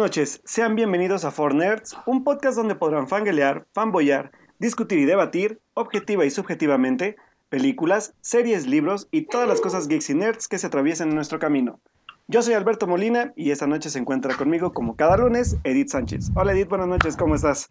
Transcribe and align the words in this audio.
Noches, 0.00 0.40
sean 0.46 0.76
bienvenidos 0.76 1.26
a 1.26 1.30
For 1.30 1.54
Nerds, 1.54 1.94
un 2.06 2.24
podcast 2.24 2.56
donde 2.56 2.74
podrán 2.74 3.06
fanguelear, 3.06 3.66
fanboyar, 3.74 4.32
discutir 4.58 4.98
y 4.98 5.04
debatir, 5.04 5.60
objetiva 5.74 6.24
y 6.24 6.30
subjetivamente, 6.30 7.16
películas, 7.50 8.14
series, 8.22 8.66
libros 8.66 9.08
y 9.10 9.26
todas 9.26 9.46
las 9.46 9.60
cosas 9.60 9.88
geeks 9.88 10.08
y 10.08 10.14
nerds 10.14 10.48
que 10.48 10.56
se 10.56 10.68
atraviesan 10.68 11.10
en 11.10 11.16
nuestro 11.16 11.38
camino. 11.38 11.80
Yo 12.28 12.40
soy 12.40 12.54
Alberto 12.54 12.86
Molina 12.86 13.34
y 13.36 13.50
esta 13.50 13.66
noche 13.66 13.90
se 13.90 13.98
encuentra 13.98 14.34
conmigo 14.34 14.72
como 14.72 14.96
cada 14.96 15.18
lunes 15.18 15.58
Edith 15.64 15.90
Sánchez. 15.90 16.30
Hola 16.34 16.52
Edith, 16.52 16.70
buenas 16.70 16.88
noches, 16.88 17.18
¿cómo 17.18 17.34
estás? 17.34 17.68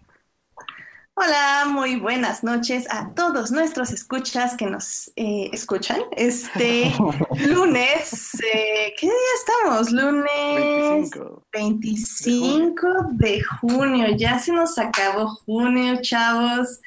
Hola, 1.15 1.65
muy 1.67 1.97
buenas 1.97 2.43
noches 2.43 2.87
a 2.89 3.13
todos 3.13 3.51
nuestros 3.51 3.91
escuchas 3.91 4.55
que 4.55 4.65
nos 4.65 5.11
eh, 5.17 5.49
escuchan. 5.51 6.01
Este 6.15 6.93
lunes, 7.47 8.33
eh, 8.35 8.93
¿qué 8.97 9.07
día 9.07 9.15
estamos? 9.35 9.91
Lunes 9.91 11.09
25, 11.11 11.45
25 11.51 12.87
de, 13.11 13.41
junio. 13.41 14.07
Ya 14.15 14.39
se 14.39 14.53
nos 14.53 14.77
acabó 14.77 15.27
junio, 15.27 15.99
chavos. 16.01 16.79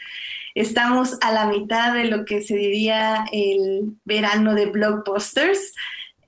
Estamos 0.54 1.18
a 1.20 1.32
la 1.32 1.46
mitad 1.46 1.92
de 1.92 2.04
lo 2.04 2.24
que 2.24 2.40
se 2.40 2.56
diría 2.56 3.26
el 3.32 3.96
verano 4.04 4.54
de 4.54 4.66
blockbusters. 4.66 5.74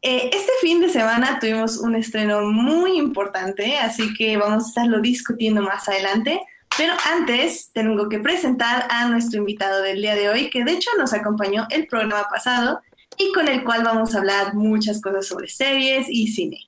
Eh, 0.06 0.29
este 0.34 0.53
fin 0.61 0.83
de 0.83 0.91
semana 0.91 1.39
tuvimos 1.41 1.79
un 1.79 1.95
estreno 1.95 2.42
muy 2.42 2.98
importante, 2.98 3.79
así 3.79 4.12
que 4.12 4.37
vamos 4.37 4.65
a 4.65 4.69
estarlo 4.69 5.01
discutiendo 5.01 5.62
más 5.62 5.89
adelante. 5.89 6.42
Pero 6.77 6.92
antes 7.05 7.70
tengo 7.72 8.08
que 8.08 8.19
presentar 8.19 8.89
a 8.91 9.08
nuestro 9.08 9.39
invitado 9.39 9.80
del 9.83 10.03
día 10.03 10.17
de 10.17 10.28
hoy, 10.28 10.50
que 10.50 10.64
de 10.64 10.72
hecho 10.72 10.91
nos 10.98 11.12
acompañó 11.12 11.67
el 11.70 11.86
programa 11.86 12.27
pasado 12.28 12.80
y 13.17 13.33
con 13.33 13.47
el 13.48 13.62
cual 13.62 13.84
vamos 13.84 14.14
a 14.14 14.19
hablar 14.19 14.55
muchas 14.55 15.00
cosas 15.00 15.27
sobre 15.27 15.48
series 15.48 16.08
y 16.08 16.27
cine. 16.27 16.58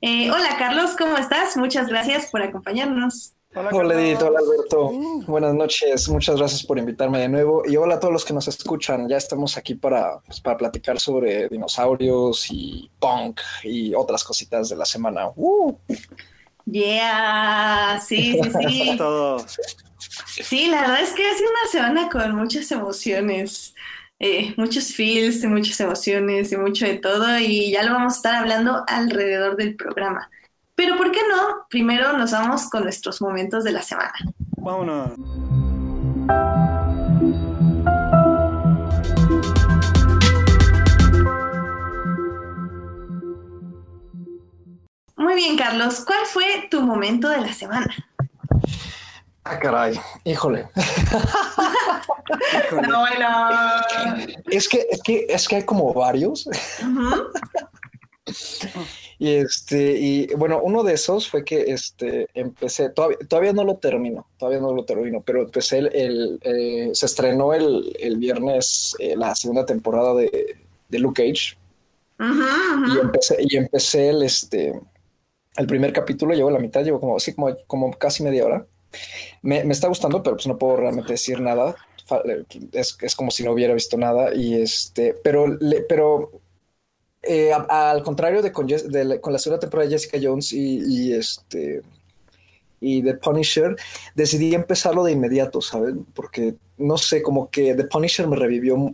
Eh, 0.00 0.32
hola 0.32 0.56
Carlos, 0.58 0.96
¿cómo 0.98 1.16
estás? 1.16 1.56
Muchas 1.56 1.88
gracias 1.88 2.26
por 2.26 2.42
acompañarnos. 2.42 3.34
Hola, 3.54 4.00
Edith, 4.00 4.22
hola 4.22 4.40
Alberto. 4.40 4.90
Buenas 5.26 5.54
noches, 5.54 6.08
muchas 6.08 6.38
gracias 6.38 6.64
por 6.64 6.78
invitarme 6.78 7.20
de 7.20 7.28
nuevo. 7.28 7.62
Y 7.66 7.76
hola 7.76 7.96
a 7.96 8.00
todos 8.00 8.12
los 8.12 8.24
que 8.24 8.32
nos 8.32 8.48
escuchan. 8.48 9.08
Ya 9.08 9.18
estamos 9.18 9.58
aquí 9.58 9.74
para, 9.74 10.20
pues, 10.20 10.40
para 10.40 10.56
platicar 10.56 10.98
sobre 10.98 11.48
dinosaurios 11.50 12.46
y 12.50 12.90
punk 12.98 13.40
y 13.62 13.94
otras 13.94 14.24
cositas 14.24 14.70
de 14.70 14.76
la 14.76 14.86
semana. 14.86 15.28
¡Uh! 15.36 15.76
Yeah, 16.66 18.00
sí, 18.04 18.38
sí, 18.42 18.50
sí. 18.68 18.94
Todo. 18.96 19.44
Sí, 19.98 20.68
la 20.68 20.82
verdad 20.82 21.02
es 21.02 21.12
que 21.12 21.28
ha 21.28 21.34
sido 21.34 21.50
una 21.50 21.70
semana 21.70 22.08
con 22.08 22.34
muchas 22.36 22.70
emociones, 22.72 23.74
eh, 24.18 24.54
muchos 24.56 24.94
feels, 24.94 25.44
muchas 25.44 25.80
emociones 25.80 26.52
y 26.52 26.56
mucho 26.56 26.86
de 26.86 26.98
todo, 26.98 27.38
y 27.38 27.72
ya 27.72 27.82
lo 27.82 27.92
vamos 27.92 28.14
a 28.14 28.16
estar 28.16 28.34
hablando 28.36 28.84
alrededor 28.86 29.56
del 29.56 29.76
programa. 29.76 30.30
Pero 30.74 30.96
¿por 30.96 31.12
qué 31.12 31.20
no? 31.28 31.66
Primero 31.68 32.16
nos 32.16 32.32
vamos 32.32 32.68
con 32.68 32.84
nuestros 32.84 33.20
momentos 33.20 33.64
de 33.64 33.72
la 33.72 33.82
semana. 33.82 34.14
Vámonos. 34.56 35.12
Muy 45.16 45.34
bien, 45.34 45.56
Carlos. 45.56 46.04
¿Cuál 46.06 46.24
fue 46.26 46.68
tu 46.70 46.82
momento 46.82 47.28
de 47.28 47.40
la 47.40 47.52
semana? 47.52 47.92
Ah, 49.44 49.58
caray, 49.58 49.98
híjole. 50.24 50.68
no, 52.88 53.00
bueno. 53.00 53.28
Es 54.50 54.68
que, 54.68 54.86
es 54.88 55.02
que, 55.02 55.26
es 55.28 55.48
que 55.48 55.56
hay 55.56 55.64
como 55.64 55.92
varios. 55.92 56.48
y 59.18 59.34
este, 59.34 59.98
y 59.98 60.26
bueno, 60.36 60.60
uno 60.62 60.84
de 60.84 60.94
esos 60.94 61.28
fue 61.28 61.44
que 61.44 61.72
este 61.72 62.28
empecé, 62.34 62.90
todavía, 62.90 63.18
todavía 63.28 63.52
no 63.52 63.64
lo 63.64 63.78
termino, 63.78 64.28
todavía 64.38 64.60
no 64.60 64.72
lo 64.72 64.84
termino, 64.84 65.20
pero 65.20 65.42
empecé 65.42 65.78
el, 65.78 66.38
eh, 66.42 66.90
se 66.94 67.06
estrenó 67.06 67.52
el, 67.52 67.96
el 67.98 68.18
viernes 68.18 68.94
eh, 69.00 69.16
la 69.16 69.34
segunda 69.34 69.66
temporada 69.66 70.14
de, 70.14 70.56
de 70.88 70.98
Luke 71.00 71.20
Cage. 71.20 71.58
Y 72.20 72.98
empecé, 73.00 73.36
y 73.40 73.56
empecé 73.56 74.10
el 74.10 74.22
este 74.22 74.80
el 75.56 75.66
primer 75.66 75.92
capítulo, 75.92 76.34
llevo 76.34 76.50
la 76.50 76.58
mitad, 76.58 76.82
llevo 76.82 77.00
como, 77.00 77.16
así 77.16 77.34
como, 77.34 77.54
como 77.66 77.92
casi 77.92 78.22
media 78.22 78.46
hora. 78.46 78.66
Me, 79.42 79.58
está 79.58 79.88
gustando, 79.88 80.22
pero 80.22 80.36
pues 80.36 80.46
no 80.46 80.58
puedo 80.58 80.76
realmente 80.76 81.12
decir 81.12 81.40
nada. 81.40 81.76
Eh, 82.24 82.44
es, 82.72 82.96
es 83.00 83.14
como 83.14 83.30
si 83.30 83.42
no 83.44 83.52
hubiera 83.52 83.74
visto 83.74 83.96
nada. 83.96 84.34
Y 84.34 84.54
este, 84.54 85.14
pero, 85.22 85.58
pero 85.88 86.30
eh, 87.22 87.52
al 87.52 88.02
contrario 88.02 88.42
de 88.42 88.52
con, 88.52 88.66
con, 89.20 89.32
la 89.32 89.38
segunda 89.38 89.60
temporada 89.60 89.88
de 89.88 89.96
Jessica 89.96 90.18
Jones 90.20 90.52
y, 90.52 91.12
este 91.12 91.82
y 92.80 93.02
The 93.02 93.14
Punisher, 93.14 93.76
decidí 94.14 94.54
empezarlo 94.54 95.04
de 95.04 95.12
inmediato, 95.12 95.60
¿saben? 95.60 96.04
Porque 96.14 96.56
no 96.78 96.98
sé, 96.98 97.22
como 97.22 97.48
que 97.48 97.74
The 97.74 97.84
Punisher 97.84 98.26
me 98.26 98.36
revivió 98.36 98.92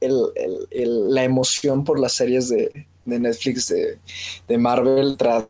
la 0.00 1.24
emoción 1.24 1.84
por 1.84 2.00
las 2.00 2.14
series 2.14 2.48
de, 2.48 2.86
de 3.04 3.20
Netflix 3.20 3.68
de, 3.68 3.98
de 4.48 4.58
Marvel 4.58 5.16
tras 5.16 5.46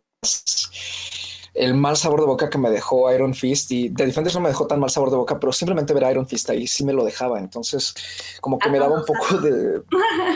el 1.59 1.75
mal 1.75 1.97
sabor 1.97 2.21
de 2.21 2.27
boca 2.27 2.51
que 2.51 2.59
me 2.59 2.71
dejó 2.71 3.13
Iron 3.13 3.35
Fist 3.35 3.71
y 3.73 3.91
The 3.91 4.07
Defenders 4.07 4.35
no 4.35 4.41
me 4.41 4.49
dejó 4.49 4.67
tan 4.67 4.81
mal 4.81 4.91
sabor 4.91 5.11
de 5.11 5.17
boca, 5.17 5.39
pero 5.39 5.53
simplemente 5.53 5.93
ver 5.93 6.11
Iron 6.11 6.27
Fist 6.27 6.49
ahí 6.51 6.67
sí 6.67 6.85
me 6.85 6.93
lo 6.93 7.05
dejaba. 7.05 7.39
Entonces, 7.39 7.95
como 8.41 8.59
que 8.59 8.71
me 8.71 8.79
daba 8.79 8.97
un 8.97 9.05
poco 9.05 9.39
de. 9.39 9.83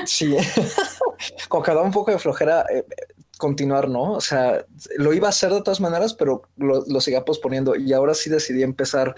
Sí, 0.04 0.36
como 1.48 1.62
que 1.62 1.70
daba 1.70 1.82
un 1.82 1.92
poco 1.92 2.10
de 2.10 2.18
flojera 2.18 2.64
eh, 2.72 2.84
continuar, 3.38 3.88
¿no? 3.88 4.12
O 4.12 4.20
sea, 4.20 4.64
lo 4.96 5.12
iba 5.12 5.28
a 5.28 5.30
hacer 5.30 5.52
de 5.52 5.62
todas 5.62 5.80
maneras, 5.80 6.14
pero 6.14 6.42
lo, 6.56 6.84
lo 6.86 7.00
seguía 7.00 7.24
posponiendo 7.24 7.76
y 7.76 7.92
ahora 7.92 8.14
sí 8.14 8.28
decidí 8.28 8.62
empezar 8.62 9.14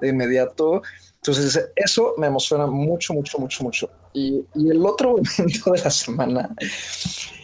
de 0.00 0.08
inmediato. 0.08 0.82
Entonces, 1.16 1.70
eso 1.76 2.14
me 2.16 2.26
emociona 2.26 2.66
mucho, 2.66 3.14
mucho, 3.14 3.38
mucho, 3.38 3.62
mucho. 3.62 3.90
Y, 4.12 4.44
y 4.54 4.70
el 4.70 4.84
otro 4.84 5.16
momento 5.38 5.72
de 5.72 5.80
la 5.80 5.90
semana 5.90 6.54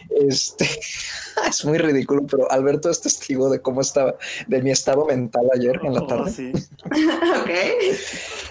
este 0.09 0.65
es 1.49 1.65
muy 1.65 1.77
ridículo, 1.77 2.25
pero 2.25 2.51
Alberto 2.51 2.89
es 2.89 3.01
testigo 3.01 3.49
de 3.49 3.61
cómo 3.61 3.81
estaba, 3.81 4.15
de 4.47 4.61
mi 4.61 4.71
estado 4.71 5.05
mental 5.05 5.47
ayer 5.53 5.79
en 5.83 5.93
la 5.93 6.01
oh, 6.01 6.07
tarde. 6.07 6.53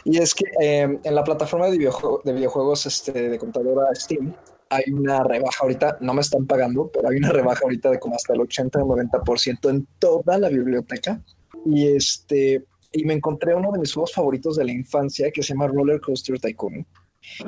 Y 0.04 0.18
es 0.18 0.34
que 0.34 0.44
em, 0.60 0.98
en 1.02 1.14
la 1.14 1.22
plataforma 1.22 1.66
de, 1.66 1.72
de 1.72 2.32
videojuegos 2.32 2.86
este, 2.86 3.12
de 3.12 3.38
computadora 3.38 3.94
Steam 3.94 4.34
hay 4.70 4.84
una 4.92 5.22
rebaja 5.24 5.58
ahorita, 5.62 5.98
no 6.00 6.14
me 6.14 6.20
están 6.20 6.46
pagando, 6.46 6.90
pero 6.92 7.08
hay 7.08 7.16
una 7.16 7.30
rebaja 7.30 7.60
ahorita 7.62 7.90
de 7.90 7.98
como 7.98 8.16
hasta 8.16 8.34
el 8.34 8.40
80 8.40 8.82
o 8.82 8.96
90% 8.96 9.70
en 9.70 9.86
toda 9.98 10.38
la 10.38 10.48
biblioteca. 10.48 11.22
Y 11.64 11.88
este, 11.88 12.64
y 12.92 13.04
me 13.04 13.14
encontré 13.14 13.54
uno 13.54 13.72
de 13.72 13.78
mis 13.78 13.92
juegos 13.92 14.12
favoritos 14.12 14.56
de 14.56 14.64
la 14.64 14.72
infancia 14.72 15.30
que 15.30 15.42
se 15.42 15.54
llama 15.54 15.68
Roller 15.68 16.00
Coaster 16.00 16.38
Tycoon. 16.38 16.86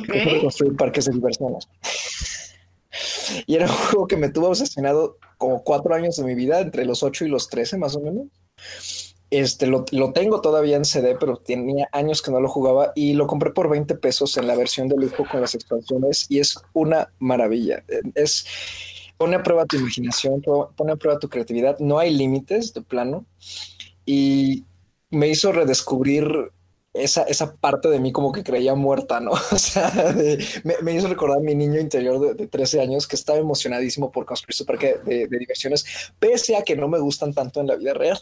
Que 0.07 0.37
es 0.37 0.43
construir 0.43 0.77
parques 0.77 1.07
de 1.07 1.13
diversiones. 1.13 1.69
Y 3.47 3.55
era 3.57 3.67
un 3.67 3.73
juego 3.73 4.07
que 4.07 4.17
me 4.17 4.31
tuvo 4.31 4.49
obsesionado 4.49 5.19
como 5.39 5.63
cuatro 5.63 5.95
años 5.95 6.17
de 6.17 6.25
mi 6.25 6.35
vida, 6.35 6.61
entre 6.61 6.85
los 6.85 7.03
ocho 7.03 7.25
y 7.25 7.29
los 7.29 7.49
trece 7.49 7.77
más 7.79 7.97
o 7.97 8.01
menos. 8.01 8.27
Este 9.31 9.67
lo, 9.67 9.85
lo, 9.93 10.13
tengo 10.13 10.41
todavía 10.41 10.77
en 10.77 10.85
CD, 10.85 11.17
pero 11.19 11.37
tenía 11.37 11.89
años 11.93 12.21
que 12.21 12.33
no 12.33 12.41
lo 12.41 12.49
jugaba 12.49 12.93
y 12.97 13.13
lo 13.13 13.29
compré 13.29 13.53
por 13.53 13.69
20 13.69 13.95
pesos 13.95 14.37
en 14.37 14.49
la 14.49 14.57
versión 14.57 14.89
de 14.89 14.97
lujo 14.97 15.25
con 15.31 15.41
las 15.41 15.55
expansiones 15.55 16.27
y 16.29 16.41
es 16.41 16.59
una 16.73 17.13
maravilla. 17.21 17.85
Es 18.17 18.45
pone 19.21 19.37
a 19.37 19.43
prueba 19.43 19.67
tu 19.67 19.77
imaginación, 19.77 20.41
pone 20.41 20.93
a 20.93 20.97
prueba 20.97 21.19
tu 21.19 21.29
creatividad. 21.29 21.79
No 21.79 21.99
hay 21.99 22.11
límites 22.11 22.73
de 22.73 22.81
plano 22.81 23.27
y 24.07 24.65
me 25.11 25.29
hizo 25.29 25.53
redescubrir 25.53 26.27
esa, 26.93 27.23
esa 27.23 27.55
parte 27.55 27.89
de 27.89 28.01
mí 28.01 28.13
como 28.13 28.33
que 28.33 28.43
creía 28.43 28.75
muerta, 28.75 29.21
¿no? 29.21 29.33
O 29.53 29.59
sea, 29.59 30.15
me, 30.83 30.95
hizo 30.95 31.09
recordar 31.09 31.39
a 31.39 31.41
mi 31.41 31.55
niño 31.55 31.81
interior 31.81 32.37
de, 32.37 32.47
13 32.47 32.81
años 32.81 33.07
que 33.07 33.17
estaba 33.17 33.39
emocionadísimo 33.39 34.11
por 34.11 34.27
construir 34.27 34.55
su 34.55 34.67
parque 34.67 34.97
de, 35.05 35.27
diversiones, 35.29 35.85
pese 36.19 36.57
a 36.57 36.63
que 36.63 36.77
no 36.77 36.89
me 36.89 36.99
gustan 36.99 37.33
tanto 37.33 37.61
en 37.61 37.69
la 37.69 37.77
vida 37.77 37.95
real. 37.95 38.21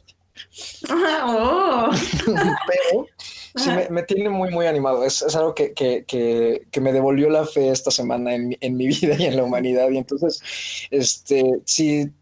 Oh. 0.91 1.91
Pero 2.27 3.07
sí 3.57 3.71
me, 3.91 4.03
tiene 4.05 4.29
muy, 4.29 4.51
muy 4.51 4.67
animado. 4.67 5.05
Es, 5.05 5.23
es 5.23 5.35
algo 5.35 5.55
que, 5.55 5.73
que, 5.73 6.05
que, 6.07 6.81
me 6.81 6.93
devolvió 6.93 7.29
la 7.29 7.45
fe 7.45 7.71
esta 7.71 7.91
semana 7.91 8.35
en, 8.35 8.57
en 8.61 8.77
mi 8.77 8.87
vida 8.89 9.17
y 9.19 9.25
en 9.25 9.37
la 9.37 9.45
humanidad. 9.45 9.91
Y 9.91 9.99
entonces, 9.99 10.41
este, 10.91 11.61
sí, 11.65 12.13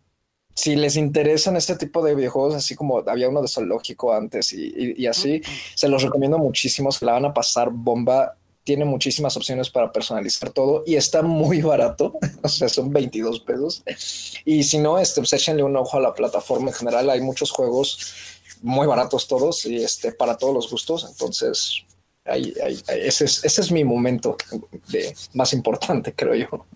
si 0.57 0.75
les 0.75 0.97
interesan 0.97 1.55
este 1.57 1.77
tipo 1.77 2.03
de 2.03 2.15
videojuegos, 2.15 2.55
así 2.55 2.75
como 2.75 3.05
había 3.07 3.29
uno 3.29 3.43
de 3.43 3.49
zoológico 3.49 4.15
antes 4.15 4.55
y, 4.55 5.07
así, 5.07 5.43
se 5.75 5.87
los 5.87 6.03
recomiendo 6.03 6.39
muchísimo. 6.39 6.91
Se 6.91 7.05
la 7.05 7.13
van 7.13 7.27
a 7.27 7.35
pasar 7.35 7.69
bomba. 7.71 8.37
Tiene 8.65 8.87
muchísimas 8.87 9.37
opciones 9.37 9.69
para 9.69 9.93
personalizar 9.93 10.51
todo 10.51 10.83
y 10.87 10.97
está 10.97 11.21
muy 11.21 11.61
barato. 11.61 12.19
o 12.43 12.49
sea, 12.49 12.71
son 12.71 12.91
22 12.91 13.41
pesos. 13.41 13.85
Y 14.47 14.65
si 14.65 14.79
no, 14.79 14.99
este, 14.99 15.21
pues 15.21 15.35
échenle 15.35 15.63
un 15.63 15.77
ojo 15.77 15.99
a 15.99 16.01
la 16.01 16.15
plataforma 16.15 16.69
en 16.69 16.75
general. 16.75 17.11
Hay 17.11 17.21
muchos 17.21 17.51
juegos 17.51 18.15
muy 18.63 18.87
baratos 18.87 19.29
todos 19.29 19.67
y 19.67 19.77
este, 19.77 20.13
para 20.13 20.39
todos 20.39 20.55
los 20.55 20.71
gustos. 20.71 21.07
Entonces, 21.09 21.85
ese, 22.27 23.25
es, 23.25 23.45
ese 23.45 23.61
es 23.61 23.73
mi 23.73 23.85
momento 23.85 24.37
de, 24.89 25.15
más 25.35 25.53
importante, 25.53 26.13
creo 26.13 26.35
yo. 26.35 26.67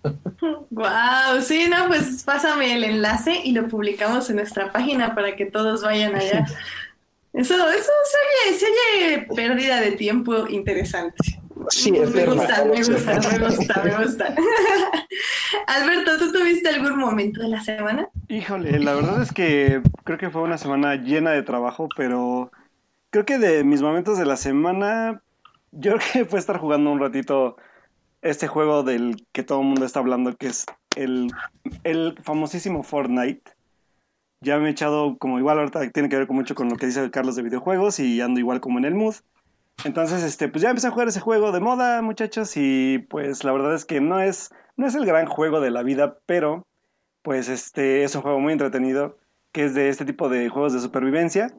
Wow, 0.71 1.43
sí, 1.43 1.67
no, 1.69 1.89
pues 1.89 2.23
pásame 2.25 2.75
el 2.75 2.85
enlace 2.85 3.41
y 3.45 3.53
lo 3.53 3.69
publicamos 3.69 4.31
en 4.31 4.37
nuestra 4.37 4.73
página 4.73 5.15
para 5.15 5.37
que 5.37 5.47
todos 5.47 5.83
vayan 5.83 6.15
allá. 6.15 6.47
Eso, 7.33 7.55
eso 7.55 7.93
se 8.11 8.51
oye, 8.51 8.59
se 8.59 8.67
oye 8.67 9.27
pérdida 9.37 9.81
de 9.81 9.93
tiempo 9.93 10.49
interesante. 10.49 11.41
Sí, 11.69 11.93
me 11.93 11.99
eterna. 11.99 12.35
gusta, 12.35 12.65
me 12.65 12.83
gusta, 12.83 13.39
me 13.39 13.47
gusta, 13.47 13.83
me 13.85 14.05
gusta. 14.05 14.35
Alberto, 15.67 16.19
¿tú 16.19 16.33
tuviste 16.33 16.69
algún 16.71 16.99
momento 16.99 17.41
de 17.41 17.49
la 17.49 17.61
semana? 17.61 18.09
Híjole, 18.29 18.79
la 18.81 18.95
verdad 18.95 19.23
es 19.23 19.33
que 19.33 19.81
creo 20.05 20.19
que 20.19 20.31
fue 20.31 20.43
una 20.43 20.59
semana 20.59 20.97
llena 20.97 21.31
de 21.31 21.43
trabajo, 21.43 21.89
pero 21.97 22.51
creo 23.11 23.25
que 23.25 23.39
de 23.39 23.63
mis 23.63 23.83
momentos 23.83 24.19
de 24.19 24.27
la 24.27 24.37
semana, 24.37 25.23
yo 25.73 25.93
creo 25.93 26.13
que 26.13 26.25
fue 26.25 26.39
estar 26.39 26.59
jugando 26.59 26.91
un 26.91 27.01
ratito 27.01 27.57
este 28.23 28.49
juego 28.49 28.83
del 28.83 29.27
que 29.33 29.43
todo 29.43 29.61
el 29.61 29.67
mundo 29.67 29.85
está 29.85 30.01
hablando, 30.01 30.37
que 30.37 30.49
es 30.49 30.67
el, 30.97 31.31
el 31.85 32.19
famosísimo 32.23 32.83
Fortnite. 32.83 33.53
Ya 34.43 34.59
me 34.59 34.69
he 34.69 34.73
echado 34.73 35.19
como 35.19 35.39
igual 35.39 35.59
ahorita 35.59 35.91
tiene 35.91 36.09
que 36.09 36.17
ver 36.17 36.29
mucho 36.31 36.55
con 36.55 36.69
lo 36.69 36.77
que 36.77 36.87
dice 36.87 37.11
Carlos 37.11 37.37
de 37.37 37.43
videojuegos 37.43 37.99
y 38.01 38.21
ando 38.21 38.41
igual 38.41 38.61
como 38.61 38.79
en 38.79 38.87
el 38.87 38.95
mood. 38.95 39.17
Entonces, 39.85 40.23
este, 40.23 40.49
pues 40.49 40.63
ya 40.63 40.71
empecé 40.71 40.89
a 40.89 40.91
jugar 40.91 41.09
ese 41.09 41.21
juego 41.21 41.53
de 41.53 41.61
moda, 41.61 42.03
muchachos, 42.03 42.57
y 42.57 42.99
pues 43.09 43.45
la 43.45 43.53
verdad 43.53 43.75
es 43.75 43.85
que 43.87 44.01
no 44.01 44.21
es, 44.21 44.51
no 44.77 44.87
es 44.87 44.95
el 44.95 45.07
gran 45.07 45.27
juego 45.27 45.61
de 45.61 45.71
la 45.71 45.83
vida, 45.83 46.19
pero 46.27 46.67
pues 47.23 47.49
este 47.49 48.05
es 48.05 48.15
un 48.15 48.23
juego 48.23 48.41
muy 48.41 48.53
entretenido, 48.53 49.17
que 49.53 49.65
es 49.65 49.75
de 49.75 49.89
este 49.89 50.05
tipo 50.05 50.29
de 50.29 50.49
juegos 50.49 50.73
de 50.73 50.81
supervivencia. 50.81 51.55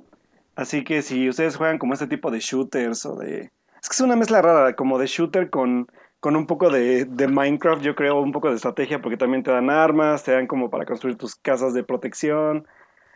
Así 0.56 0.84
que 0.84 1.02
si 1.02 1.30
ustedes 1.30 1.56
juegan 1.56 1.80
como 1.80 1.94
este 1.94 2.08
tipo 2.08 2.30
de 2.30 2.40
shooters 2.40 3.06
o 3.06 3.16
de... 3.16 3.52
Es 3.82 3.90
que 3.90 3.94
es 3.96 4.02
una 4.02 4.16
mezcla 4.16 4.42
rara, 4.42 4.76
como 4.76 5.00
de 5.00 5.08
shooter 5.08 5.50
con, 5.50 5.88
con 6.20 6.36
un 6.36 6.46
poco 6.48 6.70
de, 6.70 7.06
de 7.06 7.28
Minecraft, 7.28 7.82
yo 7.82 7.96
creo, 7.96 8.22
un 8.22 8.32
poco 8.32 8.50
de 8.50 8.56
estrategia, 8.56 9.02
porque 9.02 9.18
también 9.18 9.44
te 9.44 9.52
dan 9.52 9.70
armas, 9.70 10.24
te 10.24 10.32
dan 10.34 10.48
como 10.48 10.70
para 10.70 10.86
construir 10.86 11.18
tus 11.18 11.36
casas 11.36 11.74
de 11.74 11.84
protección. 11.84 12.68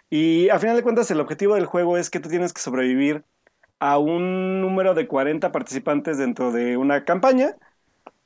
Y 0.10 0.50
a 0.50 0.60
final 0.60 0.76
de 0.78 0.84
cuentas 0.84 1.12
el 1.12 1.22
objetivo 1.22 1.56
del 1.56 1.66
juego 1.68 1.98
es 1.98 2.10
que 2.10 2.20
tú 2.20 2.30
tienes 2.30 2.54
que 2.54 2.62
sobrevivir 2.62 3.26
a 3.80 3.98
un 4.00 4.62
número 4.62 4.94
de 4.96 5.08
40 5.08 5.52
participantes 5.52 6.18
dentro 6.18 6.52
de 6.52 6.78
una 6.78 7.06
campaña 7.06 7.58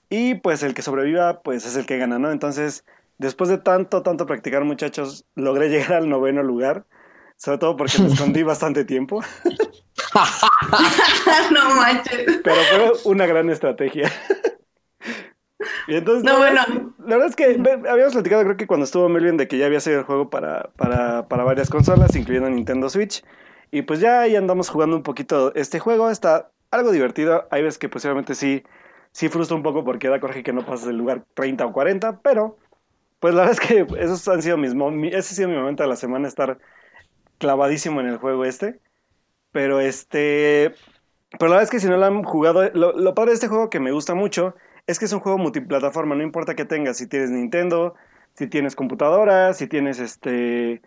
y 0.09 0.35
pues 0.35 0.63
el 0.63 0.73
que 0.73 0.81
sobreviva 0.81 1.41
pues 1.41 1.65
es 1.65 1.75
el 1.75 1.85
que 1.85 1.97
gana, 1.97 2.19
¿no? 2.19 2.31
Entonces, 2.31 2.85
después 3.17 3.49
de 3.49 3.57
tanto, 3.57 4.03
tanto 4.03 4.25
practicar 4.25 4.63
muchachos, 4.65 5.25
logré 5.35 5.69
llegar 5.71 5.93
al 5.93 6.09
noveno 6.09 6.43
lugar, 6.43 6.85
sobre 7.39 7.57
todo 7.57 7.77
porque 7.77 8.01
me 8.01 8.09
escondí 8.09 8.43
bastante 8.43 8.83
tiempo, 8.85 9.21
no 11.51 11.75
manches. 11.75 12.39
pero 12.43 12.55
fue 13.01 13.11
una 13.11 13.25
gran 13.25 13.49
estrategia. 13.49 14.11
Y 15.87 15.95
entonces, 15.95 16.23
No, 16.23 16.37
bueno. 16.37 16.61
la 16.99 17.17
verdad 17.17 17.29
es 17.29 17.35
que 17.35 17.45
habíamos 17.45 18.13
platicado, 18.13 18.43
creo 18.43 18.57
que 18.57 18.67
cuando 18.67 18.85
estuvo 18.85 19.09
Melvin, 19.09 19.37
de 19.37 19.47
que 19.47 19.57
ya 19.57 19.65
había 19.65 19.79
salido 19.79 20.01
el 20.01 20.05
juego 20.05 20.29
para, 20.29 20.69
para, 20.77 21.27
para 21.27 21.43
varias 21.43 21.69
consolas, 21.69 22.15
incluyendo 22.15 22.49
Nintendo 22.49 22.89
Switch. 22.89 23.23
Y 23.71 23.81
pues 23.83 23.99
ya 23.99 24.21
ahí 24.21 24.35
andamos 24.35 24.69
jugando 24.69 24.95
un 24.95 25.03
poquito 25.03 25.53
este 25.55 25.79
juego. 25.79 26.09
Está 26.09 26.51
algo 26.71 26.91
divertido. 26.91 27.47
Hay 27.51 27.63
veces 27.63 27.77
que 27.77 27.89
posiblemente 27.89 28.35
sí, 28.35 28.63
sí 29.11 29.29
frustra 29.29 29.55
un 29.57 29.63
poco 29.63 29.83
porque 29.83 30.07
da 30.09 30.19
coraje 30.19 30.43
que 30.43 30.53
no 30.53 30.65
pases 30.65 30.87
del 30.87 30.97
lugar 30.97 31.25
30 31.33 31.65
o 31.65 31.73
40, 31.73 32.21
pero 32.21 32.57
pues 33.19 33.33
la 33.33 33.41
verdad 33.45 33.57
es 33.61 33.67
que 33.67 33.85
esos 33.99 34.27
han 34.27 34.41
sido 34.41 34.57
mis 34.57 34.73
ese 35.13 35.17
ha 35.17 35.21
sido 35.35 35.49
mi 35.49 35.55
momento 35.55 35.83
de 35.83 35.89
la 35.89 35.95
semana, 35.97 36.27
estar 36.27 36.57
clavadísimo 37.39 37.99
en 38.01 38.07
el 38.07 38.17
juego 38.17 38.45
este. 38.45 38.79
Pero 39.51 39.79
este. 39.79 40.75
Pero 41.31 41.49
la 41.49 41.57
verdad 41.57 41.63
es 41.63 41.69
que 41.71 41.79
si 41.79 41.87
no 41.87 41.97
lo 41.97 42.05
han 42.05 42.23
jugado. 42.23 42.69
Lo, 42.73 43.15
padre 43.15 43.31
de 43.31 43.35
este 43.35 43.47
juego 43.47 43.69
que 43.69 43.79
me 43.79 43.91
gusta 43.91 44.13
mucho 44.13 44.55
es 44.85 44.99
que 44.99 45.05
es 45.05 45.13
un 45.13 45.19
juego 45.19 45.39
multiplataforma. 45.39 46.15
No 46.15 46.23
importa 46.23 46.55
que 46.55 46.65
tengas, 46.65 46.97
si 46.97 47.07
tienes 47.07 47.31
Nintendo, 47.31 47.95
si 48.35 48.47
tienes 48.47 48.75
computadora, 48.75 49.53
si 49.53 49.67
tienes 49.67 49.99
este. 49.99 50.81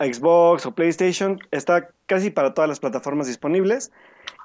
Xbox 0.00 0.64
o 0.64 0.74
PlayStation, 0.74 1.38
está 1.50 1.90
casi 2.06 2.30
para 2.30 2.54
todas 2.54 2.68
las 2.68 2.80
plataformas 2.80 3.26
disponibles. 3.26 3.92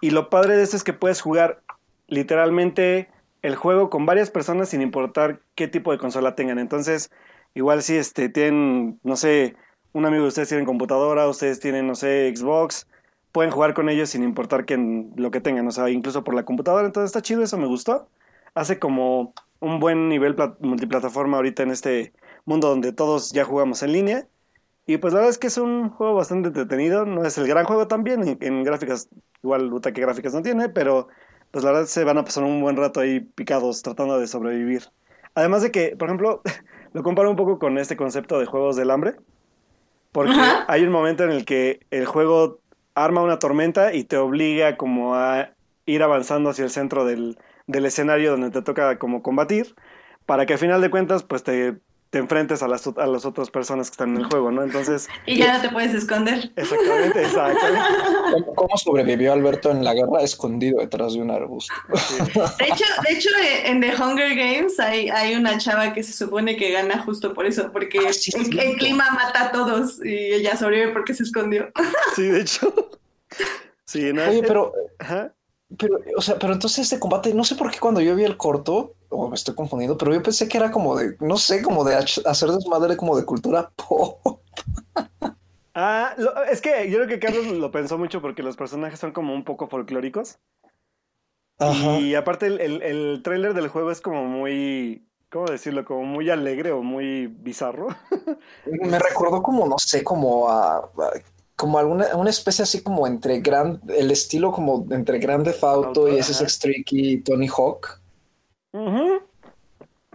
Y 0.01 0.09
lo 0.09 0.29
padre 0.29 0.57
de 0.57 0.63
esto 0.63 0.75
es 0.75 0.83
que 0.83 0.91
puedes 0.91 1.21
jugar 1.21 1.61
literalmente 2.07 3.09
el 3.41 3.55
juego 3.55 3.89
con 3.89 4.05
varias 4.05 4.31
personas 4.31 4.69
sin 4.69 4.81
importar 4.81 5.39
qué 5.55 5.67
tipo 5.69 5.91
de 5.91 5.97
consola 5.97 6.35
tengan. 6.35 6.59
Entonces, 6.59 7.11
igual 7.53 7.83
si 7.83 7.95
este, 7.95 8.27
tienen, 8.27 8.99
no 9.03 9.15
sé, 9.15 9.55
un 9.95 10.05
amigo 10.05 10.23
de 10.23 10.27
ustedes 10.27 10.49
tiene 10.49 10.65
computadora, 10.65 11.27
ustedes 11.29 11.61
tienen, 11.61 11.87
no 11.87 11.95
sé, 11.95 12.31
Xbox, 12.35 12.85
pueden 13.31 13.49
jugar 13.51 13.73
con 13.73 13.87
ellos 13.87 14.09
sin 14.09 14.23
importar 14.23 14.65
que, 14.65 14.77
lo 15.15 15.31
que 15.31 15.39
tengan, 15.39 15.65
o 15.67 15.71
sea, 15.71 15.89
incluso 15.89 16.23
por 16.25 16.35
la 16.35 16.43
computadora. 16.43 16.85
Entonces 16.85 17.07
está 17.09 17.21
chido, 17.21 17.43
eso 17.43 17.57
me 17.57 17.65
gustó. 17.65 18.09
Hace 18.55 18.77
como 18.77 19.33
un 19.61 19.79
buen 19.79 20.09
nivel 20.09 20.35
plat- 20.35 20.57
multiplataforma 20.59 21.37
ahorita 21.37 21.63
en 21.63 21.71
este 21.71 22.13
mundo 22.43 22.67
donde 22.69 22.91
todos 22.91 23.31
ya 23.31 23.45
jugamos 23.45 23.83
en 23.83 23.93
línea. 23.93 24.27
Y 24.85 24.97
pues 24.97 25.13
la 25.13 25.19
verdad 25.19 25.31
es 25.31 25.37
que 25.37 25.47
es 25.47 25.57
un 25.57 25.89
juego 25.89 26.15
bastante 26.15 26.49
entretenido. 26.49 27.05
No 27.05 27.23
es 27.25 27.37
el 27.37 27.47
gran 27.47 27.65
juego 27.65 27.87
también. 27.87 28.37
En, 28.41 28.63
gráficas, 28.63 29.09
igual 29.43 29.69
puta 29.69 29.93
que 29.93 30.01
gráficas 30.01 30.33
no 30.33 30.41
tiene, 30.41 30.67
pero 30.69 31.07
pues 31.51 31.63
la 31.63 31.71
verdad 31.71 31.87
se 31.87 32.03
van 32.03 32.17
a 32.17 32.25
pasar 32.25 32.43
un 32.43 32.61
buen 32.61 32.75
rato 32.77 32.99
ahí 32.99 33.21
picados 33.21 33.81
tratando 33.81 34.19
de 34.19 34.27
sobrevivir. 34.27 34.83
Además 35.35 35.61
de 35.63 35.71
que, 35.71 35.95
por 35.97 36.09
ejemplo, 36.09 36.41
lo 36.93 37.01
comparo 37.03 37.29
un 37.29 37.37
poco 37.37 37.59
con 37.59 37.77
este 37.77 37.95
concepto 37.97 38.39
de 38.39 38.45
juegos 38.45 38.75
del 38.75 38.91
hambre. 38.91 39.15
Porque 40.15 40.31
Ajá. 40.31 40.63
hay 40.69 40.81
un 40.83 40.91
momento 40.91 41.25
en 41.25 41.31
el 41.31 41.43
que 41.43 41.81
el 41.91 42.05
juego 42.05 42.61
arma 42.93 43.21
una 43.21 43.37
tormenta 43.37 43.93
y 43.93 44.05
te 44.05 44.15
obliga 44.15 44.77
como 44.77 45.13
a 45.13 45.49
ir 45.85 46.03
avanzando 46.03 46.49
hacia 46.51 46.63
el 46.63 46.69
centro 46.69 47.03
del, 47.03 47.37
del 47.67 47.85
escenario 47.85 48.31
donde 48.31 48.49
te 48.49 48.61
toca 48.61 48.97
como 48.97 49.21
combatir. 49.21 49.75
Para 50.25 50.45
que 50.45 50.53
al 50.53 50.59
final 50.59 50.79
de 50.79 50.89
cuentas, 50.89 51.23
pues 51.23 51.43
te, 51.43 51.81
te 52.15 52.19
enfrentes 52.19 52.63
a 52.63 52.69
las, 52.69 52.87
a 52.87 53.07
las 53.07 53.25
otras 53.25 53.49
personas 53.49 53.89
que 53.89 53.95
están 53.95 54.11
en 54.15 54.21
el 54.21 54.23
juego, 54.27 54.49
¿no? 54.49 54.63
Entonces, 54.63 55.09
Y 55.25 55.35
ya 55.35 55.57
no 55.57 55.61
te 55.61 55.67
puedes 55.67 55.93
esconder. 55.93 56.49
exactamente, 56.55 57.23
exactamente. 57.23 57.89
¿Cómo, 58.31 58.45
cómo 58.55 58.77
sobrevivió 58.77 59.33
Alberto 59.33 59.69
en 59.69 59.83
la 59.83 59.93
guerra 59.93 60.21
escondido 60.21 60.79
detrás 60.79 61.13
de 61.13 61.21
un 61.21 61.29
arbusto? 61.29 61.73
De 61.89 62.67
hecho, 62.67 62.85
de 63.05 63.13
hecho, 63.13 63.29
en 63.65 63.81
The 63.81 64.01
Hunger 64.01 64.33
Games 64.33 64.79
hay, 64.79 65.09
hay 65.09 65.35
una 65.35 65.57
chava 65.57 65.91
que 65.91 66.03
se 66.03 66.13
supone 66.13 66.55
que 66.55 66.71
gana 66.71 67.03
justo 67.03 67.33
por 67.33 67.45
eso, 67.45 67.69
porque 67.73 67.99
Ah, 68.07 68.13
sí, 68.13 68.31
el, 68.33 68.77
clima 68.77 69.11
mata 69.11 69.47
a 69.47 69.51
todos 69.51 69.99
y 70.01 70.15
ella 70.15 70.55
sobrevive 70.55 70.93
porque 70.93 71.13
se 71.13 71.23
escondió. 71.23 71.69
Sí, 72.15 72.27
de 72.27 72.39
hecho. 72.39 72.73
Sí, 73.83 74.13
no, 74.13 74.23
Oye, 74.23 74.41
pero, 74.41 74.71
Ajá. 74.99 75.33
Pero, 75.77 75.97
o 76.17 76.21
sea, 76.21 76.37
pero 76.39 76.53
entonces 76.53 76.79
este 76.79 76.99
combate, 76.99 77.33
no 77.33 77.43
sé 77.43 77.55
por 77.55 77.71
qué 77.71 77.79
cuando 77.79 78.01
yo 78.01 78.15
vi 78.15 78.23
el 78.23 78.37
corto, 78.37 78.93
o 79.09 79.27
me 79.29 79.35
estoy 79.35 79.55
confundiendo, 79.55 79.97
pero 79.97 80.13
yo 80.13 80.21
pensé 80.21 80.47
que 80.47 80.57
era 80.57 80.71
como 80.71 80.95
de, 80.95 81.15
no 81.19 81.37
sé, 81.37 81.61
como 81.61 81.83
de 81.83 81.95
hacer 81.95 82.49
desmadre 82.51 82.97
como 82.97 83.17
de 83.17 83.25
cultura 83.25 83.71
pop. 83.75 84.41
Ah, 85.73 86.13
lo- 86.17 86.43
es 86.43 86.61
que 86.61 86.89
yo 86.89 86.97
creo 86.97 87.07
que 87.07 87.19
Carlos 87.19 87.47
lo 87.47 87.71
pensó 87.71 87.97
mucho 87.97 88.21
porque 88.21 88.43
los 88.43 88.55
personajes 88.55 88.99
son 88.99 89.11
como 89.11 89.33
un 89.33 89.43
poco 89.43 89.67
folclóricos. 89.67 90.37
Ajá. 91.57 91.99
Y 91.99 92.15
aparte 92.15 92.47
el, 92.47 92.59
el, 92.61 92.81
el 92.81 93.21
tráiler 93.23 93.53
del 93.53 93.67
juego 93.69 93.91
es 93.91 94.01
como 94.01 94.25
muy, 94.25 95.05
¿cómo 95.31 95.45
decirlo? 95.47 95.83
Como 95.85 96.03
muy 96.03 96.29
alegre 96.29 96.71
o 96.71 96.81
muy 96.81 97.27
bizarro. 97.27 97.87
Me 98.65 98.99
recordó 98.99 99.41
como, 99.41 99.67
no 99.67 99.77
sé, 99.77 100.03
como 100.03 100.49
a, 100.49 100.77
a- 100.77 100.91
como 101.55 101.79
alguna 101.79 102.15
una 102.15 102.29
especie 102.29 102.63
así 102.63 102.83
como 102.83 103.07
entre 103.07 103.39
gran, 103.39 103.81
el 103.87 104.11
estilo 104.11 104.51
como 104.51 104.85
entre 104.91 105.19
Grand 105.19 105.45
Theft 105.45 105.63
Auto 105.63 105.87
Auto, 105.87 106.09
y 106.09 106.17
ese. 106.19 106.45
Tricky 106.59 107.13
y 107.13 107.21
Tony 107.21 107.47
Hawk. 107.47 107.99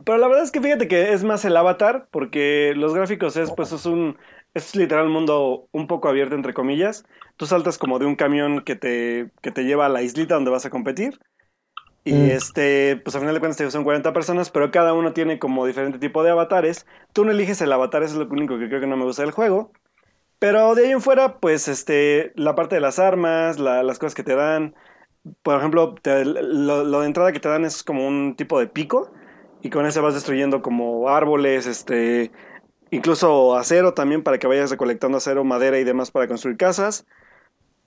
Pero 0.05 0.19
la 0.19 0.29
verdad 0.29 0.45
es 0.45 0.51
que 0.51 0.61
fíjate 0.61 0.89
que 0.89 1.13
es 1.13 1.25
más 1.25 1.45
el 1.45 1.57
avatar, 1.57 2.09
porque 2.11 2.73
los 2.77 2.95
gráficos 2.95 3.37
es, 3.37 3.51
pues, 3.53 3.73
es 3.73 3.87
un, 3.87 4.19
es 4.55 4.75
literal 4.75 5.07
un 5.07 5.13
mundo 5.13 5.69
un 5.73 5.87
poco 5.87 6.09
abierto, 6.09 6.35
entre 6.35 6.55
comillas. 6.55 7.05
Tú 7.37 7.47
saltas 7.47 7.79
como 7.79 7.99
de 7.99 8.07
un 8.07 8.17
camión 8.17 8.63
que 8.63 8.77
te, 8.77 9.31
que 9.43 9.51
te 9.51 9.65
lleva 9.65 9.87
a 9.87 9.89
la 9.91 10.03
islita 10.03 10.35
donde 10.35 10.51
vas 10.51 10.67
a 10.67 10.71
competir. 10.71 11.19
Y 12.05 12.13
Mm. 12.15 12.31
este, 12.31 12.97
pues 12.97 13.15
al 13.15 13.21
final 13.21 13.35
de 13.35 13.41
cuentas 13.41 13.73
son 13.73 13.85
40 13.85 14.13
personas, 14.13 14.51
pero 14.51 14.71
cada 14.71 14.95
uno 14.95 15.13
tiene 15.13 15.39
como 15.39 15.67
diferente 15.67 15.99
tipo 15.99 16.23
de 16.23 16.31
avatares. 16.31 16.87
Tú 17.13 17.25
no 17.25 17.31
eliges 17.33 17.61
el 17.61 17.73
avatar, 17.73 18.03
eso 18.03 18.15
es 18.15 18.27
lo 18.27 18.33
único 18.33 18.59
que 18.59 18.69
creo 18.69 18.81
que 18.81 18.87
no 18.87 18.97
me 18.97 19.05
gusta 19.05 19.23
del 19.23 19.33
juego. 19.33 19.73
Pero 20.41 20.75
de 20.77 20.87
ahí 20.87 20.93
en 20.93 21.03
fuera, 21.03 21.39
pues 21.41 21.69
este, 21.69 22.33
la 22.37 22.57
parte 22.57 22.77
de 22.77 22.83
las 22.83 22.99
armas, 22.99 23.59
la- 23.61 23.83
las 23.85 23.99
cosas 24.01 24.17
que 24.17 24.25
te 24.25 24.37
dan. 24.37 24.77
Por 25.43 25.59
ejemplo, 25.59 25.95
te- 25.97 26.25
lo, 26.27 26.85
lo 26.85 27.01
de 27.03 27.07
entrada 27.07 27.33
que 27.33 27.41
te 27.41 27.49
dan 27.51 27.65
es 27.67 27.83
como 27.85 28.07
un 28.09 28.37
tipo 28.37 28.59
de 28.61 28.69
pico. 28.69 29.13
Y 29.63 29.71
con 29.71 29.87
ese 29.87 30.01
vas 30.01 30.15
destruyendo 30.15 30.63
como 30.63 31.09
árboles, 31.11 31.67
este, 31.67 32.33
incluso 32.91 33.57
acero 33.57 33.95
también 33.95 34.23
para 34.25 34.39
que 34.39 34.47
vayas 34.49 34.71
recolectando 34.71 35.19
acero, 35.19 35.45
madera 35.45 35.79
y 35.81 35.85
demás 35.85 36.11
para 36.13 36.29
construir 36.29 36.57
casas. 36.59 37.07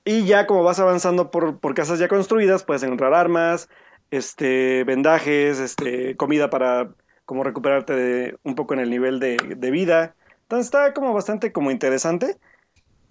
Y 0.06 0.26
ya 0.26 0.48
como 0.48 0.64
vas 0.64 0.80
avanzando 0.80 1.32
por, 1.32 1.60
por 1.60 1.74
casas 1.76 2.00
ya 2.00 2.08
construidas, 2.10 2.64
puedes 2.64 2.84
encontrar 2.84 3.14
armas, 3.14 3.70
este, 4.12 4.84
vendajes, 4.84 5.60
este, 5.60 6.18
comida 6.18 6.50
para 6.50 6.94
como 7.26 7.44
recuperarte 7.44 7.94
de- 7.96 8.38
un 8.44 8.56
poco 8.56 8.74
en 8.74 8.82
el 8.82 8.90
nivel 8.90 9.20
de, 9.20 9.38
de 9.58 9.72
vida. 9.72 10.16
Entonces 10.54 10.68
está 10.68 10.94
como 10.94 11.14
bastante 11.14 11.52
como 11.52 11.72
interesante. 11.72 12.38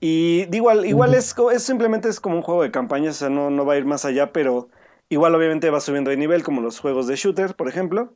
Y 0.00 0.46
igual, 0.54 0.86
igual 0.86 1.14
es, 1.14 1.34
es 1.52 1.62
simplemente 1.62 2.08
es 2.08 2.20
como 2.20 2.36
un 2.36 2.42
juego 2.42 2.62
de 2.62 2.70
campaña, 2.70 3.10
o 3.10 3.12
sea, 3.12 3.28
no, 3.28 3.50
no 3.50 3.64
va 3.64 3.74
a 3.74 3.78
ir 3.78 3.84
más 3.84 4.04
allá, 4.04 4.32
pero 4.32 4.68
Igual 5.12 5.34
obviamente 5.34 5.68
va 5.68 5.78
subiendo 5.80 6.10
de 6.10 6.16
nivel 6.16 6.42
como 6.42 6.62
los 6.62 6.80
juegos 6.80 7.06
de 7.06 7.16
shooter, 7.16 7.54
por 7.54 7.68
ejemplo. 7.68 8.14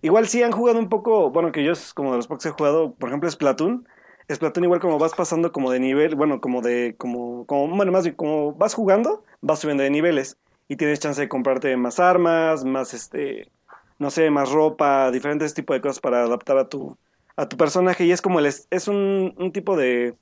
Igual 0.00 0.28
sí 0.28 0.44
han 0.44 0.52
jugado 0.52 0.78
un 0.78 0.88
poco, 0.88 1.32
bueno, 1.32 1.50
que 1.50 1.64
yo 1.64 1.72
es 1.72 1.92
como 1.92 2.12
de 2.12 2.18
los 2.18 2.28
pocos 2.28 2.44
que 2.44 2.50
he 2.50 2.52
jugado, 2.52 2.94
por 2.94 3.08
ejemplo, 3.08 3.28
Splatoon. 3.28 3.88
Splatoon 4.32 4.62
igual 4.62 4.78
como 4.78 4.96
vas 5.00 5.12
pasando 5.12 5.50
como 5.50 5.72
de 5.72 5.80
nivel, 5.80 6.14
bueno, 6.14 6.40
como 6.40 6.62
de, 6.62 6.94
como, 6.98 7.46
como, 7.46 7.74
bueno, 7.74 7.90
más 7.90 8.04
bien 8.04 8.14
como 8.14 8.52
vas 8.52 8.74
jugando, 8.74 9.24
vas 9.40 9.58
subiendo 9.58 9.82
de 9.82 9.90
niveles. 9.90 10.38
Y 10.68 10.76
tienes 10.76 11.00
chance 11.00 11.20
de 11.20 11.28
comprarte 11.28 11.76
más 11.76 11.98
armas, 11.98 12.64
más 12.64 12.94
este, 12.94 13.50
no 13.98 14.12
sé, 14.12 14.30
más 14.30 14.52
ropa, 14.52 15.10
diferentes 15.10 15.52
tipos 15.52 15.74
de 15.74 15.80
cosas 15.80 15.98
para 15.98 16.22
adaptar 16.22 16.58
a 16.58 16.68
tu, 16.68 16.96
a 17.36 17.48
tu 17.48 17.56
personaje. 17.56 18.04
Y 18.04 18.12
es 18.12 18.22
como 18.22 18.38
el, 18.40 18.46
es 18.46 18.88
un, 18.88 19.34
un 19.38 19.52
tipo 19.52 19.76
de, 19.76 20.14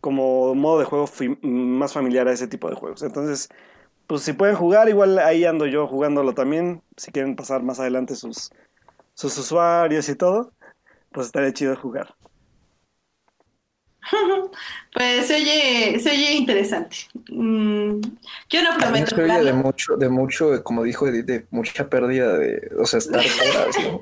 como 0.00 0.54
modo 0.54 0.78
de 0.78 0.84
juego 0.84 1.08
más 1.42 1.92
familiar 1.92 2.28
a 2.28 2.32
ese 2.32 2.46
tipo 2.46 2.68
de 2.68 2.76
juegos. 2.76 3.02
Entonces, 3.02 3.48
pues 4.06 4.22
si 4.22 4.32
pueden 4.32 4.54
jugar, 4.54 4.88
igual 4.88 5.18
ahí 5.18 5.44
ando 5.44 5.66
yo 5.66 5.86
jugándolo 5.88 6.34
también. 6.34 6.82
Si 6.96 7.10
quieren 7.10 7.36
pasar 7.36 7.62
más 7.62 7.80
adelante 7.80 8.14
sus, 8.14 8.50
sus 9.14 9.36
usuarios 9.38 10.08
y 10.08 10.14
todo, 10.14 10.52
pues 11.12 11.26
estaría 11.26 11.52
chido 11.52 11.74
jugar. 11.76 12.14
Pues 14.96 15.26
se 15.26 15.34
oye, 15.34 16.00
se 16.00 16.10
oye 16.10 16.32
interesante. 16.32 16.96
Mm, 17.28 18.00
yo 18.48 18.62
no 18.62 18.78
prometo. 18.78 19.14
Se 19.14 19.22
oye 19.22 19.44
de 19.44 19.52
mucho, 19.52 19.94
de 19.98 20.08
mucho, 20.08 20.64
como 20.64 20.82
dijo 20.84 21.06
Edith, 21.06 21.26
de 21.26 21.46
mucha 21.50 21.90
pérdida 21.90 22.38
de, 22.38 22.70
o 22.78 22.86
sea, 22.86 23.00
estar 23.00 23.20
horas, 23.20 23.76
¿no? 23.84 24.00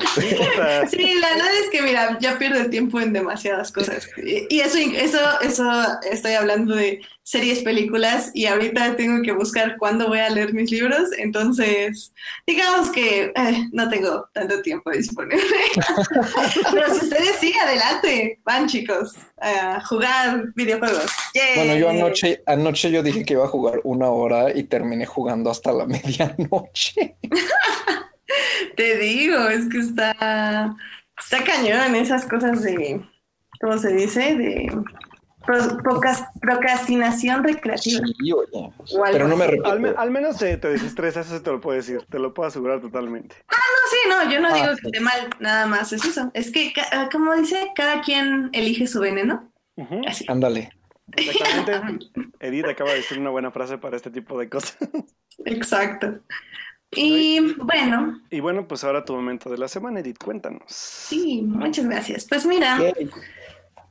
sí, 0.89 1.15
la 1.21 1.31
verdad 1.31 1.49
es 1.61 1.71
que 1.71 1.83
mira, 1.83 2.17
ya 2.21 2.39
pierdo 2.39 2.61
el 2.61 2.71
tiempo 2.71 3.01
en 3.01 3.13
demasiadas 3.13 3.73
cosas. 3.73 4.09
Y 4.49 4.61
eso, 4.61 4.79
eso, 4.79 5.19
eso 5.41 5.69
estoy 6.09 6.35
hablando 6.35 6.77
de 6.77 7.01
series, 7.25 7.63
películas, 7.63 8.31
y 8.35 8.45
ahorita 8.45 8.97
tengo 8.97 9.23
que 9.23 9.33
buscar 9.33 9.77
cuándo 9.79 10.09
voy 10.09 10.19
a 10.19 10.29
leer 10.29 10.53
mis 10.53 10.71
libros, 10.71 11.09
entonces 11.17 12.13
digamos 12.47 12.91
que 12.91 13.33
eh, 13.35 13.69
no 13.73 13.89
tengo 13.89 14.29
tanto 14.35 14.61
tiempo 14.61 14.91
disponible. 14.91 15.43
Pero 16.73 16.95
si 16.95 17.07
ustedes 17.07 17.37
sí, 17.41 17.53
adelante, 17.61 18.41
van 18.45 18.69
chicos, 18.69 19.15
a 19.41 19.83
jugar 19.87 20.53
videojuegos. 20.55 21.11
Bueno, 21.57 21.77
yo 21.77 21.89
anoche, 21.89 22.43
anoche 22.47 22.91
yo 22.91 23.03
dije 23.03 23.25
que 23.25 23.33
iba 23.33 23.45
a 23.45 23.49
jugar 23.49 23.81
una 23.85 24.11
hora 24.11 24.55
y 24.55 24.65
terminé 24.65 25.07
jugando 25.07 25.51
hasta 25.51 25.73
la 25.73 25.87
medianoche. 25.87 27.17
Te 28.77 28.99
digo, 28.99 29.49
es 29.49 29.67
que 29.71 29.79
está, 29.79 30.77
está 31.19 31.43
cañón 31.43 31.95
esas 31.95 32.27
cosas 32.27 32.63
de, 32.63 33.01
¿cómo 33.61 33.79
se 33.79 33.95
dice? 33.95 34.35
De 34.35 34.71
procrastinación 35.45 37.45
recreativa. 37.45 38.01
Pero 39.13 39.29
no 39.29 39.37
me 39.37 39.45
Al, 39.97 40.11
menos 40.11 40.39
te, 40.39 40.57
te 40.57 40.69
desestresas, 40.69 41.27
eso 41.27 41.43
te 41.43 41.51
lo 41.51 41.61
puedo 41.61 41.77
decir, 41.77 42.03
te 42.09 42.19
lo 42.19 42.35
puedo 42.35 42.49
asegurar 42.49 42.81
totalmente. 42.81 43.37
Ah, 43.49 43.57
no, 43.57 43.91
sí, 43.91 43.97
no, 44.09 44.33
yo 44.33 44.41
no 44.41 44.49
ah, 44.49 44.55
digo 44.55 44.69
que 44.77 44.89
esté 44.89 45.01
mal, 45.01 45.29
nada 45.41 45.67
más 45.67 45.93
es 45.93 46.05
eso. 46.05 46.31
Es 46.35 46.51
que, 46.51 46.73
ah, 46.93 47.09
como 47.11 47.35
dice, 47.35 47.73
cada 47.75 48.01
quien 48.01 48.51
elige 48.53 48.87
su 48.87 49.01
veneno. 49.01 49.51
Ándale. 50.29 50.71
Exactamente. 51.17 52.07
Edith 52.41 52.67
acaba 52.67 52.91
de 52.91 52.97
decir 52.97 53.19
una 53.19 53.31
buena 53.31 53.51
frase 53.51 53.79
para 53.79 53.97
este 53.97 54.11
tipo 54.11 54.39
de 54.39 54.49
cosas. 54.49 54.79
Exacto. 55.45 56.21
Y 56.97 57.41
bueno. 57.57 58.21
Y 58.31 58.41
bueno, 58.41 58.69
pues 58.69 58.85
ahora 58.85 59.05
tu 59.05 59.15
momento 59.15 59.51
de 59.51 59.59
la 59.59 59.69
semana, 59.69 60.01
Edith, 60.01 60.23
cuéntanos. 60.23 60.63
Sí, 60.69 61.43
muchas 61.43 61.87
gracias. 61.87 62.27
Pues 62.29 62.47
mira, 62.47 62.79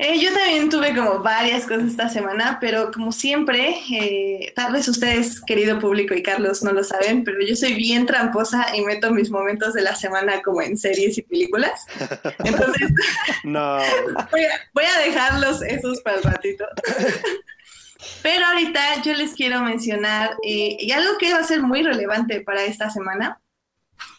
eh, 0.03 0.19
yo 0.19 0.33
también 0.33 0.69
tuve 0.69 0.93
como 0.93 1.19
varias 1.19 1.63
cosas 1.63 1.86
esta 1.86 2.10
semana, 2.10 2.57
pero 2.60 2.91
como 2.91 3.13
siempre, 3.13 3.77
eh, 3.89 4.51
tal 4.53 4.74
vez 4.74 4.86
ustedes, 4.89 5.39
querido 5.39 5.79
público 5.79 6.13
y 6.13 6.22
Carlos, 6.22 6.62
no 6.62 6.74
lo 6.74 6.83
saben, 6.83 7.24
pero 7.24 7.38
yo 7.41 7.55
soy 7.55 7.74
bien 7.75 8.05
tramposa 8.05 8.75
y 8.75 8.81
meto 8.81 9.12
mis 9.12 9.31
momentos 9.31 9.74
de 9.74 9.81
la 9.81 9.95
semana 9.95 10.41
como 10.41 10.62
en 10.62 10.77
series 10.77 11.17
y 11.17 11.22
películas. 11.22 11.86
Entonces, 12.43 12.91
no. 13.45 13.77
voy, 14.74 14.83
a, 14.83 15.00
dejarlos 15.05 15.62
esos 15.62 16.01
para 16.01 16.17
el 16.17 16.24
ratito. 16.24 16.65
Pero 18.22 18.45
ahorita 18.45 19.03
yo 19.03 19.13
les 19.13 19.33
quiero 19.33 19.62
mencionar 19.62 20.31
eh, 20.43 20.75
y 20.81 20.91
algo 20.91 21.17
que 21.17 21.33
va 21.33 21.39
a 21.39 21.43
ser 21.45 21.62
muy 21.62 21.81
relevante 21.81 22.41
para 22.41 22.65
esta 22.65 22.89
semana, 22.89 23.39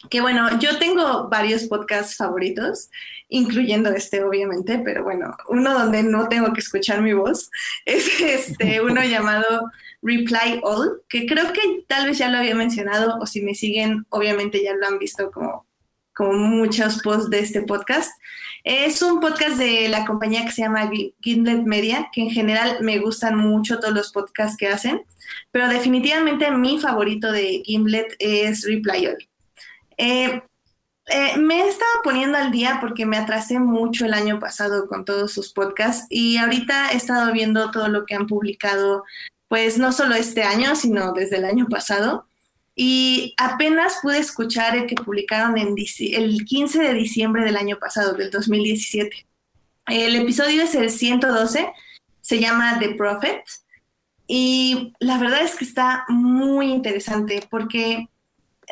que 0.09 0.23
bueno, 0.23 0.59
yo 0.61 0.79
tengo 0.79 1.29
varios 1.29 1.65
podcasts 1.65 2.17
favoritos 2.17 2.89
incluyendo 3.29 3.91
este 3.91 4.23
obviamente, 4.23 4.81
pero 4.85 5.05
bueno, 5.05 5.37
uno 5.49 5.73
donde 5.73 6.03
no 6.03 6.29
tengo 6.29 6.53
que 6.53 6.61
escuchar 6.61 7.03
mi 7.03 7.13
voz 7.13 7.51
es 7.85 8.21
este 8.21 8.81
uno 8.81 9.03
llamado 9.05 9.71
Reply 10.03 10.61
All, 10.63 11.03
que 11.09 11.27
creo 11.27 11.53
que 11.53 11.85
tal 11.89 12.07
vez 12.07 12.19
ya 12.19 12.29
lo 12.29 12.39
había 12.39 12.55
mencionado 12.55 13.19
o 13.21 13.27
si 13.27 13.43
me 13.43 13.55
siguen, 13.55 14.07
obviamente 14.11 14.63
ya 14.63 14.75
lo 14.75 14.87
han 14.87 14.99
visto 14.99 15.31
como, 15.31 15.67
como 16.15 16.33
muchos 16.35 17.01
posts 17.03 17.31
de 17.31 17.39
este 17.39 17.63
podcast. 17.63 18.13
Es 18.65 19.01
un 19.01 19.21
podcast 19.21 19.57
de 19.57 19.89
la 19.89 20.05
compañía 20.05 20.45
que 20.45 20.53
se 20.53 20.63
llama 20.63 20.91
Gimlet 21.21 21.65
Media, 21.65 22.11
que 22.13 22.21
en 22.21 22.31
general 22.31 22.79
me 22.81 22.99
gustan 22.99 23.37
mucho 23.37 23.79
todos 23.79 23.95
los 23.95 24.13
podcasts 24.13 24.59
que 24.59 24.69
hacen, 24.69 25.03
pero 25.51 25.69
definitivamente 25.69 26.51
mi 26.51 26.79
favorito 26.79 27.33
de 27.33 27.63
Gimlet 27.65 28.15
es 28.19 28.67
Reply 28.67 29.07
All. 29.07 29.29
Eh, 29.97 30.43
eh, 31.07 31.37
me 31.37 31.63
he 31.63 31.69
estado 31.69 31.93
poniendo 32.03 32.39
al 32.39 32.51
día 32.51 32.79
porque 32.81 33.05
me 33.05 33.19
atrasé 33.19 33.59
mucho 33.59 34.07
el 34.07 34.15
año 34.15 34.39
pasado 34.39 34.87
con 34.87 35.05
todos 35.05 35.33
sus 35.33 35.53
podcasts 35.53 36.07
y 36.09 36.39
ahorita 36.39 36.93
he 36.93 36.97
estado 36.97 37.31
viendo 37.33 37.71
todo 37.71 37.89
lo 37.89 38.07
que 38.07 38.15
han 38.15 38.27
publicado, 38.27 39.05
pues 39.49 39.77
no 39.77 39.93
solo 39.93 40.15
este 40.15 40.43
año, 40.43 40.75
sino 40.77 41.13
desde 41.13 41.37
el 41.37 41.45
año 41.45 41.67
pasado. 41.69 42.27
Y 42.75 43.35
apenas 43.37 43.99
pude 44.03 44.19
escuchar 44.19 44.77
el 44.77 44.87
que 44.87 44.97
publicaron 44.97 45.57
el 45.59 45.75
15 46.45 46.83
de 46.83 46.95
diciembre 46.95 47.45
del 47.45 47.57
año 47.57 47.79
pasado, 47.79 48.15
del 48.15 48.31
2017. 48.31 49.27
El 49.87 50.17
episodio 50.17 50.63
es 50.63 50.75
el 50.75 50.91
112, 50.91 51.71
se 52.21 52.41
llama 52.41 52.79
The 52.79 52.95
Prophet. 52.95 53.45
Y 54.27 54.95
la 54.99 55.19
verdad 55.19 55.43
es 55.43 55.55
que 55.55 55.65
está 55.65 56.05
muy 56.09 56.73
interesante 56.73 57.47
porque 57.51 58.09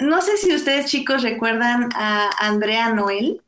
no 0.03 0.21
sé 0.21 0.37
si 0.37 0.55
ustedes 0.55 0.87
chicos 0.87 1.23
recuerdan 1.23 1.89
a 1.95 2.31
Andrea 2.39 2.93
Noel, 2.93 3.41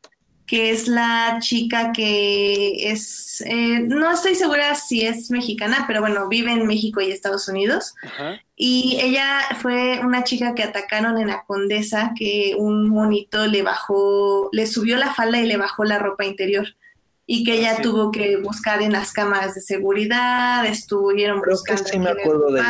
que 0.47 0.71
es 0.71 0.89
la 0.89 1.39
chica 1.41 1.93
que 1.93 2.91
es, 2.91 3.43
eh, 3.47 3.81
no 3.81 4.13
estoy 4.13 4.35
segura 4.35 4.75
si 4.75 5.07
es 5.07 5.31
mexicana, 5.31 5.85
pero 5.87 6.01
bueno, 6.01 6.29
vive 6.29 6.53
en 6.53 6.67
México 6.67 7.01
y 7.01 7.11
Estados 7.11 7.49
Unidos. 7.49 7.95
Y 8.55 8.99
ella 9.01 9.41
fue 9.61 10.01
una 10.05 10.23
chica 10.23 10.55
que 10.55 10.63
atacaron 10.63 11.19
en 11.19 11.29
la 11.29 11.45
Condesa, 11.45 12.13
que 12.17 12.55
un 12.59 12.91
monito 12.91 13.47
le 13.47 13.63
bajó, 13.63 14.51
le 14.53 14.67
subió 14.67 14.97
la 14.97 15.15
falda 15.15 15.41
y 15.41 15.47
le 15.47 15.57
bajó 15.57 15.85
la 15.85 15.99
ropa 15.99 16.25
interior. 16.25 16.67
Y 17.27 17.43
que 17.43 17.55
ella 17.55 17.81
tuvo 17.81 18.13
que 18.13 18.37
buscar 18.37 18.83
en 18.83 18.93
las 18.93 19.13
cámaras 19.13 19.55
de 19.55 19.63
seguridad, 19.63 20.67
estuvieron 20.67 21.41
buscando 21.41 21.85
sí 21.85 21.99
me 21.99 22.11
acuerdo 22.11 22.53
de 22.53 22.61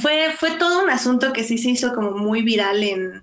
fue, 0.00 0.30
fue 0.36 0.52
todo 0.52 0.82
un 0.82 0.90
asunto 0.90 1.32
que 1.32 1.44
sí 1.44 1.58
se 1.58 1.70
hizo 1.70 1.94
como 1.94 2.12
muy 2.12 2.42
viral 2.42 2.82
en, 2.82 3.22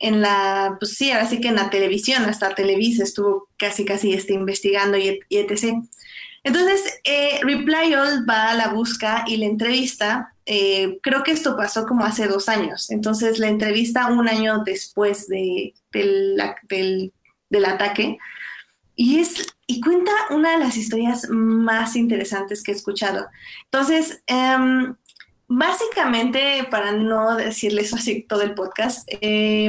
en 0.00 0.22
la, 0.22 0.76
pues 0.80 0.94
sí, 0.96 1.10
ahora 1.12 1.26
sí 1.26 1.40
que 1.40 1.48
en 1.48 1.56
la 1.56 1.70
televisión, 1.70 2.24
hasta 2.24 2.54
Televisa 2.54 3.04
estuvo 3.04 3.48
casi 3.56 3.84
casi 3.84 4.14
este, 4.14 4.32
investigando 4.32 4.96
y, 4.96 5.20
etc. 5.28 5.76
Entonces, 6.42 7.00
eh, 7.04 7.38
Reply 7.42 7.94
All 7.94 8.28
va 8.28 8.50
a 8.50 8.54
la 8.54 8.68
busca 8.68 9.24
y 9.26 9.36
la 9.36 9.44
entrevista, 9.44 10.34
eh, 10.46 10.98
creo 11.02 11.22
que 11.22 11.32
esto 11.32 11.54
pasó 11.54 11.86
como 11.86 12.04
hace 12.04 12.26
dos 12.26 12.48
años, 12.48 12.90
entonces 12.90 13.38
la 13.38 13.48
entrevista 13.48 14.06
un 14.06 14.26
año 14.26 14.62
después 14.64 15.28
de, 15.28 15.74
del, 15.92 16.42
del, 17.50 17.64
ataque 17.66 18.16
y, 18.96 19.18
es, 19.18 19.54
y 19.66 19.82
cuenta 19.82 20.12
una 20.30 20.52
de 20.52 20.58
las 20.58 20.78
historias 20.78 21.28
más 21.28 21.94
interesantes 21.94 22.62
que 22.62 22.72
he 22.72 22.74
escuchado. 22.74 23.26
Entonces, 23.64 24.22
um, 24.30 24.94
Básicamente, 25.52 26.64
para 26.70 26.92
no 26.92 27.34
decirles 27.34 27.92
así 27.92 28.22
todo 28.22 28.42
el 28.42 28.54
podcast, 28.54 29.08
eh, 29.20 29.68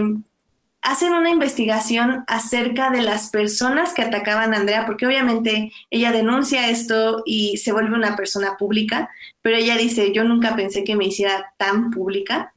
hacen 0.84 1.14
una 1.14 1.32
investigación 1.32 2.24
acerca 2.28 2.92
de 2.92 3.02
las 3.02 3.32
personas 3.32 3.96
que 3.96 4.04
atacaban 4.04 4.54
a 4.54 4.58
Andrea, 4.58 4.86
porque 4.86 5.08
obviamente 5.08 5.72
ella 5.90 6.12
denuncia 6.12 6.70
esto 6.70 7.24
y 7.26 7.58
se 7.58 7.72
vuelve 7.72 7.96
una 7.96 8.16
persona 8.16 8.58
pública, 8.58 9.10
pero 9.42 9.58
ella 9.58 9.76
dice, 9.76 10.14
yo 10.14 10.24
nunca 10.24 10.56
pensé 10.56 10.84
que 10.84 10.96
me 10.96 11.06
hiciera 11.06 11.52
tan 11.58 11.90
pública, 11.90 12.54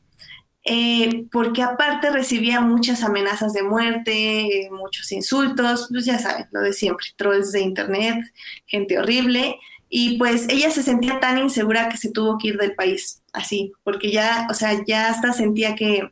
eh, 0.63 1.25
porque 1.33 1.63
aparte 1.63 2.11
recibía 2.11 2.61
muchas 2.61 3.03
amenazas 3.03 3.55
de 3.55 3.63
muerte, 3.63 4.69
muchos 4.71 5.11
insultos, 5.13 5.89
pues 5.91 6.05
ya 6.05 6.19
saben, 6.19 6.47
lo 6.51 6.61
de 6.61 6.75
siempre, 6.75 7.07
trolls 7.17 7.53
de 7.53 7.63
internet, 7.63 8.23
gente 8.67 8.99
horrible. 8.99 9.57
Y 9.97 10.19
pues 10.19 10.49
ella 10.49 10.73
se 10.73 10.83
sentía 10.83 11.21
tan 11.21 11.39
insegura 11.39 11.89
que 11.89 11.97
se 11.97 12.11
tuvo 12.11 12.37
que 12.37 12.49
ir 12.49 12.59
del 12.59 12.75
país, 12.75 13.23
así, 13.33 13.71
porque 13.85 14.11
ya, 14.11 14.49
o 14.51 14.55
sea, 14.55 14.83
ya 14.85 15.09
hasta 15.09 15.33
sentía 15.33 15.77
que, 15.77 16.11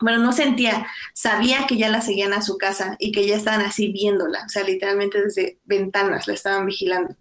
bueno, 0.00 0.20
no 0.20 0.32
sentía, 0.32 0.86
sabía 1.12 1.66
que 1.66 1.76
ya 1.76 1.90
la 1.90 2.00
seguían 2.00 2.32
a 2.32 2.40
su 2.40 2.56
casa 2.56 2.96
y 2.98 3.12
que 3.12 3.26
ya 3.26 3.36
estaban 3.36 3.60
así 3.60 3.92
viéndola, 3.92 4.42
o 4.46 4.48
sea, 4.48 4.64
literalmente 4.64 5.22
desde 5.22 5.58
ventanas 5.66 6.28
la 6.28 6.32
estaban 6.32 6.64
vigilando. 6.64 7.14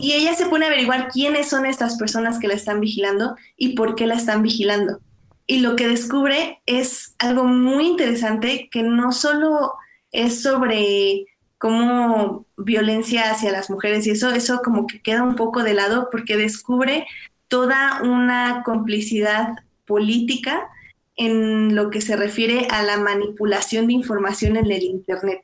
Y 0.00 0.14
ella 0.14 0.34
se 0.34 0.46
pone 0.46 0.64
a 0.64 0.70
averiguar 0.70 1.06
quiénes 1.12 1.48
son 1.48 1.66
estas 1.66 1.96
personas 1.98 2.40
que 2.40 2.48
la 2.48 2.54
están 2.54 2.80
vigilando 2.80 3.36
y 3.56 3.76
por 3.76 3.94
qué 3.94 4.08
la 4.08 4.16
están 4.16 4.42
vigilando. 4.42 4.98
Y 5.46 5.60
lo 5.60 5.76
que 5.76 5.86
descubre 5.86 6.62
es 6.66 7.14
algo 7.20 7.44
muy 7.44 7.86
interesante 7.86 8.68
que 8.72 8.82
no 8.82 9.12
solo 9.12 9.72
es 10.10 10.42
sobre 10.42 11.26
cómo 11.58 12.46
violencia 12.56 13.30
hacia 13.30 13.52
las 13.52 13.70
mujeres 13.70 14.06
y 14.06 14.10
eso, 14.10 14.30
eso 14.30 14.60
como 14.62 14.86
que 14.86 15.00
queda 15.00 15.22
un 15.22 15.36
poco 15.36 15.62
de 15.62 15.74
lado 15.74 16.08
porque 16.10 16.36
descubre 16.36 17.06
toda 17.48 18.02
una 18.02 18.62
complicidad 18.64 19.54
política 19.86 20.68
en 21.16 21.74
lo 21.74 21.90
que 21.90 22.00
se 22.00 22.16
refiere 22.16 22.68
a 22.70 22.82
la 22.82 22.98
manipulación 22.98 23.86
de 23.86 23.94
información 23.94 24.56
en 24.56 24.70
el 24.70 24.82
Internet. 24.82 25.42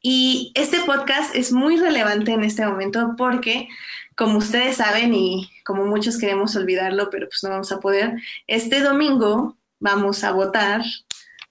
Y 0.00 0.52
este 0.54 0.78
podcast 0.80 1.34
es 1.34 1.52
muy 1.52 1.76
relevante 1.76 2.32
en 2.32 2.44
este 2.44 2.64
momento 2.64 3.14
porque, 3.16 3.68
como 4.16 4.38
ustedes 4.38 4.76
saben 4.76 5.12
y 5.12 5.50
como 5.64 5.86
muchos 5.86 6.18
queremos 6.18 6.54
olvidarlo, 6.54 7.10
pero 7.10 7.26
pues 7.26 7.42
no 7.42 7.50
vamos 7.50 7.72
a 7.72 7.80
poder, 7.80 8.14
este 8.46 8.80
domingo 8.80 9.58
vamos 9.80 10.22
a 10.22 10.30
votar 10.30 10.82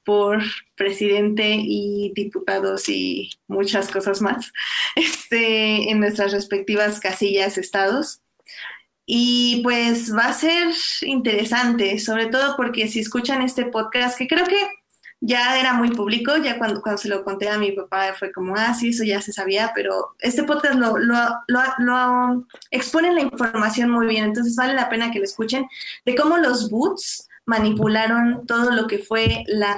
por 0.08 0.42
presidente 0.76 1.58
y 1.60 2.14
diputados 2.16 2.88
y 2.88 3.30
muchas 3.50 3.92
cosas 3.92 4.22
más 4.22 4.54
este, 4.96 5.92
en 5.92 6.00
nuestras 6.00 6.32
respectivas 6.32 7.02
casillas, 7.02 7.58
estados. 7.58 8.22
Y 9.06 9.60
pues 9.64 10.16
va 10.16 10.28
a 10.28 10.34
ser 10.34 10.74
interesante, 11.02 12.00
sobre 12.00 12.28
todo 12.28 12.56
porque 12.56 12.88
si 12.88 13.00
escuchan 13.00 13.42
este 13.42 13.66
podcast, 13.66 14.18
que 14.18 14.28
creo 14.28 14.46
que 14.46 14.58
ya 15.20 15.60
era 15.60 15.74
muy 15.74 15.92
público, 15.92 16.38
ya 16.38 16.58
cuando, 16.58 16.82
cuando 16.82 17.02
se 17.02 17.10
lo 17.10 17.26
conté 17.26 17.50
a 17.50 17.58
mi 17.58 17.74
papá 17.74 18.14
fue 18.18 18.32
como, 18.32 18.56
ah, 18.56 18.74
sí, 18.74 18.90
eso 18.90 19.04
ya 19.04 19.22
se 19.22 19.34
sabía, 19.34 19.74
pero 19.76 20.16
este 20.20 20.44
podcast 20.44 20.76
lo, 20.76 20.98
lo, 20.98 21.18
lo, 21.48 21.62
lo 21.80 22.48
expone 22.72 23.14
la 23.14 23.22
información 23.22 23.90
muy 23.90 24.08
bien, 24.08 24.24
entonces 24.24 24.56
vale 24.56 24.74
la 24.74 24.88
pena 24.88 25.12
que 25.12 25.20
lo 25.20 25.26
escuchen, 25.26 25.68
de 26.06 26.16
cómo 26.16 26.38
los 26.38 26.70
boots 26.70 27.27
manipularon 27.48 28.46
todo 28.46 28.72
lo 28.72 28.88
que 28.88 29.00
fue 29.00 29.44
la, 29.48 29.76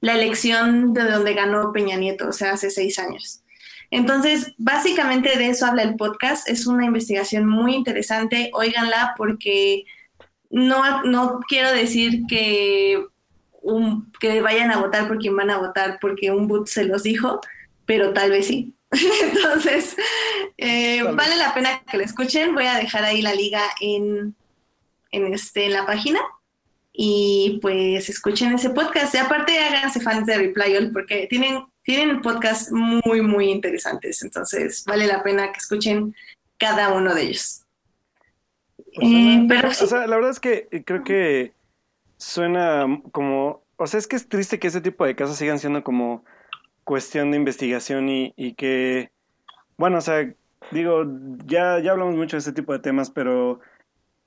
la 0.00 0.14
elección 0.14 0.94
de 0.94 1.02
donde 1.02 1.34
ganó 1.34 1.72
Peña 1.72 1.96
Nieto, 1.96 2.28
o 2.28 2.32
sea, 2.32 2.52
hace 2.52 2.70
seis 2.70 2.98
años. 2.98 3.42
Entonces, 3.90 4.54
básicamente 4.56 5.36
de 5.36 5.48
eso 5.48 5.66
habla 5.66 5.82
el 5.82 5.96
podcast. 5.96 6.48
Es 6.48 6.66
una 6.66 6.86
investigación 6.86 7.46
muy 7.46 7.74
interesante. 7.74 8.50
Óiganla 8.54 9.14
porque 9.18 9.84
no, 10.48 11.02
no 11.02 11.40
quiero 11.46 11.70
decir 11.72 12.22
que, 12.26 13.04
un, 13.60 14.10
que 14.18 14.40
vayan 14.40 14.70
a 14.70 14.78
votar 14.78 15.08
por 15.08 15.18
quien 15.18 15.36
van 15.36 15.50
a 15.50 15.58
votar 15.58 15.98
porque 16.00 16.30
un 16.30 16.48
boot 16.48 16.68
se 16.68 16.84
los 16.84 17.02
dijo, 17.02 17.40
pero 17.84 18.14
tal 18.14 18.30
vez 18.30 18.46
sí. 18.46 18.74
Entonces, 19.22 19.96
eh, 20.56 21.02
vale 21.02 21.36
la 21.36 21.52
pena 21.52 21.82
que 21.90 21.98
lo 21.98 22.04
escuchen. 22.04 22.54
Voy 22.54 22.66
a 22.66 22.78
dejar 22.78 23.04
ahí 23.04 23.20
la 23.20 23.34
liga 23.34 23.62
en, 23.80 24.34
en, 25.12 25.32
este, 25.32 25.66
en 25.66 25.72
la 25.72 25.86
página 25.86 26.20
y 26.92 27.58
pues 27.62 28.08
escuchen 28.08 28.52
ese 28.52 28.70
podcast. 28.70 29.14
Y 29.14 29.18
aparte 29.18 29.58
háganse 29.58 30.00
fans 30.00 30.26
de 30.26 30.38
Reply 30.38 30.76
All 30.76 30.92
porque 30.92 31.26
tienen, 31.28 31.64
tienen 31.82 32.20
podcasts 32.20 32.70
muy, 32.70 33.22
muy 33.22 33.50
interesantes. 33.50 34.22
Entonces 34.22 34.84
vale 34.84 35.06
la 35.06 35.22
pena 35.22 35.52
que 35.52 35.58
escuchen 35.58 36.14
cada 36.58 36.92
uno 36.92 37.14
de 37.14 37.22
ellos. 37.22 37.64
Pues 38.76 39.08
eh, 39.08 39.46
pero 39.48 39.68
O 39.68 39.72
sea, 39.72 40.06
la 40.06 40.16
verdad 40.16 40.32
es 40.32 40.40
que 40.40 40.68
creo 40.84 41.02
que 41.02 41.52
suena 42.18 43.00
como... 43.12 43.62
O 43.76 43.86
sea, 43.86 43.98
es 43.98 44.06
que 44.06 44.16
es 44.16 44.28
triste 44.28 44.58
que 44.58 44.68
ese 44.68 44.80
tipo 44.80 45.04
de 45.04 45.16
casos 45.16 45.36
sigan 45.36 45.58
siendo 45.58 45.82
como 45.82 46.24
cuestión 46.84 47.30
de 47.30 47.38
investigación 47.38 48.08
y, 48.08 48.34
y 48.36 48.52
que... 48.52 49.10
Bueno, 49.78 49.98
o 49.98 50.00
sea, 50.02 50.32
digo, 50.70 51.04
ya, 51.46 51.80
ya 51.80 51.92
hablamos 51.92 52.14
mucho 52.14 52.36
de 52.36 52.40
ese 52.40 52.52
tipo 52.52 52.72
de 52.72 52.78
temas, 52.78 53.10
pero 53.10 53.60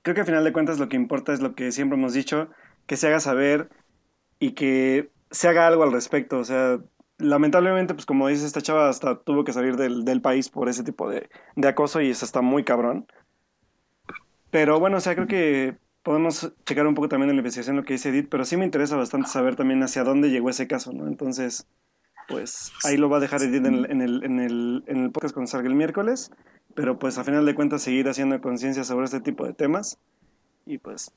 creo 0.06 0.14
que 0.14 0.20
al 0.20 0.26
final 0.26 0.44
de 0.44 0.52
cuentas 0.52 0.78
lo 0.78 0.88
que 0.88 0.94
importa 0.94 1.32
es 1.32 1.40
lo 1.40 1.56
que 1.56 1.72
siempre 1.72 1.98
hemos 1.98 2.12
dicho, 2.12 2.48
que 2.86 2.96
se 2.96 3.08
haga 3.08 3.18
saber 3.18 3.68
y 4.38 4.52
que 4.52 5.10
se 5.32 5.48
haga 5.48 5.66
algo 5.66 5.82
al 5.82 5.90
respecto. 5.90 6.38
O 6.38 6.44
sea, 6.44 6.78
lamentablemente, 7.18 7.92
pues 7.92 8.06
como 8.06 8.28
dice 8.28 8.46
esta 8.46 8.62
chava, 8.62 8.88
hasta 8.88 9.18
tuvo 9.18 9.42
que 9.42 9.52
salir 9.52 9.76
del, 9.76 10.04
del 10.04 10.22
país 10.22 10.48
por 10.48 10.68
ese 10.68 10.84
tipo 10.84 11.10
de, 11.10 11.28
de, 11.56 11.66
acoso 11.66 12.00
y 12.00 12.10
eso 12.10 12.24
está 12.24 12.40
muy 12.40 12.62
cabrón. 12.62 13.08
Pero 14.52 14.78
bueno, 14.78 14.98
o 14.98 15.00
sea, 15.00 15.16
creo 15.16 15.26
que 15.26 15.76
podemos 16.04 16.52
checar 16.64 16.86
un 16.86 16.94
poco 16.94 17.08
también 17.08 17.30
en 17.30 17.36
la 17.38 17.40
investigación 17.40 17.74
lo 17.74 17.82
que 17.82 17.94
dice 17.94 18.10
Edith, 18.10 18.28
pero 18.30 18.44
sí 18.44 18.56
me 18.56 18.64
interesa 18.64 18.94
bastante 18.94 19.28
saber 19.28 19.56
también 19.56 19.82
hacia 19.82 20.04
dónde 20.04 20.30
llegó 20.30 20.50
ese 20.50 20.68
caso, 20.68 20.92
¿no? 20.92 21.08
Entonces, 21.08 21.66
pues 22.28 22.70
ahí 22.84 22.96
lo 22.96 23.08
va 23.08 23.16
a 23.16 23.20
dejar 23.20 23.42
Edith 23.42 23.66
en 23.66 23.74
el, 23.74 23.90
en 23.90 24.02
el, 24.02 24.22
en 24.22 24.38
el, 24.38 24.84
en 24.86 25.02
el 25.02 25.10
podcast 25.10 25.34
cuando 25.34 25.50
salga 25.50 25.66
el 25.66 25.74
miércoles 25.74 26.30
pero 26.76 26.98
pues 26.98 27.18
a 27.18 27.24
final 27.24 27.44
de 27.46 27.54
cuentas 27.54 27.82
seguir 27.82 28.08
haciendo 28.08 28.40
conciencia 28.40 28.84
sobre 28.84 29.06
este 29.06 29.20
tipo 29.20 29.46
de 29.46 29.54
temas 29.54 29.98
y 30.66 30.78
pues, 30.78 31.10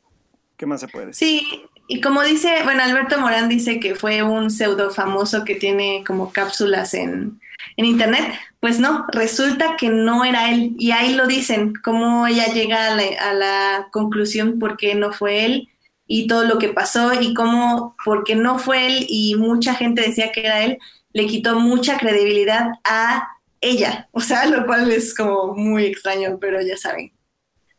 ¿qué 0.57 0.65
más 0.65 0.79
se 0.79 0.87
puede 0.87 1.07
decir? 1.07 1.27
Sí, 1.27 1.63
y 1.87 2.01
como 2.01 2.23
dice, 2.23 2.63
bueno, 2.63 2.81
Alberto 2.81 3.19
Morán 3.19 3.49
dice 3.49 3.79
que 3.79 3.93
fue 3.93 4.23
un 4.23 4.49
pseudo 4.49 4.89
famoso 4.89 5.43
que 5.43 5.55
tiene 5.55 6.03
como 6.07 6.31
cápsulas 6.31 6.93
en, 6.93 7.41
en 7.75 7.85
internet, 7.85 8.33
pues 8.61 8.79
no, 8.79 9.05
resulta 9.11 9.75
que 9.75 9.89
no 9.89 10.23
era 10.23 10.49
él 10.51 10.75
y 10.79 10.91
ahí 10.91 11.15
lo 11.15 11.27
dicen, 11.27 11.73
cómo 11.83 12.25
ella 12.25 12.45
llega 12.53 12.87
a 12.87 12.95
la, 12.95 13.03
a 13.29 13.33
la 13.33 13.87
conclusión 13.91 14.59
por 14.59 14.77
qué 14.77 14.95
no 14.95 15.11
fue 15.11 15.45
él 15.45 15.69
y 16.07 16.27
todo 16.27 16.45
lo 16.45 16.57
que 16.57 16.69
pasó 16.69 17.19
y 17.19 17.33
cómo, 17.33 17.97
porque 18.05 18.35
no 18.35 18.59
fue 18.59 18.87
él 18.87 19.05
y 19.09 19.35
mucha 19.35 19.73
gente 19.73 20.03
decía 20.03 20.31
que 20.31 20.41
era 20.41 20.63
él, 20.63 20.77
le 21.11 21.25
quitó 21.25 21.59
mucha 21.59 21.97
credibilidad 21.97 22.69
a 22.85 23.27
ella, 23.61 24.09
o 24.11 24.21
sea, 24.21 24.45
lo 24.45 24.65
cual 24.65 24.91
es 24.91 25.13
como 25.13 25.53
muy 25.53 25.85
extraño, 25.85 26.37
pero 26.39 26.61
ya 26.61 26.77
saben, 26.77 27.11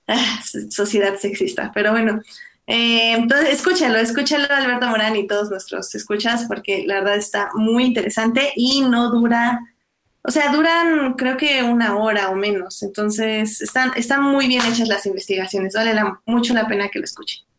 ah, 0.07 0.41
sociedad 0.71 1.17
sexista, 1.17 1.71
pero 1.75 1.93
bueno. 1.93 2.23
Eh, 2.67 3.15
entonces, 3.15 3.49
escúchalo, 3.51 3.99
escúchalo 3.99 4.47
Alberto 4.49 4.87
Morán 4.87 5.17
y 5.17 5.27
todos 5.27 5.51
nuestros 5.51 5.93
escuchas, 5.95 6.45
porque 6.47 6.85
la 6.87 7.01
verdad 7.01 7.17
está 7.17 7.51
muy 7.55 7.85
interesante 7.85 8.53
y 8.55 8.83
no 8.83 9.11
dura, 9.11 9.61
o 10.23 10.31
sea, 10.31 10.53
duran 10.53 11.15
creo 11.15 11.37
que 11.37 11.63
una 11.65 11.97
hora 11.97 12.31
o 12.31 12.37
menos, 12.37 12.83
entonces 12.83 13.61
están, 13.61 13.93
están 13.97 14.23
muy 14.23 14.47
bien 14.47 14.63
hechas 14.65 14.89
las 14.89 15.07
investigaciones, 15.07 15.75
vale 15.75 15.95
mucho 16.27 16.55
la 16.55 16.69
pena 16.69 16.89
que 16.91 17.01
lo 17.01 17.07
escuchen. 17.07 17.50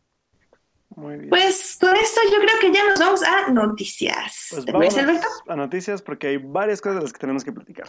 Pues 0.94 1.78
con 1.80 1.96
esto 1.96 2.20
yo 2.30 2.38
creo 2.38 2.58
que 2.60 2.72
ya 2.72 2.88
nos 2.88 2.98
vamos 2.98 3.22
a 3.22 3.50
noticias. 3.50 4.48
Pues 4.50 4.64
¿Te 4.64 4.72
parece, 4.72 5.00
Alberto? 5.00 5.26
A 5.48 5.56
noticias 5.56 6.02
porque 6.02 6.28
hay 6.28 6.36
varias 6.36 6.80
cosas 6.80 6.96
de 6.96 7.02
las 7.02 7.12
que 7.12 7.18
tenemos 7.18 7.44
que 7.44 7.52
platicar. 7.52 7.88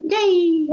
¡Yay! 0.00 0.68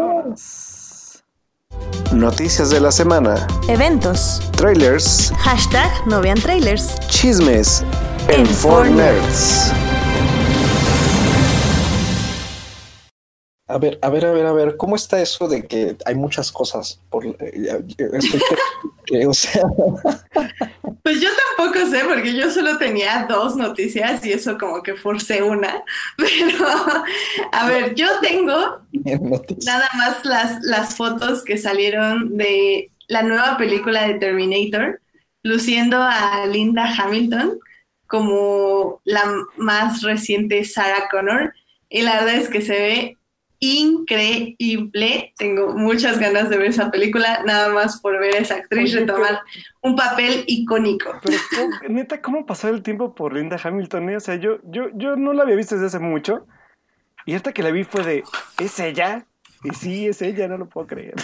Noticias 2.14 2.70
de 2.70 2.80
la 2.80 2.92
semana. 2.92 3.48
Eventos. 3.68 4.42
Trailers. 4.56 5.34
Hashtag 5.40 6.08
no 6.08 6.22
vean 6.22 6.40
trailers. 6.40 7.00
Chismes. 7.08 7.84
En 8.30 8.46
4Nerds. 8.46 9.95
A 13.76 13.78
ver, 13.78 14.00
a 14.02 14.10
ver, 14.10 14.26
a 14.26 14.32
ver, 14.32 14.46
a 14.46 14.54
ver, 14.54 14.78
¿cómo 14.78 14.96
está 14.96 15.22
eso 15.22 15.50
de 15.50 15.68
que 15.68 15.98
hay 16.06 16.16
muchas 16.16 16.50
cosas 16.50 17.02
por 17.10 17.26
eh, 17.26 17.36
o 19.28 19.34
sea... 19.34 19.64
Pues 21.04 21.22
yo 21.22 21.30
tampoco 21.56 21.86
sé, 21.86 22.04
porque 22.06 22.36
yo 22.36 22.50
solo 22.50 22.78
tenía 22.78 23.28
dos 23.30 23.58
noticias 23.58 24.26
y 24.26 24.32
eso 24.32 24.58
como 24.58 24.82
que 24.82 24.96
forcé 24.96 25.44
una. 25.44 25.84
Pero, 26.18 26.66
a 27.52 27.68
ver, 27.68 27.94
yo 27.94 28.08
tengo 28.22 28.80
nada 29.66 29.88
más 29.94 30.26
las, 30.26 30.64
las 30.64 30.96
fotos 30.96 31.44
que 31.44 31.58
salieron 31.58 32.38
de 32.38 32.92
la 33.08 33.22
nueva 33.22 33.58
película 33.58 34.08
de 34.08 34.16
Terminator, 34.16 35.00
luciendo 35.44 36.02
a 36.02 36.48
Linda 36.48 36.92
Hamilton 36.98 37.60
como 38.08 39.02
la 39.04 39.32
más 39.58 40.02
reciente 40.02 40.64
Sarah 40.64 41.08
Connor. 41.12 41.54
Y 41.88 42.02
la 42.02 42.22
verdad 42.22 42.36
es 42.36 42.50
que 42.50 42.62
se 42.62 42.74
ve 42.74 43.18
increíble. 43.74 45.34
Tengo 45.38 45.74
muchas 45.74 46.20
ganas 46.20 46.50
de 46.50 46.58
ver 46.58 46.68
esa 46.68 46.92
película, 46.92 47.42
nada 47.46 47.70
más 47.70 48.00
por 48.02 48.20
ver 48.20 48.36
a 48.36 48.40
esa 48.40 48.56
actriz 48.56 48.94
retomar 48.94 49.42
un 49.82 49.96
papel 49.96 50.44
icónico. 50.48 51.20
Pero, 51.24 51.38
neta, 51.90 52.22
¿cómo 52.22 52.46
pasó 52.46 52.70
el 52.70 52.82
tiempo 52.82 53.14
por 53.16 53.34
Linda 53.34 53.60
Hamilton? 53.62 54.10
Eh? 54.10 54.18
O 54.18 54.20
sea, 54.20 54.36
yo, 54.36 54.60
yo, 54.64 54.90
yo 54.94 55.16
no 55.16 55.34
la 55.34 55.44
había 55.44 55.56
visto 55.56 55.76
desde 55.76 55.88
hace 55.88 56.00
mucho. 56.00 56.46
Y 57.26 57.34
hasta 57.34 57.54
que 57.54 57.64
la 57.64 57.72
vi 57.72 57.84
fue 57.84 58.04
de, 58.04 58.24
¿es 58.60 58.80
ella? 58.80 59.26
Y 59.64 59.74
sí, 59.74 60.08
es 60.08 60.22
ella, 60.22 60.48
no 60.48 60.58
lo 60.58 60.70
puedo 60.70 60.88
creer. 60.88 61.16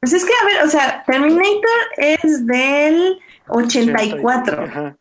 Pues 0.00 0.12
es 0.12 0.24
que, 0.24 0.32
a 0.32 0.46
ver, 0.46 0.62
o 0.64 0.68
sea, 0.68 1.02
Terminator 1.06 1.80
es 1.96 2.46
del 2.46 3.18
84. 3.48 4.96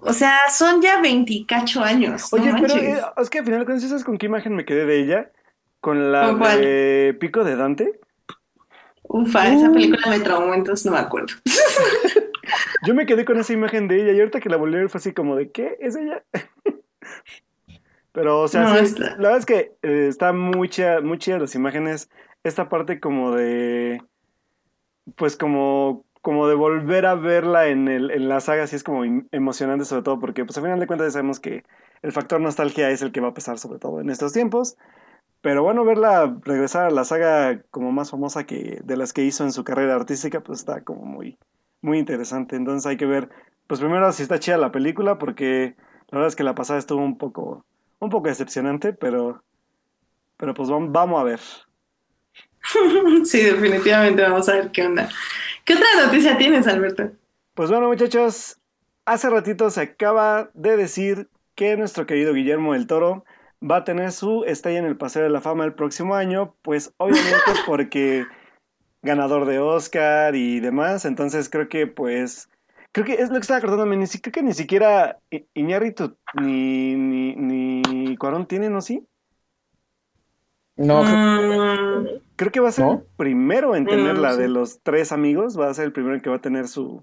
O 0.00 0.12
sea, 0.12 0.38
son 0.50 0.80
ya 0.80 1.00
28 1.00 1.82
años. 1.82 2.32
Oye, 2.32 2.52
pero 2.60 2.76
eh, 2.76 3.00
es 3.16 3.30
que 3.30 3.40
al 3.40 3.44
final, 3.44 3.80
¿sabes 3.80 4.04
con 4.04 4.16
qué 4.16 4.26
imagen 4.26 4.54
me 4.54 4.64
quedé 4.64 4.86
de 4.86 5.00
ella? 5.00 5.30
Con 5.80 6.10
la 6.12 6.26
de 6.56 7.16
Pico 7.20 7.44
de 7.44 7.56
Dante. 7.56 8.00
Ufa, 9.04 9.52
esa 9.52 9.70
película 9.72 10.00
me 10.08 10.18
traumó, 10.20 10.52
entonces 10.54 10.84
no 10.86 10.92
me 10.92 10.98
acuerdo. 10.98 11.28
Yo 12.86 12.94
me 12.94 13.06
quedé 13.06 13.24
con 13.24 13.38
esa 13.38 13.52
imagen 13.52 13.88
de 13.88 14.02
ella 14.02 14.12
y 14.12 14.18
ahorita 14.18 14.40
que 14.40 14.48
la 14.48 14.56
volví 14.56 14.74
a 14.76 14.78
ver 14.80 14.88
fue 14.90 14.98
así 14.98 15.12
como 15.12 15.36
de 15.36 15.50
¿qué? 15.50 15.76
¿Es 15.80 15.96
ella? 15.96 16.24
Pero, 18.12 18.40
o 18.42 18.48
sea, 18.48 18.62
No, 18.62 18.76
sí, 18.76 18.84
está- 18.84 19.10
la 19.16 19.28
verdad 19.28 19.38
es 19.38 19.46
que 19.46 19.72
eh, 19.82 20.06
está 20.08 20.32
muy 20.32 20.68
chida, 20.68 21.00
muy 21.02 21.18
chida 21.18 21.38
las 21.38 21.54
imágenes. 21.54 22.08
Esta 22.44 22.68
parte 22.68 22.98
como 23.00 23.34
de, 23.34 24.02
pues 25.16 25.36
como, 25.36 26.04
como 26.22 26.48
de 26.48 26.54
volver 26.54 27.06
a 27.06 27.14
verla 27.14 27.66
en, 27.68 27.88
el, 27.88 28.10
en 28.10 28.28
la 28.28 28.40
saga, 28.40 28.66
sí 28.66 28.76
es 28.76 28.84
como 28.84 29.04
em- 29.04 29.26
emocionante 29.32 29.84
sobre 29.84 30.02
todo 30.02 30.18
porque, 30.18 30.44
pues 30.44 30.56
al 30.56 30.64
final 30.64 30.80
de 30.80 30.86
cuentas 30.86 31.08
ya 31.08 31.12
sabemos 31.12 31.40
que 31.40 31.64
el 32.02 32.12
factor 32.12 32.40
nostalgia 32.40 32.90
es 32.90 33.02
el 33.02 33.12
que 33.12 33.20
va 33.20 33.28
a 33.28 33.34
pesar 33.34 33.58
sobre 33.58 33.78
todo 33.78 34.00
en 34.00 34.08
estos 34.10 34.32
tiempos. 34.32 34.76
Pero 35.42 35.62
bueno, 35.62 35.84
verla 35.84 36.36
regresar 36.42 36.86
a 36.86 36.90
la 36.90 37.04
saga 37.04 37.62
como 37.70 37.92
más 37.92 38.10
famosa 38.10 38.44
que 38.46 38.80
de 38.84 38.96
las 38.96 39.12
que 39.12 39.22
hizo 39.24 39.44
en 39.44 39.52
su 39.52 39.64
carrera 39.64 39.94
artística, 39.94 40.40
pues 40.42 40.60
está 40.60 40.82
como 40.84 41.04
muy, 41.04 41.38
muy 41.82 41.98
interesante. 41.98 42.56
Entonces 42.56 42.86
hay 42.86 42.96
que 42.96 43.06
ver, 43.06 43.28
pues 43.66 43.80
primero 43.80 44.10
si 44.12 44.22
está 44.22 44.38
chida 44.38 44.58
la 44.58 44.72
película, 44.72 45.18
porque 45.18 45.76
la 46.10 46.18
verdad 46.18 46.28
es 46.28 46.36
que 46.36 46.44
la 46.44 46.54
pasada 46.54 46.78
estuvo 46.78 47.02
un 47.04 47.18
poco, 47.18 47.64
un 48.00 48.10
poco 48.10 48.28
decepcionante, 48.28 48.92
pero, 48.92 49.44
pero 50.38 50.54
pues 50.54 50.68
vam- 50.70 50.92
vamos 50.92 51.20
a 51.20 51.24
ver. 51.24 51.40
Sí, 53.24 53.42
definitivamente 53.42 54.22
vamos 54.22 54.48
a 54.48 54.54
ver 54.54 54.70
qué 54.70 54.82
onda. 54.86 55.08
¿Qué 55.64 55.74
otra 55.74 55.86
noticia 56.06 56.36
tienes, 56.36 56.66
Alberto? 56.66 57.10
Pues 57.54 57.70
bueno, 57.70 57.88
muchachos, 57.88 58.60
hace 59.04 59.30
ratito 59.30 59.70
se 59.70 59.80
acaba 59.80 60.50
de 60.54 60.76
decir 60.76 61.28
que 61.54 61.76
nuestro 61.76 62.06
querido 62.06 62.34
Guillermo 62.34 62.74
del 62.74 62.86
Toro 62.86 63.24
va 63.62 63.76
a 63.78 63.84
tener 63.84 64.12
su 64.12 64.44
estrella 64.44 64.78
en 64.78 64.84
el 64.86 64.96
Paseo 64.96 65.22
de 65.22 65.30
la 65.30 65.40
Fama 65.40 65.64
el 65.64 65.74
próximo 65.74 66.14
año, 66.14 66.54
pues 66.62 66.92
obviamente 66.98 67.34
porque 67.66 68.24
ganador 69.02 69.46
de 69.46 69.58
Oscar 69.60 70.34
y 70.34 70.60
demás, 70.60 71.04
entonces 71.04 71.48
creo 71.48 71.68
que 71.68 71.86
pues 71.86 72.50
creo 72.92 73.06
que 73.06 73.14
es 73.14 73.28
lo 73.28 73.34
que 73.34 73.40
estaba 73.40 73.58
acordándome, 73.58 73.96
ni 73.96 74.06
si- 74.06 74.20
creo 74.20 74.32
que 74.32 74.42
ni 74.42 74.52
siquiera 74.52 75.18
I- 75.30 75.46
Iñárritu 75.54 76.16
ni 76.40 76.94
ni 76.96 77.34
ni 77.36 78.16
Cuarón 78.16 78.46
tienen, 78.46 78.72
¿no 78.72 78.80
sí? 78.80 79.06
No, 80.76 81.02
Mm, 81.04 82.06
Creo 82.36 82.52
que 82.52 82.60
va 82.60 82.68
a 82.68 82.72
ser 82.72 82.84
¿No? 82.84 82.92
el 82.92 83.02
primero 83.16 83.74
en 83.76 83.86
tener 83.86 84.16
Mm, 84.18 84.20
la 84.20 84.34
sí. 84.34 84.42
de 84.42 84.48
los 84.48 84.82
tres 84.82 85.10
amigos, 85.10 85.58
va 85.58 85.70
a 85.70 85.74
ser 85.74 85.86
el 85.86 85.92
primero 85.92 86.14
en 86.14 86.20
que 86.20 86.28
va 86.30 86.36
a 86.36 86.40
tener 86.42 86.68
su 86.68 87.02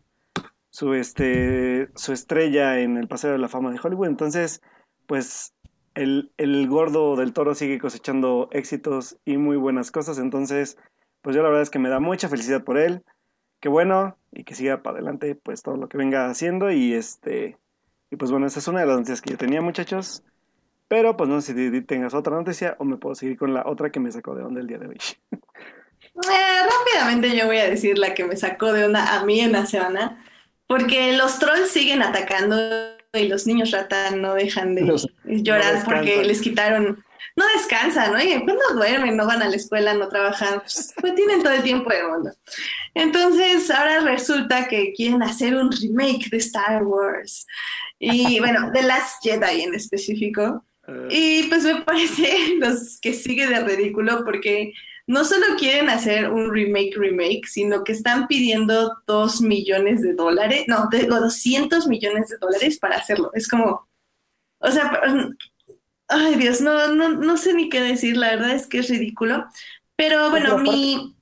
su 0.69 0.93
este 0.93 1.89
su 1.95 2.13
estrella 2.13 2.79
en 2.79 2.97
el 2.97 3.07
Paseo 3.07 3.31
de 3.31 3.37
la 3.39 3.47
Fama 3.47 3.71
de 3.71 3.79
Hollywood. 3.81 4.07
Entonces, 4.07 4.61
pues 5.07 5.53
el, 5.95 6.32
el 6.38 6.67
gordo 6.67 7.15
del 7.15 7.34
toro 7.34 7.56
sigue 7.56 7.79
cosechando 7.79 8.49
éxitos 8.51 9.17
y 9.25 9.38
muy 9.38 9.58
buenas 9.58 9.91
cosas. 9.91 10.17
Entonces, 10.17 10.77
pues 11.21 11.36
yo 11.36 11.41
la 11.41 11.49
verdad 11.49 11.63
es 11.63 11.69
que 11.69 11.79
me 11.79 11.89
da 11.89 11.99
mucha 11.99 12.29
felicidad 12.29 12.63
por 12.63 12.77
él. 12.77 13.03
Qué 13.60 13.69
bueno, 13.69 14.17
y 14.32 14.43
que 14.43 14.56
siga 14.56 14.84
para 14.84 14.97
adelante 14.97 15.36
pues 15.36 15.62
todo 15.62 15.77
lo 15.77 15.88
que 15.88 15.97
venga 15.97 16.29
haciendo. 16.29 16.71
Y 16.71 16.93
este, 16.93 17.58
y 18.12 18.15
pues 18.15 18.32
bueno, 18.32 18.45
esa 18.45 18.60
es 18.60 18.67
una 18.67 18.82
de 18.82 18.88
las 18.88 18.97
noticias 18.97 19.21
que 19.21 19.32
yo 19.32 19.38
tenía, 19.38 19.62
muchachos. 19.62 20.23
Pero 20.88 21.17
pues 21.17 21.29
no 21.29 21.41
sé 21.41 21.53
si 21.53 21.82
tengas 21.82 22.13
otra 22.13 22.36
noticia 22.36 22.75
o 22.79 22.86
me 22.86 22.97
puedo 22.97 23.15
seguir 23.15 23.38
con 23.38 23.53
la 23.53 23.63
otra 23.65 23.91
que 23.91 23.99
me 23.99 24.12
sacó 24.12 24.36
de 24.36 24.43
onda 24.43 24.62
el 24.62 24.67
día 24.67 24.77
de 24.77 24.88
hoy. 24.88 24.97
eh, 25.32 25.39
rápidamente 26.15 27.36
yo 27.36 27.47
voy 27.47 27.58
a 27.58 27.69
decir 27.69 27.97
la 27.97 28.13
que 28.13 28.25
me 28.25 28.36
sacó 28.36 28.73
de 28.73 28.86
onda 28.86 29.17
a 29.17 29.25
mí 29.25 29.39
en 29.39 29.53
la 29.53 29.65
semana, 29.65 30.23
porque 30.67 31.13
los 31.17 31.39
trolls 31.39 31.71
siguen 31.71 32.03
atacando 32.03 32.92
y 33.19 33.28
los 33.28 33.45
niños 33.45 33.71
rata 33.71 34.12
no 34.12 34.34
dejan 34.34 34.76
de 34.76 34.82
Los- 34.82 35.08
llorar 35.26 35.76
no 35.80 35.86
porque 35.86 36.23
les 36.23 36.41
quitaron, 36.41 37.04
no 37.36 37.45
descansan, 37.56 38.13
oye, 38.15 38.41
cuando 38.43 38.63
duermen, 38.73 39.15
no 39.15 39.26
van 39.28 39.41
a 39.41 39.49
la 39.49 39.56
escuela, 39.56 39.93
no 39.93 40.08
trabajan, 40.10 40.60
pues, 40.62 40.93
pues 40.99 41.15
tienen 41.15 41.43
todo 41.43 41.54
el 41.54 41.63
tiempo 41.63 41.89
del 41.91 42.08
mundo. 42.08 42.32
Entonces 42.95 43.69
ahora 43.71 43.99
resulta 44.02 44.67
que 44.67 44.93
quieren 44.93 45.21
hacer 45.23 45.56
un 45.56 45.71
remake 45.71 46.30
de 46.30 46.38
Star 46.38 46.84
Wars. 46.84 47.45
Y 47.99 48.39
bueno, 48.39 48.71
de 48.71 48.84
Last 48.84 49.23
Jedi 49.23 49.62
en 49.62 49.76
específico. 49.76 50.65
Eh, 50.88 51.08
Y 51.12 51.43
pues 51.43 51.63
me 51.63 51.82
parece 51.82 52.56
los 52.60 52.99
que 52.99 53.13
sigue 53.13 53.47
de 53.47 53.60
ridículo 53.60 54.23
porque 54.26 54.73
no 55.05 55.25
solo 55.25 55.45
quieren 55.57 55.89
hacer 55.89 56.29
un 56.29 56.51
remake 56.51 56.95
remake, 56.95 57.45
sino 57.47 57.83
que 57.83 57.91
están 57.91 58.27
pidiendo 58.27 58.95
dos 59.05 59.41
millones 59.41 60.01
de 60.01 60.13
dólares, 60.13 60.63
no, 60.67 60.87
digo 60.91 61.19
200 61.19 61.87
millones 61.87 62.29
de 62.29 62.37
dólares 62.37 62.79
para 62.79 62.97
hacerlo. 62.97 63.31
Es 63.33 63.47
como, 63.47 63.87
o 64.59 64.71
sea, 64.71 64.91
pero- 64.91 65.29
ay 66.07 66.35
Dios, 66.35 66.61
no, 66.61 66.93
no, 66.93 67.09
no 67.09 67.37
sé 67.37 67.53
ni 67.53 67.69
qué 67.69 67.81
decir, 67.81 68.17
la 68.17 68.29
verdad 68.35 68.51
es 68.51 68.67
que 68.67 68.79
es 68.79 68.89
ridículo. 68.89 69.45
Pero 69.95 70.29
bueno, 70.29 70.57
mi... 70.57 71.15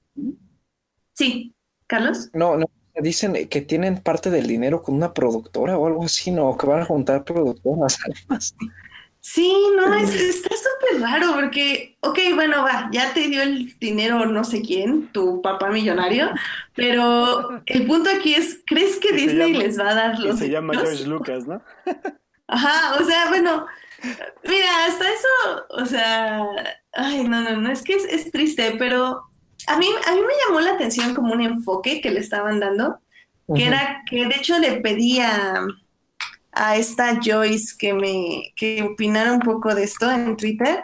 Sí, 1.14 1.54
Carlos. 1.88 2.30
no, 2.34 2.58
no. 2.58 2.66
Dicen 3.02 3.48
que 3.48 3.62
tienen 3.62 4.00
parte 4.00 4.30
del 4.30 4.48
dinero 4.48 4.82
con 4.82 4.96
una 4.96 5.14
productora 5.14 5.78
o 5.78 5.88
algo 5.88 6.04
así, 6.04 6.30
¿no? 6.30 6.58
Que 6.58 6.68
van 6.68 6.82
a 6.82 6.86
juntar 6.86 7.24
productoras. 7.24 7.98
Sí, 9.24 9.56
no, 9.76 9.94
es, 9.94 10.16
está 10.16 10.50
súper 10.50 11.00
raro 11.00 11.34
porque, 11.36 11.96
ok, 12.02 12.18
bueno, 12.34 12.64
va, 12.64 12.90
ya 12.92 13.14
te 13.14 13.28
dio 13.28 13.44
el 13.44 13.78
dinero 13.78 14.26
no 14.26 14.44
sé 14.44 14.64
quién, 14.64 15.10
tu 15.12 15.44
papá 15.44 15.70
millonario, 15.70 16.32
pero 16.76 17.62
el 17.68 17.86
punto 17.86 18.10
aquí 18.10 18.34
es, 18.34 18.64
¿crees 18.66 18.98
que 18.98 19.12
Disney 19.14 19.54
llama- 19.54 19.64
les 19.64 19.80
va 19.80 19.90
a 19.90 19.94
dar 19.94 20.20
los 20.20 20.40
se 20.40 20.50
llama? 20.50 20.74
George 20.74 21.06
Lucas, 21.06 21.46
¿no? 21.46 21.62
Ajá, 22.48 22.96
o 23.00 23.06
sea, 23.06 23.30
bueno, 23.30 23.68
mira, 24.44 24.86
hasta 24.88 25.06
eso, 25.08 25.66
o 25.70 25.86
sea, 25.86 26.44
ay, 26.94 27.24
no, 27.24 27.42
no, 27.42 27.58
no, 27.58 27.72
es 27.72 27.84
que 27.84 27.94
es, 27.94 28.06
es 28.06 28.32
triste, 28.32 28.76
pero 28.80 29.22
a 29.68 29.78
mí, 29.78 29.86
a 30.08 30.12
mí 30.14 30.20
me 30.20 30.34
llamó 30.48 30.62
la 30.62 30.72
atención 30.72 31.14
como 31.14 31.34
un 31.34 31.42
enfoque 31.42 32.02
que 32.02 32.10
le 32.10 32.20
estaban 32.22 32.60
dando, 32.60 33.00
que 33.56 33.68
era 33.68 34.02
que 34.10 34.26
de 34.26 34.36
hecho 34.36 34.58
le 34.58 34.82
pedí 34.82 35.20
a, 36.52 36.76
esta 36.76 37.20
Joyce 37.22 37.76
que 37.78 37.94
me 37.94 38.54
que 38.56 38.84
opinara 38.84 39.34
un 39.34 39.40
poco 39.40 39.74
de 39.76 39.84
esto 39.84 40.10
en 40.12 40.38
Twitter 40.38 40.82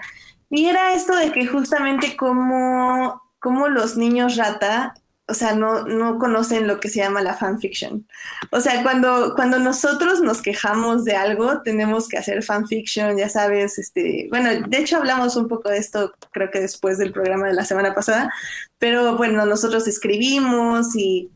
y 0.50 0.66
era 0.66 0.94
esto 0.94 1.16
de 1.16 1.32
que 1.32 1.46
justamente 1.46 2.16
como, 2.16 3.22
como 3.40 3.68
los 3.68 3.98
niños 3.98 4.38
rata, 4.38 4.94
o 5.30 5.34
sea, 5.34 5.54
no, 5.56 5.84
no 5.84 6.18
conocen 6.20 6.68
lo 6.68 6.80
que 6.80 6.88
se 6.88 7.00
llama 7.00 7.22
la 7.22 7.34
fanfiction. 7.34 8.08
O 8.52 8.62
sea, 8.62 8.82
cuando, 8.82 9.34
cuando 9.36 9.60
nosotros 9.60 10.22
nos 10.22 10.42
quejamos 10.42 11.04
de 11.04 11.18
algo, 11.18 11.62
tenemos 11.64 12.08
que 12.08 12.18
hacer 12.18 12.44
fanfiction, 12.44 13.18
ya 13.18 13.28
sabes, 13.28 13.78
este, 13.78 14.28
bueno, 14.30 14.50
de 14.68 14.78
hecho 14.78 14.98
hablamos 14.98 15.36
un 15.36 15.50
poco 15.50 15.70
de 15.70 15.80
esto, 15.80 16.14
creo 16.32 16.50
que 16.50 16.62
después 16.62 16.98
del 16.98 17.12
programa 17.12 17.48
de 17.48 17.54
la 17.54 17.66
semana 17.66 17.94
pasada, 17.94 18.32
pero 18.78 19.18
bueno, 19.18 19.46
nosotros 19.46 19.86
escribimos 19.88 20.96
y 20.96 21.30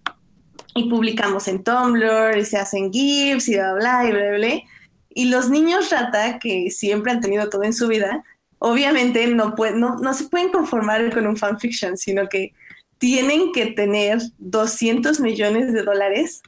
y 0.76 0.90
publicamos 0.90 1.48
en 1.48 1.64
Tumblr 1.64 2.38
y 2.38 2.46
se 2.46 2.58
hacen 2.58 2.92
GIFs 2.92 3.50
y 3.50 3.56
bla, 3.56 3.74
bla, 3.74 4.06
y 4.06 4.12
bla, 4.12 4.30
bla, 4.30 4.38
bla. 4.38 4.62
Y 5.10 5.26
los 5.26 5.50
niños 5.50 5.90
rata, 5.90 6.40
que 6.40 6.72
siempre 6.72 7.12
han 7.12 7.22
tenido 7.22 7.50
todo 7.50 7.64
en 7.64 7.74
su 7.74 7.88
vida, 7.88 8.24
obviamente 8.60 9.28
no, 9.28 9.56
pueden, 9.56 9.80
no, 9.80 9.98
no 9.98 10.14
se 10.14 10.26
pueden 10.26 10.50
conformar 10.50 11.14
con 11.14 11.28
un 11.28 11.36
fanfiction, 11.36 11.98
sino 11.98 12.30
que 12.30 12.54
tienen 12.98 13.52
que 13.52 13.68
tener 13.68 14.20
200 14.38 15.20
millones 15.20 15.74
de 15.74 15.82
dólares 15.82 16.42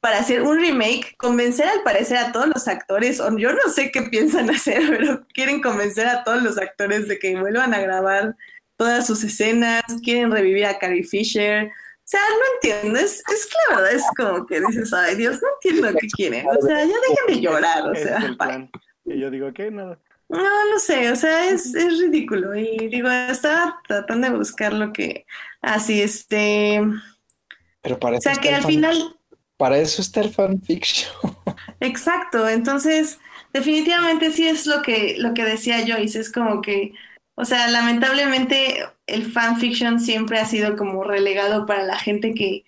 para 0.00 0.18
hacer 0.18 0.42
un 0.42 0.58
remake, 0.58 1.14
convencer 1.16 1.68
al 1.68 1.82
parecer 1.84 2.16
a 2.16 2.32
todos 2.32 2.48
los 2.48 2.66
actores, 2.66 3.20
o 3.20 3.38
yo 3.38 3.52
no 3.52 3.70
sé 3.72 3.92
qué 3.92 4.02
piensan 4.02 4.50
hacer, 4.50 4.82
pero 4.88 5.24
quieren 5.32 5.60
convencer 5.62 6.08
a 6.08 6.24
todos 6.24 6.42
los 6.42 6.58
actores 6.58 7.06
de 7.06 7.18
que 7.18 7.38
vuelvan 7.38 7.72
a 7.72 7.80
grabar 7.80 8.34
todas 8.76 9.06
sus 9.06 9.22
escenas, 9.22 9.82
quieren 10.02 10.32
revivir 10.32 10.66
a 10.66 10.78
Carrie 10.78 11.04
Fisher, 11.04 11.70
sea, 12.12 12.20
no 12.30 12.54
entiendo, 12.54 12.98
es, 12.98 13.22
es 13.28 13.46
que 13.46 13.56
la 13.70 13.76
verdad 13.76 13.92
es 13.94 14.04
como 14.16 14.46
que 14.46 14.60
dices, 14.60 14.92
ay 14.92 15.16
Dios, 15.16 15.40
no 15.42 15.48
entiendo 15.54 15.98
qué 16.00 16.06
quieren, 16.08 16.46
o 16.48 16.60
sea, 16.66 16.78
ya 16.84 16.94
dejen 17.08 17.26
de 17.34 17.40
llorar, 17.40 17.88
o 17.90 17.94
sea, 17.94 18.18
bye. 18.38 18.70
Y 19.04 19.18
yo 19.18 19.30
digo, 19.30 19.52
¿qué? 19.52 19.70
Nada. 19.70 19.98
No, 20.28 20.38
no 20.70 20.78
sé, 20.78 21.10
o 21.10 21.16
sea, 21.16 21.50
es, 21.50 21.74
es 21.74 21.98
ridículo. 21.98 22.54
Y 22.56 22.88
digo, 22.88 23.10
estaba 23.10 23.80
tratando 23.86 24.30
de 24.30 24.36
buscar 24.38 24.72
lo 24.72 24.92
que. 24.92 25.26
Así, 25.60 26.00
este. 26.00 26.80
Pero 27.82 27.98
para 27.98 28.16
O 28.16 28.18
eso 28.18 28.30
sea, 28.30 28.40
que 28.40 28.48
está 28.48 28.50
el 28.50 28.54
al 28.56 28.62
fan- 28.62 28.70
final. 28.70 29.16
Para 29.58 29.78
eso 29.78 30.00
está 30.00 30.20
el 30.22 30.30
fanfiction. 30.30 31.12
Exacto. 31.80 32.48
Entonces, 32.48 33.18
definitivamente 33.52 34.30
sí 34.30 34.48
es 34.48 34.66
lo 34.66 34.80
que, 34.82 35.16
lo 35.18 35.34
que 35.34 35.44
decía 35.44 35.84
Joyce. 35.86 36.20
Es 36.20 36.32
como 36.32 36.62
que. 36.62 36.92
O 37.34 37.44
sea, 37.44 37.68
lamentablemente 37.68 38.84
el 39.06 39.24
fanfiction 39.30 40.00
siempre 40.00 40.38
ha 40.38 40.44
sido 40.44 40.76
como 40.76 41.04
relegado 41.04 41.66
para 41.66 41.84
la 41.84 41.98
gente 41.98 42.34
que. 42.34 42.64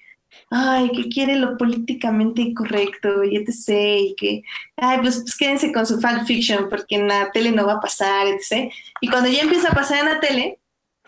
Ay, 0.50 0.90
que 0.90 1.08
quiere 1.08 1.36
lo 1.36 1.56
políticamente 1.56 2.42
incorrecto 2.42 3.22
y 3.22 3.36
etc. 3.36 3.68
Y 4.00 4.14
que, 4.16 4.42
ay, 4.76 4.98
pues, 5.00 5.20
pues 5.20 5.36
quédense 5.36 5.72
con 5.72 5.86
su 5.86 6.00
fanfiction 6.00 6.68
porque 6.68 6.96
en 6.96 7.06
la 7.08 7.30
tele 7.30 7.52
no 7.52 7.66
va 7.66 7.74
a 7.74 7.80
pasar, 7.80 8.26
etc. 8.26 8.72
Y 9.00 9.08
cuando 9.08 9.30
ya 9.30 9.42
empieza 9.42 9.68
a 9.68 9.74
pasar 9.74 10.00
en 10.00 10.06
la 10.06 10.20
tele, 10.20 10.58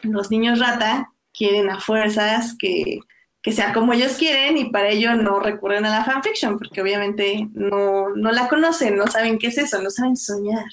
los 0.03 0.31
niños 0.31 0.61
rata 0.61 1.13
quieren 1.37 1.71
a 1.71 1.81
fuerzas 1.81 2.57
que, 2.59 3.01
que 3.43 3.53
sea 3.53 3.73
como 3.73 3.93
ellos 3.93 4.17
quieren 4.17 4.57
y 4.57 4.71
para 4.71 4.89
ello 4.89 5.15
no 5.15 5.39
recurren 5.39 5.87
a 5.87 5.91
la 5.91 6.05
fanfiction 6.05 6.59
porque 6.59 6.83
obviamente 6.83 7.49
no, 7.53 8.09
no 8.17 8.33
la 8.33 8.49
conocen, 8.49 8.97
no 8.97 9.07
saben 9.07 9.39
qué 9.39 9.49
es 9.49 9.59
eso, 9.59 9.81
no 9.81 9.91
saben 9.91 10.17
soñar. 10.17 10.65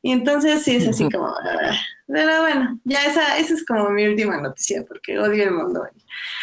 Y 0.00 0.12
entonces 0.12 0.62
sí 0.62 0.76
es 0.76 0.88
así 0.88 1.10
como... 1.10 1.34
pero 2.12 2.42
bueno, 2.42 2.78
ya 2.84 3.04
esa, 3.06 3.38
esa 3.38 3.54
es 3.54 3.64
como 3.64 3.90
mi 3.90 4.06
última 4.06 4.36
noticia 4.40 4.84
porque 4.86 5.18
odio 5.18 5.44
el 5.44 5.52
mundo. 5.52 5.82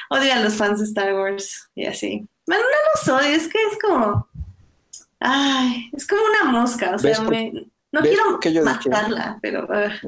Odio 0.09 0.33
a 0.33 0.39
los 0.39 0.55
fans 0.55 0.79
de 0.79 0.85
Star 0.85 1.13
Wars 1.13 1.69
y 1.75 1.85
así. 1.85 2.27
Bueno, 2.45 2.63
no 2.63 3.13
los 3.13 3.21
odio, 3.21 3.35
es 3.35 3.47
que 3.47 3.57
es 3.71 3.77
como... 3.81 4.27
Ay, 5.19 5.89
es 5.93 6.05
como 6.07 6.21
una 6.23 6.51
mosca, 6.51 6.93
o 6.95 6.99
sea, 6.99 7.09
¿Ves 7.11 7.19
por- 7.19 7.29
me, 7.31 7.51
No 7.91 8.01
¿Ves 8.01 8.11
quiero 8.39 8.63
yo 8.63 8.63
dije? 8.73 8.89
matarla, 8.89 9.39
pero 9.41 9.65
ver. 9.67 9.99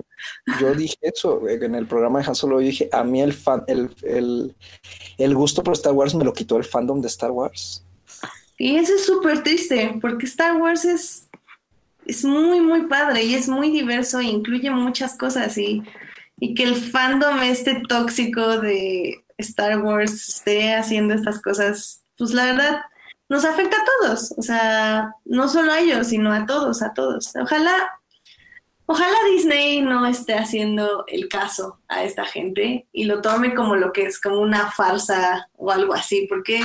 Yo 0.60 0.74
dije 0.76 0.98
eso 1.02 1.48
en 1.48 1.74
el 1.76 1.88
programa 1.88 2.20
de 2.20 2.28
Han 2.28 2.36
Solo. 2.36 2.60
Dije, 2.60 2.90
a 2.92 3.04
mí 3.04 3.22
el, 3.22 3.34
fan, 3.34 3.64
el, 3.68 3.90
el, 4.04 4.56
el 5.18 5.36
gusto 5.36 5.64
por 5.64 5.74
Star 5.74 5.94
Wars 5.94 6.14
me 6.14 6.24
lo 6.26 6.34
quitó 6.34 6.58
el 6.58 6.64
fandom 6.64 7.02
de 7.02 7.08
Star 7.08 7.32
Wars. 7.32 7.84
Y 8.58 8.76
eso 8.76 8.94
es 8.94 9.06
súper 9.06 9.42
triste, 9.42 9.98
porque 10.02 10.26
Star 10.26 10.58
Wars 10.58 10.84
es, 10.86 11.29
es 12.10 12.26
muy, 12.26 12.60
muy 12.60 12.88
padre 12.88 13.24
y 13.24 13.36
es 13.36 13.48
muy 13.48 13.70
diverso 13.70 14.20
e 14.20 14.26
incluye 14.26 14.72
muchas 14.72 15.16
cosas. 15.16 15.58
Y, 15.58 15.84
y 16.40 16.56
que 16.56 16.64
el 16.64 16.76
fandom 16.76 17.42
este 17.44 17.84
tóxico 17.88 18.60
de 18.60 19.24
Star 19.38 19.80
Wars 19.82 20.30
esté 20.30 20.74
haciendo 20.74 21.14
estas 21.14 21.40
cosas, 21.42 22.04
pues 22.18 22.34
la 22.34 22.46
verdad 22.46 22.82
nos 23.30 23.46
afecta 23.46 23.78
a 23.78 23.86
todos. 23.86 24.34
O 24.38 24.42
sea, 24.42 25.14
no 25.26 25.48
solo 25.48 25.72
a 25.72 25.80
ellos, 25.80 26.08
sino 26.08 26.34
a 26.34 26.48
todos, 26.48 26.82
a 26.82 26.94
todos. 26.96 27.32
Ojalá, 27.36 27.92
ojalá 28.88 29.18
Disney 29.32 29.82
no 29.84 30.08
esté 30.08 30.34
haciendo 30.34 31.04
el 31.08 31.30
caso 31.30 31.80
a 31.88 32.04
esta 32.04 32.26
gente 32.26 32.88
y 32.92 33.04
lo 33.04 33.22
tome 33.22 33.54
como 33.54 33.76
lo 33.76 33.94
que 33.94 34.06
es, 34.06 34.20
como 34.20 34.40
una 34.40 34.72
farsa 34.72 35.48
o 35.58 35.70
algo 35.70 35.94
así, 35.94 36.26
porque 36.28 36.60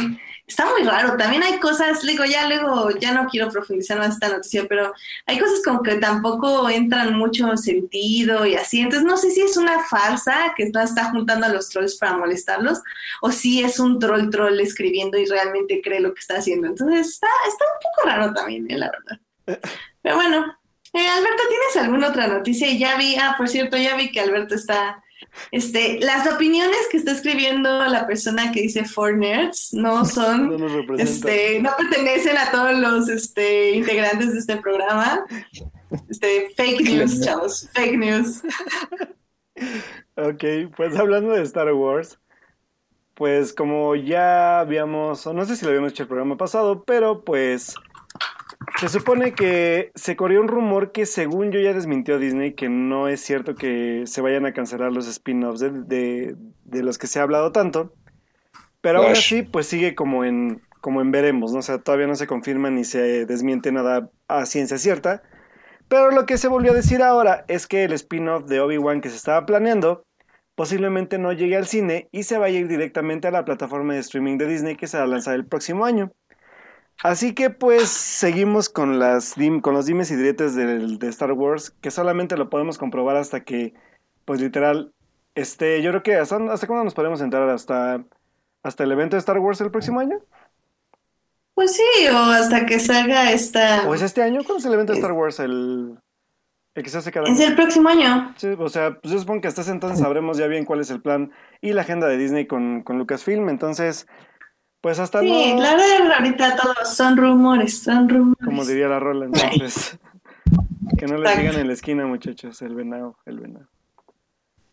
está 0.46 0.66
muy 0.70 0.82
raro. 0.82 1.16
También 1.16 1.42
hay 1.42 1.58
cosas, 1.58 2.02
digo, 2.02 2.24
ya 2.24 2.48
luego, 2.48 2.90
ya 2.90 3.12
no 3.12 3.26
quiero 3.28 3.48
profundizar 3.50 3.98
más 3.98 4.14
esta 4.14 4.28
noticia, 4.28 4.66
pero 4.68 4.92
hay 5.26 5.38
cosas 5.38 5.62
como 5.64 5.82
que 5.82 5.96
tampoco 5.96 6.68
entran 6.68 7.14
mucho 7.16 7.56
sentido 7.56 8.44
y 8.46 8.54
así. 8.54 8.80
Entonces 8.80 9.06
no 9.06 9.16
sé 9.16 9.30
si 9.30 9.42
es 9.42 9.56
una 9.56 9.84
farsa 9.84 10.52
que 10.56 10.64
está, 10.64 10.84
está 10.84 11.10
juntando 11.10 11.46
a 11.46 11.50
los 11.50 11.68
trolls 11.68 11.96
para 11.96 12.16
molestarlos 12.16 12.82
o 13.22 13.30
si 13.30 13.62
es 13.62 13.78
un 13.78 13.98
troll 13.98 14.30
troll 14.30 14.60
escribiendo 14.60 15.18
y 15.18 15.26
realmente 15.26 15.80
cree 15.82 16.00
lo 16.00 16.12
que 16.12 16.20
está 16.20 16.38
haciendo. 16.38 16.68
Entonces 16.68 17.08
está, 17.08 17.28
está 17.48 17.64
un 17.64 17.80
poco 17.82 18.08
raro 18.08 18.34
también, 18.34 18.70
eh, 18.70 18.78
la 18.78 18.90
verdad. 18.90 19.60
Pero 20.02 20.16
bueno, 20.16 20.58
eh, 20.92 21.08
Alberto, 21.08 21.42
¿tienes 21.48 21.76
alguna 21.76 22.08
otra 22.08 22.28
noticia? 22.28 22.72
Ya 22.72 22.96
vi, 22.96 23.16
ah, 23.16 23.34
por 23.36 23.48
cierto, 23.48 23.76
ya 23.76 23.96
vi 23.96 24.12
que 24.12 24.20
Alberto 24.20 24.54
está 24.54 25.03
este, 25.50 26.00
las 26.00 26.30
opiniones 26.32 26.78
que 26.90 26.96
está 26.96 27.12
escribiendo 27.12 27.84
la 27.86 28.06
persona 28.06 28.52
que 28.52 28.62
dice 28.62 28.84
For 28.84 29.16
Nerds 29.16 29.72
no 29.72 30.04
son, 30.04 30.56
No 30.56 30.96
este, 30.96 31.60
no 31.60 31.70
pertenecen 31.76 32.36
a 32.36 32.50
todos 32.50 32.78
los 32.78 33.08
este, 33.08 33.72
integrantes 33.72 34.32
de 34.32 34.38
este 34.38 34.56
programa. 34.56 35.24
Este, 36.08 36.50
fake 36.56 36.80
news, 36.82 37.20
chavos, 37.20 37.68
fake 37.74 37.98
news. 37.98 38.42
Ok, 40.16 40.74
pues 40.76 40.96
hablando 40.96 41.32
de 41.32 41.42
Star 41.42 41.72
Wars, 41.72 42.18
pues 43.14 43.52
como 43.52 43.94
ya 43.94 44.60
habíamos, 44.60 45.26
no 45.26 45.44
sé 45.44 45.56
si 45.56 45.64
lo 45.64 45.70
habíamos 45.70 45.92
hecho 45.92 46.04
el 46.04 46.08
programa 46.08 46.36
pasado, 46.36 46.84
pero 46.84 47.24
pues 47.24 47.74
se 48.78 48.88
supone 48.88 49.32
que 49.32 49.90
se 49.94 50.16
corrió 50.16 50.40
un 50.40 50.48
rumor 50.48 50.92
que 50.92 51.06
según 51.06 51.50
yo 51.50 51.60
ya 51.60 51.72
desmintió 51.72 52.18
Disney 52.18 52.54
que 52.54 52.68
no 52.68 53.08
es 53.08 53.20
cierto 53.20 53.54
que 53.54 54.02
se 54.06 54.20
vayan 54.20 54.46
a 54.46 54.52
cancelar 54.52 54.92
los 54.92 55.06
spin-offs 55.08 55.60
de, 55.60 55.70
de- 55.70 56.36
de 56.64 56.82
los 56.82 56.98
que 56.98 57.06
se 57.06 57.20
ha 57.20 57.22
hablado 57.22 57.52
tanto, 57.52 57.94
pero 58.80 58.98
aún 58.98 59.08
Gosh. 59.08 59.18
así 59.18 59.42
pues 59.42 59.66
sigue 59.66 59.94
como 59.94 60.24
en, 60.24 60.60
como 60.80 61.00
en 61.00 61.10
veremos, 61.10 61.52
¿no? 61.52 61.60
O 61.60 61.62
sea, 61.62 61.78
todavía 61.78 62.06
no 62.06 62.16
se 62.16 62.26
confirma 62.26 62.70
ni 62.70 62.84
se 62.84 63.26
desmiente 63.26 63.70
nada 63.72 64.10
a 64.28 64.44
ciencia 64.46 64.76
cierta. 64.78 65.22
Pero 65.88 66.10
lo 66.10 66.26
que 66.26 66.38
se 66.38 66.48
volvió 66.48 66.72
a 66.72 66.74
decir 66.74 67.02
ahora 67.02 67.44
es 67.48 67.66
que 67.66 67.84
el 67.84 67.92
spin-off 67.92 68.44
de 68.46 68.60
Obi-Wan 68.60 69.00
que 69.00 69.10
se 69.10 69.16
estaba 69.16 69.44
planeando 69.46 70.04
posiblemente 70.54 71.18
no 71.18 71.32
llegue 71.32 71.56
al 71.56 71.66
cine 71.66 72.08
y 72.12 72.22
se 72.24 72.38
vaya 72.38 72.56
a 72.58 72.60
ir 72.60 72.68
directamente 72.68 73.28
a 73.28 73.30
la 73.30 73.44
plataforma 73.44 73.94
de 73.94 74.00
streaming 74.00 74.38
de 74.38 74.46
Disney 74.46 74.76
que 74.76 74.86
se 74.86 74.96
va 74.98 75.04
a 75.04 75.06
lanzar 75.06 75.34
el 75.34 75.46
próximo 75.46 75.84
año. 75.84 76.10
Así 77.02 77.34
que 77.34 77.50
pues 77.50 77.88
seguimos 77.90 78.68
con, 78.70 78.98
las, 78.98 79.34
con 79.62 79.74
los 79.74 79.86
dimes 79.86 80.10
y 80.10 80.16
diretes 80.16 80.54
del- 80.54 80.98
de, 80.98 81.08
Star 81.08 81.32
Wars 81.32 81.70
que 81.80 81.90
solamente 81.90 82.36
lo 82.36 82.48
podemos 82.48 82.78
comprobar 82.78 83.16
hasta 83.16 83.44
que 83.44 83.74
pues 84.24 84.40
literal 84.40 84.94
este 85.34 85.82
yo 85.82 85.90
creo 85.90 86.02
que 86.02 86.14
hasta, 86.16 86.36
hasta 86.52 86.66
cuándo 86.66 86.84
nos 86.84 86.94
podemos 86.94 87.20
entrar 87.20 87.48
hasta 87.50 88.04
hasta 88.62 88.84
el 88.84 88.92
evento 88.92 89.16
de 89.16 89.20
Star 89.20 89.38
Wars 89.38 89.60
el 89.60 89.70
próximo 89.70 90.00
año 90.00 90.18
Pues 91.54 91.76
sí, 91.76 91.82
o 92.12 92.16
hasta 92.18 92.66
que 92.66 92.78
salga 92.80 93.30
esta... 93.32 93.86
o 93.88 93.94
es 93.94 94.02
este 94.02 94.22
año 94.22 94.42
¿cuándo 94.44 94.58
es 94.58 94.64
el 94.66 94.74
evento 94.74 94.92
de 94.92 94.98
Star 94.98 95.12
Wars 95.12 95.38
el, 95.40 95.98
el 96.74 96.82
que 96.82 96.90
se 96.90 96.98
hace 96.98 97.12
cada 97.12 97.28
Es 97.28 97.40
año? 97.40 97.48
el 97.48 97.54
próximo 97.54 97.88
año. 97.88 98.34
Sí, 98.36 98.48
o 98.58 98.68
sea, 98.68 99.00
pues 99.00 99.12
yo 99.12 99.20
supongo 99.20 99.42
que 99.42 99.48
hasta 99.48 99.60
ese 99.62 99.70
entonces 99.72 100.00
sabremos 100.00 100.38
ya 100.38 100.46
bien 100.48 100.64
cuál 100.64 100.80
es 100.80 100.90
el 100.90 101.00
plan 101.02 101.32
y 101.60 101.72
la 101.72 101.82
agenda 101.82 102.08
de 102.08 102.16
Disney 102.18 102.46
con, 102.46 102.82
con 102.82 102.98
Lucasfilm. 102.98 103.48
Entonces, 103.48 104.06
pues 104.84 104.98
hasta 104.98 105.20
Sí, 105.20 105.54
no, 105.54 105.62
la 105.62 105.76
verdad 105.76 106.12
ahorita 106.18 106.56
todos 106.56 106.94
son 106.94 107.16
rumores, 107.16 107.78
son 107.82 108.06
rumores. 108.06 108.44
como 108.44 108.66
diría 108.66 108.86
la 108.86 109.00
rola, 109.00 109.24
entonces. 109.24 109.96
Que 110.98 111.06
no 111.06 111.14
le 111.16 111.20
Exacto. 111.22 111.40
digan 111.40 111.60
en 111.60 111.66
la 111.68 111.72
esquina, 111.72 112.06
muchachos, 112.06 112.60
el 112.60 112.74
venado, 112.74 113.16
el 113.24 113.40
venado. 113.40 113.66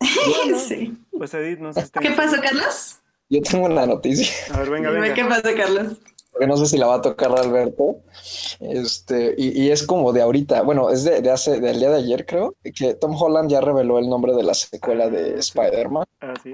Sí. 0.68 0.98
Pues 1.18 1.34
Edith, 1.34 1.60
no 1.60 1.72
sé 1.72 1.86
si 1.86 1.92
¿Qué 1.92 2.12
pasó, 2.12 2.36
Carlos? 2.42 3.00
Yo 3.30 3.42
tengo 3.42 3.68
una 3.68 3.86
noticia, 3.86 4.28
A 4.54 4.60
ver, 4.60 4.70
venga, 4.70 4.92
Dime, 4.92 5.14
¿Qué 5.14 5.24
venga. 5.24 5.42
pasó, 5.42 5.56
Carlos? 5.56 5.98
que 6.38 6.48
no 6.48 6.58
sé 6.58 6.66
si 6.66 6.78
la 6.78 6.88
va 6.88 6.96
a 6.96 7.02
tocar 7.02 7.32
Alberto. 7.32 7.98
Este, 8.60 9.34
y, 9.38 9.64
y 9.64 9.72
es 9.72 9.86
como 9.88 10.12
de 10.12 10.22
ahorita, 10.22 10.62
bueno, 10.64 10.90
es 10.90 11.06
de, 11.06 11.22
de 11.22 11.32
hace, 11.32 11.62
del 11.62 11.80
día 11.80 11.90
de 11.90 11.98
ayer, 12.00 12.26
creo, 12.26 12.56
que 12.76 12.94
Tom 12.96 13.16
Holland 13.16 13.50
ya 13.50 13.62
reveló 13.62 14.00
el 14.00 14.10
nombre 14.10 14.34
de 14.34 14.44
la 14.44 14.54
secuela 14.54 15.10
de 15.10 15.40
Spider-Man. 15.40 16.06
Ah, 16.20 16.34
sí. 16.44 16.54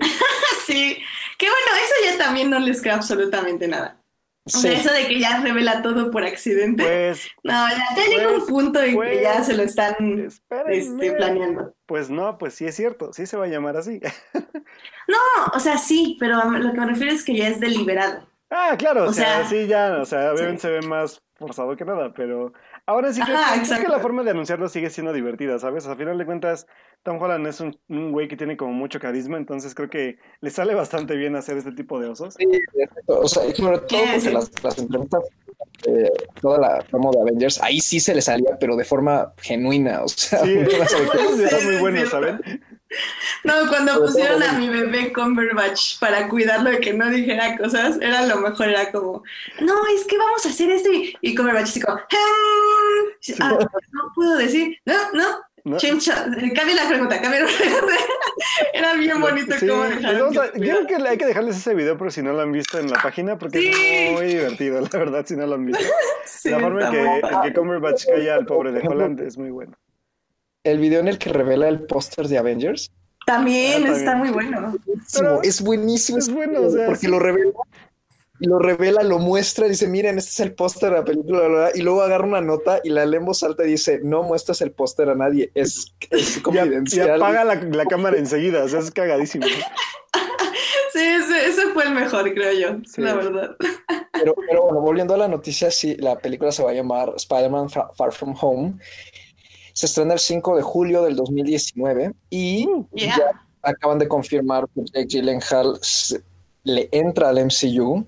Sí, 0.67 0.97
que 1.37 1.47
bueno, 1.47 1.67
eso 1.83 2.11
ya 2.11 2.17
también 2.23 2.49
no 2.49 2.59
les 2.59 2.81
creo 2.81 2.95
absolutamente 2.95 3.67
nada. 3.67 4.01
O 4.45 4.49
sea, 4.49 4.71
Sí, 4.71 4.77
eso 4.79 4.93
de 4.93 5.07
que 5.07 5.19
ya 5.19 5.41
revela 5.41 5.81
todo 5.81 6.09
por 6.09 6.23
accidente. 6.23 6.83
Pues, 6.83 7.27
no, 7.43 7.67
ya, 7.69 7.85
ya 7.95 8.05
llega 8.05 8.29
un 8.29 8.37
pues, 8.37 8.49
punto 8.49 8.81
en 8.81 8.95
pues, 8.95 9.09
que 9.09 9.21
ya 9.21 9.43
se 9.43 9.55
lo 9.55 9.63
están 9.63 10.29
este, 10.69 11.11
planeando. 11.11 11.75
Pues 11.85 12.09
no, 12.09 12.37
pues 12.37 12.55
sí 12.55 12.65
es 12.65 12.75
cierto, 12.75 13.11
sí 13.11 13.25
se 13.25 13.35
va 13.35 13.45
a 13.45 13.49
llamar 13.49 13.77
así. 13.77 13.99
No, 15.09 15.17
o 15.53 15.59
sea, 15.61 15.77
sí, 15.77 16.17
pero 16.19 16.43
lo 16.51 16.73
que 16.73 16.79
me 16.81 16.85
refiero 16.85 17.13
es 17.13 17.23
que 17.23 17.33
ya 17.33 17.47
es 17.47 17.61
deliberado. 17.61 18.27
Ah, 18.49 18.75
claro, 18.77 19.05
o, 19.05 19.09
O 19.09 19.13
sea, 19.13 19.37
sea, 19.37 19.45
sí, 19.45 19.65
ya, 19.65 19.99
o 20.01 20.05
sea, 20.05 20.33
obviamente 20.33 20.61
sí. 20.61 20.67
se 20.67 20.71
ve 20.71 20.81
más 20.81 21.21
forzado 21.35 21.77
que 21.77 21.85
nada, 21.85 22.13
pero 22.13 22.51
ahora 22.87 23.13
sí 23.13 23.21
Ajá, 23.21 23.61
que, 23.61 23.67
creo 23.67 23.83
que 23.83 23.91
la 23.91 23.99
forma 23.99 24.23
de 24.23 24.31
anunciarlo 24.31 24.67
sigue 24.69 24.89
siendo 24.89 25.13
divertida, 25.13 25.59
¿sabes? 25.59 25.85
A 25.85 25.95
final 25.95 26.17
de 26.17 26.25
cuentas, 26.25 26.65
Tom 27.03 27.21
Holland 27.21 27.45
es 27.45 27.59
un, 27.59 27.77
un 27.89 28.11
güey 28.11 28.27
que 28.27 28.35
tiene 28.35 28.57
como 28.57 28.73
mucho 28.73 28.99
carisma, 28.99 29.37
entonces 29.37 29.75
creo 29.75 29.89
que 29.89 30.17
le 30.41 30.49
sale 30.49 30.73
bastante 30.73 31.15
bien 31.15 31.35
hacer 31.35 31.57
este 31.57 31.73
tipo 31.73 31.99
de 31.99 32.07
osos. 32.07 32.33
sí, 32.33 32.45
exacto. 32.79 33.19
o 33.19 33.27
sea, 33.27 33.43
sobre 33.53 33.77
todo 33.79 33.81
porque 33.81 34.31
las, 34.31 34.63
las 34.63 34.77
entrevistas, 34.79 35.23
eh, 35.85 36.11
toda 36.41 36.57
la 36.57 36.79
promo 36.89 37.11
de 37.11 37.21
Avengers, 37.21 37.61
ahí 37.61 37.79
sí 37.81 37.99
se 37.99 38.15
le 38.15 38.21
salía, 38.21 38.57
pero 38.59 38.75
de 38.75 38.85
forma 38.85 39.33
genuina, 39.37 40.03
o 40.03 40.07
sea, 40.07 40.39
Sí, 40.39 40.55
no 40.55 40.69
sé, 40.69 41.03
eso 41.03 41.43
está 41.43 41.59
muy 41.63 41.77
bueno. 41.77 42.05
¿saben? 42.07 42.39
No, 43.43 43.53
cuando 43.69 43.99
pusieron 44.05 44.41
a 44.43 44.53
mi 44.53 44.69
bebé 44.69 45.11
Cumberbatch 45.13 45.99
para 45.99 46.27
cuidarlo 46.27 46.69
de 46.69 46.79
que 46.79 46.93
no 46.93 47.09
dijera 47.09 47.57
cosas, 47.57 47.97
era 48.01 48.25
lo 48.25 48.37
mejor, 48.37 48.69
era 48.69 48.91
como, 48.91 49.23
no, 49.61 49.73
es 49.95 50.05
que 50.05 50.17
vamos 50.17 50.45
a 50.45 50.49
hacer 50.49 50.69
esto 50.69 50.91
y, 50.91 51.15
y 51.21 51.35
Cumberbatch 51.35 51.63
así 51.69 51.81
como, 51.81 51.97
ah, 53.39 53.59
no 53.91 54.11
puedo 54.15 54.37
decir, 54.37 54.77
no, 54.85 54.95
no, 55.13 55.25
¿No? 55.63 55.77
chincha, 55.77 56.25
cambia 56.55 56.75
la 56.75 56.87
pregunta, 56.87 57.19
cambia 57.21 57.41
la 57.41 57.47
pregunta. 57.47 57.93
Era 58.73 58.93
bien 58.93 59.19
bonito 59.19 59.53
Sí, 59.59 59.67
cómo 59.67 59.83
dejaron 59.83 60.33
yo 60.33 60.41
creo 60.53 60.87
que 60.87 60.95
hay 60.95 61.17
que 61.17 61.25
dejarles 61.25 61.57
ese 61.57 61.73
video 61.73 61.97
por 61.97 62.09
si 62.11 62.21
no 62.21 62.31
lo 62.31 62.41
han 62.41 62.53
visto 62.53 62.79
en 62.79 62.89
la 62.89 63.01
página, 63.01 63.37
porque 63.37 63.59
Sí. 63.59 63.71
es 63.73 64.11
muy 64.13 64.27
divertido, 64.27 64.79
la 64.79 64.87
verdad, 64.97 65.25
si 65.25 65.35
no 65.35 65.45
lo 65.45 65.55
han 65.55 65.65
visto. 65.65 65.83
Sí, 66.25 66.49
la 66.49 66.59
forma 66.59 66.85
en 66.85 66.91
que, 66.91 67.01
en 67.03 67.41
que 67.41 67.53
Cumberbatch 67.53 68.05
calla 68.05 68.35
al 68.35 68.45
pobre 68.45 68.71
de 68.71 68.87
Holland 68.87 69.19
es 69.21 69.37
muy 69.37 69.49
bueno. 69.49 69.77
El 70.71 70.79
video 70.79 70.99
en 70.99 71.07
el 71.07 71.17
que 71.17 71.29
revela 71.29 71.67
el 71.67 71.81
póster 71.81 72.27
de 72.27 72.37
Avengers. 72.37 72.91
También 73.25 73.85
Ah, 73.87 73.91
está 73.91 74.11
también. 74.11 74.33
muy 74.35 74.45
bueno. 74.45 74.75
Pero 75.13 75.41
es 75.43 75.61
buenísimo. 75.61 76.17
es 76.17 76.31
bueno, 76.31 76.61
o 76.61 76.69
sea, 76.69 76.85
porque 76.85 77.01
sí. 77.01 77.07
lo 77.07 77.19
revela, 77.19 77.51
lo 78.39 78.59
revela, 78.59 79.03
lo 79.03 79.19
muestra, 79.19 79.67
dice, 79.67 79.87
miren, 79.87 80.17
este 80.17 80.29
es 80.29 80.39
el 80.41 80.53
póster 80.53 80.91
de 80.91 80.97
la 80.97 81.03
película, 81.03 81.39
bla, 81.39 81.47
bla, 81.47 81.57
bla", 81.57 81.71
y 81.73 81.81
luego 81.81 82.03
agarra 82.03 82.25
una 82.25 82.39
nota 82.41 82.79
y 82.83 82.89
la 82.89 83.05
lee 83.05 83.17
en 83.17 83.25
voz 83.25 83.43
alta 83.43 83.65
y 83.65 83.71
dice, 83.71 83.99
no 84.03 84.23
muestras 84.23 84.61
el 84.61 84.71
póster 84.71 85.09
a 85.09 85.15
nadie, 85.15 85.51
es, 85.55 85.93
es 86.11 86.31
ap- 86.37 86.39
y 86.39 86.41
confidencial. 86.41 87.15
apaga 87.21 87.43
la, 87.43 87.55
la 87.55 87.85
cámara 87.85 88.17
enseguida, 88.17 88.63
o 88.63 88.69
sea, 88.69 88.79
es 88.79 88.91
cagadísimo. 88.91 89.45
Sí, 90.93 90.99
ese, 91.03 91.45
ese 91.49 91.61
fue 91.73 91.83
el 91.83 91.91
mejor, 91.93 92.33
creo 92.33 92.53
yo, 92.53 92.79
Sí. 92.85 93.01
la 93.01 93.13
verdad. 93.13 93.55
Pero, 94.13 94.33
pero 94.49 94.63
bueno, 94.63 94.81
volviendo 94.81 95.13
a 95.13 95.17
la 95.17 95.27
noticia, 95.27 95.69
sí, 95.69 95.95
la 95.97 96.17
película 96.17 96.51
se 96.51 96.63
va 96.63 96.71
a 96.71 96.73
llamar 96.73 97.13
Spider-Man 97.17 97.69
Fa- 97.69 97.89
Far 97.95 98.11
From 98.13 98.33
Home. 98.41 98.73
Se 99.77 99.85
estrena 99.85 100.13
el 100.13 100.19
5 100.19 100.55
de 100.55 100.63
julio 100.63 101.03
del 101.03 101.15
2019 101.15 102.11
y 102.31 102.67
Yeah. 102.95 103.15
ya 103.15 103.45
acaban 103.61 103.99
de 103.99 104.07
confirmar 104.07 104.65
que 104.73 104.81
Jake 104.85 105.05
Gyllenhaal 105.07 105.79
le 106.63 106.89
entra 106.91 107.29
al 107.29 107.45
MCU 107.45 108.03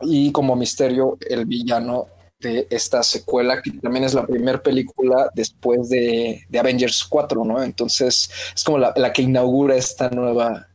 y 0.00 0.32
como 0.32 0.56
misterio 0.56 1.18
el 1.28 1.44
villano 1.44 2.06
de 2.40 2.66
esta 2.70 3.02
secuela, 3.02 3.60
que 3.60 3.72
también 3.72 4.04
es 4.04 4.14
la 4.14 4.26
primera 4.26 4.62
película 4.62 5.30
después 5.34 5.90
de, 5.90 6.46
de 6.48 6.58
Avengers 6.58 7.04
4, 7.04 7.44
¿no? 7.44 7.62
Entonces 7.62 8.30
es 8.54 8.64
como 8.64 8.78
la, 8.78 8.94
la 8.96 9.12
que 9.12 9.20
inaugura 9.20 9.76
esta 9.76 10.08
nueva 10.08 10.66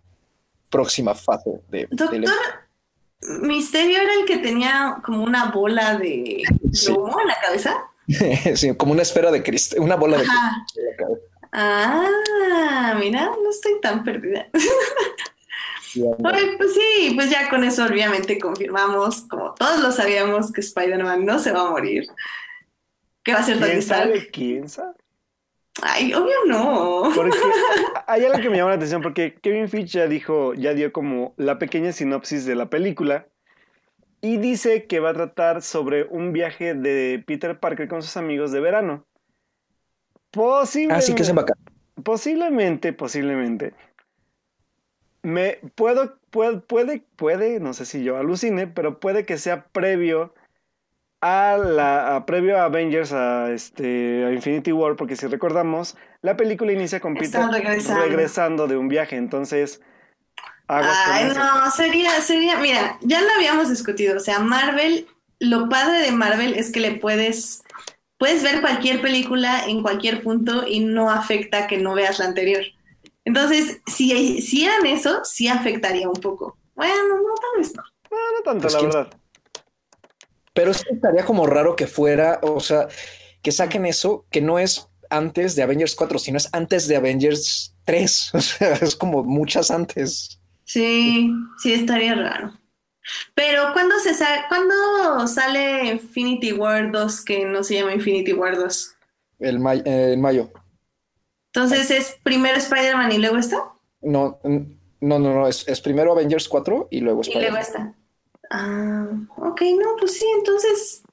próxima 0.70 1.16
fase 1.16 1.62
de, 1.72 1.88
Doctor 1.90 2.22
Misterio 3.42 3.98
era 4.02 4.14
el 4.20 4.26
que 4.26 4.38
tenía 4.38 4.98
como 5.04 5.24
una 5.24 5.52
bola 5.52 5.98
de 5.98 6.44
Sí. 6.74 6.92
en 6.92 7.28
la 7.28 7.38
cabeza. 7.44 7.88
sí, 8.56 8.76
como 8.76 8.94
una 8.94 9.02
esfera 9.02 9.32
de 9.32 9.44
cristal, 9.44 9.80
una 9.80 9.96
bola 9.96 10.18
de 10.18 10.24
cristal. 10.24 11.22
Ah, 11.54 12.96
mira, 13.00 13.26
no 13.26 13.50
estoy 13.50 13.80
tan 13.82 14.04
perdida. 14.04 14.48
Ay, 16.24 16.56
pues 16.58 16.74
sí, 16.74 17.12
pues 17.16 17.30
ya 17.30 17.50
con 17.50 17.64
eso 17.64 17.86
obviamente 17.86 18.40
confirmamos, 18.40 19.24
como 19.24 19.54
todos 19.56 19.82
lo 19.82 19.92
sabíamos, 19.92 20.52
que 20.52 20.62
Spider-Man 20.62 21.26
no 21.26 21.40
se 21.40 21.52
va 21.52 21.68
a 21.68 21.72
morir. 21.72 22.06
Que 23.24 23.34
va 23.34 23.40
a 23.40 23.44
ser 23.44 23.60
Tony 23.60 23.72
¿Quién 23.72 23.80
Stark. 23.80 24.08
sabe? 24.08 24.30
¿Quién 24.32 24.70
sabe? 24.70 24.94
Ay, 25.82 26.14
obvio 26.14 26.36
no. 26.48 27.12
Porque 27.14 27.38
hay 28.08 28.26
algo 28.26 28.40
que 28.42 28.50
me 28.50 28.58
llama 28.58 28.72
la 28.72 28.76
atención 28.76 29.02
porque 29.02 29.36
Kevin 29.42 29.70
Feige 29.70 30.00
ya 30.00 30.08
dijo, 30.08 30.54
ya 30.54 30.74
dio 30.74 30.92
como 30.92 31.34
la 31.38 31.60
pequeña 31.60 31.92
sinopsis 31.92 32.46
de 32.46 32.56
la 32.56 32.70
película 32.70 33.28
y 34.22 34.38
dice 34.38 34.86
que 34.86 35.00
va 35.00 35.10
a 35.10 35.14
tratar 35.14 35.62
sobre 35.62 36.04
un 36.04 36.32
viaje 36.34 36.74
de 36.74 37.24
Peter 37.26 37.60
Parker 37.60 37.88
con 37.88 38.02
sus 38.04 38.18
amigos 38.18 38.52
de 38.52 38.60
verano. 38.60 39.06
Posiblemente, 40.32 40.98
Ah, 40.98 41.02
sí 41.02 41.16
que 41.16 41.24
es 41.24 41.30
en 41.30 41.36
vacaciones. 41.36 41.74
posiblemente, 42.04 42.94
posiblemente. 42.94 43.74
Me 45.24 45.60
puedo, 45.76 46.18
puede, 46.32 46.58
puede, 46.62 47.04
puede, 47.16 47.60
no 47.60 47.74
sé 47.74 47.86
si 47.86 48.04
yo 48.04 48.18
alucine, 48.18 48.68
pero 48.68 49.00
puede 49.00 49.26
que 49.26 49.38
sea 49.38 49.66
previo 49.66 50.34
a 51.22 51.58
la 51.58 52.16
a- 52.16 52.26
previo 52.26 52.58
a 52.58 52.64
Avengers 52.66 53.14
a 53.14 53.52
este 53.52 54.26
a 54.26 54.32
Infinity 54.32 54.72
War, 54.72 54.96
porque 54.96 55.16
si 55.16 55.28
recordamos, 55.28 55.96
la 56.24 56.36
película 56.38 56.72
inicia 56.72 57.00
con 57.00 57.14
Peter 57.14 57.42
regresando 58.00 58.68
de 58.68 58.78
un 58.78 58.88
viaje, 58.88 59.18
entonces 59.18 59.82
aguas 60.72 60.98
Ay, 61.08 61.26
no, 61.36 61.72
sería, 61.72 62.12
sería, 62.22 62.58
mira, 62.58 62.98
ya 63.02 63.22
lo 63.22 63.30
habíamos 63.32 63.70
discutido, 63.70 64.18
o 64.18 64.20
sea, 64.20 64.40
Marvel, 64.40 65.08
lo 65.40 65.70
padre 65.70 66.00
de 66.00 66.12
Marvel 66.12 66.54
es 66.56 66.72
que 66.72 66.80
le 66.80 66.92
puedes, 66.94 67.64
puedes 68.18 68.44
ver 68.44 68.62
cualquier 68.62 69.02
película 69.02 69.66
en 69.66 69.82
cualquier 69.82 70.22
punto 70.24 70.66
y 70.68 70.80
no 70.82 71.10
afecta 71.12 71.68
que 71.68 71.78
no 71.78 71.94
veas 71.94 72.20
la 72.20 72.26
anterior. 72.26 72.64
Entonces, 73.26 73.82
si 73.88 74.12
hicieran 74.14 74.86
eso, 74.86 75.22
sí 75.24 75.48
afectaría 75.48 76.08
un 76.10 76.16
poco. 76.20 76.58
Bueno, 76.76 76.96
no, 77.08 77.34
tal 77.36 77.60
vez 77.62 77.74
no. 77.76 77.84
No, 78.10 78.18
no 78.38 78.42
tanto, 78.44 78.62
Pues 78.64 78.74
la 78.74 78.80
quién- 78.80 78.92
verdad. 78.92 79.14
Pero 80.54 80.74
sí 80.74 80.84
estaría 80.92 81.24
como 81.26 81.48
raro 81.48 81.76
que 81.76 81.88
fuera, 81.88 82.40
o 82.44 82.60
sea, 82.60 82.88
que 83.42 83.52
saquen 83.52 83.86
eso, 83.86 84.26
que 84.32 84.42
no 84.42 84.60
es 84.60 84.88
antes 85.10 85.56
de 85.56 85.64
Avengers 85.64 85.96
4, 85.96 86.20
sino 86.20 86.38
es 86.38 86.50
antes 86.52 86.88
de 86.88 86.96
Avengers 86.98 87.76
3. 87.86 88.32
O 88.34 88.42
sea, 88.42 88.74
es 88.74 88.96
como 88.96 89.24
muchas 89.24 89.72
antes. 89.72 90.41
Sí, 90.72 91.30
sí 91.58 91.74
estaría 91.74 92.16
raro. 92.16 92.54
Pero 93.36 93.74
¿cuándo 93.74 94.00
se 94.00 94.14
sa- 94.14 94.46
¿cuándo 94.48 95.28
sale 95.28 95.86
Infinity 95.92 96.54
War 96.54 96.92
2 96.92 97.26
que 97.26 97.44
no 97.46 97.62
se 97.64 97.76
llama 97.76 97.94
Infinity 97.94 98.32
War 98.32 98.56
2? 98.56 98.96
El 99.40 99.60
may- 99.60 99.82
eh, 99.86 100.14
en 100.14 100.22
mayo. 100.22 100.50
Entonces 101.54 101.92
es 101.92 102.18
primero 102.24 102.58
Spider-Man 102.58 103.12
y 103.12 103.18
luego 103.18 103.38
esta. 103.38 103.58
No, 104.02 104.40
no, 104.44 105.20
no, 105.20 105.34
no. 105.34 105.48
Es, 105.48 105.68
es 105.68 105.82
primero 105.82 106.14
Avengers 106.14 106.48
4 106.48 106.88
y 106.90 107.02
luego 107.02 107.22
Y 107.24 107.34
luego 107.34 107.58
Spider-Man. 107.58 107.62
esta. 107.62 107.96
Ah, 108.50 109.08
ok, 109.38 109.62
no, 109.78 109.96
pues 110.00 110.14
sí, 110.18 110.26
entonces. 110.38 111.04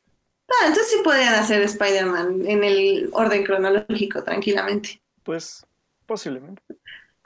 Ah, 0.49 0.67
entonces 0.69 0.93
sí 0.93 0.99
podrían 1.03 1.35
hacer 1.35 1.63
Spider-Man 1.63 2.47
en 2.47 2.63
el 2.63 3.11
orden 3.13 3.43
cronológico, 3.45 4.23
tranquilamente. 4.23 5.01
Pues 5.25 5.67
posiblemente. 6.07 6.63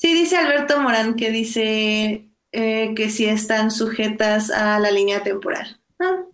Sí, 0.03 0.15
dice 0.15 0.37
Alberto 0.37 0.81
Morán 0.81 1.15
que 1.15 1.31
dice 1.31 2.29
eh, 2.51 2.93
que 2.97 3.09
sí 3.09 3.25
están 3.27 3.71
sujetas 3.71 4.51
a 4.51 4.81
la 4.81 4.91
línea 4.91 5.23
temporal. 5.23 5.81
Ah. 6.01 6.25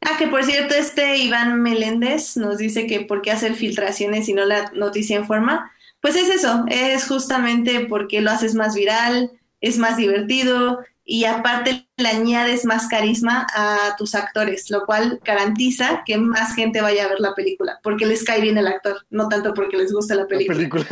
Ah, 0.00 0.16
que 0.18 0.26
por 0.26 0.42
cierto, 0.42 0.74
este 0.74 1.18
Iván 1.18 1.60
Meléndez 1.60 2.38
nos 2.38 2.56
dice 2.56 2.86
que 2.86 3.00
por 3.00 3.20
qué 3.20 3.30
hacer 3.30 3.56
filtraciones 3.56 4.26
y 4.30 4.32
no 4.32 4.46
la 4.46 4.72
noticia 4.72 5.18
en 5.18 5.26
forma. 5.26 5.70
Pues 6.00 6.16
es 6.16 6.30
eso, 6.30 6.64
es 6.68 7.06
justamente 7.06 7.80
porque 7.90 8.22
lo 8.22 8.30
haces 8.30 8.54
más 8.54 8.74
viral, 8.74 9.32
es 9.60 9.76
más 9.76 9.98
divertido 9.98 10.82
y 11.04 11.24
aparte 11.24 11.88
le 11.96 12.08
añades 12.08 12.64
más 12.64 12.86
carisma 12.88 13.46
a 13.54 13.96
tus 13.96 14.14
actores, 14.14 14.70
lo 14.70 14.84
cual 14.86 15.20
garantiza 15.24 16.02
que 16.06 16.16
más 16.16 16.54
gente 16.54 16.80
vaya 16.80 17.04
a 17.04 17.08
ver 17.08 17.20
la 17.20 17.34
película, 17.34 17.80
porque 17.82 18.06
les 18.06 18.24
cae 18.24 18.40
bien 18.40 18.56
el 18.58 18.66
actor, 18.68 19.04
no 19.10 19.28
tanto 19.28 19.52
porque 19.54 19.76
les 19.76 19.92
gusta 19.92 20.14
la 20.14 20.22
La 20.22 20.28
película. 20.28 20.84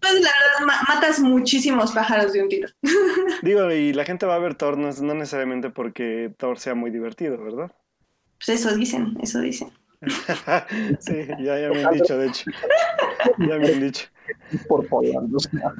Pues 0.00 0.14
la 0.14 0.30
verdad, 0.30 0.66
ma- 0.66 0.82
matas 0.88 1.20
muchísimos 1.20 1.92
pájaros 1.92 2.32
de 2.32 2.42
un 2.42 2.48
tiro. 2.48 2.68
Digo, 3.42 3.70
y 3.70 3.92
la 3.92 4.04
gente 4.04 4.26
va 4.26 4.34
a 4.36 4.38
ver 4.38 4.54
Thor 4.54 4.78
no, 4.78 4.90
no 4.90 5.14
necesariamente 5.14 5.70
porque 5.70 6.32
Thor 6.38 6.58
sea 6.58 6.74
muy 6.74 6.90
divertido, 6.90 7.42
¿verdad? 7.42 7.70
Pues 8.38 8.60
eso 8.60 8.74
dicen, 8.74 9.16
eso 9.22 9.40
dicen. 9.40 9.70
sí, 11.00 11.26
ya, 11.40 11.60
ya 11.60 11.68
me 11.68 11.84
han 11.84 11.92
dicho, 11.94 12.16
de 12.16 12.28
hecho. 12.28 12.50
Ya 13.38 13.58
me 13.58 13.68
han 13.68 13.80
dicho. 13.80 14.06
Por 14.66 14.86
Polar, 14.88 15.22
o 15.34 15.38
sea, 15.38 15.74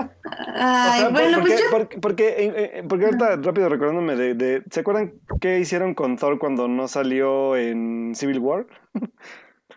Ay, 0.00 0.90
O 0.90 0.96
sea, 0.96 1.08
bueno, 1.10 1.38
¿por 1.38 1.46
pues 1.48 1.54
qué- 1.60 1.64
yo, 1.64 1.70
por- 1.70 2.00
porque, 2.00 2.28
eh, 2.28 2.52
eh, 2.78 2.84
porque 2.88 3.06
ahorita 3.06 3.36
rápido 3.36 3.68
recordándome 3.68 4.16
de, 4.16 4.34
de- 4.34 4.62
¿se 4.70 4.80
acuerdan 4.80 5.14
qué 5.40 5.58
hicieron 5.58 5.94
con 5.94 6.16
Thor 6.16 6.38
cuando 6.38 6.68
no 6.68 6.88
salió 6.88 7.56
en 7.56 8.14
Civil 8.14 8.38
War? 8.38 8.66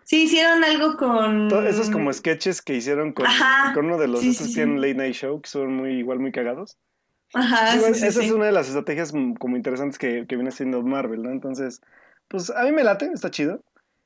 sí 0.04 0.24
hicieron 0.24 0.62
algo 0.64 0.96
con... 0.96 1.48
Todo- 1.48 1.66
esos 1.66 1.90
como 1.90 2.12
sketches 2.12 2.62
que 2.62 2.74
hicieron 2.74 3.12
con, 3.12 3.26
con 3.74 3.86
uno 3.86 3.98
de 3.98 4.08
los 4.08 4.20
sí, 4.20 4.30
esos 4.30 4.48
sí, 4.48 4.54
que 4.54 4.64
sí. 4.64 4.74
late 4.74 4.94
night 4.94 5.14
show, 5.14 5.40
que 5.40 5.48
son 5.48 5.74
muy 5.74 5.92
igual 5.94 6.18
muy 6.20 6.32
cagados. 6.32 6.78
Ajá, 7.34 7.78
sí, 7.78 8.04
esa 8.06 8.22
es 8.22 8.30
una 8.30 8.44
de 8.46 8.52
las 8.52 8.68
estrategias 8.68 9.12
como 9.38 9.56
interesantes 9.56 9.98
que, 9.98 10.26
que 10.26 10.36
viene 10.36 10.50
haciendo 10.50 10.82
Marvel, 10.82 11.22
¿no? 11.22 11.30
Entonces, 11.30 11.80
pues 12.28 12.50
a 12.50 12.62
mí 12.64 12.72
me 12.72 12.84
late, 12.84 13.10
está 13.12 13.30
chido. 13.30 13.62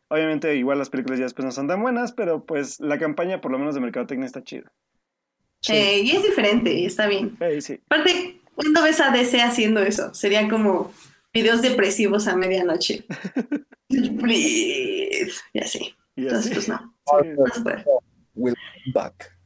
Obviamente 0.09 0.55
igual 0.55 0.79
las 0.79 0.91
películas 0.91 1.19
ya 1.19 1.25
después 1.25 1.45
no 1.45 1.51
son 1.51 1.67
tan 1.67 1.83
buenas, 1.83 2.13
pero 2.13 2.45
pues 2.45 2.79
la 2.79 2.99
campaña 2.99 3.41
por 3.41 3.51
lo 3.51 3.59
menos 3.59 3.75
de 3.75 3.81
mercadotecnia 3.81 4.27
está 4.27 4.45
chida. 4.45 4.71
Sí. 5.67 5.73
Eh, 5.73 6.01
y 6.01 6.11
es 6.13 6.23
diferente, 6.23 6.73
y 6.73 6.87
está 6.87 7.07
bien. 7.07 7.37
Sí. 7.61 7.81
Aparte, 7.87 8.41
¿cuándo 8.55 8.83
ves 8.83 9.01
a 9.01 9.11
DC 9.11 9.41
haciendo 9.43 9.83
eso? 9.83 10.15
Serían 10.15 10.49
como 10.49 10.93
videos 11.33 11.63
depresivos 11.63 12.27
a 12.29 12.37
medianoche. 12.37 13.05
Please. 13.89 15.33
Y 15.53 15.61
así. 15.61 15.95
Y 16.17 16.23
Entonces, 16.23 16.53
pues 16.53 16.69
no. 16.69 16.95
Be 18.35 18.53
back. 18.93 19.37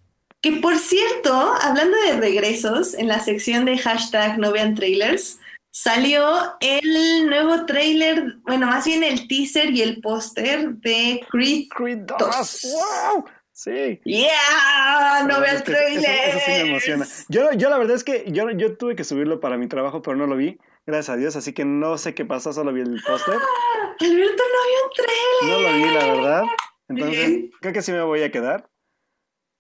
Que 0.41 0.53
por 0.53 0.79
cierto, 0.79 1.55
hablando 1.61 1.97
de 2.07 2.19
regresos, 2.19 2.95
en 2.95 3.09
la 3.09 3.21
sección 3.21 3.67
de 3.67 3.77
hashtag 3.77 4.39
no 4.39 4.53
vean 4.53 4.75
trailers, 4.75 5.39
salió 5.71 6.57
el 6.61 7.27
nuevo 7.27 7.67
trailer, 7.67 8.37
bueno, 8.43 8.67
más 8.67 8.87
bien 8.87 9.05
el 9.05 9.29
teaser 9.29 9.71
y 9.71 9.83
el 9.83 10.01
póster 10.01 10.71
de 10.77 11.21
Creed. 11.31 11.69
Creed 11.69 11.99
2. 11.99 12.19
Dos. 12.19 12.67
¡Wow! 12.73 13.25
Sí. 13.63 14.01
¡Yeah! 14.07 15.27
¡No 15.29 15.45
es 15.45 15.51
que 15.51 15.57
eso- 15.57 15.65
trailers! 15.65 16.29
Eso, 16.29 16.39
sí 16.47 16.51
me 16.53 16.61
emociona. 16.71 17.07
Yo, 17.29 17.53
yo 17.53 17.69
la 17.69 17.77
verdad 17.77 17.95
es 17.95 18.05
que 18.05 18.25
yo, 18.33 18.49
yo 18.53 18.79
tuve 18.79 18.97
que 18.97 19.05
subirlo 19.05 19.39
para 19.39 19.59
mi 19.59 19.69
trabajo, 19.69 20.01
pero 20.01 20.17
no 20.17 20.27
lo 20.27 20.35
vi. 20.35 20.59
Gracias 20.87 21.11
a 21.11 21.17
Dios, 21.17 21.37
así 21.37 21.53
que 21.53 21.67
no 21.67 21.99
sé 21.99 22.15
qué 22.15 22.25
pasó, 22.25 22.55
solo 22.55 22.73
vi 22.73 22.81
el 22.81 23.03
póster. 23.07 23.35
Alberto 23.35 24.43
no 24.55 24.61
vio 24.67 24.85
un 24.87 24.91
trailer. 24.97 25.43
No 25.43 25.61
lo 25.61 25.77
vi, 25.77 25.95
la 25.95 26.13
verdad. 26.15 26.43
Entonces, 26.89 27.27
Bien. 27.29 27.51
creo 27.61 27.73
que 27.75 27.83
sí 27.83 27.93
me 27.93 28.01
voy 28.03 28.23
a 28.23 28.31
quedar. 28.31 28.67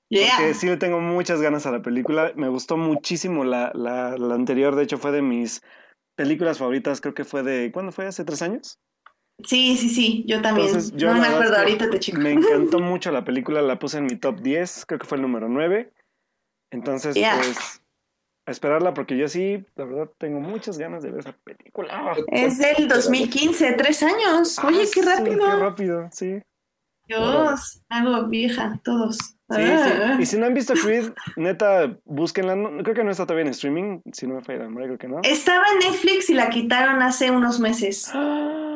Yeah. 0.08 0.32
Porque 0.38 0.54
sí 0.54 0.66
le 0.66 0.78
tengo 0.78 0.98
muchas 1.00 1.42
ganas 1.42 1.66
a 1.66 1.70
la 1.70 1.82
película. 1.82 2.32
Me 2.36 2.48
gustó 2.48 2.78
muchísimo 2.78 3.44
la, 3.44 3.70
la, 3.74 4.16
la 4.16 4.34
anterior. 4.34 4.76
De 4.76 4.84
hecho, 4.84 4.96
fue 4.96 5.12
de 5.12 5.20
mis 5.20 5.60
películas 6.16 6.58
favoritas. 6.58 7.02
Creo 7.02 7.12
que 7.14 7.24
fue 7.24 7.42
de. 7.42 7.70
¿Cuándo 7.70 7.92
fue? 7.92 8.06
¿Hace 8.06 8.24
tres 8.24 8.40
años? 8.40 8.80
Sí, 9.46 9.76
sí, 9.76 9.88
sí, 9.88 10.24
yo 10.26 10.40
también. 10.42 10.68
Entonces, 10.68 10.92
yo 10.96 11.12
no 11.14 11.20
me 11.20 11.26
acuerdo 11.28 11.56
ahorita, 11.56 11.90
te 11.90 11.98
chico. 12.00 12.20
Me 12.20 12.32
encantó 12.32 12.78
mucho 12.80 13.10
la 13.10 13.24
película. 13.24 13.62
La 13.62 13.78
puse 13.78 13.98
en 13.98 14.04
mi 14.06 14.16
top 14.16 14.40
10. 14.40 14.84
Creo 14.86 14.98
que 14.98 15.06
fue 15.06 15.16
el 15.16 15.22
número 15.22 15.48
9. 15.48 15.92
Entonces, 16.72 17.14
Yeah. 17.14 17.36
pues. 17.36 17.82
A 18.46 18.52
esperarla 18.52 18.94
porque 18.94 19.16
yo 19.16 19.28
sí, 19.28 19.64
la 19.76 19.84
verdad, 19.84 20.10
tengo 20.18 20.40
muchas 20.40 20.78
ganas 20.78 21.02
de 21.02 21.10
ver 21.10 21.20
esa 21.20 21.32
película. 21.44 22.16
Es 22.28 22.58
del 22.58 22.88
2015, 22.88 23.72
tres 23.74 24.02
años. 24.02 24.58
Oye, 24.64 24.82
Ah, 24.82 24.86
qué 24.92 25.02
sí, 25.02 25.08
rápido. 25.08 25.38
Qué 25.46 25.56
rápido, 25.56 26.08
sí. 26.10 26.42
Dios, 27.06 27.82
algo 27.88 28.26
vieja, 28.28 28.80
todos. 28.82 29.16
Sí, 29.16 29.34
Ah. 29.58 30.14
sí. 30.16 30.22
Y 30.22 30.26
si 30.26 30.38
no 30.38 30.46
han 30.46 30.54
visto 30.54 30.74
Creed, 30.74 31.10
neta, 31.36 31.96
búsquenla. 32.04 32.56
No- 32.56 32.82
creo 32.82 32.94
que 32.94 33.04
no 33.04 33.10
está 33.10 33.24
todavía 33.26 33.44
en 33.44 33.50
streaming. 33.50 34.00
Si 34.12 34.26
no 34.26 34.36
me 34.36 34.42
falla 34.42 34.60
la 34.60 34.64
memoria, 34.66 34.86
creo 34.88 34.98
que 34.98 35.08
no. 35.08 35.20
Estaba 35.22 35.64
en 35.72 35.90
Netflix 35.90 36.30
y 36.30 36.34
la 36.34 36.50
quitaron 36.50 37.02
hace 37.02 37.30
unos 37.30 37.60
meses. 37.60 38.10
Ah, 38.14 38.69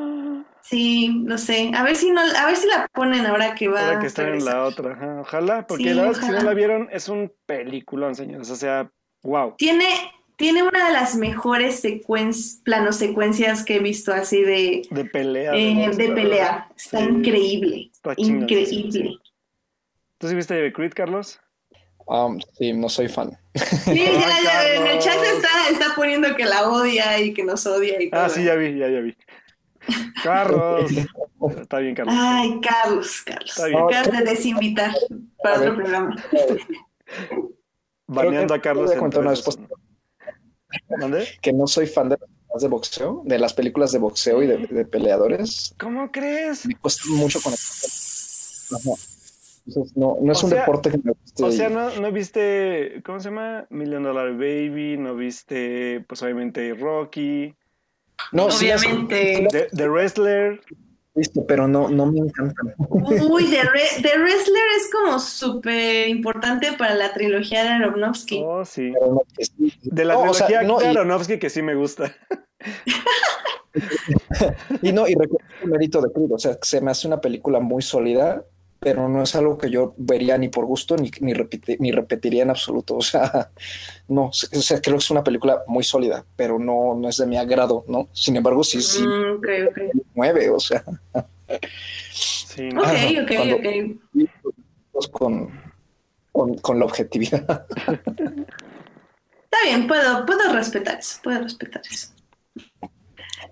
Sí, 0.65 1.23
lo 1.27 1.37
sé. 1.37 1.71
A 1.75 1.83
ver 1.83 1.95
si 1.95 2.11
no, 2.11 2.21
a 2.21 2.47
ver 2.47 2.57
si 2.57 2.67
la 2.67 2.89
ponen 2.93 3.27
ahora 3.27 3.55
que 3.55 3.69
va 3.69 3.81
Ahora 3.87 3.99
que 3.99 4.07
a 4.07 4.09
está 4.09 4.27
en 4.29 4.45
la 4.45 4.65
otra. 4.65 4.93
ajá, 4.93 5.21
Ojalá, 5.21 5.67
porque 5.67 5.85
Sí, 5.85 5.91
la 5.91 6.03
verdad 6.03 6.13
es 6.13 6.19
que 6.21 6.27
si 6.27 6.33
no 6.33 6.43
la 6.43 6.55
vieron, 6.55 6.89
es 6.91 7.09
un 7.09 7.33
peliculón, 7.47 8.15
señores. 8.15 8.51
O 8.51 8.57
sea, 8.57 8.91
wow. 9.23 9.55
Tiene, 9.59 9.87
tiene 10.37 10.63
una 10.63 10.87
de 10.87 10.93
las 10.95 11.17
mejores 11.17 11.85
secuen- 11.85 12.63
planos 12.65 12.97
secuencias 12.97 13.63
que 13.65 13.77
he 13.77 13.79
visto 13.81 14.13
así 14.15 14.41
de, 14.43 14.83
De 14.91 15.05
pelea. 15.05 15.53
eh, 15.55 15.75
además, 15.77 15.97
de 15.99 16.05
está- 16.05 16.15
pelea. 16.15 16.69
Está 16.77 16.99
sí, 16.99 17.05
increíble. 17.05 17.91
está 17.93 18.15
Increíble. 18.17 18.91
sí. 18.91 19.19
¿Tú 20.19 20.29
sí 20.29 20.35
viste 20.35 20.73
Creed, 20.73 20.93
Carlos? 20.95 21.41
Um, 22.07 22.39
sí, 22.59 22.73
no 22.73 22.89
soy 22.89 23.09
fan. 23.09 23.39
Sí, 23.55 23.95
ya, 23.95 24.43
ya, 24.45 24.75
en 24.75 24.87
el 24.87 24.99
chat 24.99 25.15
Carlos. 25.15 25.29
está, 25.37 25.49
está 25.71 25.95
poniendo 25.95 26.35
que 26.37 26.45
la 26.47 26.69
odia 26.69 27.19
y 27.21 27.33
que 27.35 27.45
nos 27.45 27.67
odia 27.67 28.01
y 28.03 28.11
todo. 28.11 28.21
Ah, 28.23 28.29
sí, 28.29 28.45
ya 28.45 28.55
vi, 28.55 28.79
ya, 28.79 28.89
ya 28.89 29.01
vi. 29.01 29.15
Carlos. 30.23 30.91
Está 31.61 31.79
bien, 31.79 31.95
Carlos. 31.95 32.15
Ay, 32.17 32.61
Carlos, 32.61 33.23
Carlos. 33.25 33.51
Está 33.51 33.63
Me 33.65 33.69
bien. 33.71 33.83
acabas 33.85 34.13
de 34.19 34.25
desinvitar 34.25 34.95
para 35.43 35.57
A 35.57 35.59
ver. 35.59 35.69
otro 35.71 35.83
programa. 35.83 36.17
Baneando 38.07 38.55
a 38.55 38.61
Carlos. 38.61 38.91
en. 38.93 39.01
¿Mande? 40.99 41.29
que 41.41 41.53
no 41.53 41.67
soy 41.67 41.87
fan 41.87 42.09
de 42.09 42.17
las 42.19 42.27
películas 42.29 42.63
de 42.63 42.69
boxeo, 42.69 43.23
de 43.25 43.39
las 43.39 43.53
películas 43.55 43.93
de 43.93 43.99
boxeo 43.99 44.43
y 44.43 44.47
de, 44.47 44.57
de 44.67 44.85
peleadores. 44.85 45.75
¿Cómo 45.79 46.11
crees? 46.11 46.67
Me 46.67 46.75
cuesta 46.77 47.03
mucho 47.11 47.41
conectar. 47.41 47.65
Ajá. 48.73 49.01
Entonces, 49.67 49.97
no, 49.97 50.19
no 50.21 50.33
es 50.33 50.43
O 50.43 50.47
un 50.47 50.51
sea- 50.53 50.61
deporte 50.61 50.91
que 50.91 50.99
me 50.99 51.13
guste. 51.13 51.45
O 51.45 51.53
sea, 51.53 51.69
¿no, 51.71 51.91
¿no 52.01 52.13
viste, 52.13 53.03
cómo 53.05 53.21
se 53.21 53.29
llama? 53.31 53.67
Million 53.71 54.03
Dollar 54.03 54.33
Baby, 54.33 54.97
¿no 54.99 55.15
viste, 55.15 56.05
pues 56.09 56.23
obviamente 56.23 56.75
Rocky, 56.75 57.55
no, 58.33 58.51
sí 58.51 58.71
Obviamente. 58.71 59.47
The, 59.51 59.69
The 59.77 59.89
Wrestler? 59.89 60.61
visto, 61.17 61.47
pero 61.47 61.69
no, 61.69 61.89
no 61.89 62.07
me 62.07 62.19
encantan. 62.19 62.75
Uy, 62.89 63.49
The, 63.49 63.63
Re- 63.63 64.03
The 64.03 64.19
Wrestler 64.19 64.63
es 64.77 64.91
como 64.91 65.21
súper 65.21 66.09
importante 66.09 66.73
para 66.77 66.97
la 66.97 67.13
trilogía 67.15 67.63
de 67.63 67.69
Aronofsky. 67.69 68.43
Oh, 68.45 68.65
sí. 68.65 68.93
Sí. 69.39 69.73
De 69.83 70.05
la 70.05 70.15
No, 70.15 70.23
o 70.31 70.35
sea, 70.35 70.47
trilogía 70.47 70.69
no, 70.69 70.81
de 70.81 70.87
y- 70.87 70.97
Aronofsky 70.97 71.39
que 71.39 71.51
sí 71.51 71.63
me 71.63 71.77
gusta. 71.77 72.13
Y 74.83 74.93
no, 74.93 75.09
y 75.09 75.15
reconozco 75.15 75.49
el 75.65 75.71
mérito 75.71 76.01
de 76.01 76.13
Creed, 76.13 76.31
o 76.33 76.39
sea, 76.39 76.57
se 76.63 76.81
me 76.81 76.91
hace 76.93 77.07
una 77.09 77.21
película 77.21 77.59
muy 77.61 77.83
sólida, 77.83 78.45
pero 78.85 79.09
no 79.09 79.23
es 79.23 79.35
algo 79.35 79.57
que 79.57 79.71
yo 79.71 79.95
vería 79.97 80.37
ni 80.37 80.51
por 80.51 80.67
gusto 80.67 80.95
ni, 80.97 81.11
ni, 81.21 81.33
repiti- 81.33 81.79
ni 81.81 81.91
repetiría 81.91 82.43
en 82.43 82.51
absoluto. 82.51 82.97
O 82.97 83.03
sea, 83.03 83.51
no, 84.09 84.27
o 84.27 84.33
sea, 84.33 84.81
creo 84.83 84.97
que 84.99 85.03
es 85.05 85.11
una 85.11 85.25
película 85.25 85.63
muy 85.67 85.83
sólida, 85.83 86.25
pero 86.37 86.59
no, 86.59 86.95
no 86.95 87.09
es 87.09 87.17
de 87.17 87.27
mi 87.27 87.39
agrado, 87.39 87.85
¿no? 87.89 88.09
Sin 88.13 88.37
embargo, 88.37 88.63
sí, 88.63 88.83
sí 88.83 89.07
Mm, 89.07 89.39
ok, 89.39 89.49
ok. 89.71 89.79
me 89.95 90.03
mueve, 90.15 90.51
o 90.51 90.61
sea, 90.61 90.85
Sí, 92.13 92.69
no. 92.69 92.83
Ok, 92.83 92.87
Ajá, 92.87 93.07
ok, 93.23 93.33
cuando- 93.37 93.57
ok. 93.57 95.11
con, 95.11 95.51
con, 96.31 96.55
con 96.59 96.79
la 96.79 96.85
objetividad. 96.85 97.67
Está 99.45 99.59
bien, 99.65 99.87
puedo, 99.87 100.27
puedo 100.27 100.53
respetar 100.53 100.99
eso, 100.99 101.19
puedo 101.23 101.41
respetar 101.41 101.83
eso. 101.91 102.09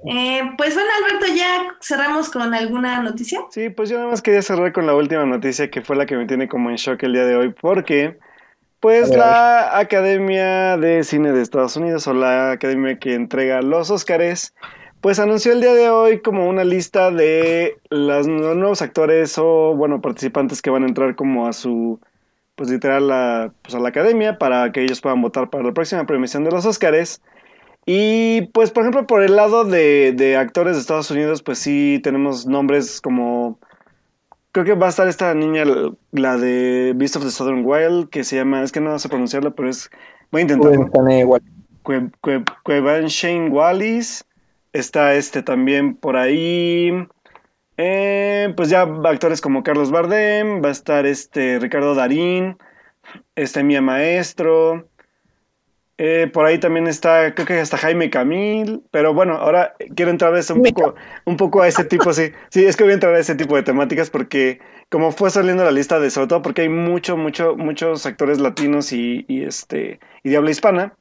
Eh, 0.07 0.43
pues 0.57 0.75
bueno, 0.75 0.91
Alberto, 0.99 1.27
ya 1.35 1.77
cerramos 1.81 2.31
con 2.31 2.55
alguna 2.55 3.01
noticia. 3.03 3.41
Sí, 3.51 3.71
pues 3.71 3.89
yo 3.89 3.99
nada 3.99 4.11
más 4.11 4.23
quería 4.23 4.43
cerrar 4.43 4.73
con 4.73 4.87
la 4.87 4.95
última 4.95 5.25
noticia 5.27 5.71
que 5.71 5.83
fue 5.83 5.97
la 5.97 6.07
que 6.07 6.17
me 6.17 6.27
tiene 6.27 6.49
como 6.49 6.71
en 6.71 6.77
shock 6.77 7.03
el 7.05 7.13
día 7.13 7.25
de 7.25 7.37
hoy, 7.37 7.55
porque 7.61 8.19
pues 8.81 9.11
la 9.11 9.79
Academia 9.79 10.77
de 10.77 11.05
Cine 11.05 11.31
de 11.31 11.41
Estados 11.41 11.77
Unidos 11.77 12.09
o 12.09 12.15
la 12.15 12.51
academia 12.51 12.99
que 12.99 13.15
entrega 13.15 13.63
los 13.63 13.91
Óscares, 13.91 14.55
pues 15.01 15.21
anunció 15.21 15.53
el 15.53 15.61
día 15.61 15.73
de 15.73 15.89
hoy 15.89 16.21
como 16.21 16.49
una 16.49 16.65
lista 16.65 17.13
de 17.13 17.77
los 17.91 18.27
nuevos 18.27 18.83
actores 18.83 19.39
o 19.39 19.75
bueno 19.77 20.01
participantes 20.01 20.63
que 20.63 20.71
van 20.71 20.83
a 20.83 20.89
entrar 20.89 21.15
como 21.15 21.47
a 21.47 21.53
su 21.53 22.01
pues 22.57 22.71
literal 22.71 23.11
a, 23.11 23.53
pues, 23.63 23.75
a 23.75 23.79
la 23.79 23.91
academia 23.91 24.39
para 24.39 24.73
que 24.73 24.83
ellos 24.83 25.01
puedan 25.01 25.23
votar 25.23 25.49
para 25.49 25.65
la 25.65 25.73
próxima 25.73 26.05
premiación 26.05 26.45
de 26.45 26.51
los 26.51 26.67
Óscares. 26.67 27.23
Y 27.85 28.43
pues, 28.53 28.70
por 28.70 28.85
ejemplo, 28.85 29.07
por 29.07 29.22
el 29.22 29.35
lado 29.35 29.64
de, 29.64 30.12
de 30.12 30.37
actores 30.37 30.74
de 30.74 30.80
Estados 30.80 31.11
Unidos, 31.11 31.43
pues 31.43 31.59
sí 31.59 32.01
tenemos 32.03 32.47
nombres 32.47 33.01
como. 33.01 33.59
Creo 34.53 34.64
que 34.64 34.74
va 34.74 34.87
a 34.87 34.91
estar 34.91 35.09
esta 35.09 35.35
niña, 35.35 35.64
la 36.12 36.37
de 36.37 36.93
Beast 36.95 37.16
of 37.16 37.24
the 37.24 37.30
Southern 37.30 37.64
Wild, 37.64 38.11
que 38.11 38.22
se 38.22 38.37
llama. 38.37 38.62
Es 38.62 38.70
que 38.70 38.80
no 38.80 38.99
sé 38.99 39.09
pronunciarla, 39.09 39.51
pero 39.51 39.68
es. 39.68 39.91
Voy 40.30 40.41
a 40.41 40.43
intentarlo. 40.43 40.91
Cuevan 42.62 43.07
Shane 43.07 43.51
Wallis. 43.51 44.24
Está 44.72 45.14
este 45.14 45.43
también 45.43 45.97
por 45.97 46.16
ahí. 46.16 46.93
Eh, 47.76 48.53
pues 48.57 48.68
ya 48.68 48.83
actores 48.83 49.41
como 49.41 49.62
Carlos 49.62 49.91
Bardem. 49.91 50.62
Va 50.62 50.68
a 50.68 50.72
estar 50.72 51.05
este 51.05 51.59
Ricardo 51.59 51.95
Darín. 51.95 52.57
Está 53.35 53.62
Mía 53.62 53.83
Maestro. 53.83 54.87
Eh, 56.05 56.27
por 56.27 56.45
ahí 56.47 56.59
también 56.59 56.89
está, 56.89 57.33
creo 57.33 57.47
que 57.47 57.61
hasta 57.61 57.77
Jaime 57.77 58.11
Camil. 58.11 58.83
Pero 58.91 59.15
bueno, 59.15 59.35
ahora 59.35 59.77
quiero 59.95 60.11
entrar 60.11 60.35
a 60.35 60.53
un 60.53 60.63
poco, 60.65 60.97
un 61.27 61.37
poco 61.37 61.63
a 61.63 61.69
ese 61.69 61.85
tipo, 61.85 62.13
sí. 62.13 62.33
Sí, 62.51 62.65
es 62.65 62.77
que 62.77 62.83
voy 62.83 62.91
a 62.91 62.95
entrar 62.95 63.15
a 63.15 63.21
ese 63.21 63.37
tipo 63.37 63.55
de 63.55 63.63
temáticas 63.63 64.11
porque 64.11 64.61
como 64.91 65.13
fue 65.13 65.31
saliendo 65.31 65.63
la 65.63 65.71
lista 65.71 66.01
de 66.01 66.11
sobre 66.11 66.27
todo 66.27 66.43
porque 66.43 66.63
hay 66.63 66.69
mucho, 66.69 67.17
mucho, 67.17 67.55
muchos 67.57 68.05
actores 68.05 68.41
latinos 68.41 68.93
y, 68.93 69.25
y 69.29 69.45
este 69.45 70.01
y 70.25 70.31
de 70.31 70.37
habla 70.39 70.51
hispana. 70.51 70.97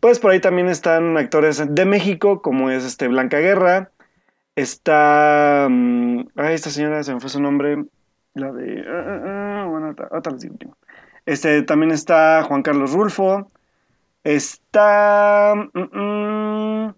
Pues 0.00 0.18
por 0.18 0.32
ahí 0.32 0.40
también 0.40 0.68
están 0.68 1.16
actores 1.16 1.64
de 1.66 1.84
México, 1.86 2.42
como 2.42 2.70
es 2.70 2.84
este 2.84 3.08
Blanca 3.08 3.38
Guerra. 3.38 3.90
Está. 4.54 5.66
mm, 5.70 6.28
ay, 6.36 6.54
esta 6.54 6.68
señora 6.68 7.02
se 7.02 7.14
me 7.14 7.20
fue 7.20 7.30
su 7.30 7.40
nombre. 7.40 7.86
La 8.34 8.52
de. 8.52 8.84
ah, 8.86 9.62
ah, 9.62 9.66
bueno, 9.70 9.90
otra, 9.92 10.08
otra 10.12 10.34
digo. 10.38 10.76
Este, 11.24 11.62
también 11.62 11.90
está 11.90 12.42
Juan 12.42 12.62
Carlos 12.62 12.92
Rulfo. 12.92 13.50
Está. 14.26 15.54
mm, 15.54 15.98
mm, 15.98 16.94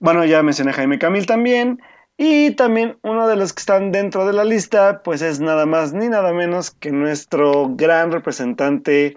bueno, 0.00 0.24
ya 0.24 0.42
mencioné 0.42 0.72
a 0.72 0.74
Jaime 0.74 0.98
Camil 0.98 1.24
también. 1.26 1.80
Y 2.16 2.52
también 2.52 2.96
uno 3.02 3.26
de 3.26 3.36
los 3.36 3.52
que 3.52 3.60
están 3.60 3.90
dentro 3.90 4.26
de 4.26 4.32
la 4.32 4.44
lista, 4.44 5.02
pues 5.02 5.22
es 5.22 5.40
nada 5.40 5.66
más 5.66 5.92
ni 5.92 6.08
nada 6.08 6.32
menos 6.32 6.70
que 6.70 6.92
nuestro 6.92 7.70
gran 7.74 8.12
representante, 8.12 9.16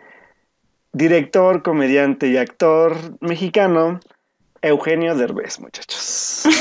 director, 0.94 1.62
comediante 1.62 2.28
y 2.28 2.38
actor 2.38 2.96
mexicano, 3.22 4.00
Eugenio 4.62 5.16
Derbez, 5.16 5.60
muchachos. 5.60 6.44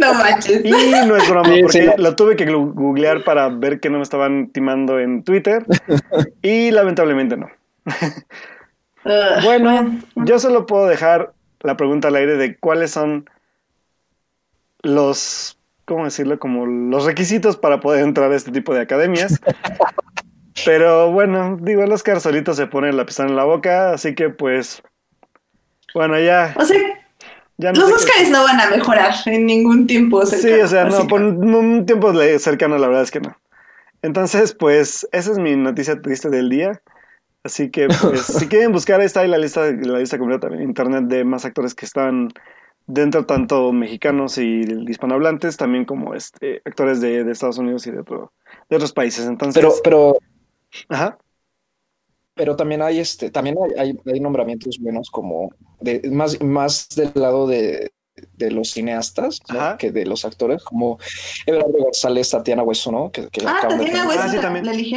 No 0.00 0.14
manches. 0.14 0.64
Y 0.64 0.70
no 1.06 1.16
es 1.16 1.28
broma, 1.28 1.48
Sí, 1.48 1.62
porque 1.62 1.82
sí. 1.82 1.88
lo 1.98 2.14
tuve 2.14 2.36
que 2.36 2.46
googlear 2.46 3.24
para 3.24 3.48
ver 3.48 3.80
que 3.80 3.90
no 3.90 3.98
me 3.98 4.02
estaban 4.04 4.50
timando 4.50 4.98
en 5.00 5.24
Twitter. 5.24 5.64
Y 6.42 6.70
lamentablemente 6.70 7.36
no. 7.36 7.48
Bueno, 9.04 10.00
yo 10.16 10.38
solo 10.38 10.66
puedo 10.66 10.86
dejar 10.86 11.32
la 11.60 11.76
pregunta 11.76 12.08
al 12.08 12.16
aire 12.16 12.36
de 12.36 12.56
cuáles 12.56 12.90
son 12.90 13.28
los, 14.82 15.58
¿cómo 15.84 16.04
decirlo? 16.04 16.38
Como 16.38 16.66
los 16.66 17.04
requisitos 17.04 17.56
para 17.56 17.80
poder 17.80 18.04
entrar 18.04 18.32
a 18.32 18.36
este 18.36 18.50
tipo 18.50 18.74
de 18.74 18.82
academias. 18.82 19.40
Pero 20.64 21.10
bueno, 21.10 21.58
digo, 21.60 21.82
el 21.82 21.92
Oscar 21.92 22.20
solito 22.20 22.54
se 22.54 22.66
pone 22.66 22.92
la 22.92 23.04
pistola 23.04 23.28
en 23.28 23.36
la 23.36 23.44
boca, 23.44 23.92
así 23.92 24.14
que 24.14 24.30
pues, 24.30 24.82
bueno, 25.94 26.18
ya, 26.20 26.54
O 26.56 26.64
sea, 26.64 26.78
ya 27.56 27.72
no 27.72 27.80
los 27.80 27.92
Óscares 27.92 28.30
no 28.30 28.44
van 28.44 28.60
a 28.60 28.70
mejorar 28.70 29.14
en 29.26 29.46
ningún 29.46 29.86
tiempo 29.86 30.24
Sí, 30.24 30.36
cercano, 30.36 30.64
o 30.64 30.68
sea, 30.68 30.84
no, 30.84 31.06
por 31.08 31.20
un, 31.22 31.86
tiempo 31.86 32.12
cercano, 32.38 32.78
la 32.78 32.86
verdad 32.86 33.02
es 33.02 33.10
que 33.10 33.20
no. 33.20 33.36
Entonces, 34.02 34.54
pues, 34.54 35.08
esa 35.12 35.32
es 35.32 35.38
mi 35.38 35.56
noticia 35.56 36.00
triste 36.00 36.30
del 36.30 36.50
día. 36.50 36.82
Así 37.44 37.70
que, 37.70 37.88
pues, 37.88 38.22
si 38.22 38.48
quieren 38.48 38.72
buscar, 38.72 39.00
está 39.02 39.20
ahí 39.20 39.28
la 39.28 39.38
lista, 39.38 39.70
la 39.70 39.98
lista 39.98 40.18
completa 40.18 40.48
en 40.48 40.62
internet 40.62 41.04
de 41.04 41.24
más 41.24 41.44
actores 41.44 41.74
que 41.74 41.84
están 41.84 42.28
dentro, 42.86 43.26
tanto 43.26 43.70
mexicanos 43.72 44.38
y 44.38 44.62
hispanohablantes, 44.88 45.56
también 45.56 45.84
como 45.84 46.14
este, 46.14 46.62
actores 46.64 47.00
de, 47.00 47.22
de 47.24 47.32
Estados 47.32 47.58
Unidos 47.58 47.86
y 47.86 47.90
de, 47.90 48.00
otro- 48.00 48.32
de 48.70 48.76
otros 48.76 48.92
países. 48.92 49.26
Entonces, 49.26 49.62
Pero, 49.62 49.74
pero, 49.84 50.18
ajá. 50.88 51.18
pero 52.34 52.56
también 52.56 52.82
hay 52.82 52.98
este, 52.98 53.30
también 53.30 53.56
hay, 53.62 53.90
hay, 53.90 53.98
hay 54.12 54.20
nombramientos 54.20 54.78
buenos 54.80 55.10
como 55.10 55.50
de 55.80 56.02
más, 56.10 56.40
más 56.42 56.88
del 56.96 57.12
lado 57.14 57.46
de, 57.46 57.92
de 58.36 58.50
los 58.50 58.70
cineastas 58.70 59.40
que 59.78 59.92
de 59.92 60.06
los 60.06 60.24
actores, 60.24 60.62
como 60.64 60.98
Eduardo 61.46 61.72
González, 61.78 62.30
Tatiana 62.30 62.62
Hueso, 62.62 62.90
¿no? 62.90 63.10
Que, 63.10 63.28
que 63.28 63.42
Ah, 63.46 63.58
Tatiana 63.60 64.04
Ah, 64.08 64.28
sí, 64.28 64.36
Hueso, 64.36 64.40
también. 64.40 64.64
¿la 64.64 64.72
éxito 64.72 64.94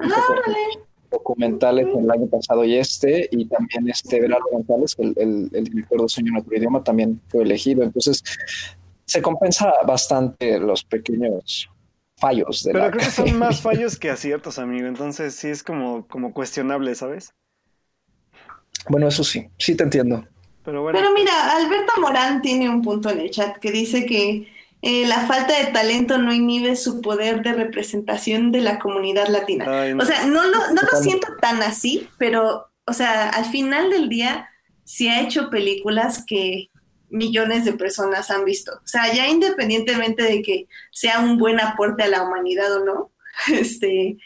Ah, 0.00 0.26
órale. 0.32 0.58
Documentales 1.14 1.86
el 1.96 2.10
año 2.10 2.26
pasado 2.26 2.64
y 2.64 2.76
este, 2.76 3.28
y 3.30 3.46
también 3.46 3.88
este 3.88 4.18
Everardo 4.18 4.46
González, 4.50 4.94
el, 4.98 5.14
el, 5.16 5.50
el 5.52 5.64
director 5.64 6.02
de 6.02 6.08
Sueño 6.08 6.32
en 6.32 6.40
otro 6.40 6.56
idioma, 6.56 6.84
también 6.84 7.20
fue 7.28 7.42
elegido. 7.42 7.82
Entonces, 7.82 8.22
se 9.04 9.22
compensa 9.22 9.72
bastante 9.86 10.58
los 10.58 10.84
pequeños 10.84 11.70
fallos 12.16 12.62
de 12.62 12.72
Pero 12.72 12.84
la 12.84 12.90
creo 12.90 13.04
que 13.04 13.10
son 13.10 13.38
más 13.38 13.60
fallos 13.60 13.98
que 13.98 14.10
aciertos, 14.10 14.58
amigo. 14.58 14.86
Entonces, 14.86 15.34
sí 15.34 15.48
es 15.48 15.62
como, 15.62 16.06
como 16.06 16.32
cuestionable, 16.32 16.94
¿sabes? 16.94 17.32
Bueno, 18.88 19.08
eso 19.08 19.24
sí, 19.24 19.48
sí 19.58 19.76
te 19.76 19.84
entiendo. 19.84 20.26
Pero 20.64 20.82
bueno. 20.82 20.98
Pero 20.98 21.12
mira, 21.14 21.56
Alberto 21.56 21.92
Morán 22.00 22.42
tiene 22.42 22.68
un 22.68 22.82
punto 22.82 23.10
en 23.10 23.20
el 23.20 23.30
chat 23.30 23.58
que 23.58 23.70
dice 23.70 24.06
que 24.06 24.48
eh, 24.86 25.06
la 25.06 25.26
falta 25.26 25.58
de 25.58 25.72
talento 25.72 26.18
no 26.18 26.30
inhibe 26.30 26.76
su 26.76 27.00
poder 27.00 27.42
de 27.42 27.54
representación 27.54 28.52
de 28.52 28.60
la 28.60 28.78
comunidad 28.78 29.28
latina. 29.28 29.64
ay, 29.66 29.94
no. 29.94 30.02
O 30.02 30.06
sea, 30.06 30.26
no 30.26 30.44
lo, 30.44 30.58
no 30.72 30.82
lo 30.82 31.00
siento 31.00 31.28
tan 31.40 31.62
así, 31.62 32.06
pero, 32.18 32.66
o 32.86 32.92
sea, 32.92 33.30
al 33.30 33.46
final 33.46 33.88
del 33.88 34.10
día, 34.10 34.50
sí 34.84 35.08
ha 35.08 35.22
hecho 35.22 35.48
películas 35.48 36.22
que 36.26 36.68
millones 37.08 37.64
de 37.64 37.72
personas 37.72 38.30
han 38.30 38.44
visto. 38.44 38.72
O 38.72 38.86
sea, 38.86 39.10
ya 39.10 39.26
independientemente 39.26 40.22
de 40.22 40.42
que 40.42 40.68
sea 40.92 41.20
un 41.20 41.38
buen 41.38 41.60
aporte 41.60 42.02
a 42.02 42.08
la 42.08 42.22
humanidad 42.22 42.70
o 42.76 42.84
no, 42.84 43.10
este, 43.54 44.18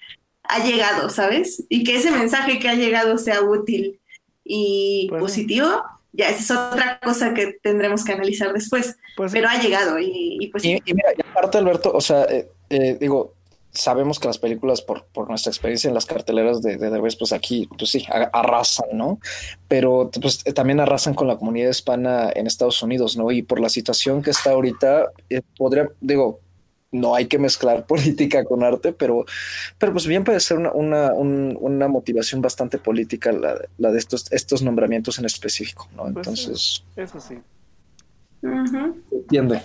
ha 0.42 0.58
llegado, 0.64 1.08
¿sabes? 1.08 1.66
Y 1.68 1.84
que 1.84 1.98
ese 1.98 2.10
mensaje 2.10 2.58
que 2.58 2.68
ha 2.68 2.74
llegado 2.74 3.16
sea 3.18 3.42
útil 3.42 4.00
y 4.42 5.08
positivo, 5.20 5.84
ya 6.18 6.28
esa 6.28 6.40
es 6.40 6.50
otra 6.50 6.98
cosa 7.00 7.32
que 7.32 7.58
tendremos 7.62 8.04
que 8.04 8.12
analizar 8.12 8.52
después. 8.52 8.96
Pues, 9.16 9.32
Pero 9.32 9.48
ha 9.48 9.56
llegado 9.62 9.98
y, 10.00 10.36
y 10.40 10.48
pues 10.48 10.64
Y, 10.64 10.72
y 10.84 10.94
mira, 10.94 11.10
ya 11.16 11.24
aparte, 11.30 11.58
Alberto, 11.58 11.92
o 11.94 12.00
sea, 12.00 12.24
eh, 12.24 12.50
eh, 12.70 12.98
digo, 13.00 13.34
sabemos 13.70 14.18
que 14.18 14.26
las 14.26 14.38
películas, 14.38 14.82
por, 14.82 15.04
por, 15.06 15.28
nuestra 15.28 15.50
experiencia 15.50 15.86
en 15.86 15.94
las 15.94 16.06
carteleras 16.06 16.60
de, 16.60 16.76
de 16.76 17.00
pues 17.00 17.32
aquí, 17.32 17.68
pues 17.78 17.92
sí, 17.92 18.04
arrasan, 18.32 18.88
¿no? 18.94 19.20
Pero 19.68 20.10
pues, 20.20 20.42
también 20.42 20.80
arrasan 20.80 21.14
con 21.14 21.28
la 21.28 21.36
comunidad 21.36 21.70
hispana 21.70 22.30
en 22.34 22.48
Estados 22.48 22.82
Unidos, 22.82 23.16
¿no? 23.16 23.30
Y 23.30 23.42
por 23.42 23.60
la 23.60 23.68
situación 23.68 24.20
que 24.20 24.30
está 24.30 24.50
ahorita, 24.50 25.12
eh, 25.30 25.40
podría, 25.56 25.88
digo, 26.00 26.40
no 26.90 27.14
hay 27.14 27.26
que 27.26 27.38
mezclar 27.38 27.86
política 27.88 28.44
con 28.44 28.62
arte, 28.62 28.92
pero, 28.92 29.24
pero 29.78 29.92
pues 29.92 30.06
bien 30.06 30.24
puede 30.24 30.40
ser 30.40 30.58
una, 30.58 30.72
una, 30.72 31.12
una 31.12 31.88
motivación 31.88 32.40
bastante 32.40 32.78
política 32.78 33.32
la, 33.32 33.56
la, 33.78 33.90
de 33.90 33.98
estos, 33.98 34.30
estos 34.32 34.62
nombramientos 34.62 35.18
en 35.18 35.24
específico, 35.24 35.88
¿no? 35.96 36.04
Pues 36.04 36.16
Entonces... 36.16 36.84
eso 36.96 37.20
sí. 37.20 37.38
Entiende. 39.10 39.62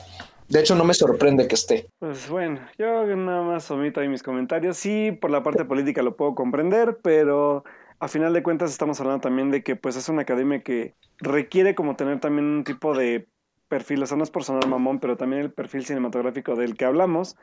De 0.49 0.59
hecho, 0.59 0.75
no 0.75 0.83
me 0.83 0.93
sorprende 0.93 1.47
que 1.47 1.55
esté. 1.55 1.89
Pues 1.99 2.29
bueno, 2.29 2.59
yo 2.77 3.05
nada 3.15 3.41
más 3.41 3.69
omito 3.71 4.01
ahí 4.01 4.07
mis 4.07 4.23
comentarios. 4.23 4.77
Sí, 4.77 5.11
por 5.11 5.31
la 5.31 5.41
parte 5.41 5.65
política 5.65 6.01
lo 6.01 6.15
puedo 6.15 6.35
comprender, 6.35 6.99
pero 7.01 7.63
a 7.99 8.07
final 8.07 8.33
de 8.33 8.43
cuentas 8.43 8.71
estamos 8.71 8.99
hablando 8.99 9.21
también 9.21 9.49
de 9.49 9.63
que 9.63 9.75
pues 9.75 9.95
es 9.95 10.09
una 10.09 10.23
academia 10.23 10.61
que 10.61 10.95
requiere 11.19 11.73
como 11.73 11.95
tener 11.95 12.19
también 12.19 12.45
un 12.45 12.63
tipo 12.63 12.95
de 12.95 13.27
perfil, 13.73 14.03
o 14.03 14.05
sea, 14.05 14.17
no 14.17 14.23
es 14.23 14.29
por 14.29 14.43
sonar 14.43 14.67
mamón, 14.67 14.99
pero 14.99 15.17
también 15.17 15.41
el 15.41 15.51
perfil 15.51 15.83
cinematográfico 15.83 16.55
del 16.55 16.77
que 16.77 16.85
hablamos, 16.85 17.37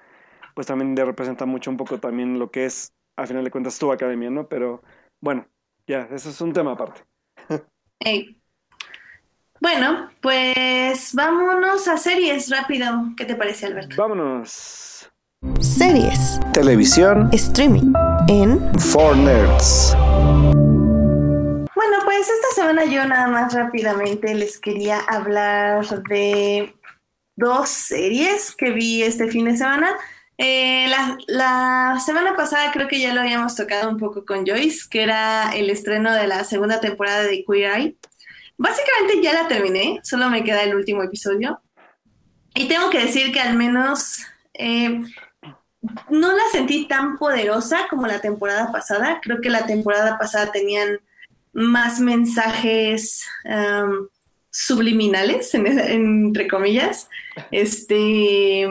pues 0.55 0.69
también 0.69 0.97
representa 0.97 1.45
mucho 1.45 1.73
un 1.73 1.77
poco 1.77 1.99
también 1.99 2.39
lo 2.39 2.53
que 2.53 2.67
es, 2.67 2.93
a 3.17 3.27
final 3.27 3.43
de 3.43 3.51
cuentas, 3.51 3.81
tu 3.81 3.91
academia, 3.91 4.31
¿no? 4.31 4.47
Pero 4.47 4.81
bueno, 5.21 5.49
ya, 5.89 6.07
eso 6.13 6.31
es 6.31 6.41
un 6.41 6.53
tema 6.53 6.73
aparte. 6.73 7.03
Bueno, 9.63 10.09
pues 10.23 11.15
vámonos 11.15 11.87
a 11.87 11.99
series 11.99 12.49
rápido. 12.49 13.13
¿Qué 13.15 13.27
te 13.27 13.35
parece, 13.35 13.67
Alberto? 13.67 13.95
Vámonos. 13.95 15.13
Series. 15.61 16.41
Televisión. 16.55 17.29
Streaming. 17.31 17.93
En. 18.27 18.59
For 18.79 19.15
Nerds. 19.15 19.95
Semana 22.71 22.89
yo 22.89 23.05
nada 23.05 23.27
más 23.27 23.53
rápidamente 23.53 24.33
les 24.33 24.61
quería 24.61 25.01
hablar 25.01 25.85
de 26.05 26.73
dos 27.35 27.69
series 27.69 28.55
que 28.55 28.71
vi 28.71 29.03
este 29.03 29.27
fin 29.27 29.47
de 29.47 29.57
semana. 29.57 29.91
Eh, 30.39 30.87
la, 30.87 31.19
la, 31.27 31.99
semana 31.99 32.37
pasada 32.37 32.71
creo 32.71 32.87
que 32.87 33.01
ya 33.01 33.13
lo 33.13 33.23
habíamos 33.23 33.57
tocado 33.57 33.91
un 33.91 33.99
poco 33.99 34.25
con 34.25 34.47
Joyce, 34.47 34.87
que 34.89 35.03
era 35.03 35.51
el 35.53 35.69
estreno 35.69 36.15
de 36.15 36.29
la 36.29 36.45
segunda 36.45 36.81
temporada 36.81 37.25
de 37.25 37.45
Queer 37.45 37.77
Eye. 37.77 37.97
Básicamente 38.57 39.21
ya 39.21 39.33
la 39.33 39.49
terminé, 39.49 39.99
solo 40.05 40.31
me 40.31 40.45
queda 40.45 40.63
el 40.63 40.77
último 40.77 41.03
episodio. 41.03 41.61
Y 42.55 42.69
tengo 42.69 42.89
que 42.89 43.01
decir 43.01 43.33
que 43.33 43.41
al 43.41 43.57
menos 43.57 44.19
eh, 44.55 45.03
no 46.09 46.33
la 46.33 46.45
sentí 46.53 46.87
tan 46.87 47.19
poderosa 47.19 47.89
como 47.91 48.07
la 48.07 48.21
temporada 48.21 48.71
pasada. 48.71 49.19
Creo 49.21 49.41
que 49.41 49.51
la 49.51 49.67
temporada 49.67 50.19
pasada 50.19 50.53
tenían 50.53 51.01
más 51.53 52.01
mensajes 52.01 53.25
subliminales, 54.51 55.55
entre 55.55 56.49
comillas, 56.49 57.09
este, 57.51 58.69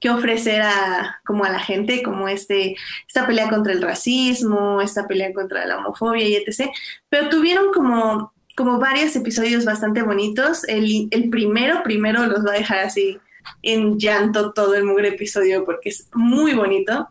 que 0.00 0.10
ofrecer 0.10 0.62
a, 0.62 1.20
como 1.26 1.44
a 1.44 1.50
la 1.50 1.60
gente, 1.60 2.02
como 2.02 2.28
este, 2.28 2.76
esta 3.06 3.26
pelea 3.26 3.48
contra 3.48 3.72
el 3.72 3.82
racismo, 3.82 4.80
esta 4.80 5.06
pelea 5.06 5.32
contra 5.32 5.66
la 5.66 5.78
homofobia 5.78 6.26
y 6.28 6.36
etc. 6.36 6.70
Pero 7.08 7.28
tuvieron 7.28 7.72
como 7.72 8.32
como 8.58 8.80
varios 8.80 9.14
episodios 9.14 9.64
bastante 9.64 10.02
bonitos. 10.02 10.64
El, 10.64 11.06
el 11.12 11.30
primero, 11.30 11.84
primero 11.84 12.26
los 12.26 12.44
va 12.44 12.50
a 12.50 12.58
dejar 12.58 12.80
así 12.80 13.20
en 13.62 14.00
llanto 14.00 14.52
todo 14.52 14.74
el 14.74 14.82
mugre 14.82 15.10
episodio 15.10 15.64
porque 15.64 15.90
es 15.90 16.08
muy 16.12 16.54
bonito. 16.54 17.08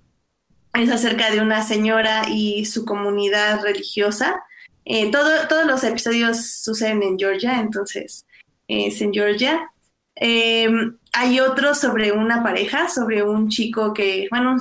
Es 0.74 0.92
acerca 0.92 1.32
de 1.32 1.40
una 1.40 1.64
señora 1.64 2.24
y 2.30 2.66
su 2.66 2.84
comunidad 2.84 3.64
religiosa. 3.64 4.44
Eh, 4.90 5.12
todo, 5.12 5.30
todos 5.50 5.66
los 5.66 5.84
episodios 5.84 6.62
suceden 6.62 7.04
en 7.04 7.20
Georgia, 7.20 7.60
entonces 7.60 8.26
es 8.70 9.02
en 9.02 9.14
Georgia. 9.14 9.70
Em, 10.16 10.98
hay 11.12 11.42
otro 11.42 11.76
sobre 11.76 12.14
una 12.14 12.42
pareja, 12.42 12.88
sobre 12.88 13.22
un 13.22 13.50
chico 13.50 13.94
que, 13.94 14.28
bueno, 14.32 14.56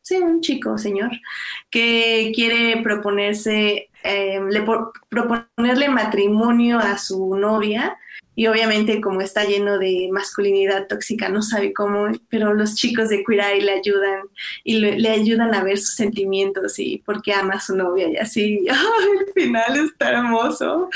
sí, 0.00 0.16
un 0.16 0.40
chico, 0.40 0.78
señor, 0.78 1.10
que 1.70 2.32
quiere 2.34 2.82
proponerse 2.82 3.90
eh, 4.02 4.40
le 4.50 4.64
proponerle 5.10 5.88
matrimonio 5.90 6.78
a 6.78 6.96
su 6.96 7.36
novia 7.36 7.98
y 8.36 8.46
obviamente 8.48 9.00
como 9.00 9.22
está 9.22 9.44
lleno 9.44 9.78
de 9.78 10.10
masculinidad 10.12 10.86
tóxica 10.86 11.30
no 11.30 11.40
sabe 11.40 11.72
cómo, 11.72 12.06
pero 12.28 12.52
los 12.52 12.74
chicos 12.74 13.08
de 13.08 13.24
Queer 13.24 13.62
le 13.62 13.72
ayudan 13.72 14.20
y 14.62 14.78
le, 14.78 15.08
ayudan 15.08 15.54
a 15.54 15.64
ver 15.64 15.78
sus 15.78 15.94
sentimientos 15.94 16.78
y 16.78 16.98
por 16.98 17.22
qué 17.22 17.32
ama 17.32 17.54
a 17.54 17.60
su 17.60 17.74
novia 17.74 18.08
y 18.10 18.16
así, 18.18 18.66
al 18.68 19.32
final 19.34 19.76
está 19.76 20.10
hermoso. 20.10 20.90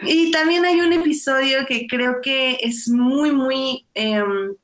Y 0.00 0.30
también 0.30 0.64
hay 0.64 0.80
un 0.80 0.92
episodio 0.92 1.66
que 1.66 1.88
creo 1.88 2.20
que 2.22 2.58
es 2.60 2.88
muy, 2.88 3.32
muy 3.32 3.84
em, 3.94 4.54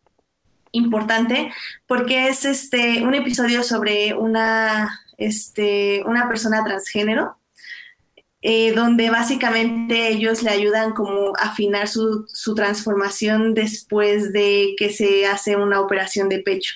importante 0.71 1.53
porque 1.89 2.29
es 2.29 2.45
este, 2.45 3.03
un 3.03 3.15
episodio 3.15 3.65
sobre 3.65 4.15
una, 4.15 5.01
este, 5.19 6.05
una 6.07 6.29
persona 6.29 6.63
transgénero 6.63 7.37
eh, 8.47 8.73
donde 8.73 9.09
básicamente 9.09 10.09
ellos 10.09 10.43
le 10.43 10.51
ayudan 10.51 10.93
como 10.93 11.35
a 11.39 11.45
afinar 11.45 11.89
su, 11.89 12.27
transformación 12.55 13.55
después 13.55 14.35
de 14.35 14.75
que 14.77 14.91
se 14.91 15.25
hace 15.25 15.57
una 15.57 15.81
operación 15.81 16.29
de 16.29 16.41
pecho. 16.41 16.75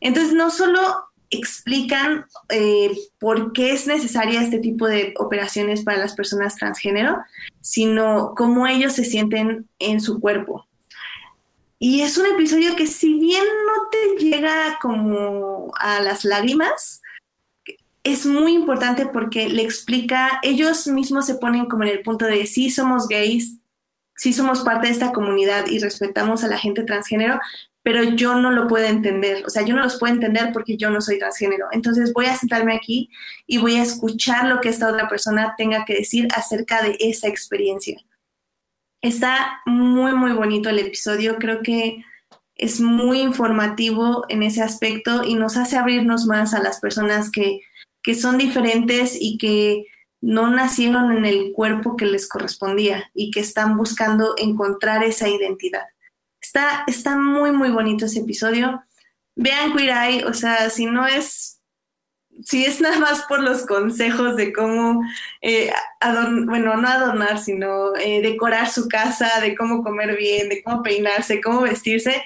Entonces, 0.00 0.32
no 0.32 0.50
solo 0.50 0.80
explican 1.28 2.24
eh, 2.48 2.96
por 3.18 3.52
qué 3.52 3.72
es 3.72 3.86
necesaria 3.86 4.40
este 4.40 4.58
tipo 4.58 4.86
de 4.86 5.12
operaciones 5.18 5.82
para 5.82 5.98
las 5.98 6.14
personas 6.14 6.56
transgénero, 6.56 7.18
sino 7.60 8.32
cómo 8.34 8.66
ellos 8.66 8.94
se 8.94 9.04
sienten 9.04 9.68
en 9.78 10.00
su 10.00 10.18
cuerpo. 10.18 10.66
Y 11.78 12.00
es 12.00 12.16
un 12.16 12.24
episodio 12.24 12.74
que 12.74 12.86
si 12.86 13.18
bien 13.18 13.44
no 13.66 13.88
te 13.90 14.24
llega 14.24 14.78
como 14.80 15.72
a 15.78 16.00
las 16.00 16.24
lágrimas, 16.24 17.01
es 18.04 18.26
muy 18.26 18.54
importante 18.54 19.06
porque 19.06 19.48
le 19.48 19.62
explica, 19.62 20.40
ellos 20.42 20.86
mismos 20.86 21.26
se 21.26 21.36
ponen 21.36 21.66
como 21.66 21.84
en 21.84 21.90
el 21.90 22.02
punto 22.02 22.26
de 22.26 22.46
sí 22.46 22.70
somos 22.70 23.08
gays, 23.08 23.58
sí 24.16 24.32
somos 24.32 24.60
parte 24.60 24.88
de 24.88 24.92
esta 24.92 25.12
comunidad 25.12 25.66
y 25.66 25.78
respetamos 25.78 26.42
a 26.42 26.48
la 26.48 26.58
gente 26.58 26.82
transgénero, 26.82 27.38
pero 27.82 28.02
yo 28.02 28.36
no 28.36 28.50
lo 28.50 28.68
puedo 28.68 28.86
entender, 28.86 29.44
o 29.44 29.50
sea, 29.50 29.62
yo 29.64 29.74
no 29.74 29.82
los 29.82 29.98
puedo 29.98 30.14
entender 30.14 30.52
porque 30.52 30.76
yo 30.76 30.90
no 30.90 31.00
soy 31.00 31.18
transgénero. 31.18 31.66
Entonces 31.72 32.12
voy 32.12 32.26
a 32.26 32.36
sentarme 32.36 32.74
aquí 32.74 33.10
y 33.46 33.58
voy 33.58 33.76
a 33.76 33.82
escuchar 33.82 34.46
lo 34.46 34.60
que 34.60 34.68
esta 34.68 34.88
otra 34.88 35.08
persona 35.08 35.54
tenga 35.56 35.84
que 35.84 35.94
decir 35.94 36.28
acerca 36.36 36.82
de 36.82 36.96
esa 37.00 37.28
experiencia. 37.28 37.98
Está 39.00 39.60
muy, 39.66 40.12
muy 40.12 40.32
bonito 40.32 40.68
el 40.68 40.78
episodio, 40.78 41.36
creo 41.38 41.62
que 41.62 42.04
es 42.54 42.80
muy 42.80 43.20
informativo 43.20 44.24
en 44.28 44.44
ese 44.44 44.62
aspecto 44.62 45.24
y 45.24 45.34
nos 45.34 45.56
hace 45.56 45.76
abrirnos 45.76 46.26
más 46.26 46.54
a 46.54 46.62
las 46.62 46.78
personas 46.78 47.30
que 47.30 47.60
que 48.02 48.14
son 48.14 48.38
diferentes 48.38 49.16
y 49.20 49.38
que 49.38 49.86
no 50.20 50.48
nacieron 50.48 51.16
en 51.16 51.24
el 51.24 51.52
cuerpo 51.52 51.96
que 51.96 52.06
les 52.06 52.28
correspondía 52.28 53.10
y 53.14 53.30
que 53.30 53.40
están 53.40 53.76
buscando 53.76 54.34
encontrar 54.38 55.02
esa 55.02 55.28
identidad. 55.28 55.84
Está, 56.40 56.84
está 56.86 57.16
muy, 57.16 57.50
muy 57.50 57.70
bonito 57.70 58.06
ese 58.06 58.20
episodio. 58.20 58.82
Vean 59.34 59.76
Queer 59.76 59.90
Eye, 59.90 60.24
o 60.24 60.34
sea, 60.34 60.70
si 60.70 60.86
no 60.86 61.06
es, 61.06 61.60
si 62.44 62.64
es 62.64 62.80
nada 62.80 62.98
más 62.98 63.22
por 63.22 63.42
los 63.42 63.66
consejos 63.66 64.36
de 64.36 64.52
cómo, 64.52 65.02
eh, 65.40 65.72
bueno, 66.44 66.76
no 66.76 66.88
adornar, 66.88 67.38
sino 67.38 67.96
eh, 67.96 68.20
decorar 68.22 68.70
su 68.70 68.88
casa, 68.88 69.40
de 69.40 69.56
cómo 69.56 69.82
comer 69.82 70.16
bien, 70.16 70.48
de 70.48 70.62
cómo 70.62 70.82
peinarse, 70.82 71.40
cómo 71.40 71.62
vestirse, 71.62 72.22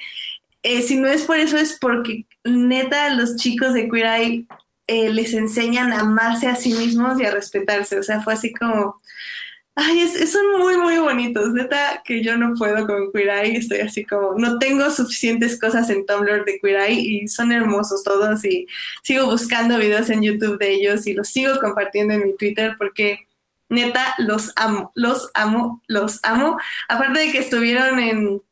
eh, 0.63 0.83
si 0.83 0.97
no 0.97 1.09
es 1.09 1.23
por 1.23 1.37
eso, 1.37 1.57
es 1.57 1.79
porque 1.79 2.27
neta 2.45 3.11
los 3.11 3.37
chicos 3.37 3.73
de 3.73 3.89
Queer 3.89 4.07
Eye 4.07 4.47
eh, 4.87 5.11
les 5.11 5.35
enseñan 5.35 5.93
a 5.93 6.01
amarse 6.01 6.47
a 6.49 6.57
sí 6.57 6.73
mismos 6.75 7.21
y 7.21 7.25
a 7.25 7.31
respetarse. 7.31 7.99
O 7.99 8.03
sea, 8.03 8.23
fue 8.23 8.35
así 8.35 8.53
como, 8.53 9.01
ay, 9.75 10.01
es, 10.01 10.33
son 10.33 10.59
muy, 10.59 10.77
muy 10.77 10.99
bonitos. 10.99 11.53
Neta, 11.53 12.03
que 12.05 12.23
yo 12.23 12.37
no 12.37 12.55
puedo 12.55 12.87
con 12.87 13.13
Queer 13.13 13.47
Eye, 13.47 13.59
estoy 13.59 13.81
así 13.81 14.05
como, 14.05 14.35
no 14.39 14.59
tengo 14.59 14.91
suficientes 14.91 15.61
cosas 15.61 15.91
en 15.91 16.07
Tumblr 16.07 16.45
de 16.45 16.59
Queer 16.61 16.81
Eye 16.91 17.01
y 17.01 17.29
son 17.29 17.53
hermosos 17.53 18.03
todos 18.05 18.45
y 18.45 18.67
sigo 19.03 19.27
buscando 19.27 19.79
videos 19.79 20.11
en 20.11 20.23
YouTube 20.23 20.59
de 20.59 20.73
ellos 20.75 21.07
y 21.07 21.15
los 21.15 21.29
sigo 21.29 21.59
compartiendo 21.61 22.15
en 22.15 22.25
mi 22.25 22.37
Twitter 22.37 22.75
porque 22.79 23.27
neta, 23.69 24.15
los 24.19 24.53
amo, 24.57 24.93
los 24.95 25.31
amo, 25.35 25.83
los 25.89 26.21
amo. 26.25 26.59
Aparte 26.89 27.21
de 27.21 27.33
que 27.33 27.39
estuvieron 27.39 27.99
en 27.99 28.43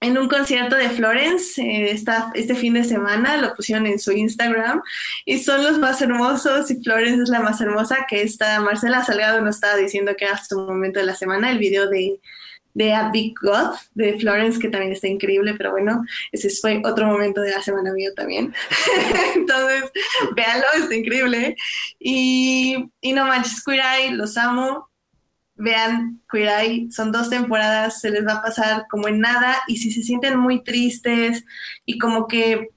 en 0.00 0.16
un 0.16 0.28
concierto 0.28 0.76
de 0.76 0.90
Florence 0.90 1.60
eh, 1.60 1.90
este 2.34 2.54
fin 2.54 2.74
de 2.74 2.84
semana, 2.84 3.36
lo 3.36 3.54
pusieron 3.54 3.86
en 3.86 3.98
su 3.98 4.12
Instagram 4.12 4.82
y 5.24 5.38
son 5.38 5.64
los 5.64 5.78
más 5.78 6.00
hermosos 6.00 6.70
y 6.70 6.82
Florence 6.82 7.22
es 7.22 7.28
la 7.28 7.40
más 7.40 7.60
hermosa 7.60 8.06
que 8.08 8.22
está, 8.22 8.60
Marcela 8.60 9.04
Salgado 9.04 9.40
nos 9.40 9.56
estaba 9.56 9.76
diciendo 9.76 10.14
que 10.16 10.26
era 10.26 10.38
su 10.38 10.58
momento 10.58 11.00
de 11.00 11.06
la 11.06 11.16
semana, 11.16 11.50
el 11.50 11.58
video 11.58 11.88
de, 11.88 12.20
de 12.74 12.94
A 12.94 13.10
Big 13.10 13.34
God 13.42 13.74
de 13.94 14.16
Florence, 14.18 14.60
que 14.60 14.68
también 14.68 14.92
está 14.92 15.08
increíble, 15.08 15.54
pero 15.58 15.72
bueno, 15.72 16.04
ese 16.30 16.48
fue 16.50 16.80
otro 16.84 17.06
momento 17.06 17.40
de 17.40 17.50
la 17.50 17.60
semana 17.62 17.92
mío 17.92 18.12
también. 18.14 18.54
Entonces, 19.34 19.90
véanlo, 20.36 20.66
está 20.76 20.94
increíble. 20.94 21.56
Y, 21.98 22.88
y 23.00 23.12
no 23.12 23.26
manches, 23.26 23.64
Queer 23.64 23.80
Eye, 23.80 24.12
los 24.12 24.36
amo. 24.36 24.87
Vean 25.58 26.22
Queer 26.30 26.48
Eye, 26.60 26.88
son 26.90 27.12
dos 27.12 27.28
temporadas, 27.28 28.00
se 28.00 28.10
les 28.10 28.26
va 28.26 28.34
a 28.34 28.42
pasar 28.42 28.86
como 28.88 29.08
en 29.08 29.20
nada. 29.20 29.56
Y 29.66 29.76
si 29.76 29.90
se 29.90 30.02
sienten 30.02 30.38
muy 30.38 30.62
tristes 30.62 31.44
y 31.84 31.98
como 31.98 32.26
que 32.26 32.70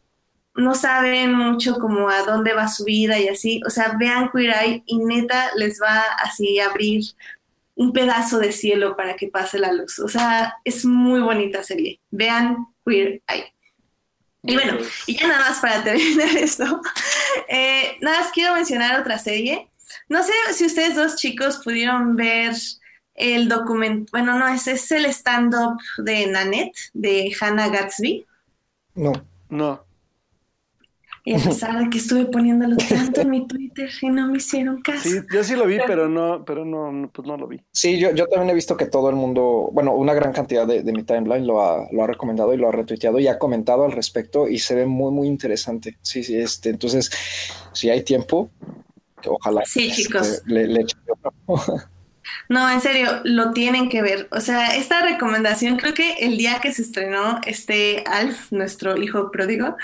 no 0.55 0.75
saben 0.75 1.33
mucho 1.33 1.75
como 1.79 2.09
a 2.09 2.23
dónde 2.23 2.53
va 2.53 2.67
su 2.67 2.83
vida 2.83 3.19
y 3.19 3.29
así, 3.29 3.61
o 3.65 3.69
sea, 3.69 3.95
vean 3.97 4.29
Queer 4.31 4.55
Eye 4.61 4.83
y 4.85 4.97
neta 4.97 5.51
les 5.55 5.79
va 5.81 6.01
así 6.23 6.59
a 6.59 6.67
abrir 6.67 7.03
un 7.75 7.93
pedazo 7.93 8.39
de 8.39 8.51
cielo 8.51 8.97
para 8.97 9.15
que 9.15 9.27
pase 9.27 9.59
la 9.59 9.71
luz. 9.71 9.99
O 9.99 10.07
sea, 10.07 10.55
es 10.63 10.83
muy 10.85 11.21
bonita 11.21 11.63
serie. 11.63 11.99
Vean 12.11 12.67
Queer 12.85 13.21
Eye. 13.27 13.53
Y 14.43 14.55
bueno, 14.55 14.77
y 15.05 15.17
ya 15.17 15.27
nada 15.27 15.49
más 15.49 15.59
para 15.59 15.83
terminar 15.83 16.29
esto, 16.37 16.81
eh, 17.47 17.97
nada 18.01 18.21
más 18.21 18.31
quiero 18.31 18.55
mencionar 18.55 18.99
otra 18.99 19.19
serie. 19.19 19.67
No 20.09 20.23
sé 20.23 20.33
si 20.53 20.65
ustedes 20.65 20.95
dos 20.95 21.15
chicos 21.15 21.61
pudieron 21.63 22.15
ver 22.15 22.53
el 23.15 23.49
documento, 23.49 24.09
bueno, 24.11 24.37
no, 24.39 24.47
ese 24.47 24.73
es 24.73 24.91
el 24.91 25.05
stand-up 25.05 25.77
de 25.97 26.27
Nanette, 26.27 26.77
de 26.93 27.35
Hannah 27.39 27.69
Gatsby. 27.69 28.25
No. 28.95 29.11
No. 29.49 29.83
Y 31.23 31.35
a 31.35 31.37
pesar 31.43 31.77
de 31.77 31.89
que 31.89 31.99
estuve 31.99 32.25
poniéndolo 32.25 32.77
tanto 32.77 33.21
en 33.21 33.29
mi 33.29 33.47
Twitter 33.47 33.89
y 34.01 34.09
no 34.09 34.27
me 34.27 34.37
hicieron 34.37 34.81
caso. 34.81 35.07
Sí, 35.07 35.19
yo 35.31 35.43
sí 35.43 35.55
lo 35.55 35.65
vi, 35.65 35.77
pero 35.85 36.09
no, 36.09 36.43
pero 36.45 36.65
no, 36.65 37.09
pues 37.13 37.27
no 37.27 37.37
lo 37.37 37.47
vi. 37.47 37.61
Sí, 37.71 37.99
yo, 37.99 38.11
yo 38.11 38.27
también 38.27 38.49
he 38.49 38.55
visto 38.55 38.75
que 38.75 38.87
todo 38.87 39.09
el 39.09 39.15
mundo, 39.15 39.69
bueno, 39.71 39.93
una 39.93 40.13
gran 40.13 40.31
cantidad 40.31 40.65
de, 40.65 40.81
de 40.81 40.91
mi 40.93 41.03
timeline 41.03 41.45
lo 41.45 41.61
ha, 41.61 41.87
lo 41.91 42.03
ha 42.03 42.07
recomendado 42.07 42.53
y 42.53 42.57
lo 42.57 42.69
ha 42.69 42.71
retuiteado 42.71 43.19
y 43.19 43.27
ha 43.27 43.37
comentado 43.37 43.85
al 43.85 43.91
respecto 43.91 44.47
y 44.47 44.59
se 44.59 44.73
ve 44.73 44.85
muy, 44.85 45.11
muy 45.11 45.27
interesante. 45.27 45.97
Sí, 46.01 46.23
sí, 46.23 46.37
este, 46.37 46.69
entonces, 46.69 47.11
si 47.73 47.89
hay 47.89 48.03
tiempo, 48.03 48.49
que 49.21 49.29
ojalá 49.29 49.61
Sí, 49.65 49.89
este, 49.89 50.03
chicos. 50.03 50.41
le, 50.45 50.67
le 50.67 50.81
echen. 50.81 50.99
No, 52.49 52.69
en 52.69 52.81
serio, 52.81 53.21
lo 53.23 53.51
tienen 53.51 53.89
que 53.89 54.01
ver. 54.01 54.27
O 54.31 54.41
sea, 54.41 54.75
esta 54.75 55.01
recomendación, 55.01 55.77
creo 55.77 55.93
que 55.93 56.13
el 56.19 56.37
día 56.37 56.59
que 56.61 56.73
se 56.73 56.81
estrenó, 56.81 57.39
este 57.45 58.03
Alf, 58.05 58.51
nuestro 58.51 58.97
hijo 58.97 59.31
pródigo, 59.31 59.75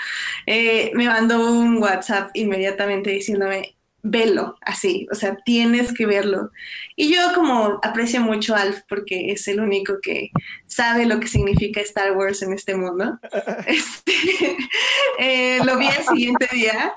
eh, 0.46 0.90
me 0.94 1.06
mandó 1.06 1.50
un 1.50 1.82
WhatsApp 1.82 2.30
inmediatamente 2.34 3.10
diciéndome, 3.10 3.76
velo, 4.02 4.56
así, 4.62 5.08
o 5.10 5.14
sea, 5.14 5.36
tienes 5.44 5.92
que 5.92 6.06
verlo. 6.06 6.50
Y 6.96 7.12
yo 7.14 7.32
como 7.34 7.80
aprecio 7.82 8.20
mucho 8.20 8.54
a 8.54 8.62
Alf 8.62 8.80
porque 8.88 9.32
es 9.32 9.48
el 9.48 9.60
único 9.60 9.98
que 10.00 10.30
sabe 10.66 11.06
lo 11.06 11.20
que 11.20 11.26
significa 11.26 11.80
Star 11.80 12.12
Wars 12.12 12.42
en 12.42 12.52
este 12.52 12.76
mundo, 12.76 13.18
este, 13.66 14.12
eh, 15.18 15.60
lo 15.64 15.78
vi 15.78 15.86
el 15.88 16.04
siguiente 16.04 16.48
día 16.52 16.94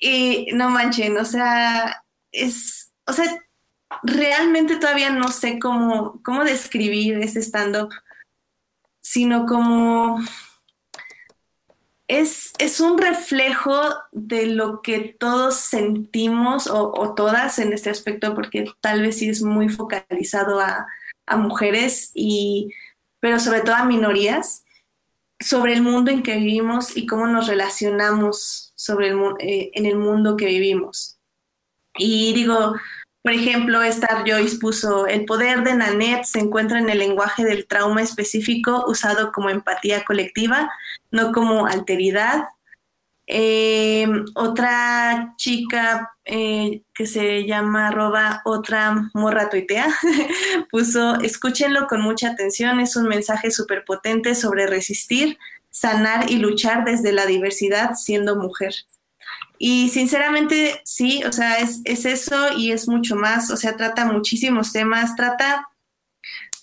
y 0.00 0.46
no 0.54 0.70
manchen, 0.70 1.18
o 1.18 1.24
sea, 1.24 2.02
es, 2.32 2.92
o 3.06 3.12
sea, 3.12 3.38
realmente 4.02 4.76
todavía 4.76 5.10
no 5.10 5.28
sé 5.28 5.58
cómo, 5.58 6.20
cómo 6.24 6.44
describir 6.44 7.18
ese 7.18 7.40
stand-up, 7.40 7.90
sino 9.02 9.44
como 9.44 10.18
es, 12.08 12.52
es 12.58 12.80
un 12.80 12.98
reflejo 12.98 13.78
de 14.10 14.46
lo 14.46 14.80
que 14.80 15.16
todos 15.18 15.56
sentimos 15.56 16.66
o, 16.66 16.92
o 16.92 17.14
todas 17.14 17.58
en 17.58 17.72
este 17.72 17.90
aspecto, 17.90 18.34
porque 18.34 18.64
tal 18.80 19.02
vez 19.02 19.18
sí 19.18 19.28
es 19.28 19.42
muy 19.42 19.68
focalizado 19.68 20.60
a, 20.60 20.86
a 21.26 21.36
mujeres, 21.36 22.10
y, 22.14 22.72
pero 23.20 23.38
sobre 23.38 23.60
todo 23.60 23.74
a 23.76 23.84
minorías, 23.84 24.64
sobre 25.38 25.74
el 25.74 25.82
mundo 25.82 26.10
en 26.10 26.22
que 26.22 26.36
vivimos 26.36 26.96
y 26.96 27.06
cómo 27.06 27.26
nos 27.26 27.46
relacionamos 27.46 28.69
sobre 28.80 29.08
el, 29.08 29.18
eh, 29.40 29.70
en 29.74 29.84
el 29.84 29.96
mundo 29.96 30.38
que 30.38 30.46
vivimos. 30.46 31.18
Y 31.98 32.32
digo, 32.32 32.74
por 33.22 33.32
ejemplo, 33.32 33.82
Star 33.82 34.24
Joyce 34.26 34.56
puso, 34.56 35.06
el 35.06 35.26
poder 35.26 35.62
de 35.64 35.74
Nanette 35.74 36.24
se 36.24 36.38
encuentra 36.38 36.78
en 36.78 36.88
el 36.88 36.98
lenguaje 36.98 37.44
del 37.44 37.66
trauma 37.66 38.00
específico 38.00 38.86
usado 38.88 39.32
como 39.32 39.50
empatía 39.50 40.02
colectiva, 40.06 40.70
no 41.10 41.30
como 41.32 41.66
alteridad. 41.66 42.44
Eh, 43.26 44.08
otra 44.34 45.34
chica 45.36 46.10
eh, 46.24 46.82
que 46.94 47.06
se 47.06 47.44
llama 47.46 47.88
arroba 47.88 48.40
otra 48.46 49.10
morra 49.12 49.50
tuitea 49.50 49.86
puso, 50.70 51.20
escúchenlo 51.20 51.86
con 51.86 52.00
mucha 52.00 52.30
atención, 52.30 52.80
es 52.80 52.96
un 52.96 53.06
mensaje 53.06 53.50
súper 53.50 53.84
potente 53.84 54.34
sobre 54.34 54.66
resistir, 54.66 55.38
sanar 55.70 56.30
y 56.30 56.36
luchar 56.36 56.84
desde 56.84 57.12
la 57.12 57.26
diversidad 57.26 57.94
siendo 57.94 58.36
mujer. 58.36 58.74
Y 59.58 59.90
sinceramente, 59.90 60.80
sí, 60.84 61.22
o 61.24 61.32
sea, 61.32 61.58
es, 61.58 61.80
es 61.84 62.06
eso 62.06 62.52
y 62.56 62.72
es 62.72 62.88
mucho 62.88 63.14
más, 63.14 63.50
o 63.50 63.56
sea, 63.56 63.76
trata 63.76 64.06
muchísimos 64.06 64.72
temas, 64.72 65.16
trata 65.16 65.68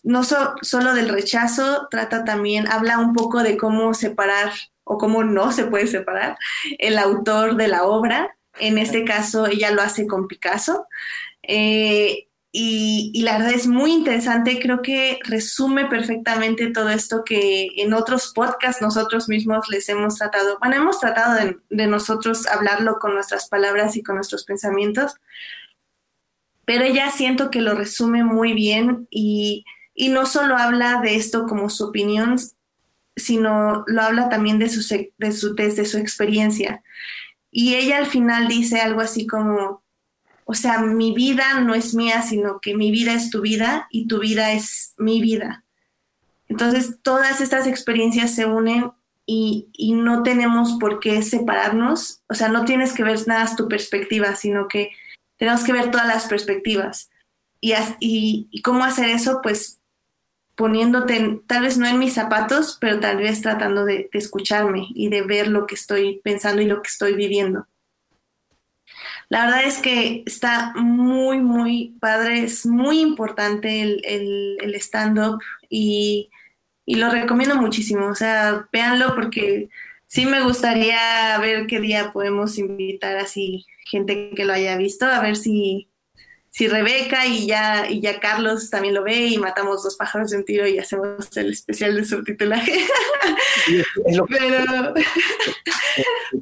no 0.03 0.24
so- 0.24 0.55
solo 0.62 0.93
del 0.93 1.10
rechazo, 1.10 1.88
trata 1.91 2.24
también, 2.24 2.68
habla 2.68 2.97
un 2.99 3.14
poco 3.14 3.43
de 3.43 3.58
cómo 3.58 3.93
separar 3.93 4.51
o 4.84 4.97
cómo 4.97 5.24
no 5.24 5.51
se 5.51 5.66
puede 5.66 5.88
separar 5.88 6.38
el 6.80 6.97
autor 6.97 7.55
de 7.55 7.68
la 7.68 7.84
obra. 7.84 8.36
En 8.60 8.78
este 8.78 9.03
caso, 9.03 9.47
ella 9.47 9.72
lo 9.72 9.82
hace 9.82 10.08
con 10.08 10.28
Picasso. 10.28 10.88
Eh, 11.43 12.26
y, 12.60 13.22
la 13.22 13.38
verdad 13.38 13.53
es 13.53 13.68
muy 13.68 13.91
interesante, 13.93 14.60
creo 14.60 14.82
que 14.82 15.20
resume 15.24 15.86
perfectamente 15.86 16.72
todo 16.72 16.89
esto 16.89 17.24
que 17.24 17.70
en 17.76 17.93
otros 17.93 18.32
podcasts 18.34 18.82
nosotros 18.82 19.30
mismos 19.30 19.70
les 19.70 19.88
hemos 19.89 20.16
tratado, 20.16 20.58
bueno, 20.58 20.76
hemos 20.76 20.99
tratado 20.99 21.36
de, 21.70 21.88
nosotros 21.88 22.47
hablarlo 22.47 22.97
con 22.97 23.14
nuestras 23.14 23.47
palabras 23.47 23.95
y 23.95 24.01
con 24.01 24.16
nuestros 24.16 24.43
pensamientos, 24.43 25.18
pero 26.66 26.84
ella 26.84 27.12
siento 27.12 27.51
que 27.51 27.62
lo 27.62 27.76
resume 27.76 28.24
muy 28.24 28.53
bien 28.53 29.08
y, 29.12 29.64
y 29.93 30.10
no 30.10 30.26
solo 30.26 30.58
habla 30.58 30.99
de 31.01 31.16
esto 31.16 31.45
como 31.45 31.70
su 31.70 31.86
opinión, 31.86 32.38
sino 33.16 33.84
lo 33.86 34.01
habla 34.01 34.30
también 34.30 34.58
de 34.58 34.70
su, 34.70 34.82
de 35.20 35.32
su, 35.32 35.53
desde 35.53 35.86
su 35.86 35.99
experiencia. 35.99 36.82
Y 37.51 37.76
ella 37.76 37.99
al 37.99 38.08
final 38.08 38.47
dice 38.47 38.82
algo 38.82 39.01
así 39.01 39.28
como, 39.28 39.84
o 40.50 40.54
sea, 40.54 40.80
mi 40.80 41.14
vida 41.14 41.60
no 41.60 41.76
es 41.76 41.93
mía, 41.93 42.22
sino 42.22 42.62
que 42.62 42.74
mi 42.74 42.89
vida 42.89 43.14
es 43.14 43.30
tu 43.30 43.41
vida 43.41 43.86
y 43.91 44.08
tu 44.08 44.20
vida 44.20 44.54
es 44.54 44.93
mi 44.98 45.20
vida. 45.20 45.66
Entonces, 46.48 47.00
todas 47.02 47.41
estas 47.41 47.68
experiencias 47.68 48.34
se 48.34 48.45
unen 48.45 48.91
y, 49.26 49.68
no 49.93 50.24
tenemos 50.24 50.78
por 50.80 51.02
qué 51.02 51.22
separarnos. 51.22 52.22
O 52.30 52.34
sea, 52.34 52.48
no 52.48 52.64
tienes 52.64 52.93
que 52.93 53.04
ver 53.04 53.20
nada 53.28 53.54
tu 53.58 53.68
perspectiva, 53.68 54.36
sino 54.36 54.70
que 54.70 54.91
tenemos 55.36 55.66
que 55.66 55.74
ver 55.74 55.91
todas 55.91 56.08
las 56.08 56.28
perspectivas. 56.28 57.10
Y, 57.60 57.74
y, 58.50 58.62
cómo 58.62 58.86
hacer 58.86 59.10
eso, 59.10 59.41
pues 59.43 59.82
poniéndote, 60.56 61.41
tal 61.45 61.64
vez 61.64 61.78
no 61.78 61.88
en 61.88 62.00
mis 62.00 62.14
zapatos, 62.14 62.78
pero 62.80 63.02
tal 63.02 63.18
vez 63.18 63.41
tratando 63.41 63.84
de 63.84 64.10
escucharme 64.14 64.88
y 64.95 65.10
de 65.10 65.24
ver 65.24 65.50
lo 65.50 65.68
que 65.68 65.76
estoy 65.76 66.22
pensando 66.24 66.62
y 66.62 66.68
lo 66.68 66.82
que 66.82 66.88
estoy 66.88 67.16
viviendo. 67.16 67.68
La 69.30 69.45
verdad 69.45 69.63
es 69.65 69.80
que 69.80 70.23
está 70.25 70.71
muy, 70.75 71.39
muy 71.39 71.97
padre, 71.99 72.43
es 72.43 72.65
muy 72.65 72.99
importante 73.01 73.82
el, 73.82 74.01
el- 74.05 74.57
el 74.61 74.75
stand-up 74.75 75.41
y, 75.69 76.30
y 76.86 76.95
lo 76.95 77.09
recomiendo 77.09 77.55
muchísimo. 77.55 78.07
O 78.07 78.15
sea, 78.15 78.67
véanlo 78.71 79.15
porque 79.15 79.67
sí 80.07 80.25
me 80.25 80.41
gustaría 80.43 81.38
ver 81.39 81.67
qué 81.67 81.80
día 81.82 82.11
podemos 82.13 82.57
invitar 82.57 83.17
así 83.17 83.65
gente 83.86 84.32
que 84.36 84.45
lo 84.45 84.53
haya 84.53 84.78
visto, 84.78 85.05
a 85.05 85.19
ver 85.21 85.36
si, 85.36 85.89
si 86.49 86.67
Rebeca 86.69 87.25
y 87.25 87.47
ya, 87.47 87.89
y 87.89 87.99
ya 88.01 88.19
Carlos 88.21 88.69
también 88.69 88.93
lo 88.93 89.03
ve 89.03 89.28
y 89.28 89.38
matamos 89.38 89.84
dos 89.84 89.95
pájaros 89.97 90.32
de 90.32 90.38
un 90.38 90.45
tiro 90.45 90.65
y 90.67 90.78
hacemos 90.80 91.36
el 91.36 91.51
especial 91.51 91.95
de 91.95 92.05
subtitulaje. 92.05 92.80
Y 93.67 93.75
es- 93.80 93.88
es 94.05 94.15
lo 94.17 94.25
que- 94.25 94.38
Pero, 94.39 94.93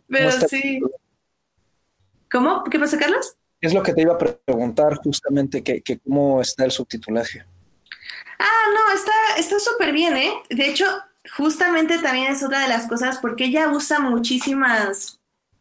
pero 0.08 0.32
sí. 0.48 0.80
¿Cómo? 2.32 2.64
¿Qué 2.66 2.80
pasa, 2.80 2.98
Carlos? 2.98 3.36
Es 3.62 3.74
lo 3.74 3.82
que 3.82 3.94
te 3.94 4.02
iba 4.02 4.14
a 4.14 4.18
preguntar 4.18 4.96
justamente, 4.98 5.64
que, 5.64 5.82
que 5.82 6.00
cómo 6.00 6.42
está 6.42 6.66
el 6.66 6.72
subtitulaje. 6.72 7.46
Ah, 8.40 8.66
no, 8.74 8.94
está 8.94 9.12
está 9.38 9.60
súper 9.60 9.92
bien, 9.94 10.18
¿eh? 10.18 10.34
De 10.50 10.68
hecho, 10.68 10.86
justamente 11.38 11.98
también 12.00 12.32
es 12.32 12.44
otra 12.44 12.62
de 12.62 12.68
las 12.68 12.88
cosas 12.88 13.20
porque 13.20 13.46
ella 13.46 13.70
usa 13.70 14.00
muchísimas 14.00 15.20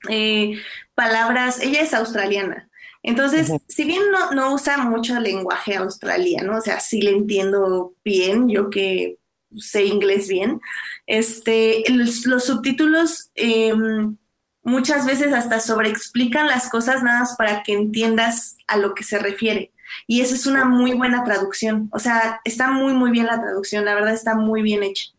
eh, 0.09 0.61
palabras, 0.95 1.61
ella 1.61 1.81
es 1.81 1.95
australiana. 1.95 2.69
Entonces, 3.03 3.53
si 3.69 3.85
bien 3.85 4.03
no, 4.11 4.31
no 4.31 4.55
usa 4.55 4.79
mucho 4.79 5.21
lenguaje 5.21 5.77
australiano, 5.77 6.57
o 6.57 6.61
sea, 6.62 6.81
sí 6.81 7.03
le 7.03 7.11
entiendo 7.11 7.95
bien, 8.03 8.49
yo 8.49 8.71
que 8.71 9.19
sé 9.59 9.85
inglés 9.85 10.27
bien, 10.27 10.61
este, 11.07 11.85
los, 11.89 12.25
los 12.25 12.45
subtítulos 12.45 13.31
em, 13.35 14.17
muchas 14.65 15.07
veces 15.07 15.33
hasta 15.33 15.61
sobreexplican 15.61 16.47
las 16.47 16.69
cosas 16.71 17.03
nada 17.03 17.21
más 17.21 17.37
para 17.37 17.62
que 17.62 17.75
entiendas 17.75 18.57
a 18.67 18.77
lo 18.77 18.95
que 18.95 19.05
se 19.05 19.19
refiere. 19.19 19.73
Y 20.07 20.23
esa 20.23 20.35
es 20.35 20.47
una 20.47 20.65
muy 20.65 20.95
buena 20.95 21.23
traducción. 21.25 21.89
O 21.93 21.99
sea, 21.99 22.41
está 22.45 22.71
muy, 22.73 22.95
muy 22.95 23.11
bien 23.11 23.27
la 23.27 23.41
traducción. 23.41 23.85
La 23.85 23.95
verdad 23.95 24.12
está 24.12 24.35
muy 24.35 24.62
bien 24.62 24.83
hecha. 24.83 25.11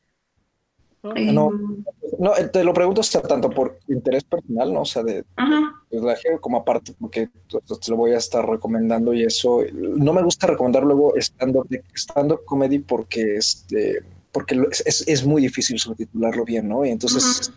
No, 1.04 1.52
no, 2.18 2.32
te 2.52 2.64
lo 2.64 2.74
pregunto 2.74 3.02
hasta 3.02 3.22
tanto 3.22 3.52
por 3.52 3.78
interés 3.88 4.24
personal, 4.24 4.74
¿no? 4.74 4.82
O 4.82 4.86
sea, 4.86 5.04
de, 5.04 5.24
como 6.42 6.58
aparte, 6.58 6.94
porque 7.00 7.30
te 7.48 7.92
lo 7.92 7.98
voy 7.98 8.14
a 8.14 8.18
estar 8.18 8.44
recomendando 8.48 9.14
y 9.14 9.24
eso. 9.24 9.62
No 9.72 10.14
me 10.14 10.24
gusta 10.24 10.48
recomendar 10.48 10.84
luego 10.84 11.14
stand-up 11.18 11.68
stand 11.94 12.34
comedy 12.46 12.80
porque 12.80 13.38
este 13.38 14.04
porque 14.36 14.62
es, 14.70 15.06
es, 15.08 15.26
muy 15.26 15.42
difícil 15.42 15.80
subtitularlo 15.80 16.44
bien, 16.44 16.68
¿no? 16.68 16.86
Y 16.86 16.90
entonces, 16.90 17.54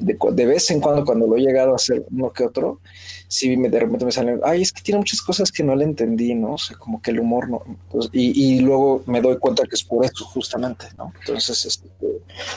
de, 0.00 0.18
de, 0.32 0.46
vez 0.46 0.68
en 0.72 0.80
cuando, 0.80 1.04
cuando 1.04 1.28
lo 1.28 1.36
he 1.36 1.40
llegado 1.40 1.74
a 1.74 1.76
hacer 1.76 2.04
uno 2.10 2.32
que 2.32 2.42
otro, 2.42 2.80
sí 3.28 3.56
me, 3.56 3.68
de 3.68 3.78
repente 3.78 4.04
me 4.04 4.10
salen, 4.10 4.40
ay, 4.44 4.62
es 4.62 4.72
que 4.72 4.82
tiene 4.82 4.98
muchas 4.98 5.22
cosas 5.22 5.52
que 5.52 5.62
no 5.62 5.76
le 5.76 5.84
entendí, 5.84 6.34
¿no? 6.34 6.54
O 6.54 6.58
sea, 6.58 6.76
como 6.76 7.00
que 7.00 7.12
el 7.12 7.20
humor 7.20 7.48
no. 7.48 7.62
y, 8.10 8.56
y, 8.56 8.58
luego 8.62 9.04
me 9.06 9.20
doy 9.20 9.38
cuenta 9.38 9.62
que 9.62 9.76
es 9.76 9.84
por 9.84 10.04
eso, 10.04 10.24
justamente, 10.24 10.86
¿no? 10.98 11.12
Entonces, 11.20 11.64
este, 11.64 11.88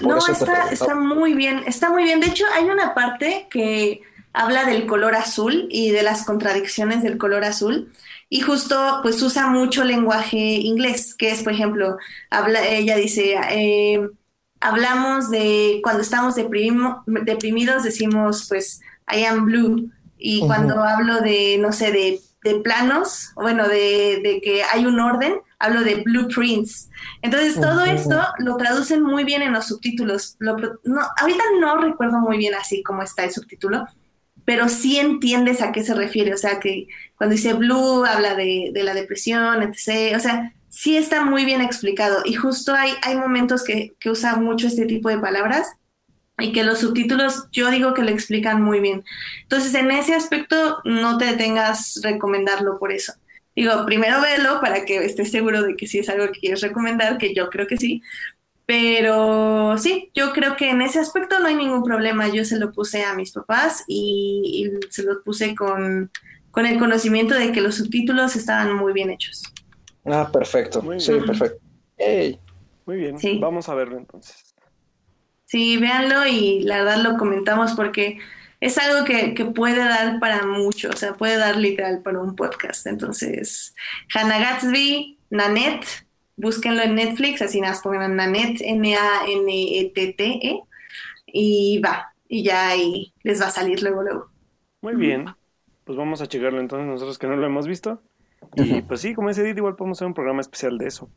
no, 0.01 0.17
está, 0.17 0.71
está 0.71 0.95
muy 0.95 1.35
bien, 1.35 1.61
está 1.67 1.91
muy 1.91 2.03
bien. 2.03 2.19
De 2.19 2.29
hecho, 2.29 2.45
hay 2.55 2.63
una 2.63 2.95
parte 2.95 3.45
que 3.51 4.01
habla 4.33 4.65
del 4.65 4.87
color 4.87 5.13
azul 5.13 5.67
y 5.69 5.91
de 5.91 6.01
las 6.01 6.25
contradicciones 6.25 7.03
del 7.03 7.19
color 7.19 7.43
azul. 7.43 7.91
Y 8.33 8.39
justo 8.39 8.99
pues 9.01 9.21
usa 9.21 9.47
mucho 9.47 9.83
lenguaje 9.83 10.37
inglés, 10.37 11.15
que 11.15 11.31
es, 11.31 11.43
por 11.43 11.51
ejemplo, 11.51 11.97
habla, 12.29 12.65
ella 12.65 12.95
dice, 12.95 13.35
eh, 13.49 14.09
hablamos 14.61 15.29
de 15.29 15.81
cuando 15.83 16.01
estamos 16.01 16.35
deprimidos, 16.35 17.83
decimos 17.83 18.45
pues 18.47 18.79
I 19.13 19.25
am 19.25 19.43
blue. 19.43 19.91
Y 20.17 20.39
cuando 20.47 20.81
hablo 20.81 21.19
de, 21.19 21.57
no 21.59 21.73
sé, 21.73 21.91
de, 21.91 22.21
de 22.45 22.61
planos, 22.61 23.33
bueno, 23.35 23.67
de, 23.67 24.21
de, 24.23 24.39
que 24.41 24.63
hay 24.63 24.85
un 24.85 24.97
orden, 25.01 25.41
hablo 25.59 25.83
de 25.83 25.95
blueprints. 25.95 26.89
Entonces, 27.21 27.59
todo 27.59 27.83
esto 27.83 28.17
lo 28.39 28.55
traducen 28.55 29.03
muy 29.03 29.25
bien 29.25 29.41
en 29.41 29.51
los 29.51 29.67
subtítulos. 29.67 30.37
no, 30.39 30.55
ahorita 31.19 31.43
no 31.59 31.81
recuerdo 31.81 32.19
muy 32.19 32.37
bien 32.37 32.55
así 32.55 32.81
cómo 32.81 33.03
está 33.03 33.25
el 33.25 33.31
subtítulo, 33.31 33.85
pero 34.51 34.67
sí 34.67 34.99
entiendes 34.99 35.61
a 35.61 35.71
qué 35.71 35.81
se 35.81 35.93
refiere. 35.93 36.33
O 36.33 36.37
sea, 36.37 36.59
que 36.59 36.87
cuando 37.15 37.37
dice 37.37 37.53
blue 37.53 38.03
habla 38.03 38.35
de, 38.35 38.71
de 38.73 38.83
la 38.83 38.93
depresión, 38.93 39.63
etc. 39.63 40.17
O 40.17 40.19
sea, 40.19 40.53
sí 40.67 40.97
está 40.97 41.23
muy 41.23 41.45
bien 41.45 41.61
explicado. 41.61 42.21
Y 42.25 42.33
justo 42.33 42.73
hay, 42.73 42.91
hay 43.01 43.15
momentos 43.15 43.63
que, 43.63 43.93
que 43.97 44.09
usa 44.09 44.35
mucho 44.35 44.67
este 44.67 44.85
tipo 44.87 45.07
de 45.07 45.19
palabras 45.19 45.69
y 46.37 46.51
que 46.51 46.65
los 46.65 46.79
subtítulos 46.79 47.47
yo 47.53 47.71
digo 47.71 47.93
que 47.93 48.03
lo 48.03 48.09
explican 48.09 48.61
muy 48.61 48.81
bien. 48.81 49.05
Entonces, 49.43 49.73
en 49.73 49.89
ese 49.89 50.15
aspecto 50.15 50.79
no 50.83 51.17
te 51.17 51.27
detengas 51.27 52.01
recomendarlo 52.03 52.77
por 52.77 52.91
eso. 52.91 53.13
Digo, 53.55 53.85
primero 53.85 54.19
velo 54.19 54.59
para 54.59 54.83
que 54.83 54.97
estés 54.97 55.31
seguro 55.31 55.63
de 55.63 55.77
que 55.77 55.87
sí 55.87 55.99
es 55.99 56.09
algo 56.09 56.29
que 56.33 56.41
quieres 56.41 56.59
recomendar, 56.59 57.17
que 57.17 57.33
yo 57.33 57.49
creo 57.49 57.67
que 57.67 57.77
sí, 57.77 58.01
pero 58.65 59.77
sí, 59.77 60.11
yo 60.13 60.33
creo 60.33 60.55
que 60.55 60.69
en 60.69 60.81
ese 60.81 60.99
aspecto 60.99 61.39
no 61.39 61.47
hay 61.47 61.55
ningún 61.55 61.83
problema. 61.83 62.29
Yo 62.29 62.45
se 62.45 62.57
lo 62.57 62.71
puse 62.71 63.03
a 63.03 63.13
mis 63.15 63.31
papás 63.31 63.83
y, 63.87 64.71
se 64.89 65.03
los 65.03 65.17
puse 65.25 65.55
con, 65.55 66.11
con, 66.51 66.65
el 66.65 66.79
conocimiento 66.79 67.35
de 67.35 67.51
que 67.51 67.61
los 67.61 67.75
subtítulos 67.75 68.35
estaban 68.35 68.75
muy 68.75 68.93
bien 68.93 69.09
hechos. 69.09 69.43
Ah, 70.05 70.29
perfecto. 70.31 70.81
sí, 70.99 71.11
perfecto. 71.25 71.59
Muy 72.85 72.97
bien, 72.97 73.15
vamos 73.39 73.69
a 73.69 73.75
verlo 73.75 73.97
entonces. 73.97 74.55
Sí, 75.45 75.77
véanlo 75.77 76.25
y 76.25 76.61
la 76.61 76.77
verdad 76.77 77.03
lo 77.03 77.17
comentamos 77.17 77.73
porque 77.73 78.19
es 78.61 78.77
algo 78.77 79.03
que, 79.05 79.33
que, 79.33 79.45
puede 79.45 79.77
dar 79.77 80.19
para 80.19 80.45
mucho, 80.45 80.89
o 80.89 80.95
sea, 80.95 81.13
puede 81.15 81.35
dar 81.37 81.57
literal 81.57 82.01
para 82.03 82.19
un 82.19 82.35
podcast. 82.35 82.87
Entonces, 82.87 83.75
Hannah 84.13 84.39
Gatsby, 84.39 85.19
Nanette, 85.29 86.05
búsquenlo 86.41 86.81
en 86.81 86.95
Netflix, 86.95 87.41
así 87.41 87.61
nada, 87.61 87.79
pongan 87.81 88.15
Nanette, 88.15 88.61
N-A-N-E-T-T-E, 88.61 90.47
e, 90.47 90.63
y 91.27 91.79
va, 91.79 92.13
y 92.27 92.43
ya 92.43 92.69
ahí 92.69 93.13
les 93.23 93.41
va 93.41 93.47
a 93.47 93.51
salir 93.51 93.81
luego, 93.81 94.01
luego. 94.01 94.29
Muy 94.81 94.95
bien, 94.95 95.25
pues 95.85 95.97
vamos 95.97 96.21
a 96.21 96.27
checarlo 96.27 96.59
entonces 96.59 96.87
nosotros 96.87 97.19
que 97.19 97.27
no 97.27 97.35
lo 97.35 97.45
hemos 97.45 97.67
visto. 97.67 98.01
Y 98.55 98.81
pues 98.81 99.01
sí, 99.01 99.13
como 99.13 99.29
dice 99.29 99.41
Edith, 99.41 99.57
igual 99.57 99.75
podemos 99.75 99.99
hacer 99.99 100.07
un 100.07 100.15
programa 100.15 100.41
especial 100.41 100.77
de 100.79 100.87
eso. 100.87 101.09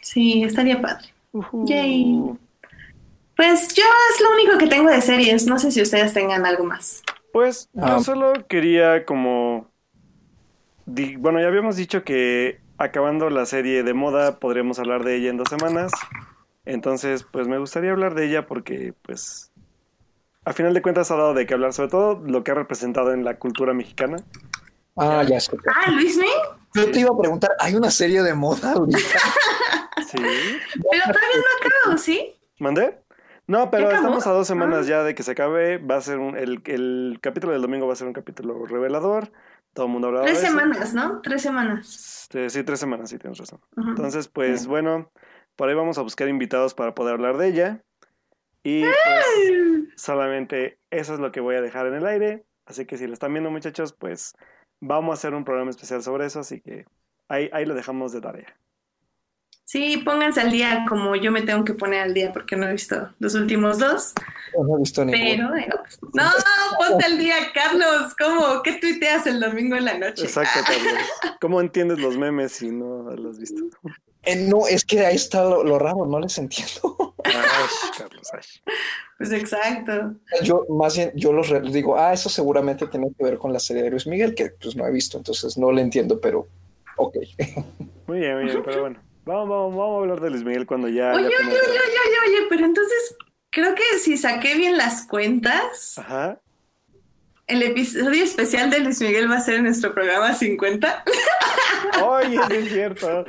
Sí, 0.00 0.44
estaría 0.44 0.80
padre. 0.80 1.08
Yay. 1.64 2.38
Pues 3.36 3.74
yo 3.74 3.82
es 3.82 4.20
lo 4.20 4.32
único 4.32 4.58
que 4.58 4.68
tengo 4.68 4.90
de 4.90 5.00
series, 5.00 5.46
no 5.46 5.58
sé 5.58 5.72
si 5.72 5.82
ustedes 5.82 6.14
tengan 6.14 6.46
algo 6.46 6.64
más. 6.64 7.02
Pues 7.32 7.68
yo 7.72 7.84
ah. 7.84 8.00
solo 8.00 8.46
quería 8.46 9.04
como... 9.04 9.66
Bueno, 10.86 11.40
ya 11.40 11.48
habíamos 11.48 11.76
dicho 11.76 12.04
que 12.04 12.60
acabando 12.78 13.30
la 13.30 13.46
serie 13.46 13.82
de 13.82 13.94
moda, 13.94 14.38
podríamos 14.38 14.78
hablar 14.78 15.04
de 15.04 15.16
ella 15.16 15.30
en 15.30 15.36
dos 15.36 15.48
semanas. 15.48 15.92
Entonces, 16.64 17.24
pues 17.30 17.46
me 17.46 17.58
gustaría 17.58 17.92
hablar 17.92 18.14
de 18.14 18.26
ella 18.26 18.46
porque, 18.46 18.94
pues, 19.02 19.52
a 20.44 20.52
final 20.52 20.74
de 20.74 20.82
cuentas 20.82 21.10
ha 21.10 21.16
dado 21.16 21.34
de 21.34 21.46
qué 21.46 21.54
hablar, 21.54 21.72
sobre 21.72 21.90
todo 21.90 22.22
lo 22.24 22.42
que 22.42 22.50
ha 22.50 22.54
representado 22.54 23.12
en 23.12 23.24
la 23.24 23.38
cultura 23.38 23.74
mexicana. 23.74 24.16
Ah, 24.96 25.22
ya 25.24 25.40
sé. 25.40 25.56
Ah, 25.66 25.90
Luis 25.90 26.18
Yo 26.74 26.90
te 26.90 27.00
iba 27.00 27.10
a 27.10 27.18
preguntar, 27.18 27.50
¿hay 27.58 27.74
una 27.74 27.90
serie 27.90 28.22
de 28.22 28.34
moda 28.34 28.72
ahorita? 28.72 28.98
sí. 30.08 30.18
Pero 30.18 31.02
todavía 31.02 31.36
no 31.36 31.68
acabo, 31.68 31.98
¿sí? 31.98 32.34
¿Mandé? 32.58 32.98
No, 33.46 33.70
pero 33.70 33.90
estamos 33.90 34.26
a 34.26 34.30
dos 34.30 34.46
semanas 34.46 34.86
ah. 34.86 34.88
ya 34.88 35.02
de 35.02 35.14
que 35.14 35.22
se 35.22 35.32
acabe. 35.32 35.78
Va 35.78 35.96
a 35.96 36.00
ser 36.00 36.18
un, 36.18 36.36
el, 36.36 36.62
el 36.64 37.18
capítulo 37.20 37.52
del 37.52 37.62
domingo 37.62 37.86
va 37.86 37.92
a 37.92 37.96
ser 37.96 38.06
un 38.06 38.14
capítulo 38.14 38.64
revelador. 38.64 39.30
Todo 39.74 39.86
el 39.86 39.92
mundo 39.92 40.08
habla 40.08 40.22
Tres 40.22 40.38
semanas, 40.38 40.94
¿no? 40.94 41.20
Tres 41.20 41.42
semanas. 41.42 42.22
Este, 42.22 42.48
sí, 42.48 42.62
tres 42.62 42.78
semanas, 42.80 43.10
sí, 43.10 43.18
tienes 43.18 43.38
razón. 43.38 43.60
Entonces, 43.76 44.28
pues 44.28 44.66
bueno, 44.66 45.10
por 45.56 45.68
ahí 45.68 45.74
vamos 45.74 45.98
a 45.98 46.02
buscar 46.02 46.28
invitados 46.28 46.74
para 46.74 46.94
poder 46.94 47.14
hablar 47.14 47.36
de 47.36 47.48
ella. 47.48 47.84
Y 48.62 48.82
pues, 48.82 49.92
solamente 49.96 50.78
eso 50.90 51.14
es 51.14 51.20
lo 51.20 51.32
que 51.32 51.40
voy 51.40 51.56
a 51.56 51.60
dejar 51.60 51.86
en 51.86 51.94
el 51.94 52.06
aire. 52.06 52.46
Así 52.66 52.86
que 52.86 52.96
si 52.96 53.06
lo 53.06 53.12
están 53.12 53.32
viendo, 53.32 53.50
muchachos, 53.50 53.92
pues 53.92 54.34
vamos 54.80 55.10
a 55.10 55.14
hacer 55.14 55.34
un 55.34 55.44
programa 55.44 55.70
especial 55.70 56.02
sobre 56.02 56.26
eso. 56.26 56.40
Así 56.40 56.60
que 56.60 56.86
ahí, 57.28 57.50
ahí 57.52 57.66
lo 57.66 57.74
dejamos 57.74 58.12
de 58.12 58.20
tarea. 58.20 58.56
Sí, 59.74 59.96
pónganse 60.04 60.40
al 60.40 60.52
día 60.52 60.86
como 60.88 61.16
yo 61.16 61.32
me 61.32 61.42
tengo 61.42 61.64
que 61.64 61.74
poner 61.74 62.02
al 62.02 62.14
día 62.14 62.32
porque 62.32 62.54
no 62.54 62.68
he 62.68 62.70
visto 62.70 63.08
los 63.18 63.34
últimos 63.34 63.80
dos. 63.80 64.12
No 64.56 64.76
he 64.76 64.78
visto 64.78 65.04
ninguno. 65.04 65.50
Pero, 65.52 65.82
no, 66.12 66.30
ponte 66.78 67.04
al 67.04 67.18
día, 67.18 67.34
Carlos. 67.52 68.14
¿Cómo? 68.16 68.62
¿Qué 68.62 68.74
tuiteas 68.74 69.26
el 69.26 69.40
domingo 69.40 69.74
en 69.74 69.86
la 69.86 69.98
noche? 69.98 70.26
Exacto, 70.26 70.60
Carlos. 70.64 71.38
¿Cómo 71.40 71.60
entiendes 71.60 71.98
los 71.98 72.16
memes 72.16 72.52
si 72.52 72.70
no 72.70 73.10
los 73.16 73.32
has 73.32 73.38
visto? 73.40 73.64
Eh, 74.22 74.46
no, 74.48 74.68
es 74.68 74.84
que 74.84 75.04
ahí 75.04 75.16
está 75.16 75.42
lo, 75.42 75.76
raro, 75.76 76.06
no 76.06 76.20
les 76.20 76.38
entiendo. 76.38 77.12
Ay, 77.24 77.34
Carlos, 77.98 78.30
ay. 78.32 78.42
Pues 79.18 79.32
exacto. 79.32 80.14
Yo 80.44 80.66
más 80.68 80.94
bien, 80.94 81.10
yo 81.16 81.32
los 81.32 81.50
digo, 81.72 81.98
ah, 81.98 82.12
eso 82.12 82.28
seguramente 82.28 82.86
tiene 82.86 83.08
que 83.18 83.24
ver 83.24 83.38
con 83.38 83.52
la 83.52 83.58
serie 83.58 83.82
de 83.82 83.90
Luis 83.90 84.06
Miguel, 84.06 84.36
que 84.36 84.50
pues 84.50 84.76
no 84.76 84.86
he 84.86 84.92
visto, 84.92 85.18
entonces 85.18 85.58
no 85.58 85.72
le 85.72 85.82
entiendo, 85.82 86.20
pero 86.20 86.46
ok. 86.96 87.16
Muy 88.06 88.20
bien, 88.20 88.36
muy 88.36 88.44
bien, 88.44 88.62
pero 88.64 88.80
bueno. 88.82 89.13
Vamos, 89.24 89.48
vamos, 89.48 89.76
vamos 89.76 89.96
a 89.96 90.00
hablar 90.00 90.20
de 90.20 90.30
Luis 90.30 90.44
Miguel 90.44 90.66
cuando 90.66 90.88
ya. 90.88 91.12
Oye, 91.12 91.26
oye, 91.26 91.36
oye, 91.36 91.50
oye, 91.50 92.16
oye, 92.26 92.46
pero 92.50 92.66
entonces 92.66 93.16
creo 93.50 93.74
que 93.74 93.98
si 93.98 94.18
saqué 94.18 94.54
bien 94.54 94.76
las 94.76 95.06
cuentas. 95.06 95.98
Ajá. 95.98 96.40
El 97.46 97.62
episodio 97.62 98.24
especial 98.24 98.70
de 98.70 98.80
Luis 98.80 99.00
Miguel 99.00 99.30
va 99.30 99.36
a 99.36 99.40
ser 99.40 99.56
en 99.56 99.64
nuestro 99.64 99.94
programa 99.94 100.34
50. 100.34 101.04
Oye, 102.04 102.40
es 102.50 102.68
cierto. 102.70 103.24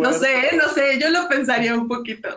No 0.00 0.12
sé, 0.12 0.56
no 0.56 0.68
sé, 0.68 0.98
yo 1.00 1.10
lo 1.10 1.28
pensaría 1.28 1.74
un 1.74 1.88
poquito. 1.88 2.28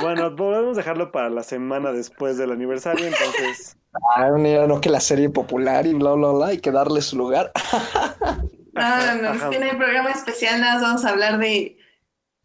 Bueno, 0.00 0.34
podemos 0.34 0.76
dejarlo 0.76 1.12
para 1.12 1.28
la 1.28 1.42
semana 1.42 1.92
después 1.92 2.36
del 2.36 2.52
aniversario, 2.52 3.06
entonces. 3.06 3.76
Ah, 4.16 4.30
no, 4.30 4.80
que 4.80 4.90
la 4.90 5.00
serie 5.00 5.28
popular 5.28 5.86
y 5.86 5.94
bla, 5.94 6.12
bla, 6.12 6.30
bla, 6.30 6.46
hay 6.48 6.58
que 6.58 6.70
darle 6.70 7.02
su 7.02 7.16
lugar. 7.16 7.52
No, 8.78 9.16
no, 9.16 9.34
no. 9.34 9.52
En 9.52 9.62
el 9.62 9.76
programa 9.76 10.10
especial 10.10 10.60
nada 10.60 10.80
vamos 10.80 11.04
a 11.04 11.10
hablar 11.10 11.38
de, 11.38 11.78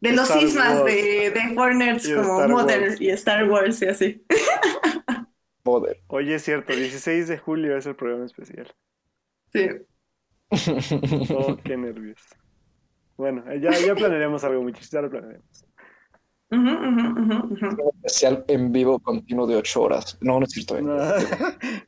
de 0.01 0.11
los 0.11 0.27
sismas 0.27 0.84
de, 0.84 1.31
de 1.31 1.55
como 2.15 2.47
Mother 2.47 3.01
y 3.01 3.09
Star 3.09 3.49
Wars 3.49 3.81
y 3.81 3.86
así. 3.86 4.25
Mother. 5.65 6.01
Oye, 6.07 6.36
es 6.36 6.43
cierto, 6.43 6.73
16 6.73 7.27
de 7.29 7.38
julio 7.38 7.77
es 7.77 7.86
el 7.86 7.95
programa 7.95 8.25
especial. 8.25 8.73
Sí. 9.51 9.69
Oh, 11.36 11.57
qué 11.63 11.75
nervios. 11.75 12.21
Bueno, 13.17 13.43
ya, 13.55 13.71
ya 13.71 13.95
planearemos 13.95 14.43
algo, 14.43 14.61
muchachos, 14.61 14.91
ya 14.91 15.01
lo 15.01 15.09
planearemos. 15.09 15.65
Un 16.51 17.91
especial 18.03 18.45
en 18.47 18.71
vivo 18.71 18.99
continuo 18.99 19.47
de 19.47 19.55
8 19.55 19.81
horas. 19.81 20.17
No, 20.21 20.39
no 20.39 20.45
es 20.45 20.51
cierto. 20.51 20.79
No. 20.81 20.95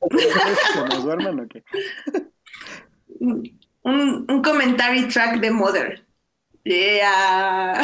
¿Que 0.09 0.95
nos 0.95 1.03
duerman 1.03 1.39
o 1.41 1.47
qué? 1.47 1.63
Un, 3.86 4.25
un 4.29 4.41
commentary 4.41 5.07
track 5.07 5.39
de 5.39 5.51
Mother. 5.51 6.05
Yeah. 6.63 7.81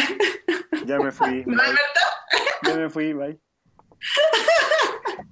Ya 0.86 0.98
me 0.98 1.12
fui. 1.12 1.44
¿No, 1.48 1.62
Alberto? 1.62 2.02
Ya 2.64 2.76
me 2.76 2.90
fui, 2.90 3.14
bye. 3.14 3.40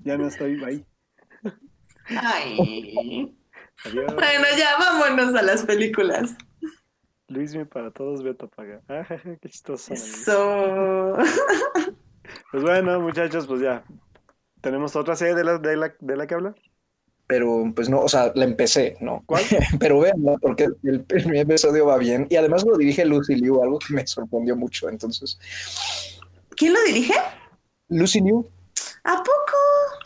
Ya 0.03 0.17
no 0.17 0.27
estoy, 0.27 0.55
bye. 0.57 0.85
Ay. 2.07 3.35
Adiós. 3.85 4.13
Bueno, 4.13 4.45
ya 4.57 4.77
vámonos 4.77 5.35
a 5.35 5.41
las 5.41 5.63
películas. 5.65 6.35
Luismi 7.27 7.65
para 7.65 7.91
todos, 7.91 8.23
Beto 8.23 8.47
paga. 8.49 8.81
Ah, 8.89 9.05
qué 9.41 9.49
chistoso. 9.49 9.93
Eso. 9.93 11.17
Pues 12.51 12.63
bueno, 12.63 12.99
muchachos, 12.99 13.47
pues 13.47 13.61
ya. 13.61 13.83
¿Tenemos 14.61 14.95
otra 14.95 15.15
serie 15.15 15.33
de 15.33 15.43
la, 15.43 15.57
de 15.57 15.75
la, 15.75 15.95
de 15.99 16.15
la 16.15 16.27
que 16.27 16.35
hablar? 16.35 16.55
Pero 17.31 17.71
pues 17.75 17.89
no, 17.89 18.01
o 18.01 18.09
sea, 18.09 18.31
la 18.33 18.43
empecé, 18.43 18.97
¿no? 19.01 19.21
¿Cuál? 19.27 19.43
Pero 19.79 19.99
vean, 19.99 20.15
porque 20.41 20.67
el 20.83 21.01
primer 21.03 21.35
episodio 21.37 21.85
va 21.85 21.97
bien 21.99 22.25
y 22.27 22.35
además 22.37 22.65
lo 22.65 22.75
dirige 22.75 23.05
Lucy 23.05 23.35
Liu, 23.35 23.61
algo 23.61 23.77
que 23.77 23.93
me 23.93 24.07
sorprendió 24.07 24.55
mucho. 24.55 24.89
Entonces, 24.89 25.37
¿Quién 26.57 26.73
lo 26.73 26.81
dirige? 26.83 27.13
Lucy 27.89 28.21
Liu, 28.21 28.49
¿A 29.03 29.15
poco? 29.17 29.57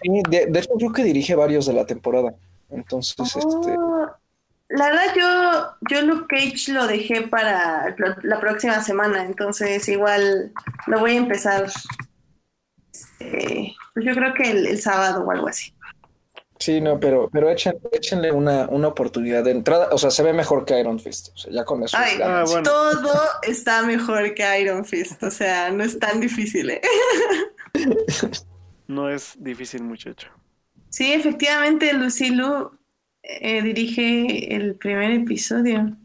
sí, 0.01 0.21
de, 0.29 0.47
de 0.47 0.59
hecho 0.59 0.73
creo 0.77 0.91
que 0.91 1.03
dirige 1.05 1.33
varios 1.35 1.65
de 1.65 1.71
la 1.73 1.85
temporada. 1.85 2.35
Entonces, 2.69 3.15
este, 3.37 3.75
Oh, 3.77 4.05
La 4.67 4.89
verdad, 4.89 5.13
yo, 5.15 5.95
yo 5.95 6.01
Luke 6.05 6.25
Cage 6.27 6.73
lo 6.73 6.87
dejé 6.87 7.21
para 7.27 7.95
la- 7.97 8.17
la 8.21 8.39
próxima 8.41 8.83
semana, 8.83 9.23
entonces 9.23 9.87
igual 9.87 10.51
lo 10.87 10.99
voy 10.99 11.11
a 11.13 11.17
empezar. 11.17 11.71
este, 12.91 13.73
pues 13.93 14.05
yo 14.05 14.13
creo 14.13 14.33
que 14.33 14.51
el, 14.51 14.67
el 14.67 14.81
sábado 14.81 15.23
o 15.23 15.31
algo 15.31 15.47
así. 15.47 15.73
Sí, 16.59 16.81
no, 16.81 16.99
pero, 16.99 17.29
pero 17.31 17.49
échen- 17.49 17.79
échenle 17.91 18.31
una, 18.31 18.67
una 18.69 18.87
oportunidad 18.89 19.43
de 19.43 19.51
entrada. 19.51 19.89
O 19.91 19.97
sea, 19.97 20.11
se 20.11 20.21
ve 20.23 20.33
mejor 20.33 20.65
que 20.65 20.79
Iron 20.79 20.99
Fist. 20.99 21.29
O 21.33 21.37
sea, 21.37 21.51
ya 21.53 21.65
con 21.65 21.83
eso 21.83 21.97
es 21.97 22.03
Ay. 22.03 22.19
Ah, 22.23 22.43
bueno. 22.45 22.63
Todo 22.63 23.11
está 23.43 23.81
mejor 23.83 24.33
que 24.33 24.59
Iron 24.61 24.85
Fist, 24.85 25.21
o 25.23 25.31
sea, 25.31 25.69
no 25.71 25.83
es 25.83 25.97
tan 25.99 26.19
difícil, 26.19 26.69
¿eh? 26.69 26.81
No 28.87 29.09
es 29.09 29.33
difícil, 29.39 29.81
muchacho. 29.83 30.27
Sí, 30.89 31.13
efectivamente, 31.13 31.91
Lucy 31.93 32.29
Lu 32.31 32.71
eh, 33.23 33.61
dirige 33.63 34.53
el 34.55 34.75
primer 34.75 35.11
episodio. 35.11 35.95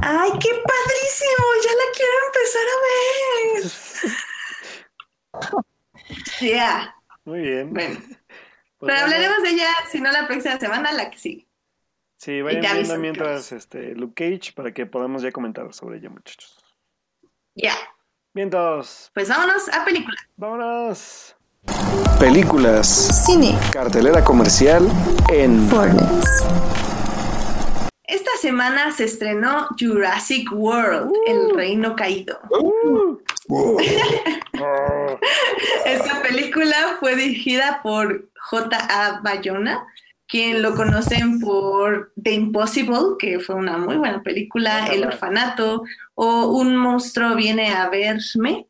¡Ay, 0.00 0.30
qué 0.40 0.48
padrísimo! 0.48 1.46
Ya 1.64 1.72
la 1.72 1.86
quiero 1.96 2.16
empezar 2.26 2.66
a 2.74 2.76
ver. 5.52 5.64
Ya, 6.40 6.94
Muy 7.24 7.40
bien. 7.40 7.72
bueno. 7.72 7.98
Pues 8.84 8.94
Pero 8.94 9.06
bueno, 9.06 9.16
hablaremos 9.16 9.42
de 9.42 9.50
ella, 9.50 9.68
si 9.90 10.00
no 10.00 10.12
la 10.12 10.26
próxima 10.26 10.58
semana, 10.58 10.92
la 10.92 11.10
que 11.10 11.18
sigue. 11.18 11.48
Sí, 12.18 12.42
vayan 12.42 12.60
viendo 12.60 12.78
aviso, 12.78 12.98
mientras 12.98 13.52
este, 13.52 13.94
Luke 13.94 14.14
Cage 14.14 14.52
para 14.54 14.72
que 14.72 14.86
podamos 14.86 15.22
ya 15.22 15.32
comentar 15.32 15.72
sobre 15.72 15.98
ella, 15.98 16.10
muchachos. 16.10 16.58
Ya, 17.54 17.74
Bien, 18.34 18.50
todos. 18.50 19.10
pues 19.14 19.28
vámonos 19.28 19.68
a 19.68 19.84
película. 19.84 20.16
Vámonos. 20.36 21.36
Películas. 22.18 23.24
Cine. 23.24 23.56
Cartelera 23.72 24.22
comercial 24.24 24.86
en 25.32 25.62
Esta 25.64 25.76
semana 28.44 28.92
se 28.92 29.04
estrenó 29.04 29.68
Jurassic 29.80 30.52
World, 30.52 31.10
El 31.26 31.56
Reino 31.56 31.96
Caído. 31.96 32.38
Oh. 33.48 33.78
Esta 35.86 36.20
película 36.20 36.98
fue 37.00 37.16
dirigida 37.16 37.80
por 37.82 38.28
J.A. 38.50 39.20
Bayona, 39.22 39.86
quien 40.28 40.60
lo 40.60 40.74
conocen 40.74 41.40
por 41.40 42.12
The 42.22 42.32
Impossible, 42.32 43.16
que 43.18 43.40
fue 43.40 43.54
una 43.54 43.78
muy 43.78 43.96
buena 43.96 44.22
película, 44.22 44.88
El 44.88 45.06
Orfanato, 45.06 45.84
o 46.14 46.48
Un 46.48 46.76
monstruo 46.76 47.34
viene 47.36 47.72
a 47.72 47.88
verme, 47.88 48.66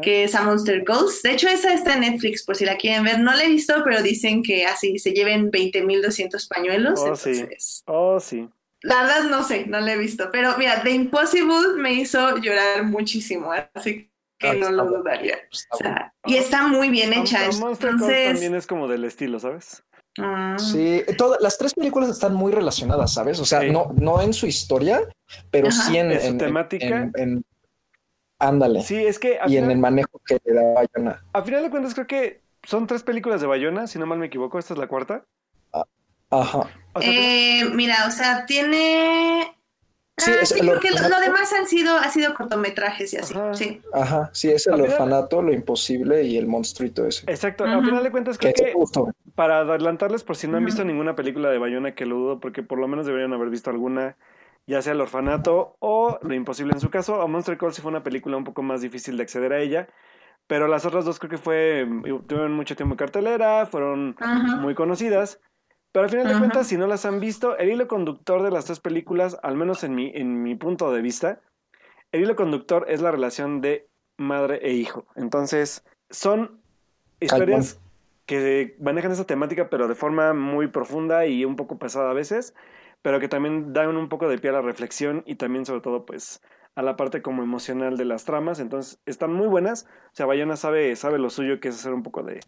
que 0.00 0.24
es 0.24 0.34
A 0.34 0.40
Monster 0.44 0.82
Ghost. 0.82 1.22
De 1.22 1.32
hecho, 1.32 1.46
esa 1.46 1.74
está 1.74 1.92
en 1.92 2.00
Netflix, 2.00 2.42
por 2.42 2.56
si 2.56 2.64
la 2.64 2.78
quieren 2.78 3.04
ver. 3.04 3.18
No 3.20 3.34
la 3.34 3.44
he 3.44 3.48
visto, 3.48 3.74
pero 3.84 4.02
dicen 4.02 4.42
que 4.42 4.64
así 4.64 4.98
se 4.98 5.12
lleven 5.12 5.50
20.200 5.50 6.48
pañuelos. 6.48 7.00
Oh, 7.00 7.14
sí. 7.14 7.30
entonces, 7.32 7.82
Oh, 7.86 8.18
sí. 8.18 8.48
La 8.82 9.02
verdad 9.02 9.24
no 9.30 9.42
sé, 9.42 9.66
no 9.66 9.80
la 9.80 9.92
he 9.92 9.98
visto. 9.98 10.30
Pero 10.32 10.56
mira, 10.58 10.82
The 10.82 10.90
Impossible 10.90 11.74
me 11.76 11.92
hizo 11.92 12.36
llorar 12.38 12.84
muchísimo, 12.84 13.52
así 13.74 14.10
que 14.38 14.48
Ah, 14.48 14.54
no 14.54 14.70
lo 14.70 14.86
dudaría. 14.86 15.36
Está 15.52 15.74
O 15.74 15.76
sea, 15.76 16.14
y 16.24 16.36
está 16.36 16.66
muy 16.66 16.88
bien 16.88 17.12
hecha. 17.12 17.40
Monster 17.58 17.90
Entonces, 17.90 18.32
también 18.32 18.54
es 18.54 18.66
como 18.66 18.88
del 18.88 19.04
estilo, 19.04 19.38
¿sabes? 19.38 19.82
ah, 20.18 20.56
Sí, 20.58 21.02
todas 21.18 21.40
las 21.42 21.58
tres 21.58 21.74
películas 21.74 22.08
están 22.08 22.32
muy 22.34 22.50
relacionadas, 22.50 23.12
¿sabes? 23.12 23.38
O 23.38 23.44
sea, 23.44 23.60
Sí. 23.60 23.70
no, 23.70 23.92
no 23.96 24.22
en 24.22 24.32
su 24.32 24.46
historia, 24.46 25.02
pero 25.50 25.68
Ajá. 25.68 25.82
sí 25.82 25.98
en, 25.98 26.10
En 26.12 26.20
su 26.32 26.38
temática. 26.38 26.86
en- 26.86 27.12
en- 27.16 27.44
ándale. 28.38 28.82
Sí, 28.82 28.96
es 28.96 29.18
que 29.18 29.38
y 29.46 29.58
en 29.58 29.70
el 29.70 29.76
manejo 29.78 30.20
que 30.24 30.38
le 30.42 30.54
da 30.54 30.62
Bayona. 30.74 31.22
a 31.34 31.42
final 31.42 31.62
de 31.62 31.70
cuentas 31.70 31.92
creo 31.94 32.06
que 32.06 32.40
son 32.62 32.86
tres 32.86 33.02
películas 33.02 33.42
de 33.42 33.46
Bayona, 33.46 33.86
si 33.86 33.98
no 33.98 34.06
mal 34.06 34.18
me 34.18 34.26
equivoco. 34.26 34.58
Esta 34.58 34.72
es 34.72 34.78
la 34.80 34.88
cuarta. 34.88 35.24
Ajá. 36.30 36.70
O 36.92 37.00
sea, 37.00 37.10
eh, 37.12 37.64
mira, 37.72 38.06
o 38.06 38.10
sea, 38.10 38.46
tiene. 38.46 39.56
Sí, 40.16 40.32
Ah, 40.38 40.44
sí, 40.44 40.60
el 40.60 40.66
porque 40.68 40.90
lo, 40.90 41.08
lo 41.08 41.18
demás 41.20 41.50
han 41.54 41.66
sido, 41.66 41.96
ha 41.96 42.10
sido 42.10 42.34
cortometrajes 42.34 43.14
y 43.14 43.16
así. 43.16 43.32
Ajá. 43.34 43.54
Sí. 43.54 43.80
Ajá, 43.94 44.28
sí, 44.34 44.50
es 44.50 44.66
el 44.66 44.74
Al 44.74 44.80
final- 44.80 44.92
orfanato, 44.92 45.40
lo 45.40 45.52
imposible 45.52 46.24
y 46.24 46.36
el 46.36 46.46
monstruito 46.46 47.06
ese. 47.06 47.30
Exacto. 47.30 47.64
A 47.64 47.78
Ujú. 47.78 47.86
final 47.86 48.02
de 48.02 48.10
cuentas 48.10 48.36
Que 48.36 48.52
creo 48.52 48.74
para 49.34 49.60
adelantarles, 49.60 50.22
por 50.22 50.36
si 50.36 50.46
no 50.46 50.58
han 50.58 50.64
visto 50.66 50.84
ninguna 50.84 51.16
película 51.16 51.48
de 51.48 51.56
Bayona, 51.56 51.94
que 51.94 52.04
lo 52.04 52.16
dudo, 52.16 52.40
porque 52.40 52.62
por 52.62 52.78
lo 52.78 52.86
menos 52.86 53.06
deberían 53.06 53.32
haber 53.32 53.48
visto 53.48 53.70
alguna, 53.70 54.18
ya 54.66 54.82
sea 54.82 54.92
El 54.92 55.00
Orfanato 55.00 55.76
o 55.78 56.18
Lo 56.20 56.34
Imposible 56.34 56.74
en 56.74 56.80
su 56.80 56.90
caso. 56.90 57.22
A 57.22 57.26
Monster 57.26 57.56
Call 57.56 57.72
sí 57.72 57.80
fue 57.80 57.90
una 57.90 58.02
película 58.02 58.36
un 58.36 58.44
poco 58.44 58.62
más 58.62 58.82
difícil 58.82 59.16
de 59.16 59.22
acceder 59.22 59.54
a 59.54 59.60
ella, 59.60 59.88
pero 60.46 60.68
las 60.68 60.84
otras 60.84 61.06
dos 61.06 61.18
creo 61.18 61.30
que 61.30 61.38
fue, 61.38 61.86
tuvieron 62.26 62.52
mucho 62.52 62.76
tiempo 62.76 62.92
en 62.92 62.98
cartelera, 62.98 63.64
fueron 63.64 64.16
muy 64.60 64.74
conocidas. 64.74 65.40
Pero 65.92 66.04
al 66.04 66.10
final 66.10 66.26
de 66.26 66.32
Ajá. 66.32 66.40
cuentas, 66.40 66.66
si 66.68 66.76
no 66.76 66.86
las 66.86 67.04
han 67.04 67.20
visto, 67.20 67.56
el 67.58 67.70
hilo 67.70 67.88
conductor 67.88 68.42
de 68.42 68.50
las 68.50 68.66
tres 68.66 68.80
películas, 68.80 69.38
al 69.42 69.56
menos 69.56 69.82
en 69.82 69.94
mi, 69.94 70.12
en 70.14 70.42
mi 70.42 70.54
punto 70.54 70.92
de 70.92 71.02
vista, 71.02 71.40
el 72.12 72.22
hilo 72.22 72.36
conductor 72.36 72.86
es 72.88 73.00
la 73.00 73.10
relación 73.10 73.60
de 73.60 73.88
madre 74.16 74.60
e 74.62 74.72
hijo. 74.72 75.06
Entonces, 75.16 75.84
son 76.10 76.60
historias 77.20 77.80
que 78.26 78.76
manejan 78.80 79.10
esa 79.10 79.26
temática, 79.26 79.68
pero 79.70 79.88
de 79.88 79.94
forma 79.96 80.32
muy 80.34 80.68
profunda 80.68 81.26
y 81.26 81.44
un 81.44 81.56
poco 81.56 81.78
pesada 81.78 82.10
a 82.10 82.14
veces, 82.14 82.54
pero 83.02 83.18
que 83.18 83.28
también 83.28 83.72
dan 83.72 83.96
un 83.96 84.08
poco 84.08 84.28
de 84.28 84.38
pie 84.38 84.50
a 84.50 84.54
la 84.54 84.62
reflexión 84.62 85.24
y 85.26 85.34
también, 85.34 85.66
sobre 85.66 85.80
todo, 85.80 86.06
pues, 86.06 86.40
a 86.76 86.82
la 86.82 86.96
parte 86.96 87.22
como 87.22 87.42
emocional 87.42 87.96
de 87.96 88.04
las 88.04 88.24
tramas. 88.24 88.60
Entonces, 88.60 89.00
están 89.06 89.32
muy 89.32 89.46
buenas. 89.48 89.86
O 90.06 90.14
sea, 90.14 90.26
Bayona 90.26 90.56
sabe, 90.56 90.94
sabe 90.96 91.18
lo 91.18 91.30
suyo, 91.30 91.60
que 91.60 91.68
es 91.68 91.74
hacer 91.76 91.92
un 91.92 92.02
poco 92.02 92.22
de, 92.22 92.40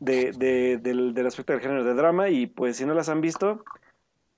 de, 0.00 0.32
de- 0.32 0.78
del, 0.78 1.14
del 1.14 1.26
aspecto 1.26 1.52
del 1.52 1.62
género 1.62 1.84
de 1.84 1.94
drama. 1.94 2.28
Y 2.28 2.46
pues, 2.46 2.76
si 2.76 2.84
no 2.86 2.94
las 2.94 3.08
han 3.08 3.20
visto, 3.20 3.64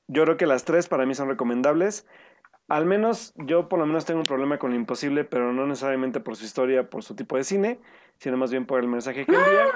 yo 0.08 0.24
creo 0.24 0.36
que 0.36 0.46
las 0.46 0.64
tres 0.64 0.88
para 0.88 1.06
mí 1.06 1.14
son 1.14 1.28
recomendables. 1.28 2.06
Al 2.68 2.86
menos, 2.86 3.32
yo 3.36 3.68
por 3.68 3.78
lo 3.78 3.86
menos 3.86 4.04
tengo 4.04 4.20
un 4.20 4.26
problema 4.26 4.58
con 4.58 4.70
lo 4.70 4.76
imposible, 4.76 5.24
pero 5.24 5.52
no 5.52 5.66
necesariamente 5.66 6.20
por 6.20 6.36
su 6.36 6.44
historia, 6.44 6.88
por 6.88 7.02
su 7.02 7.14
tipo 7.14 7.36
de 7.36 7.44
cine, 7.44 7.80
sino 8.18 8.36
más 8.36 8.50
bien 8.50 8.66
por 8.66 8.80
el 8.80 8.88
mensaje 8.88 9.26
que 9.26 9.34
envía. 9.34 9.66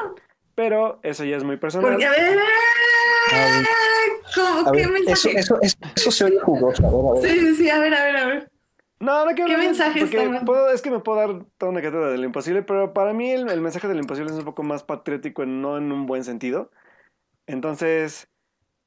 Pero 0.54 1.00
eso 1.02 1.24
ya 1.24 1.36
es 1.36 1.44
muy 1.44 1.56
personal. 1.58 1.90
Porque, 1.90 2.06
a 2.06 2.10
ver. 2.12 2.38
A 3.32 3.44
ver. 3.44 3.66
¿Cómo, 4.34 4.68
A 4.68 4.72
¿Qué 4.72 4.78
ver, 4.78 4.86
eso, 4.86 4.92
mensaje? 5.28 5.38
eso, 5.38 5.58
eso, 5.60 5.76
eso 5.94 6.10
se 6.10 6.24
oye 6.24 6.38
jugoso. 6.40 6.86
A 6.86 6.90
ver, 6.90 7.00
a 7.06 7.12
ver. 7.20 7.22
Sí, 7.32 7.40
sí, 7.40 7.54
sí, 7.56 7.70
a 7.70 7.78
ver, 7.80 7.94
a 7.94 8.04
ver, 8.04 8.16
a 8.16 8.26
ver. 8.28 8.48
No, 8.98 9.24
no 9.24 9.30
quiero 9.32 9.46
¿Qué 9.46 9.54
hablar, 9.54 9.68
mensaje 9.68 9.98
porque 10.00 10.16
está 10.16 10.30
mal? 10.30 10.44
puedo- 10.44 10.70
es 10.70 10.80
que 10.82 10.90
me 10.90 11.00
puedo 11.00 11.18
dar 11.18 11.44
toda 11.58 11.70
una 11.70 11.82
cátedra 11.82 12.10
de 12.10 12.18
lo 12.18 12.24
imposible, 12.24 12.62
pero 12.62 12.92
para 12.94 13.12
mí 13.12 13.30
el, 13.30 13.48
el 13.50 13.60
mensaje 13.60 13.88
de 13.88 13.94
lo 13.94 14.00
imposible 14.00 14.30
es 14.32 14.38
un 14.38 14.44
poco 14.44 14.62
más 14.62 14.84
patriótico, 14.84 15.42
en- 15.42 15.60
no 15.60 15.76
en 15.76 15.92
un 15.92 16.06
buen 16.06 16.24
sentido. 16.24 16.70
Entonces, 17.46 18.28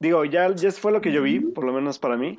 digo, 0.00 0.24
ya, 0.24 0.52
ya 0.54 0.70
fue 0.72 0.92
lo 0.92 1.00
que 1.00 1.12
yo 1.12 1.22
vi, 1.22 1.40
por 1.40 1.64
lo 1.64 1.72
menos 1.72 1.98
para 1.98 2.16
mí. 2.16 2.38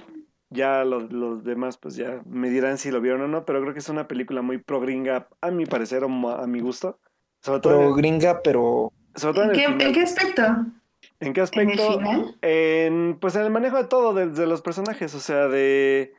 Ya 0.50 0.84
los, 0.84 1.14
los 1.14 1.46
demás, 1.46 1.78
pues 1.78 1.96
ya 1.96 2.22
me 2.26 2.50
dirán 2.50 2.78
si 2.78 2.92
lo 2.92 3.00
vieron 3.00 3.22
o 3.22 3.28
no, 3.30 3.46
pero 3.46 3.62
creo 3.62 3.74
que 3.74 3.80
es 3.80 3.88
una 3.90 4.08
película 4.08 4.42
muy 4.42 4.58
pro 4.58 4.82
gringa, 4.82 5.30
a 5.40 5.50
mi 5.50 5.66
parecer, 5.66 6.04
o 6.04 6.08
a 6.30 6.46
mi 6.48 6.60
gusto. 6.60 7.00
Sobre 7.42 7.62
todo, 7.62 7.88
el- 7.90 7.94
gringa, 7.96 8.42
pero 8.44 8.92
sobre 9.16 9.34
todo 9.36 9.44
en 9.46 9.50
¿En 9.52 9.78
qué, 9.78 9.86
en 9.86 9.94
qué 9.94 10.02
aspecto? 10.02 10.42
¿En 10.42 10.66
qué 11.20 11.28
¿En 11.28 11.36
el 11.38 11.42
aspecto? 11.44 11.94
final? 11.94 12.36
En, 12.42 13.18
pues 13.20 13.36
en 13.36 13.44
el 13.44 13.50
manejo 13.52 13.78
de 13.78 13.86
todo, 13.86 14.14
de, 14.14 14.28
de 14.28 14.46
los 14.46 14.62
personajes, 14.62 15.16
o 15.16 15.20
sea, 15.20 15.48
de... 15.48 16.14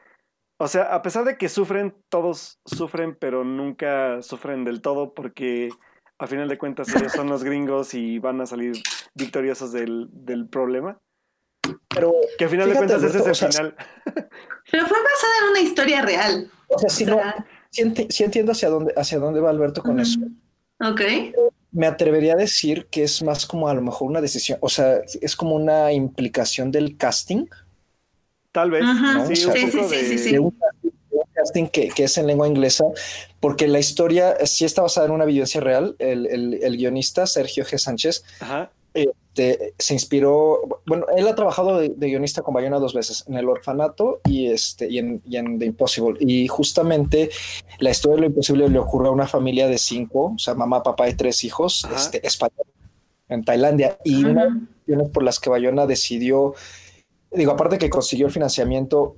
O 0.62 0.68
sea, 0.68 0.94
a 0.94 1.02
pesar 1.02 1.24
de 1.24 1.36
que 1.36 1.48
sufren, 1.48 1.92
todos 2.08 2.60
sufren, 2.64 3.16
pero 3.18 3.42
nunca 3.42 4.22
sufren 4.22 4.64
del 4.64 4.80
todo 4.80 5.12
porque 5.12 5.70
a 6.18 6.26
final 6.28 6.48
de 6.48 6.56
cuentas 6.56 6.94
ellos 6.94 7.10
son 7.12 7.28
los 7.28 7.42
gringos 7.42 7.94
y 7.94 8.20
van 8.20 8.40
a 8.40 8.46
salir 8.46 8.74
victoriosos 9.14 9.72
del, 9.72 10.06
del 10.12 10.46
problema. 10.48 11.00
pero 11.88 12.14
Que 12.38 12.44
a 12.44 12.48
final 12.48 12.68
de 12.68 12.76
cuentas 12.76 13.02
ese 13.02 13.06
es 13.08 13.14
el 13.14 13.22
Alberto, 13.22 13.30
o 13.32 13.34
sea, 13.34 13.48
final. 13.50 13.76
Pero 14.70 14.86
fue 14.86 14.98
basada 14.98 15.32
en 15.42 15.50
una 15.50 15.60
historia 15.60 16.02
real. 16.02 16.50
o 16.68 16.78
sea, 16.78 16.88
si 16.90 17.04
O 17.04 17.06
no, 17.08 17.14
sea, 17.16 17.46
sí, 17.70 17.82
enti- 17.82 18.10
sí 18.10 18.22
entiendo 18.22 18.52
hacia 18.52 18.68
dónde, 18.68 18.94
hacia 18.96 19.18
dónde 19.18 19.40
va 19.40 19.50
Alberto 19.50 19.82
con 19.82 19.98
eso. 19.98 20.20
Ok. 20.80 21.00
Me 21.72 21.86
atrevería 21.88 22.34
a 22.34 22.36
decir 22.36 22.86
que 22.86 23.02
es 23.02 23.20
más 23.22 23.46
como 23.46 23.66
a 23.68 23.74
lo 23.74 23.82
mejor 23.82 24.08
una 24.08 24.20
decisión, 24.20 24.58
o 24.60 24.68
sea, 24.68 25.00
es 25.20 25.34
como 25.34 25.56
una 25.56 25.90
implicación 25.92 26.70
del 26.70 26.96
casting, 26.96 27.46
Tal 28.52 28.70
vez. 28.70 28.84
Sí, 28.84 29.44
O 29.46 29.48
un 29.48 29.54
sea, 29.54 29.70
Sí, 29.88 29.96
sí, 30.06 30.18
sí, 30.18 30.24
de- 30.26 30.32
de 30.32 30.38
un 30.38 30.50
casting, 30.50 30.90
de 31.10 31.16
un 31.16 31.24
casting 31.32 31.66
que, 31.66 31.88
que 31.88 32.04
es 32.04 32.18
en 32.18 32.26
lengua 32.26 32.46
inglesa, 32.46 32.84
porque 33.40 33.66
la 33.66 33.78
historia 33.78 34.36
sí 34.46 34.64
está 34.64 34.82
basada 34.82 35.06
en 35.06 35.12
una 35.12 35.24
vivencia 35.24 35.60
real. 35.60 35.96
El, 35.98 36.26
el- 36.26 36.58
el 36.62 36.76
guionista 36.76 37.26
Sergio 37.26 37.64
G. 37.64 37.78
Sánchez 37.78 38.22
Ajá. 38.40 38.70
este, 38.92 39.72
se 39.78 39.94
inspiró, 39.94 40.60
bueno, 40.84 41.06
él 41.16 41.26
ha 41.26 41.34
trabajado 41.34 41.78
de, 41.78 41.88
guionista 41.98 42.42
con 42.42 42.52
Bayona 42.52 42.78
dos 42.78 42.92
veces, 42.92 43.24
en 43.26 43.36
El 43.36 43.48
Orfanato 43.48 44.20
y, 44.28 44.48
este, 44.48 44.90
y, 44.90 44.98
en, 44.98 45.22
y 45.26 45.38
en 45.38 45.58
The 45.58 45.64
Impossible. 45.64 46.18
Y 46.20 46.46
justamente 46.48 47.30
la 47.78 47.90
historia 47.90 48.16
de 48.16 48.20
lo 48.20 48.26
imposible 48.26 48.68
le 48.68 48.78
ocurrió 48.78 49.08
a 49.08 49.14
una 49.14 49.26
familia 49.26 49.66
de 49.66 49.78
cinco, 49.78 50.34
o 50.36 50.38
sea, 50.38 50.52
mamá, 50.54 50.82
papá 50.82 51.08
y 51.08 51.14
tres 51.14 51.42
hijos, 51.44 51.86
este, 51.96 52.24
españoles, 52.26 52.66
en 53.30 53.42
Tailandia. 53.44 53.96
Y 54.04 54.24
una 54.24 54.44
de 54.86 54.96
las 54.96 55.08
por 55.08 55.22
las 55.22 55.40
que 55.40 55.48
Bayona 55.48 55.86
decidió, 55.86 56.54
digo, 57.34 57.52
aparte 57.52 57.78
que 57.78 57.90
consiguió 57.90 58.26
el 58.26 58.32
financiamiento 58.32 59.16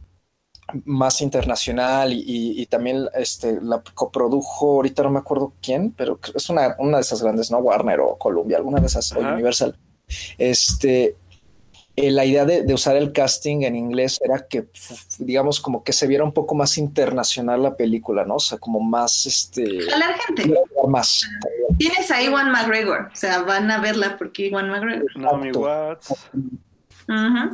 más 0.84 1.20
internacional 1.20 2.12
y, 2.12 2.64
también 2.66 3.06
este, 3.14 3.60
la 3.60 3.82
coprodujo, 3.94 4.76
ahorita 4.76 5.02
no 5.02 5.10
me 5.10 5.18
acuerdo 5.18 5.52
quién, 5.62 5.92
pero 5.92 6.18
es 6.34 6.48
una, 6.48 6.74
una 6.78 6.98
de 6.98 7.02
esas 7.02 7.22
grandes, 7.22 7.50
¿no? 7.50 7.58
Warner 7.58 8.00
o 8.00 8.16
Columbia, 8.16 8.56
alguna 8.56 8.80
de 8.80 8.86
esas, 8.86 9.12
o 9.12 9.20
Universal. 9.20 9.76
Este, 10.38 11.16
eh, 11.96 12.10
la 12.10 12.24
idea 12.24 12.44
de, 12.44 12.74
usar 12.74 12.96
el 12.96 13.12
casting 13.12 13.62
en 13.62 13.76
inglés 13.76 14.18
era 14.24 14.46
que, 14.48 14.66
digamos, 15.18 15.60
como 15.60 15.84
que 15.84 15.92
se 15.92 16.08
viera 16.08 16.24
un 16.24 16.32
poco 16.32 16.54
más 16.56 16.76
internacional 16.76 17.62
la 17.62 17.76
película, 17.76 18.24
¿no? 18.24 18.36
O 18.36 18.40
sea, 18.40 18.58
como 18.58 18.80
más, 18.80 19.26
este... 19.26 19.64
la 19.82 20.16
gente. 20.26 20.54
Más. 20.88 21.22
Tienes 21.78 22.10
a 22.10 22.22
Iwan 22.22 22.50
McGregor, 22.50 23.10
o 23.12 23.16
sea, 23.16 23.42
van 23.42 23.70
a 23.70 23.78
verla 23.78 24.16
porque 24.18 24.48
Iwan 24.48 24.70
McGregor. 24.70 25.16
Naomi 25.16 25.52
Watts, 25.52 26.14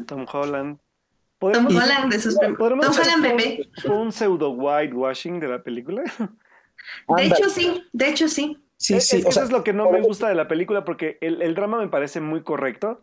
Tom 0.07 0.27
Holland. 0.31 0.79
Tom 1.39 1.67
Holland 1.67 2.13
de 2.13 2.21
sus 2.21 2.39
Tom 2.39 2.55
Holland 2.59 3.23
bebé. 3.23 3.71
un 3.89 4.13
pseudo 4.13 4.51
whitewashing 4.51 5.41
de 5.41 5.49
la 5.49 5.63
película? 5.63 6.03
De 7.17 7.25
hecho, 7.25 7.49
sí, 7.51 7.85
de 7.93 8.09
hecho, 8.09 8.27
sí. 8.27 8.59
Sí, 8.77 8.99
sí. 9.03 9.23
eso 9.27 9.43
es 9.43 9.51
lo 9.51 9.63
que 9.63 9.75
no 9.75 9.91
me 9.91 10.01
gusta 10.01 10.29
de 10.29 10.35
la 10.35 10.49
película, 10.49 10.87
porque 10.87 11.19
el, 11.21 11.43
el 11.43 11.55
drama 11.55 11.79
me 11.79 11.89
parece 11.89 12.23
muy 12.23 12.43
correcto, 12.43 13.03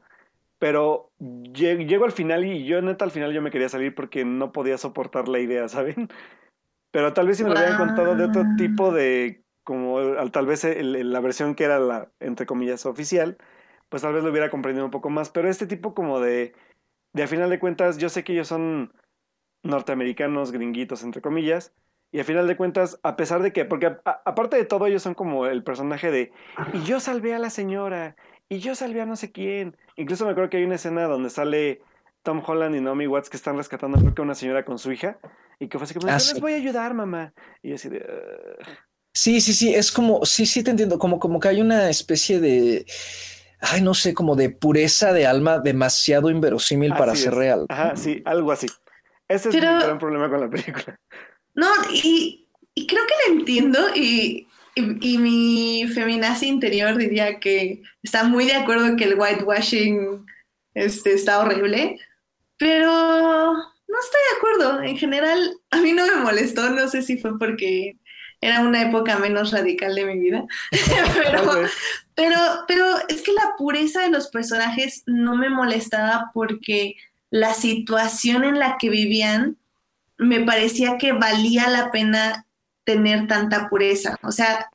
pero 0.58 1.12
llego 1.20 2.06
al 2.06 2.12
final 2.12 2.44
y 2.46 2.66
yo 2.66 2.82
neta 2.82 3.06
al 3.06 3.12
final 3.12 3.32
yo 3.32 3.42
me 3.44 3.52
quería 3.52 3.70
salir 3.70 3.94
porque 3.94 4.26
no 4.26 4.52
podía 4.52 4.80
soportar 4.80 5.28
la 5.28 5.40
idea, 5.40 5.68
¿saben? 5.70 6.10
Pero 6.92 7.14
tal 7.14 7.28
vez 7.28 7.38
si 7.38 7.44
me 7.44 7.52
lo 7.52 7.56
hubieran 7.56 7.78
contado 7.78 8.16
de 8.16 8.24
otro 8.24 8.44
tipo 8.58 8.92
de, 8.92 9.44
como 9.64 10.00
tal 10.32 10.48
vez 10.48 10.66
la 10.82 11.20
versión 11.20 11.54
que 11.54 11.66
era 11.66 11.80
la, 11.80 12.10
entre 12.20 12.46
comillas, 12.46 12.86
oficial, 12.86 13.38
pues 13.90 14.02
tal 14.02 14.14
vez 14.14 14.24
lo 14.24 14.32
hubiera 14.32 14.50
comprendido 14.50 14.86
un 14.86 14.92
poco 14.92 15.10
más. 15.10 15.30
Pero 15.30 15.50
este 15.50 15.68
tipo 15.68 15.94
como 15.94 16.20
de 16.20 16.54
de 17.14 17.24
a 17.24 17.28
final 17.28 17.50
de 17.50 17.60
cuentas, 17.60 17.98
yo 17.98 18.10
sé 18.10 18.24
que 18.24 18.34
ellos 18.34 18.48
son 18.48 18.94
norteamericanos, 19.64 20.52
gringuitos, 20.52 21.04
entre 21.04 21.22
comillas, 21.22 21.74
y 22.12 22.20
a 22.20 22.24
final 22.24 22.48
de 22.48 22.56
cuentas, 22.56 23.00
a 23.04 23.18
pesar 23.18 23.42
de 23.42 23.52
que, 23.52 23.66
porque 23.66 23.98
aparte 24.06 24.56
de 24.56 24.66
todo, 24.66 24.86
ellos 24.86 25.02
son 25.02 25.14
como 25.14 25.48
el 25.48 25.64
personaje 25.64 26.12
de, 26.12 26.32
y 26.74 26.84
yo 26.84 27.00
salvé 27.00 27.34
a 27.34 27.40
la 27.40 27.50
señora, 27.50 28.16
y 28.50 28.60
yo 28.60 28.76
salvé 28.76 29.02
a 29.02 29.06
no 29.06 29.16
sé 29.16 29.32
quién. 29.32 29.76
Incluso 29.98 30.26
me 30.26 30.32
acuerdo 30.32 30.50
que 30.50 30.58
hay 30.58 30.64
una 30.64 30.76
escena 30.76 31.04
donde 31.06 31.30
sale 31.30 31.82
Tom 32.24 32.42
Holland 32.46 32.76
y 32.76 32.82
Naomi 32.82 33.08
Watts 33.08 33.30
que 33.30 33.38
están 33.38 33.58
rescatando, 33.58 33.98
creo 34.00 34.14
que 34.14 34.22
a 34.22 34.26
una 34.26 34.36
señora 34.36 34.64
con 34.64 34.78
su 34.78 34.92
hija, 34.92 35.20
y 35.60 35.68
que 35.68 35.80
fue 35.80 35.86
así 35.86 35.96
como, 35.96 36.08
ah, 36.08 36.14
les 36.14 36.40
voy 36.40 36.54
a 36.54 36.58
ayudar, 36.58 36.94
mamá. 36.94 37.34
Y 37.62 37.74
así 37.74 37.90
de... 37.90 38.06
Sí, 39.14 39.42
sí, 39.42 39.54
sí, 39.54 39.74
es 39.74 39.92
como, 39.92 40.24
sí, 40.26 40.46
sí 40.46 40.64
te 40.64 40.70
entiendo, 40.70 41.00
como, 41.00 41.20
como 41.20 41.40
que 41.40 41.48
hay 41.48 41.62
una 41.62 41.90
especie 41.90 42.40
de 42.40 42.86
ay, 43.60 43.82
no 43.82 43.94
sé, 43.94 44.14
como 44.14 44.36
de 44.36 44.50
pureza 44.50 45.14
de 45.14 45.26
alma 45.26 45.60
demasiado 45.60 46.30
inverosímil 46.30 46.94
para 46.94 47.16
ser 47.16 47.34
real. 47.34 47.66
Ajá, 47.70 47.96
sí, 47.96 48.22
algo 48.26 48.52
así. 48.52 48.68
Ese 49.28 49.50
es 49.50 49.56
el 49.56 49.62
gran 49.62 50.00
problema 50.00 50.30
con 50.30 50.42
la 50.42 50.50
película. 50.50 51.00
No, 51.54 51.68
y, 51.92 52.48
creo 52.88 53.04
que 53.08 53.32
lo 53.32 53.40
entiendo 53.40 53.80
y, 53.96 54.48
y, 54.76 55.18
mi 55.18 55.88
feminazi 55.94 56.48
interior 56.48 56.96
diría 56.98 57.40
que 57.40 57.82
está 58.04 58.24
muy 58.24 58.46
de 58.46 58.54
acuerdo 58.54 58.96
que 58.96 59.06
el 59.06 59.20
whitewashing 59.20 60.26
este, 60.76 61.14
está 61.14 61.40
horrible, 61.40 62.00
pero 62.58 62.92
no 62.92 64.00
estoy 64.00 64.22
de 64.30 64.38
acuerdo. 64.38 64.84
En 64.84 64.98
general, 64.98 65.60
a 65.72 65.78
mí 65.78 65.94
no 65.94 66.06
me 66.06 66.18
molestó, 66.18 66.70
no 66.70 66.88
sé 66.88 67.02
si 67.02 67.18
fue 67.18 67.38
porque 67.40 67.98
era 68.42 68.62
una 68.62 68.82
época 68.84 69.18
menos 69.18 69.52
radical 69.52 69.96
de 69.96 70.06
mi 70.06 70.20
vida. 70.20 70.46
pero, 71.14 71.52
pero, 72.16 72.40
pero 72.68 72.86
es 73.08 73.22
que 73.22 73.34
la 73.34 73.56
pureza 73.58 74.02
de 74.02 74.10
los 74.10 74.28
personajes 74.28 75.04
no 75.06 75.36
me 75.36 75.50
molestaba 75.50 76.32
porque 76.34 76.96
la 77.30 77.54
situación 77.54 78.44
en 78.44 78.60
la 78.60 78.78
que 78.78 78.90
vivían 78.90 79.58
me 80.18 80.42
parecía 80.42 80.98
que 80.98 81.14
valía 81.14 81.68
la 81.70 81.92
pena 81.92 82.46
tener 82.84 83.28
tanta 83.28 83.70
pureza. 83.70 84.18
O 84.24 84.32
sea, 84.32 84.70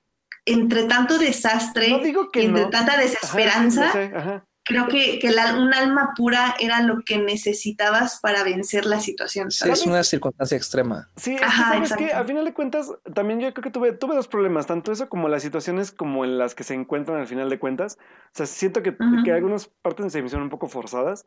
entre 0.45 0.85
tanto 0.85 1.19
desastre, 1.19 2.01
entre 2.35 2.65
tanta 2.67 2.97
desesperanza, 2.97 4.45
creo 4.65 4.87
que, 4.89 5.19
que 5.19 5.29
un 5.29 5.75
alma 5.75 6.13
pura 6.17 6.55
era 6.61 6.83
lo 6.83 7.03
que 7.05 7.19
necesitabas 7.19 8.21
para 8.21 8.45
vencer 8.45 8.87
la 8.87 9.01
situación. 9.01 9.49
es 9.49 9.87
una 9.87 10.03
circunstancia 10.05 10.57
extrema. 10.57 11.09
Sí, 11.17 11.37
es 11.83 11.93
que 11.95 12.13
al 12.13 12.27
final 12.27 12.45
de 12.45 12.55
cuentas, 12.55 12.93
también 13.15 13.41
yo 13.41 13.53
creo 13.53 13.65
que 13.65 13.71
tuve, 13.71 13.93
tuve 13.93 14.15
dos 14.15 14.29
problemas, 14.29 14.67
tanto 14.67 14.93
eso 14.93 15.09
como 15.09 15.29
las 15.29 15.43
situaciones 15.43 15.91
como 15.91 16.25
en 16.25 16.39
las 16.39 16.55
que 16.55 16.65
se 16.65 16.75
encuentran 16.75 17.21
al 17.21 17.27
final 17.27 17.51
de 17.51 17.59
cuentas. 17.59 17.99
O 18.01 18.31
sea, 18.33 18.47
siento 18.47 18.83
que, 18.83 18.97
que 19.25 19.33
algunas 19.33 19.67
partes 19.67 20.13
se 20.13 20.21
me 20.21 20.27
hicieron 20.27 20.45
un 20.45 20.51
poco 20.51 20.69
forzadas. 20.69 21.27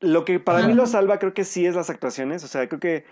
Lo 0.00 0.24
que 0.24 0.40
para 0.40 0.66
mí 0.66 0.74
lo 0.74 0.86
salva 0.86 1.18
creo 1.18 1.34
que 1.34 1.44
sí 1.44 1.66
es 1.66 1.74
las 1.74 1.90
actuaciones, 1.90 2.42
o 2.44 2.48
sea, 2.48 2.68
creo 2.68 2.80
que 2.80 3.04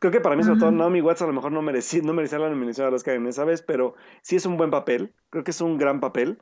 Creo 0.00 0.10
que 0.10 0.20
para 0.20 0.34
mí, 0.34 0.42
sobre 0.42 0.58
todo, 0.58 0.72
Naomi 0.72 1.00
Watts 1.00 1.22
a 1.22 1.26
lo 1.28 1.32
mejor 1.32 1.52
no 1.52 1.62
merecía, 1.62 2.02
no 2.02 2.12
merecía 2.12 2.40
la 2.40 2.48
nominación 2.48 2.88
a 2.88 2.90
los 2.90 3.04
que 3.04 3.14
en 3.14 3.28
esa 3.28 3.44
vez, 3.44 3.62
pero 3.62 3.94
sí 4.22 4.34
es 4.34 4.44
un 4.44 4.56
buen 4.56 4.72
papel. 4.72 5.14
Creo 5.30 5.44
que 5.44 5.52
es 5.52 5.60
un 5.60 5.78
gran 5.78 6.00
papel 6.00 6.40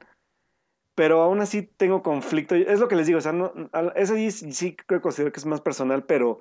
pero 0.97 1.22
aún 1.22 1.40
así 1.40 1.62
tengo 1.62 2.03
conflicto. 2.03 2.57
Es 2.57 2.80
lo 2.80 2.88
que 2.88 2.97
les 2.97 3.07
digo, 3.07 3.18
o 3.18 3.22
sea, 3.22 3.32
no, 3.32 3.53
ese 3.94 4.30
sí, 4.32 4.53
sí 4.53 4.74
creo 4.74 4.99
que 4.99 5.03
considero 5.03 5.30
que 5.30 5.38
es 5.38 5.47
más 5.47 5.61
personal, 5.61 6.05
pero 6.05 6.40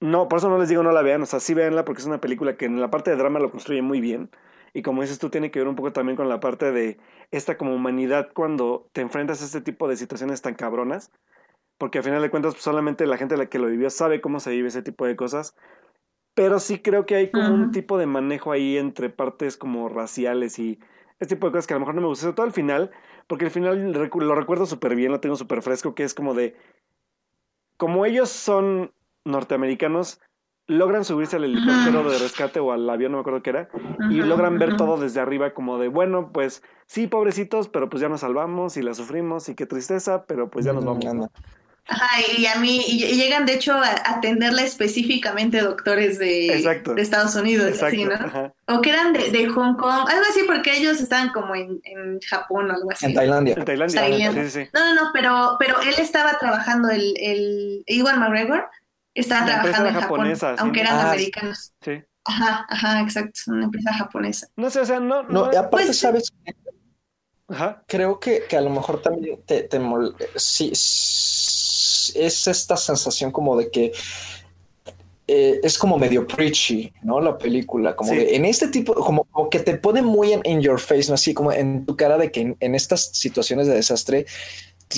no, 0.00 0.28
por 0.28 0.38
eso 0.38 0.48
no 0.48 0.58
les 0.58 0.68
digo 0.68 0.84
no 0.84 0.92
la 0.92 1.02
vean, 1.02 1.22
o 1.22 1.26
sea, 1.26 1.40
sí 1.40 1.52
véanla 1.52 1.84
porque 1.84 2.00
es 2.00 2.06
una 2.06 2.20
película 2.20 2.56
que 2.56 2.66
en 2.66 2.80
la 2.80 2.90
parte 2.90 3.10
de 3.10 3.16
drama 3.16 3.40
lo 3.40 3.50
construye 3.50 3.82
muy 3.82 4.00
bien. 4.00 4.30
Y 4.72 4.82
como 4.82 5.02
dices 5.02 5.18
tú, 5.18 5.30
tiene 5.30 5.50
que 5.50 5.58
ver 5.58 5.66
un 5.66 5.74
poco 5.74 5.92
también 5.92 6.16
con 6.16 6.28
la 6.28 6.38
parte 6.38 6.70
de 6.70 6.98
esta 7.32 7.58
como 7.58 7.74
humanidad 7.74 8.28
cuando 8.32 8.88
te 8.92 9.00
enfrentas 9.00 9.42
a 9.42 9.46
este 9.46 9.60
tipo 9.62 9.88
de 9.88 9.96
situaciones 9.96 10.40
tan 10.40 10.54
cabronas. 10.54 11.10
Porque 11.78 11.98
al 11.98 12.04
final 12.04 12.22
de 12.22 12.30
cuentas, 12.30 12.54
pues, 12.54 12.62
solamente 12.62 13.06
la 13.06 13.16
gente 13.16 13.36
la 13.36 13.46
que 13.46 13.58
lo 13.58 13.66
vivió 13.66 13.90
sabe 13.90 14.20
cómo 14.20 14.38
se 14.40 14.50
vive 14.50 14.68
ese 14.68 14.82
tipo 14.82 15.06
de 15.06 15.16
cosas. 15.16 15.56
Pero 16.34 16.60
sí 16.60 16.80
creo 16.80 17.06
que 17.06 17.16
hay 17.16 17.30
como 17.32 17.52
un 17.52 17.72
tipo 17.72 17.98
de 17.98 18.06
manejo 18.06 18.52
ahí 18.52 18.76
entre 18.76 19.10
partes 19.10 19.56
como 19.56 19.88
raciales 19.88 20.60
y 20.60 20.78
este 21.20 21.34
tipo 21.34 21.46
de 21.46 21.52
cosas 21.52 21.66
que 21.66 21.74
a 21.74 21.76
lo 21.76 21.80
mejor 21.80 21.94
no 21.94 22.00
me 22.02 22.06
gustan, 22.08 22.28
sobre 22.28 22.36
todo 22.36 22.46
al 22.46 22.52
final, 22.52 22.90
porque 23.26 23.46
al 23.46 23.50
final 23.50 23.92
lo 23.92 24.34
recuerdo 24.34 24.66
súper 24.66 24.94
bien, 24.94 25.10
lo 25.10 25.20
tengo 25.20 25.36
súper 25.36 25.62
fresco, 25.62 25.94
que 25.94 26.04
es 26.04 26.14
como 26.14 26.34
de, 26.34 26.56
como 27.76 28.06
ellos 28.06 28.28
son 28.28 28.92
norteamericanos, 29.24 30.20
logran 30.66 31.04
subirse 31.04 31.36
al 31.36 31.44
helicóptero 31.44 32.08
de 32.08 32.18
rescate 32.18 32.60
o 32.60 32.72
al 32.72 32.88
avión, 32.88 33.12
no 33.12 33.18
me 33.18 33.22
acuerdo 33.22 33.42
qué 33.42 33.50
era, 33.50 33.68
y 34.10 34.22
logran 34.22 34.58
ver 34.58 34.76
todo 34.76 34.96
desde 34.98 35.20
arriba 35.20 35.54
como 35.54 35.78
de, 35.78 35.88
bueno, 35.88 36.30
pues 36.32 36.62
sí, 36.86 37.06
pobrecitos, 37.06 37.68
pero 37.68 37.88
pues 37.88 38.00
ya 38.00 38.08
nos 38.08 38.20
salvamos 38.20 38.76
y 38.76 38.82
la 38.82 38.94
sufrimos 38.94 39.48
y 39.48 39.54
qué 39.54 39.66
tristeza, 39.66 40.24
pero 40.26 40.50
pues 40.50 40.64
ya 40.64 40.72
nos 40.72 40.84
vamos. 40.84 41.04
Ajá, 41.90 42.06
y 42.36 42.44
a 42.44 42.56
mí, 42.56 42.82
y 42.86 43.16
llegan 43.16 43.46
de 43.46 43.54
hecho 43.54 43.72
a 43.72 43.88
atenderla 44.04 44.62
específicamente 44.62 45.62
doctores 45.62 46.18
de, 46.18 46.82
de 46.94 47.02
Estados 47.02 47.34
Unidos, 47.34 47.80
¿no? 47.80 48.52
O 48.66 48.82
que 48.82 48.90
eran 48.90 49.14
de, 49.14 49.30
de, 49.30 49.48
Hong 49.48 49.74
Kong, 49.76 50.06
algo 50.06 50.24
así, 50.28 50.42
porque 50.46 50.76
ellos 50.76 51.00
estaban 51.00 51.30
como 51.30 51.54
en, 51.54 51.80
en 51.84 52.20
Japón 52.20 52.70
o 52.70 52.74
algo 52.74 52.92
así. 52.92 53.06
En 53.06 53.14
Tailandia. 53.14 53.54
En 53.54 53.64
Tailandia. 53.64 54.32
Sí, 54.32 54.50
sí. 54.50 54.68
No, 54.74 54.80
no, 54.84 55.02
no, 55.02 55.10
pero, 55.14 55.56
pero 55.58 55.80
él 55.80 55.94
estaba 55.96 56.38
trabajando, 56.38 56.90
el, 56.90 57.14
el 57.16 57.84
Iwan 57.86 58.20
McGregor 58.20 58.66
estaba 59.14 59.46
trabajando 59.46 59.88
en 59.88 59.94
Japón, 59.94 60.32
aunque 60.58 60.80
eran 60.80 60.94
ah, 60.94 61.12
americanos. 61.12 61.72
Sí. 61.80 62.02
Ajá, 62.26 62.66
ajá, 62.68 63.00
exacto, 63.00 63.40
una 63.46 63.64
empresa 63.64 63.94
japonesa. 63.94 64.46
No 64.56 64.68
sé, 64.68 64.80
o 64.80 64.84
sea, 64.84 65.00
no. 65.00 65.22
No, 65.22 65.50
no 65.50 65.58
aparte, 65.58 65.86
pues, 65.86 65.98
¿sabes? 65.98 66.34
Ajá. 67.48 67.82
Creo 67.86 68.20
que, 68.20 68.44
que 68.46 68.58
a 68.58 68.60
lo 68.60 68.68
mejor 68.68 69.00
también 69.00 69.42
te, 69.46 69.62
te 69.62 69.80
sí 70.36 70.70
es 72.16 72.46
esta 72.46 72.76
sensación 72.76 73.30
como 73.30 73.56
de 73.56 73.70
que 73.70 73.92
eh, 75.30 75.60
es 75.62 75.76
como 75.76 75.98
medio 75.98 76.26
preachy, 76.26 76.90
¿no? 77.02 77.20
La 77.20 77.36
película, 77.36 77.94
como 77.94 78.12
de, 78.12 78.34
en 78.34 78.46
este 78.46 78.68
tipo, 78.68 78.94
como, 78.94 79.26
que 79.50 79.58
te 79.58 79.76
pone 79.76 80.00
muy 80.00 80.32
en 80.32 80.62
your 80.62 80.80
face, 80.80 81.08
¿no? 81.08 81.14
Así 81.14 81.34
como 81.34 81.52
en 81.52 81.84
tu 81.84 81.96
cara 81.96 82.16
de 82.16 82.32
que 82.32 82.56
en, 82.58 82.74
estas 82.74 83.10
situaciones 83.12 83.66
de 83.66 83.74
desastre, 83.74 84.24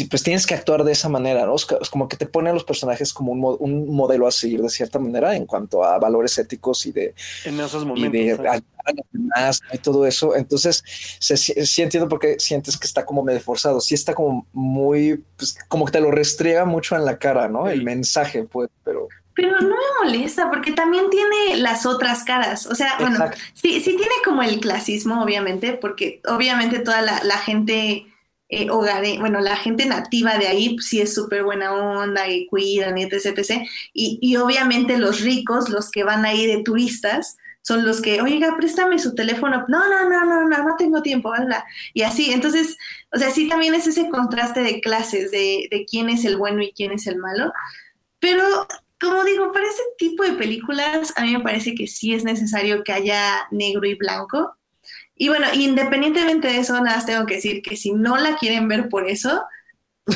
pues 0.09 0.23
tienes 0.23 0.47
que 0.47 0.55
actuar 0.55 0.85
de 0.85 0.93
esa 0.93 1.09
manera, 1.09 1.47
¿no? 1.47 1.57
Es 1.57 1.91
como 1.91 2.09
que 2.09 2.17
te 2.17 2.27
pone 2.27 2.51
a 2.51 2.53
los 2.53 2.65
personajes 2.65 3.13
como 3.13 3.33
un, 3.33 3.57
un, 3.59 3.95
modelo 3.95 4.27
a 4.27 4.31
seguir 4.31 4.63
de 4.63 4.69
cierta 4.69 4.99
manera 4.99 5.35
en 5.35 5.47
cuanto 5.47 5.85
a 5.85 5.99
valores 5.99 6.39
éticos 6.39 6.87
y 6.87 6.93
de... 6.93 7.15
En 7.45 7.59
esos 7.59 7.85
momentos. 7.85 8.15
Y 8.15 8.27
de, 8.27 8.63
y 9.73 9.79
todo 9.79 10.07
eso. 10.07 10.37
Entonces, 10.37 10.85
sí 11.19 11.83
entiendo 11.83 12.09
por 12.09 12.21
qué 12.21 12.39
sientes 12.39 12.77
que 12.77 12.87
está 12.87 13.05
como 13.05 13.23
medio 13.23 13.41
forzado. 13.41 13.81
Sí 13.81 13.95
está 13.95 14.15
como 14.15 14.47
muy, 14.53 15.25
pues, 15.37 15.59
como 15.69 15.85
que 15.85 15.93
te 15.93 16.01
lo 16.01 16.11
restriega 16.11 16.65
mucho 16.65 16.95
en 16.97 17.05
la 17.05 17.19
cara, 17.19 17.49
¿no? 17.49 17.69
El 17.69 17.83
mensaje, 17.83 18.45
pues, 18.45 18.69
pero... 18.85 19.09
Pero 19.35 19.59
no 19.61 19.69
me 19.69 20.05
molesta 20.05 20.51
porque 20.51 20.73
también 20.73 21.09
tiene 21.09 21.57
las 21.57 21.87
otras 21.87 22.25
caras. 22.25 22.67
O 22.67 22.75
sea, 22.75 22.97
bueno, 22.99 23.25
sí, 23.55 23.81
sí 23.81 23.97
tiene 23.97 24.15
como 24.25 24.43
el 24.43 24.61
clasismo, 24.61 25.23
obviamente, 25.23 25.73
porque 25.73 26.21
obviamente 26.29 26.81
toda 26.81 27.01
la, 27.01 27.23
la 27.25 27.39
gente 27.39 28.10
eh, 28.51 28.69
bueno, 28.69 29.41
la 29.41 29.57
gente 29.57 29.87
nativa 29.87 30.37
de 30.37 30.49
ahí 30.49 30.77
sí 30.81 31.01
es 31.01 31.15
súper 31.15 31.45
buena 31.45 31.73
onda 31.73 32.29
y 32.29 32.47
cuidan 32.47 32.99
y 32.99 33.05
etc. 33.05 33.63
Y, 33.93 34.19
y 34.21 34.37
obviamente 34.37 34.99
los 34.99 35.21
ricos, 35.21 35.71
los 35.71 35.91
que 35.91 36.05
van 36.05 36.25
ahí 36.25 36.47
de 36.47 36.63
turistas, 36.63 37.37
son 37.63 37.85
los 37.85 38.01
que, 38.01 38.21
oiga, 38.21 38.57
préstame 38.57 38.99
su 38.99 39.15
teléfono. 39.15 39.65
No, 39.69 39.89
no, 39.89 40.09
no, 40.09 40.25
no, 40.25 40.49
no, 40.49 40.65
no 40.65 40.77
tengo 40.77 41.03
tiempo, 41.03 41.33
habla. 41.33 41.65
Y 41.95 42.03
así, 42.03 42.33
entonces, 42.33 42.77
o 43.13 43.19
sea, 43.19 43.31
sí 43.31 43.49
también 43.49 43.75
es 43.75 43.87
ese 43.87 44.09
contraste 44.09 44.61
de 44.63 44.81
clases, 44.81 45.31
de, 45.31 45.69
de 45.71 45.85
quién 45.85 46.09
es 46.09 46.25
el 46.25 46.37
bueno 46.37 46.63
y 46.63 46.73
quién 46.73 46.93
es 46.93 47.07
el 47.07 47.19
malo. 47.19 47.53
Pero, 48.19 48.45
como 49.01 49.25
digo, 49.25 49.53
para 49.53 49.67
ese 49.67 49.83
tipo 49.99 50.25
de 50.25 50.33
películas, 50.33 51.13
a 51.17 51.23
mí 51.23 51.33
me 51.33 51.45
parece 51.45 51.75
que 51.75 51.87
sí 51.87 52.15
es 52.15 52.25
necesario 52.25 52.83
que 52.83 52.93
haya 52.93 53.47
negro 53.51 53.87
y 53.87 53.95
blanco. 53.95 54.57
Y 55.21 55.29
bueno, 55.29 55.49
independientemente 55.53 56.49
de 56.49 56.57
eso, 56.57 56.73
nada 56.81 56.97
más 56.97 57.05
tengo 57.05 57.27
que 57.27 57.35
decir 57.35 57.61
que 57.61 57.77
si 57.77 57.93
no 57.93 58.17
la 58.17 58.39
quieren 58.39 58.69
ver 58.69 58.89
por 58.89 59.07
eso, 59.07 59.45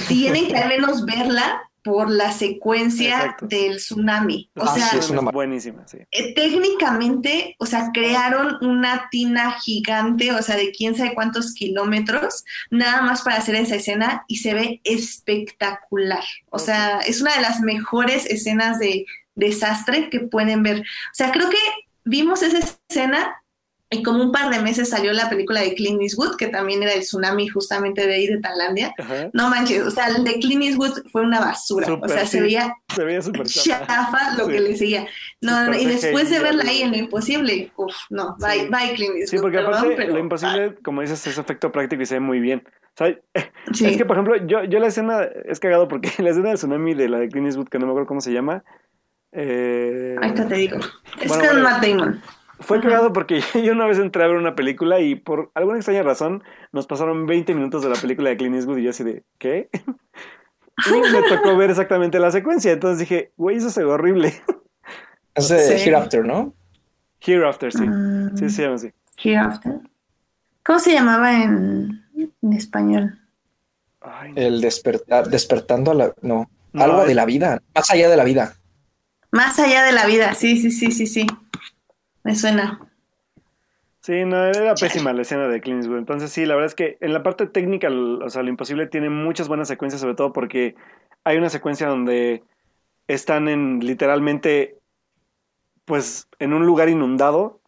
tienen 0.09 0.48
que 0.48 0.57
al 0.57 0.70
menos 0.70 1.05
verla 1.05 1.70
por 1.82 2.11
la 2.11 2.32
secuencia 2.32 3.36
del 3.42 3.76
tsunami. 3.76 4.50
O 4.57 4.62
ah, 4.62 4.74
sea, 4.74 4.86
sí, 4.88 4.96
es 4.96 5.11
una 5.11 5.30
buenísima, 5.30 5.86
sí. 5.86 5.98
Eh, 6.11 6.32
técnicamente, 6.32 7.55
o 7.59 7.66
sea, 7.66 7.90
crearon 7.92 8.57
una 8.64 9.09
tina 9.11 9.52
gigante, 9.61 10.32
o 10.32 10.40
sea, 10.40 10.57
de 10.57 10.72
quién 10.72 10.94
sabe 10.94 11.12
cuántos 11.12 11.52
kilómetros, 11.52 12.42
nada 12.70 13.02
más 13.02 13.20
para 13.20 13.36
hacer 13.36 13.57
esa 13.57 13.74
escena 13.74 14.24
y 14.26 14.38
se 14.38 14.55
ve 14.55 14.80
espectacular. 14.84 16.24
O 16.48 16.59
sea, 16.59 17.00
es 17.00 17.20
una 17.20 17.34
de 17.34 17.42
las 17.42 17.61
mejores 17.61 18.24
escenas 18.24 18.78
de 18.78 19.05
desastre 19.34 20.09
que 20.09 20.20
pueden 20.20 20.62
ver. 20.62 20.80
O 20.80 21.14
sea, 21.14 21.30
creo 21.30 21.50
que 21.50 21.59
vimos 22.05 22.42
esa 22.42 22.61
escena 22.88 23.43
y 23.91 24.03
como 24.03 24.22
un 24.22 24.32
par 24.32 24.53
de 24.53 24.61
meses 24.61 24.89
salió 24.89 25.12
la 25.12 25.28
película 25.28 25.61
de 25.61 25.74
Clint 25.74 26.01
Eastwood, 26.03 26.37
que 26.37 26.49
también 26.49 26.82
era 26.82 26.93
el 26.95 27.01
tsunami 27.01 27.49
justamente 27.49 28.07
de 28.07 28.14
ahí 28.14 28.26
de 28.26 28.39
Tailandia. 28.41 28.95
No 29.32 29.49
manches, 29.49 29.82
o 29.82 29.91
sea, 29.91 30.09
el 30.09 30.24
de 30.24 30.35
Clint 30.41 30.62
Eastwood 30.62 31.07
fue 31.12 31.22
una 31.22 31.41
basura. 31.41 31.93
o 31.93 32.09
sea, 32.09 32.26
se 32.26 32.41
veía, 32.41 32.74
se 32.95 33.05
veía 33.05 33.22
súper 33.22 33.47
chafa 33.47 34.37
lo 34.37 34.49
que 34.49 34.61
le 34.61 34.76
seguía. 34.76 35.07
No, 35.41 35.72
y 35.74 35.87
después 35.87 36.30
de 36.30 36.41
verla 36.41 36.64
ahí 36.68 36.82
en 36.82 36.91
Lo 36.91 36.97
Imposible, 36.97 37.70
uff, 37.76 37.95
no, 38.11 38.37
bye, 38.39 38.68
bye 38.68 38.95
Clint 38.95 39.16
Eastwood. 39.16 39.26
Sí, 39.28 39.39
porque 39.39 39.59
aparte 39.59 40.07
Lo 40.09 40.18
Imposible, 40.18 40.74
como 40.82 41.03
dices, 41.03 41.26
es 41.26 41.39
efecto 41.39 41.70
práctico 41.70 42.03
y 42.03 42.07
se 42.07 42.14
ve 42.14 42.20
muy 42.20 42.41
bien. 42.41 42.64
O 42.66 42.97
sea, 42.97 43.09
es 43.35 43.97
que, 43.97 44.05
por 44.05 44.16
ejemplo, 44.16 44.37
yo, 44.47 44.64
yo 44.64 44.78
la 44.78 44.89
escena, 44.89 45.22
es 45.45 45.61
cagado 45.61 45.89
porque 45.89 46.11
la 46.22 46.30
escena 46.30 46.49
del 46.49 46.59
tsunami 46.59 46.95
de 46.95 47.09
la 47.09 47.18
de 47.18 47.28
Clint 47.28 47.47
Eastwood, 47.47 47.68
que 47.68 47.78
no 47.78 47.87
me 47.87 47.93
acuerdo 47.93 48.09
cómo 48.09 48.20
se 48.20 48.32
llama. 48.32 48.64
Eh... 49.32 50.16
Ahí 50.20 50.32
te 50.32 50.45
digo. 50.55 50.78
Es 51.20 51.32
con 51.32 51.62
Matt 51.62 51.85
Damon. 51.85 52.22
Fue 52.64 52.80
cagado 52.80 53.12
porque 53.12 53.40
yo 53.64 53.72
una 53.72 53.86
vez 53.86 53.98
entré 53.98 54.24
a 54.24 54.26
ver 54.26 54.36
una 54.36 54.54
película 54.54 55.00
y 55.00 55.14
por 55.14 55.50
alguna 55.54 55.76
extraña 55.76 56.02
razón 56.02 56.42
nos 56.72 56.86
pasaron 56.86 57.26
20 57.26 57.54
minutos 57.54 57.82
de 57.82 57.90
la 57.90 57.96
película 57.96 58.30
de 58.30 58.36
Clint 58.36 58.56
Eastwood 58.56 58.78
y 58.78 58.84
yo 58.84 58.90
así 58.90 59.04
de, 59.04 59.24
¿qué? 59.38 59.68
Y 60.86 61.12
me 61.12 61.22
tocó 61.28 61.56
ver 61.56 61.70
exactamente 61.70 62.18
la 62.18 62.32
secuencia. 62.32 62.72
Entonces 62.72 62.98
dije, 62.98 63.30
güey, 63.36 63.58
eso 63.58 63.70
se 63.70 63.84
ve 63.84 63.90
horrible. 63.90 64.34
Es 65.36 65.48
de 65.48 65.82
Hereafter, 65.82 66.24
¿no? 66.24 66.54
Hereafter, 67.20 67.72
sí. 67.72 67.84
sí, 68.36 68.50
se 68.50 68.62
llama 68.62 68.76
así. 68.76 68.92
Hereafter. 69.16 69.80
¿Cómo 70.64 70.78
se 70.78 70.92
llamaba 70.92 71.42
en, 71.42 72.04
español? 72.52 73.18
El 74.36 74.60
despertar, 74.60 75.28
despertando 75.28 75.90
a 75.90 75.94
la. 75.94 76.14
No, 76.22 76.48
algo 76.72 77.04
de 77.04 77.14
la 77.14 77.24
vida. 77.24 77.60
Más 77.74 77.90
allá 77.90 78.08
de 78.08 78.16
la 78.16 78.22
vida. 78.22 78.54
Más 79.32 79.58
allá 79.58 79.82
de 79.82 79.90
la 79.90 80.06
vida, 80.06 80.34
sí, 80.34 80.56
sí, 80.56 80.70
sí, 80.70 80.92
sí, 80.92 81.08
sí. 81.08 81.26
Me 82.25 82.35
suena. 82.35 82.81
Sí, 84.01 84.25
no, 84.25 84.45
era 84.45 84.75
pésima 84.75 85.12
la 85.12 85.22
escena 85.22 85.49
de 85.49 85.61
Clint 85.61 85.81
Eastwood. 85.81 85.99
Entonces, 85.99 86.31
sí, 86.31 86.45
la 86.45 86.55
verdad 86.55 86.66
es 86.66 86.75
que 86.75 86.99
en 87.01 87.12
la 87.14 87.22
parte 87.22 87.47
técnica, 87.47 87.89
o 87.91 88.29
sea, 88.29 88.43
lo 88.43 88.51
imposible 88.51 88.87
tiene 88.87 89.09
muchas 89.09 89.49
buenas 89.49 89.68
secuencias, 89.68 90.01
sobre 90.01 90.14
todo 90.14 90.33
porque 90.33 90.75
hay 91.22 91.39
una 91.39 91.49
secuencia 91.49 91.87
donde 91.87 92.43
están 93.09 93.49
en 93.49 93.81
literalmente, 93.81 94.79
pues, 95.85 96.29
en 96.39 96.53
un 96.53 96.66
lugar 96.66 96.89
inundado, 96.89 97.61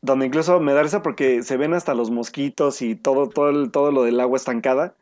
donde 0.00 0.26
incluso 0.26 0.58
me 0.58 0.72
da 0.72 0.82
risa 0.82 1.02
porque 1.02 1.42
se 1.42 1.56
ven 1.56 1.74
hasta 1.74 1.94
los 1.94 2.10
mosquitos 2.10 2.82
y 2.82 2.96
todo, 2.96 3.28
todo, 3.28 3.70
todo 3.70 3.92
lo 3.92 4.04
del 4.04 4.18
agua 4.20 4.36
estancada. 4.36 4.94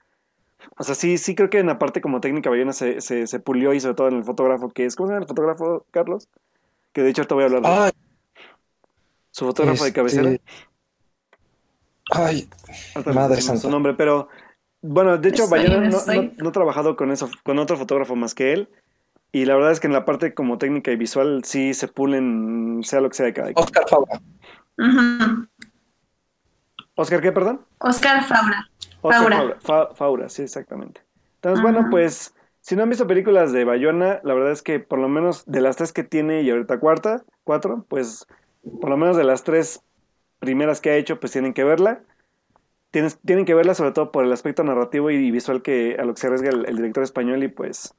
O 0.79 0.85
sea, 0.85 0.95
sí, 0.95 1.19
sí 1.19 1.35
creo 1.35 1.51
que 1.51 1.59
en 1.59 1.67
la 1.67 1.79
parte 1.79 2.01
como 2.01 2.21
técnica 2.21 2.51
Bayona 2.51 2.73
se, 2.73 3.01
se, 3.01 3.27
se 3.27 3.41
pulió 3.41 3.75
y 3.75 3.81
sobre 3.81 3.95
todo 3.95 4.09
en 4.09 4.17
el 4.17 4.25
fotógrafo, 4.25 4.71
que 4.71 4.87
es, 4.87 4.97
¿cómo 4.97 5.07
se 5.07 5.15
llama 5.15 5.25
el 5.25 5.29
fotógrafo, 5.29 5.87
Carlos? 5.91 6.29
Que 6.93 7.03
de 7.03 7.11
hecho 7.11 7.25
te 7.25 7.35
voy 7.35 7.45
a 7.45 7.47
hablar 7.47 7.62
de 7.62 7.69
ah, 7.69 7.91
su 9.35 9.47
fotógrafo 9.47 9.82
de 9.82 9.89
este, 9.89 10.01
cabecera. 10.01 10.37
Ay, 12.12 12.49
madre 13.12 13.41
santa. 13.41 13.62
Su 13.62 13.70
nombre, 13.70 13.95
pero 13.95 14.28
bueno, 14.80 15.18
de 15.18 15.28
hecho, 15.30 15.49
Bayona 15.49 15.89
no, 15.89 16.49
ha 16.49 16.53
trabajado 16.53 16.95
con 16.95 17.11
eso, 17.11 17.28
con 17.43 17.59
otro 17.59 17.76
fotógrafo 17.76 18.14
más 18.14 18.32
que 18.32 18.53
él. 18.53 18.68
Y 19.32 19.47
la 19.47 19.57
verdad 19.57 19.72
es 19.72 19.80
que 19.80 19.89
en 19.89 19.93
la 19.93 20.05
parte 20.05 20.35
como 20.35 20.59
técnica 20.59 20.93
y 20.93 20.97
visual 20.97 21.43
sí 21.43 21.74
se 21.74 21.89
pulen, 21.89 22.82
sea 22.85 23.01
lo 23.01 23.09
que 23.09 23.16
sea 23.16 23.26
de 23.26 23.32
cada 23.32 23.51
Oscar 23.57 23.85
Faura. 23.89 24.20
¿Oscar 26.95 27.20
qué, 27.20 27.32
perdón? 27.32 27.66
Oscar 27.78 28.22
Faura. 28.22 28.70
Oscar 29.01 29.59
Faura. 29.61 29.95
Faura, 29.97 30.28
sí, 30.28 30.43
exactamente. 30.43 31.01
Entonces, 31.37 31.61
bueno, 31.61 31.89
pues, 31.91 32.37
si 32.61 32.76
no 32.76 32.85
han 32.85 32.89
visto 32.89 33.09
películas 33.09 33.51
de 33.51 33.64
Bayona, 33.64 34.20
la 34.22 34.35
verdad 34.35 34.53
es 34.53 34.62
que 34.62 34.78
por 34.78 35.01
lo 35.01 35.09
menos 35.09 35.45
de 35.47 35.61
las 35.61 35.74
tres 35.74 35.93
que 35.93 36.05
tiene 36.05 36.43
y 36.43 36.51
ahorita 36.51 36.78
cuarta, 36.78 37.24
cuatro, 37.43 37.85
pues 37.89 38.28
por 38.81 38.91
lo 38.91 38.97
menos 38.97 39.17
de 39.17 39.25
las 39.25 39.45
tres 39.45 39.83
primeras 40.39 40.81
que 40.81 40.91
ha 40.91 40.97
hecho, 40.97 41.21
pues 41.21 41.33
tienen 41.33 41.55
que 41.55 41.65
verla. 41.65 42.03
Tienes, 42.91 43.19
tienen 43.25 43.45
que 43.45 43.55
verla 43.55 43.75
sobre 43.75 43.93
todo 43.93 44.12
por 44.12 44.25
el 44.25 44.33
aspecto 44.33 44.62
narrativo 44.62 45.11
y 45.11 45.31
visual 45.31 45.62
que 45.62 45.97
a 45.99 46.05
lo 46.05 46.15
que 46.15 46.21
se 46.21 46.27
arriesga 46.29 46.51
el, 46.51 46.77
director 46.77 47.03
español 47.03 47.43
y 47.43 47.49
pues, 47.49 47.95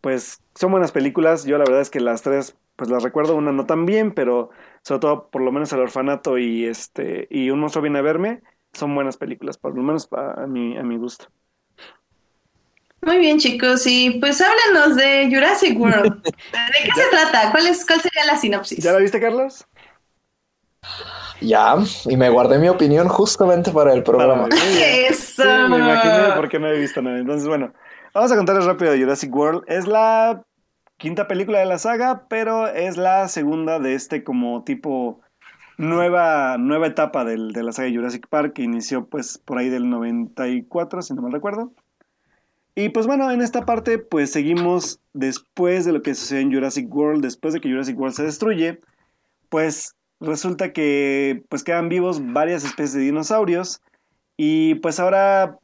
pues 0.00 0.42
son 0.54 0.70
buenas 0.70 0.92
películas. 0.92 1.44
Yo 1.44 1.58
la 1.58 1.64
verdad 1.64 1.80
es 1.80 1.90
que 1.90 2.00
las 2.00 2.22
tres, 2.22 2.56
pues 2.76 2.88
las 2.88 3.02
recuerdo, 3.02 3.34
una 3.34 3.52
no 3.52 3.66
tan 3.66 3.84
bien, 3.84 4.12
pero 4.12 4.50
sobre 4.82 5.00
todo 5.00 5.28
por 5.30 5.42
lo 5.42 5.50
menos 5.50 5.72
El 5.72 5.80
Orfanato 5.80 6.38
y 6.38 6.66
este 6.66 7.26
y 7.30 7.50
Un 7.50 7.60
monstruo 7.60 7.82
viene 7.82 7.98
a 7.98 8.02
verme, 8.02 8.42
son 8.72 8.94
buenas 8.94 9.16
películas, 9.16 9.58
por 9.58 9.74
lo 9.74 9.82
menos 9.82 10.08
a, 10.12 10.46
mi, 10.46 10.76
a 10.76 10.82
mi 10.82 10.96
gusto. 10.96 11.26
Muy 13.04 13.18
bien, 13.18 13.40
chicos, 13.40 13.84
y 13.86 14.20
pues 14.20 14.40
háblanos 14.40 14.96
de 14.96 15.28
Jurassic 15.28 15.78
World. 15.78 16.22
¿De 16.22 16.30
qué 16.84 16.90
se 16.94 17.08
trata? 17.10 17.50
¿Cuál, 17.50 17.66
es, 17.66 17.84
¿Cuál 17.84 18.00
sería 18.00 18.24
la 18.26 18.36
sinopsis? 18.36 18.78
¿Ya 18.78 18.92
la 18.92 18.98
viste, 18.98 19.20
Carlos? 19.20 19.66
Ya, 21.40 21.76
y 22.06 22.16
me 22.16 22.30
guardé 22.30 22.58
mi 22.58 22.68
opinión 22.68 23.08
justamente 23.08 23.72
para 23.72 23.92
el 23.92 24.02
programa. 24.02 24.48
Eso. 25.08 25.44
me 25.68 25.78
imaginé 25.78 26.34
porque 26.36 26.58
no 26.58 26.68
he 26.68 26.78
visto 26.78 27.02
nada. 27.02 27.18
Entonces, 27.18 27.48
bueno, 27.48 27.72
vamos 28.14 28.30
a 28.30 28.36
contarles 28.36 28.64
rápido 28.64 28.92
de 28.92 29.00
Jurassic 29.00 29.34
World. 29.34 29.64
Es 29.66 29.86
la 29.86 30.42
quinta 30.98 31.26
película 31.26 31.58
de 31.58 31.66
la 31.66 31.78
saga, 31.78 32.26
pero 32.28 32.68
es 32.68 32.96
la 32.96 33.26
segunda 33.28 33.80
de 33.80 33.94
este 33.94 34.22
como 34.22 34.62
tipo 34.62 35.20
nueva, 35.78 36.58
nueva 36.58 36.86
etapa 36.86 37.24
de 37.24 37.36
la 37.36 37.72
saga 37.72 37.88
de 37.88 37.96
Jurassic 37.96 38.28
Park 38.28 38.52
que 38.54 38.62
inició 38.62 39.06
pues 39.06 39.38
por 39.38 39.58
ahí 39.58 39.68
del 39.68 39.90
94, 39.90 41.02
si 41.02 41.14
no 41.14 41.22
mal 41.22 41.32
recuerdo. 41.32 41.72
Y 42.74 42.90
pues 42.90 43.06
bueno, 43.06 43.30
en 43.30 43.42
esta 43.42 43.66
parte 43.66 43.98
pues 43.98 44.30
seguimos 44.30 45.00
después 45.12 45.84
de 45.84 45.92
lo 45.92 46.02
que 46.02 46.14
sucede 46.14 46.40
en 46.40 46.52
Jurassic 46.52 46.94
World, 46.94 47.22
después 47.22 47.52
de 47.52 47.60
que 47.60 47.68
Jurassic 47.68 47.98
World 47.98 48.14
se 48.14 48.22
destruye, 48.22 48.80
pues 49.48 49.96
resulta 50.22 50.72
que 50.72 51.44
pues 51.48 51.64
quedan 51.64 51.88
vivos 51.88 52.32
varias 52.32 52.64
especies 52.64 52.94
de 52.94 53.00
dinosaurios 53.00 53.82
y 54.36 54.76
pues 54.76 55.00
ahora 55.00 55.58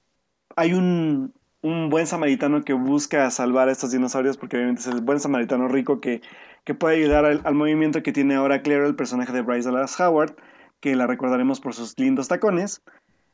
hay 0.56 0.72
un, 0.74 1.32
un 1.62 1.88
buen 1.88 2.06
samaritano 2.06 2.64
que 2.64 2.72
busca 2.72 3.30
salvar 3.30 3.68
a 3.68 3.72
estos 3.72 3.92
dinosaurios 3.92 4.36
porque 4.36 4.56
obviamente 4.56 4.82
es 4.82 4.88
el 4.88 5.00
buen 5.00 5.20
samaritano 5.20 5.68
rico 5.68 6.00
que, 6.00 6.20
que 6.64 6.74
puede 6.74 6.96
ayudar 6.96 7.24
al, 7.24 7.54
movimiento 7.54 8.02
que 8.02 8.12
tiene 8.12 8.34
ahora 8.34 8.62
Claire, 8.62 8.86
el 8.86 8.96
personaje 8.96 9.32
de 9.32 9.42
Bryce 9.42 9.70
Dallas 9.70 9.98
Howard, 9.98 10.36
que 10.80 10.94
la 10.96 11.06
recordaremos 11.06 11.60
por 11.60 11.74
sus 11.74 11.98
lindos 11.98 12.28
tacones 12.28 12.82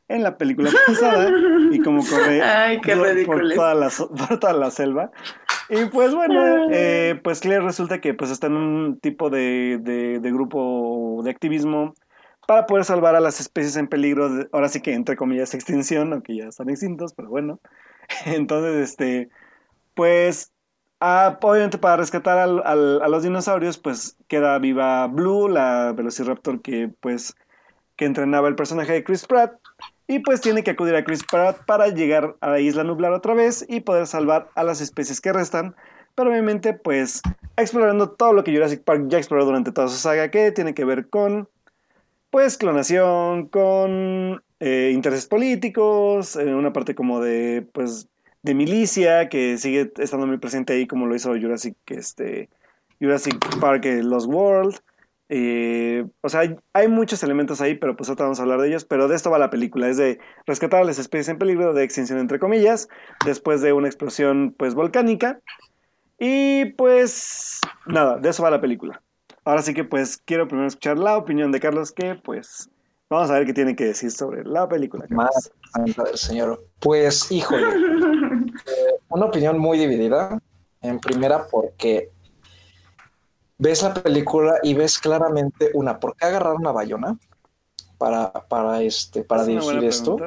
en 0.07 0.23
la 0.23 0.37
película 0.37 0.69
pasada 0.85 1.31
y 1.71 1.79
como 1.79 2.05
corre 2.05 2.41
por, 3.25 3.53
toda 3.53 3.73
la, 3.73 3.89
por 4.27 4.39
toda 4.39 4.53
la 4.53 4.71
selva. 4.71 5.11
Y 5.69 5.85
pues 5.85 6.13
bueno, 6.13 6.67
eh, 6.71 7.19
pues 7.23 7.39
Claire 7.39 7.63
resulta 7.63 7.99
que 7.99 8.13
pues 8.13 8.29
está 8.29 8.47
en 8.47 8.53
un 8.53 8.99
tipo 8.99 9.29
de, 9.29 9.79
de, 9.81 10.31
grupo 10.31 11.21
de 11.23 11.31
activismo 11.31 11.95
para 12.47 12.67
poder 12.67 12.85
salvar 12.85 13.15
a 13.15 13.19
las 13.19 13.39
especies 13.39 13.75
en 13.75 13.87
peligro, 13.87 14.29
ahora 14.51 14.69
sí 14.69 14.81
que 14.81 14.93
entre 14.93 15.15
comillas 15.15 15.55
extinción, 15.55 16.13
aunque 16.13 16.35
ya 16.35 16.45
están 16.45 16.69
extintos, 16.69 17.13
pero 17.15 17.29
bueno. 17.29 17.59
Entonces, 18.25 18.89
este, 18.91 19.29
pues, 19.95 20.51
ah, 20.99 21.39
obviamente 21.41 21.79
para 21.79 21.97
rescatar 21.97 22.37
al, 22.37 22.61
a 22.63 23.07
los 23.07 23.23
dinosaurios, 23.23 23.79
pues 23.79 24.17
queda 24.27 24.59
viva 24.59 25.07
Blue, 25.07 25.47
la 25.47 25.93
Velociraptor 25.93 26.61
que 26.61 26.91
pues 26.99 27.35
que 27.95 28.05
entrenaba 28.05 28.47
el 28.47 28.55
personaje 28.55 28.93
de 28.93 29.03
Chris 29.03 29.25
Pratt. 29.25 29.53
Y 30.07 30.19
pues 30.19 30.41
tiene 30.41 30.63
que 30.63 30.71
acudir 30.71 30.95
a 30.95 31.03
Chris 31.03 31.23
Pratt 31.23 31.65
para 31.65 31.87
llegar 31.87 32.35
a 32.41 32.49
la 32.49 32.59
isla 32.59 32.83
nublar 32.83 33.11
otra 33.13 33.33
vez 33.33 33.65
y 33.67 33.79
poder 33.79 34.05
salvar 34.05 34.49
a 34.55 34.63
las 34.63 34.81
especies 34.81 35.19
que 35.19 35.33
restan. 35.33 35.75
Pero 36.13 36.29
obviamente 36.29 36.73
pues 36.73 37.21
explorando 37.57 38.11
todo 38.11 38.33
lo 38.33 38.43
que 38.43 38.53
Jurassic 38.53 38.83
Park 38.83 39.05
ya 39.07 39.17
exploró 39.17 39.45
durante 39.45 39.71
toda 39.71 39.87
su 39.87 39.97
saga 39.97 40.29
que 40.29 40.51
tiene 40.51 40.73
que 40.73 40.85
ver 40.85 41.09
con 41.09 41.49
pues 42.29 42.57
clonación 42.57 43.47
con 43.47 44.43
eh, 44.59 44.91
intereses 44.93 45.27
políticos, 45.27 46.35
eh, 46.35 46.53
una 46.53 46.73
parte 46.73 46.95
como 46.95 47.21
de, 47.21 47.67
pues, 47.73 48.09
de 48.41 48.53
milicia 48.53 49.29
que 49.29 49.57
sigue 49.57 49.91
estando 49.97 50.27
muy 50.27 50.37
presente 50.37 50.73
ahí 50.73 50.87
como 50.87 51.05
lo 51.05 51.15
hizo 51.15 51.29
Jurassic, 51.29 51.75
este, 51.87 52.49
Jurassic 52.99 53.37
Park 53.59 53.85
Lost 53.85 54.27
World. 54.27 54.79
Eh, 55.27 56.05
o 56.21 56.29
sea, 56.29 56.41
hay, 56.41 56.55
hay, 56.73 56.87
muchos 56.87 57.23
elementos 57.23 57.59
ahí, 57.59 57.75
pero 57.75 57.95
pues 57.95 58.09
ahora 58.09 58.25
vamos 58.25 58.39
a 58.39 58.43
hablar 58.43 58.61
de 58.61 58.67
ellos. 58.67 58.85
Pero 58.85 59.07
de 59.07 59.15
esto 59.15 59.31
va 59.31 59.39
la 59.39 59.49
película, 59.49 59.87
es 59.87 59.97
de 59.97 60.19
rescatar 60.45 60.81
a 60.81 60.85
las 60.85 60.99
especies 60.99 61.29
en 61.29 61.37
peligro 61.37 61.73
de 61.73 61.83
extinción, 61.83 62.19
entre 62.19 62.39
comillas, 62.39 62.89
después 63.25 63.61
de 63.61 63.73
una 63.73 63.87
explosión 63.87 64.53
pues 64.57 64.75
volcánica. 64.75 65.39
Y 66.19 66.65
pues 66.73 67.59
nada, 67.87 68.17
de 68.17 68.29
eso 68.29 68.43
va 68.43 68.51
la 68.51 68.61
película. 68.61 69.01
Ahora 69.43 69.61
sí 69.61 69.73
que 69.73 69.83
pues 69.83 70.17
quiero 70.17 70.47
primero 70.47 70.67
escuchar 70.67 70.97
la 70.97 71.17
opinión 71.17 71.51
de 71.51 71.59
Carlos, 71.59 71.91
que 71.91 72.15
pues 72.15 72.69
vamos 73.09 73.29
a 73.29 73.33
ver 73.33 73.45
qué 73.45 73.53
tiene 73.53 73.75
que 73.75 73.85
decir 73.85 74.11
sobre 74.11 74.43
la 74.43 74.67
película. 74.67 75.05
Más, 75.09 75.51
señor. 76.15 76.65
Pues, 76.79 77.31
híjole, 77.31 77.63
eh, 77.67 78.95
una 79.09 79.25
opinión 79.25 79.57
muy 79.57 79.77
dividida. 79.77 80.39
En 80.81 80.99
primera, 80.99 81.47
porque 81.49 82.11
ves 83.57 83.83
la 83.83 83.93
película 83.93 84.59
y 84.63 84.73
ves 84.73 84.99
claramente, 84.99 85.71
una, 85.73 85.99
¿por 85.99 86.15
qué 86.15 86.25
agarrar 86.25 86.55
una 86.55 86.71
bayona 86.71 87.17
para, 87.97 88.31
para, 88.31 88.81
este, 88.81 89.23
para 89.23 89.45
dirigir 89.45 89.83
esto? 89.83 90.17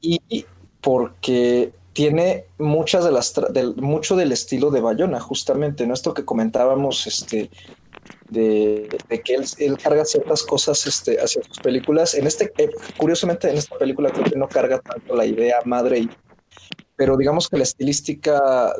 Y 0.00 0.46
porque 0.80 1.72
tiene 1.92 2.46
muchas 2.58 3.04
de 3.04 3.12
las 3.12 3.34
del, 3.50 3.76
mucho 3.76 4.16
del 4.16 4.32
estilo 4.32 4.70
de 4.70 4.80
Bayona, 4.80 5.20
justamente, 5.20 5.86
¿no? 5.86 5.94
Esto 5.94 6.14
que 6.14 6.24
comentábamos, 6.24 7.06
este, 7.06 7.50
de, 8.28 8.88
que 9.24 9.34
él, 9.58 9.78
carga 9.78 10.04
ciertas 10.04 10.42
cosas 10.42 10.86
este, 10.86 11.20
hacia 11.20 11.42
sus 11.42 11.58
películas. 11.60 12.14
En 12.14 12.26
este, 12.26 12.52
eh, 12.56 12.70
curiosamente, 12.96 13.50
en 13.50 13.58
esta 13.58 13.76
película 13.76 14.10
creo 14.10 14.24
que 14.24 14.36
no 14.36 14.48
carga 14.48 14.80
tanto 14.80 15.14
la 15.14 15.26
idea 15.26 15.58
madre, 15.64 16.08
pero 16.96 17.16
digamos 17.16 17.48
que 17.48 17.58
la 17.58 17.64
estilística 17.64 18.72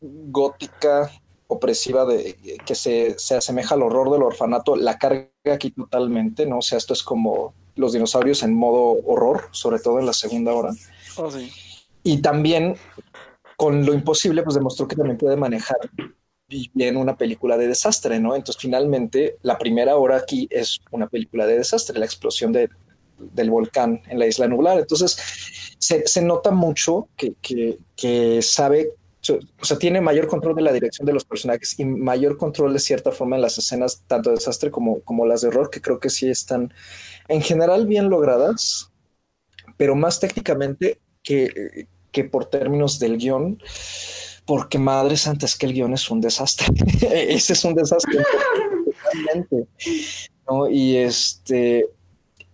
gótica 0.00 1.10
opresiva 1.48 2.04
de 2.04 2.36
que 2.64 2.74
se, 2.74 3.18
se, 3.18 3.36
asemeja 3.36 3.74
al 3.74 3.82
horror 3.82 4.10
del 4.10 4.22
orfanato, 4.22 4.76
la 4.76 4.98
carga 4.98 5.30
aquí 5.52 5.70
totalmente, 5.70 6.46
¿no? 6.46 6.58
O 6.58 6.62
sea, 6.62 6.78
esto 6.78 6.92
es 6.92 7.02
como 7.02 7.54
los 7.74 7.92
dinosaurios 7.92 8.42
en 8.42 8.54
modo 8.54 8.98
horror, 9.04 9.48
sobre 9.50 9.80
todo 9.80 9.98
en 9.98 10.06
la 10.06 10.12
segunda 10.12 10.52
hora. 10.52 10.70
Oh, 11.16 11.30
sí. 11.30 11.50
Y 12.02 12.22
también 12.22 12.76
con 13.56 13.84
lo 13.84 13.92
imposible, 13.92 14.42
pues 14.42 14.54
demostró 14.54 14.86
que 14.86 14.94
también 14.94 15.18
puede 15.18 15.36
manejar 15.36 15.78
bien 16.48 16.96
una 16.96 17.16
película 17.16 17.58
de 17.58 17.66
desastre, 17.66 18.20
¿no? 18.20 18.36
Entonces, 18.36 18.60
finalmente, 18.62 19.36
la 19.42 19.58
primera 19.58 19.96
hora 19.96 20.16
aquí 20.16 20.46
es 20.50 20.80
una 20.90 21.08
película 21.08 21.46
de 21.46 21.58
desastre, 21.58 21.98
la 21.98 22.04
explosión 22.04 22.52
de, 22.52 22.70
del 23.18 23.50
volcán 23.50 24.00
en 24.08 24.18
la 24.18 24.26
isla 24.26 24.46
nublar. 24.46 24.78
Entonces, 24.78 25.18
se, 25.78 26.06
se 26.06 26.22
nota 26.22 26.50
mucho 26.50 27.08
que, 27.16 27.34
que, 27.42 27.78
que, 27.96 28.40
sabe, 28.42 28.92
o 29.30 29.64
sea, 29.64 29.78
tiene 29.78 30.00
mayor 30.00 30.26
control 30.26 30.54
de 30.56 30.62
la 30.62 30.72
dirección 30.72 31.06
de 31.06 31.12
los 31.12 31.24
personajes 31.24 31.78
y 31.78 31.84
mayor 31.84 32.36
control 32.36 32.72
de 32.72 32.78
cierta 32.78 33.12
forma 33.12 33.36
en 33.36 33.42
las 33.42 33.58
escenas, 33.58 34.02
tanto 34.06 34.30
de 34.30 34.36
desastre 34.36 34.70
como, 34.70 35.00
como 35.00 35.26
las 35.26 35.42
de 35.42 35.48
horror, 35.48 35.70
que 35.70 35.80
creo 35.80 36.00
que 36.00 36.10
sí 36.10 36.28
están 36.28 36.72
en 37.28 37.42
general 37.42 37.86
bien 37.86 38.08
logradas, 38.08 38.90
pero 39.76 39.94
más 39.94 40.20
técnicamente 40.20 41.00
que, 41.22 41.86
que 42.10 42.24
por 42.24 42.46
términos 42.46 42.98
del 42.98 43.18
guion, 43.18 43.60
porque 44.44 44.78
madre 44.78 45.16
santa 45.16 45.46
es 45.46 45.56
que 45.56 45.66
el 45.66 45.74
guion 45.74 45.92
es 45.92 46.10
un 46.10 46.20
desastre. 46.20 46.66
Ese 47.10 47.52
es 47.52 47.64
un 47.64 47.74
desastre 47.74 48.24
¿no? 50.48 50.70
Y 50.70 50.96
este, 50.96 51.86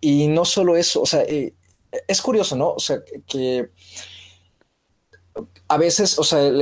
y 0.01 0.26
no 0.26 0.44
solo 0.44 0.76
eso, 0.76 1.02
o 1.02 1.06
sea, 1.06 1.22
eh, 1.22 1.55
es 2.09 2.20
curioso, 2.20 2.56
¿no? 2.56 2.70
O 2.70 2.80
sea, 2.80 2.98
que 3.26 3.70
a 5.69 5.78
veces, 5.78 6.19
o 6.19 6.24
sea, 6.24 6.43
el, 6.43 6.61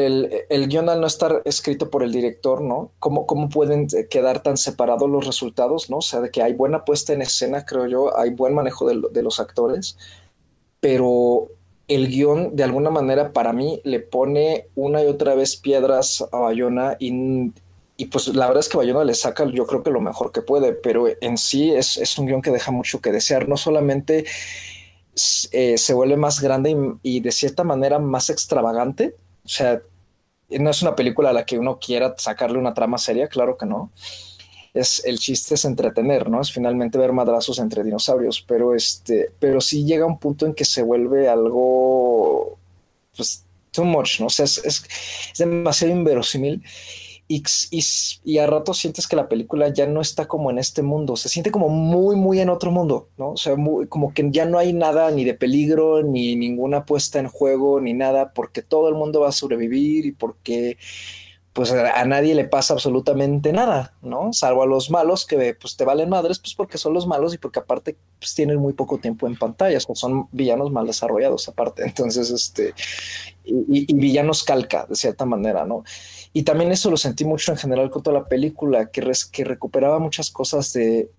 el, 0.48 0.78
al 0.78 1.00
no 1.00 1.06
estar 1.06 1.42
escrito 1.44 1.90
por 1.90 2.02
el 2.02 2.12
director, 2.12 2.60
¿no? 2.62 2.92
¿Cómo, 3.00 3.26
¿Cómo 3.26 3.48
pueden 3.48 3.88
quedar 4.08 4.42
tan 4.42 4.56
separados 4.56 5.10
los 5.10 5.26
resultados, 5.26 5.90
¿no? 5.90 5.98
O 5.98 6.02
sea, 6.02 6.20
de 6.20 6.30
que 6.30 6.42
hay 6.42 6.54
buena 6.54 6.84
puesta 6.84 7.12
en 7.12 7.22
escena, 7.22 7.64
creo 7.64 7.86
yo, 7.88 8.16
hay 8.16 8.30
buen 8.30 8.54
manejo 8.54 8.86
de, 8.88 9.02
de 9.10 9.22
los 9.22 9.40
actores, 9.40 9.98
pero 10.80 11.48
el 11.88 12.08
guion 12.08 12.54
de 12.54 12.64
alguna 12.64 12.90
manera 12.90 13.32
para 13.32 13.52
mí 13.52 13.80
le 13.84 14.00
pone 14.00 14.68
una 14.76 15.02
y 15.02 15.06
otra 15.06 15.34
vez 15.34 15.56
piedras 15.56 16.24
a 16.32 16.38
Bayona 16.38 16.96
y, 17.00 17.52
y 17.96 18.06
pues 18.06 18.28
la 18.28 18.46
verdad 18.46 18.60
es 18.60 18.68
que 18.68 18.78
Bayona 18.78 19.04
le 19.04 19.14
saca 19.14 19.44
yo 19.46 19.66
creo 19.66 19.82
que 19.82 19.90
lo 19.90 20.00
mejor 20.00 20.32
que 20.32 20.42
puede, 20.42 20.72
pero 20.72 21.06
en 21.20 21.38
sí 21.38 21.72
es, 21.72 21.96
es 21.96 22.18
un 22.18 22.26
guion 22.26 22.40
que 22.40 22.50
deja 22.50 22.70
mucho 22.70 23.00
que 23.00 23.12
desear, 23.12 23.48
no 23.48 23.56
solamente 23.56 24.24
eh, 25.52 25.76
se 25.76 25.94
vuelve 25.94 26.16
más 26.16 26.40
grande 26.40 26.76
y, 27.02 27.20
de 27.20 27.32
cierta 27.32 27.64
manera 27.64 27.98
más 27.98 28.30
extravagante, 28.30 29.14
o 29.44 29.48
sea, 29.48 29.82
no 30.48 30.70
es 30.70 30.82
una 30.82 30.94
película 30.94 31.30
a 31.30 31.32
la 31.32 31.44
que 31.44 31.58
uno 31.58 31.78
quiera 31.78 32.14
sacarle 32.18 32.58
una 32.58 32.74
trama 32.74 32.98
seria, 32.98 33.28
claro 33.28 33.56
que 33.56 33.66
no, 33.66 33.90
es 34.74 35.04
el 35.04 35.18
chiste 35.18 35.54
es 35.54 35.64
entretener, 35.64 36.30
¿no? 36.30 36.40
Es 36.40 36.50
finalmente 36.50 36.98
ver 36.98 37.12
madrazos 37.12 37.58
entre 37.58 37.84
dinosaurios, 37.84 38.42
pero 38.46 38.74
este, 38.74 39.30
pero 39.38 39.60
sí 39.60 39.84
llega 39.84 40.06
un 40.06 40.18
punto 40.18 40.46
en 40.46 40.54
que 40.54 40.64
se 40.64 40.82
vuelve 40.82 41.28
algo, 41.28 42.58
pues, 43.16 43.44
too 43.70 43.84
much, 43.84 44.20
¿no? 44.20 44.30
Sea, 44.30 44.44
es, 44.46 44.58
es, 44.64 44.84
demasiado 45.38 45.92
inverosímil 45.94 46.62
y, 47.34 47.42
y, 47.70 47.84
y, 48.24 48.38
a 48.38 48.46
rato 48.46 48.74
sientes 48.74 49.08
que 49.08 49.16
la 49.16 49.28
película 49.28 49.68
ya 49.68 49.86
no 49.86 50.02
está 50.02 50.28
como 50.28 50.50
en 50.50 50.58
este 50.58 50.82
mundo, 50.82 51.16
se 51.16 51.30
siente 51.30 51.50
como 51.50 51.70
muy, 51.70 52.14
muy 52.14 52.40
en 52.40 52.50
otro 52.50 52.70
mundo, 52.70 53.08
¿no? 53.16 53.30
O 53.30 53.36
sea, 53.38 53.56
muy, 53.56 53.86
como 53.86 54.12
que 54.12 54.28
ya 54.30 54.44
no 54.44 54.58
hay 54.58 54.74
nada 54.74 55.10
ni 55.10 55.24
de 55.24 55.32
peligro, 55.32 56.02
ni 56.02 56.36
ninguna 56.36 56.84
puesta 56.84 57.18
en 57.20 57.28
juego, 57.28 57.80
ni 57.80 57.94
nada, 57.94 58.32
porque 58.34 58.60
todo 58.60 58.88
el 58.90 58.96
mundo 58.96 59.20
va 59.20 59.30
a 59.30 59.32
sobrevivir 59.32 60.04
y 60.04 60.12
porque 60.12 60.76
pues 61.52 61.70
a 61.70 62.04
nadie 62.06 62.34
le 62.34 62.44
pasa 62.44 62.72
absolutamente 62.72 63.52
nada, 63.52 63.94
¿no? 64.00 64.32
Salvo 64.32 64.62
a 64.62 64.66
los 64.66 64.90
malos 64.90 65.26
que 65.26 65.54
pues 65.54 65.76
te 65.76 65.84
valen 65.84 66.08
madres, 66.08 66.38
pues 66.38 66.54
porque 66.54 66.78
son 66.78 66.94
los 66.94 67.06
malos 67.06 67.34
y 67.34 67.38
porque 67.38 67.60
aparte 67.60 67.96
pues, 68.18 68.34
tienen 68.34 68.58
muy 68.58 68.72
poco 68.72 68.98
tiempo 68.98 69.26
en 69.26 69.36
pantallas, 69.36 69.84
pues 69.84 69.98
son 69.98 70.28
villanos 70.32 70.70
mal 70.70 70.86
desarrollados 70.86 71.48
aparte, 71.48 71.82
entonces 71.84 72.30
este, 72.30 72.74
y, 73.44 73.92
villanos 73.94 74.44
calca 74.44 74.86
de 74.88 74.96
cierta 74.96 75.26
manera, 75.26 75.66
¿no? 75.66 75.84
Y 76.32 76.44
también 76.44 76.72
eso 76.72 76.90
lo 76.90 76.96
sentí 76.96 77.24
mucho 77.24 77.52
en 77.52 77.58
general 77.58 77.90
con 77.90 78.02
toda 78.02 78.20
la 78.20 78.28
película, 78.28 78.90
que, 78.90 79.00
res, 79.00 79.24
que 79.24 79.44
recuperaba 79.44 79.98
muchas 79.98 80.30
cosas 80.30 80.72
de, 80.72 81.10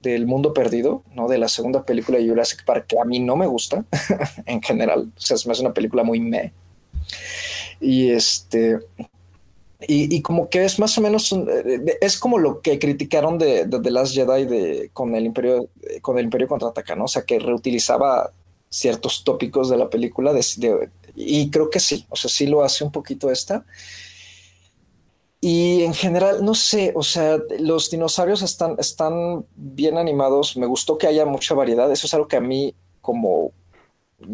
del 0.00 0.26
mundo 0.26 0.52
perdido, 0.52 1.04
¿no? 1.14 1.28
De 1.28 1.38
la 1.38 1.48
segunda 1.48 1.84
película 1.84 2.18
de 2.18 2.28
Jurassic 2.28 2.64
Park, 2.64 2.86
que 2.88 2.98
a 2.98 3.04
mí 3.04 3.20
no 3.20 3.36
me 3.36 3.46
gusta 3.46 3.84
en 4.46 4.60
general, 4.60 5.12
o 5.16 5.20
sea, 5.20 5.36
es 5.36 5.60
una 5.60 5.72
película 5.72 6.02
muy 6.02 6.20
me. 6.20 6.52
Y 7.80 8.10
este, 8.10 8.78
y, 9.88 10.22
como 10.22 10.48
que 10.48 10.64
es 10.64 10.78
más 10.78 10.96
o 10.98 11.00
menos, 11.00 11.32
eh, 11.32 11.98
es 12.00 12.16
como 12.16 12.38
lo 12.38 12.60
que 12.60 12.78
criticaron 12.78 13.38
de, 13.38 13.64
de 13.64 13.80
The 13.80 13.90
Last 13.90 14.14
Jedi 14.14 14.46
de, 14.46 14.90
con 14.92 15.14
el 15.14 15.26
Imperio, 15.26 15.68
con 16.00 16.18
el 16.18 16.24
Imperio 16.26 16.48
contraataca, 16.48 16.94
¿no? 16.94 17.04
O 17.04 17.08
sea, 17.08 17.22
que 17.22 17.38
reutilizaba 17.38 18.32
ciertos 18.68 19.24
tópicos 19.24 19.68
de 19.68 19.76
la 19.76 19.90
película 19.90 20.32
de, 20.32 20.90
y 21.14 21.50
creo 21.50 21.68
que 21.68 21.80
sí, 21.80 22.06
o 22.08 22.16
sea, 22.16 22.30
sí 22.30 22.46
lo 22.46 22.62
hace 22.62 22.84
un 22.84 22.92
poquito 22.92 23.30
esta. 23.30 23.64
Y 25.44 25.82
en 25.82 25.92
general, 25.92 26.44
no 26.44 26.54
sé, 26.54 26.92
o 26.94 27.02
sea, 27.02 27.36
los 27.58 27.90
dinosaurios 27.90 28.42
están, 28.42 28.76
están 28.78 29.44
bien 29.56 29.98
animados. 29.98 30.56
Me 30.56 30.66
gustó 30.66 30.96
que 30.96 31.08
haya 31.08 31.26
mucha 31.26 31.52
variedad. 31.52 31.90
Eso 31.90 32.06
es 32.06 32.14
algo 32.14 32.28
que 32.28 32.36
a 32.36 32.40
mí, 32.40 32.76
como 33.00 33.50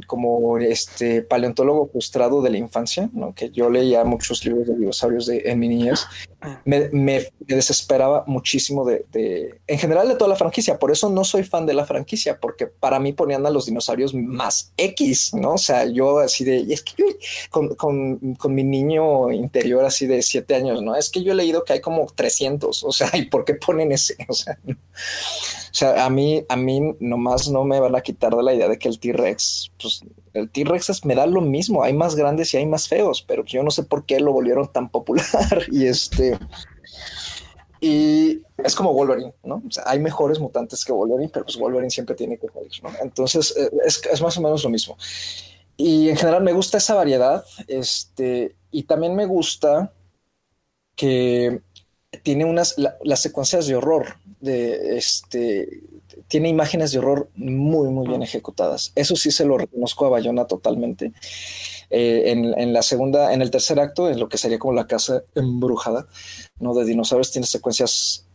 como 0.06 0.58
este 0.58 1.22
paleontólogo 1.22 1.88
frustrado 1.88 2.42
de 2.42 2.50
la 2.50 2.58
infancia, 2.58 3.10
¿no? 3.12 3.34
que 3.34 3.50
yo 3.50 3.70
leía 3.70 4.04
muchos 4.04 4.44
libros 4.44 4.66
de 4.66 4.76
dinosaurios 4.76 5.26
de, 5.26 5.42
en 5.46 5.58
mi 5.58 5.68
niñez, 5.68 6.04
ah. 6.40 6.60
me, 6.64 6.88
me, 6.90 7.26
desesperaba 7.40 8.24
muchísimo 8.26 8.84
de, 8.84 9.04
de, 9.10 9.60
en 9.66 9.78
general 9.78 10.08
de 10.08 10.16
toda 10.16 10.28
la 10.28 10.36
franquicia. 10.36 10.78
Por 10.78 10.90
eso 10.90 11.08
no 11.08 11.24
soy 11.24 11.44
fan 11.44 11.66
de 11.66 11.74
la 11.74 11.84
franquicia, 11.84 12.38
porque 12.38 12.66
para 12.66 13.00
mí 13.00 13.12
ponían 13.12 13.46
a 13.46 13.50
los 13.50 13.66
dinosaurios 13.66 14.14
más 14.14 14.72
X, 14.76 15.32
¿no? 15.34 15.54
O 15.54 15.58
sea, 15.58 15.86
yo 15.86 16.18
así 16.18 16.44
de, 16.44 16.60
es 16.72 16.82
que 16.82 16.94
yo, 16.98 17.04
con, 17.50 17.74
con, 17.74 18.34
con, 18.34 18.54
mi 18.54 18.64
niño 18.64 19.30
interior 19.30 19.84
así 19.84 20.06
de 20.06 20.22
siete 20.22 20.54
años, 20.54 20.82
¿no? 20.82 20.94
Es 20.94 21.10
que 21.10 21.22
yo 21.22 21.32
he 21.32 21.34
leído 21.34 21.64
que 21.64 21.74
hay 21.74 21.80
como 21.80 22.06
300, 22.06 22.84
o 22.84 22.92
sea, 22.92 23.10
¿y 23.14 23.26
por 23.26 23.44
qué 23.44 23.54
ponen 23.54 23.92
ese? 23.92 24.16
O 24.28 24.34
sea, 24.34 24.58
sea, 25.78 26.04
a 26.04 26.10
mí, 26.10 26.44
a 26.48 26.56
mí 26.56 26.96
nomás 27.00 27.48
no 27.48 27.64
me 27.64 27.80
van 27.80 27.94
a 27.94 28.00
quitar 28.00 28.34
de 28.34 28.42
la 28.42 28.54
idea 28.54 28.68
de 28.68 28.78
que 28.78 28.88
el 28.88 28.98
T-Rex, 28.98 29.72
pues 29.80 30.02
el 30.34 30.50
T-Rex 30.50 31.04
me 31.04 31.14
da 31.14 31.26
lo 31.26 31.40
mismo, 31.40 31.82
hay 31.82 31.92
más 31.92 32.14
grandes 32.14 32.52
y 32.54 32.56
hay 32.58 32.66
más 32.66 32.88
feos, 32.88 33.22
pero 33.22 33.44
yo 33.44 33.62
no 33.62 33.70
sé 33.70 33.82
por 33.82 34.04
qué 34.04 34.20
lo 34.20 34.32
volvieron 34.32 34.70
tan 34.72 34.88
popular 34.90 35.64
y 35.70 35.86
este... 35.86 36.38
Y 37.80 38.42
es 38.56 38.74
como 38.74 38.92
Wolverine, 38.92 39.32
¿no? 39.44 39.62
O 39.64 39.70
sea, 39.70 39.84
hay 39.86 40.00
mejores 40.00 40.40
mutantes 40.40 40.84
que 40.84 40.90
Wolverine, 40.90 41.30
pero 41.32 41.44
pues 41.44 41.56
Wolverine 41.56 41.90
siempre 41.90 42.16
tiene 42.16 42.36
que 42.36 42.48
salir, 42.48 42.72
¿no? 42.82 42.90
Entonces 43.00 43.54
eh, 43.56 43.70
es 44.10 44.20
más 44.20 44.36
o 44.36 44.40
menos 44.40 44.64
lo 44.64 44.70
mismo. 44.70 44.96
Y 45.80 46.08
en 46.08 46.16
general 46.16 46.42
me 46.42 46.52
gusta 46.52 46.78
esa 46.78 46.96
variedad, 46.96 47.44
este, 47.68 48.56
y 48.72 48.82
también 48.82 49.14
me 49.14 49.26
gusta 49.26 49.92
que 50.96 51.62
tiene 52.24 52.44
unas, 52.44 52.74
las 53.04 53.22
secuencias 53.22 53.68
de 53.68 53.76
horror, 53.76 54.16
de 54.40 54.96
este, 54.96 55.82
tiene 56.28 56.48
imágenes 56.48 56.92
de 56.92 56.98
horror 56.98 57.30
muy, 57.34 57.88
muy 57.88 58.06
bien 58.06 58.22
ejecutadas. 58.22 58.92
Eso 58.94 59.16
sí 59.16 59.30
se 59.30 59.44
lo 59.44 59.58
reconozco 59.58 60.06
a 60.06 60.10
Bayona 60.10 60.46
totalmente. 60.46 61.12
Eh, 61.90 62.32
en, 62.32 62.72
la 62.72 62.82
segunda, 62.82 63.32
en 63.32 63.40
el 63.40 63.50
tercer 63.50 63.80
acto, 63.80 64.10
en 64.10 64.20
lo 64.20 64.28
que 64.28 64.38
sería 64.38 64.58
como 64.58 64.74
la 64.74 64.86
casa 64.86 65.22
embrujada, 65.34 66.06
¿no? 66.60 66.74
De 66.74 66.84
dinosaurios, 66.84 67.32
tiene 67.32 67.46
secuencias 67.46 68.26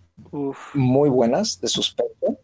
muy 0.73 1.09
buenas 1.09 1.61
de 1.61 1.67
suspenso. 1.67 2.39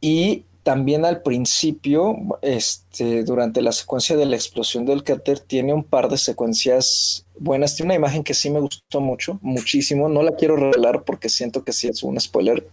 Y 0.00 0.44
también 0.68 1.06
al 1.06 1.22
principio, 1.22 2.14
este, 2.42 3.24
durante 3.24 3.62
la 3.62 3.72
secuencia 3.72 4.18
de 4.18 4.26
la 4.26 4.36
explosión 4.36 4.84
del 4.84 5.02
cráter, 5.02 5.40
tiene 5.40 5.72
un 5.72 5.82
par 5.82 6.10
de 6.10 6.18
secuencias 6.18 7.24
buenas. 7.38 7.74
Tiene 7.74 7.92
una 7.92 7.94
imagen 7.94 8.22
que 8.22 8.34
sí 8.34 8.50
me 8.50 8.60
gustó 8.60 9.00
mucho, 9.00 9.38
muchísimo. 9.40 10.10
No 10.10 10.22
la 10.22 10.36
quiero 10.36 10.56
revelar 10.56 11.04
porque 11.04 11.30
siento 11.30 11.64
que 11.64 11.72
sí 11.72 11.88
es 11.88 12.02
un 12.02 12.20
spoiler. 12.20 12.68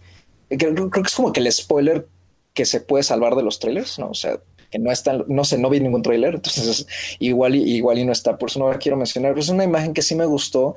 Creo, 0.50 0.90
que 0.90 1.00
es 1.00 1.14
como 1.14 1.32
que 1.32 1.40
el 1.40 1.50
spoiler 1.50 2.06
que 2.52 2.66
se 2.66 2.82
puede 2.82 3.02
salvar 3.02 3.34
de 3.34 3.42
los 3.42 3.60
trailers, 3.60 3.98
¿no? 3.98 4.10
O 4.10 4.14
sea, 4.14 4.40
que 4.70 4.78
no 4.78 4.92
está, 4.92 5.24
no 5.26 5.44
sé, 5.44 5.56
no 5.56 5.70
vi 5.70 5.80
ningún 5.80 6.02
trailer, 6.02 6.34
entonces 6.34 6.86
igual 7.18 7.54
y, 7.54 7.62
igual 7.62 7.98
y 7.98 8.04
no 8.04 8.12
está, 8.12 8.36
por 8.36 8.50
eso 8.50 8.58
no 8.58 8.70
la 8.70 8.76
quiero 8.76 8.98
mencionar, 8.98 9.38
es 9.38 9.48
una 9.48 9.64
imagen 9.64 9.94
que 9.94 10.02
sí 10.02 10.14
me 10.14 10.26
gustó 10.26 10.74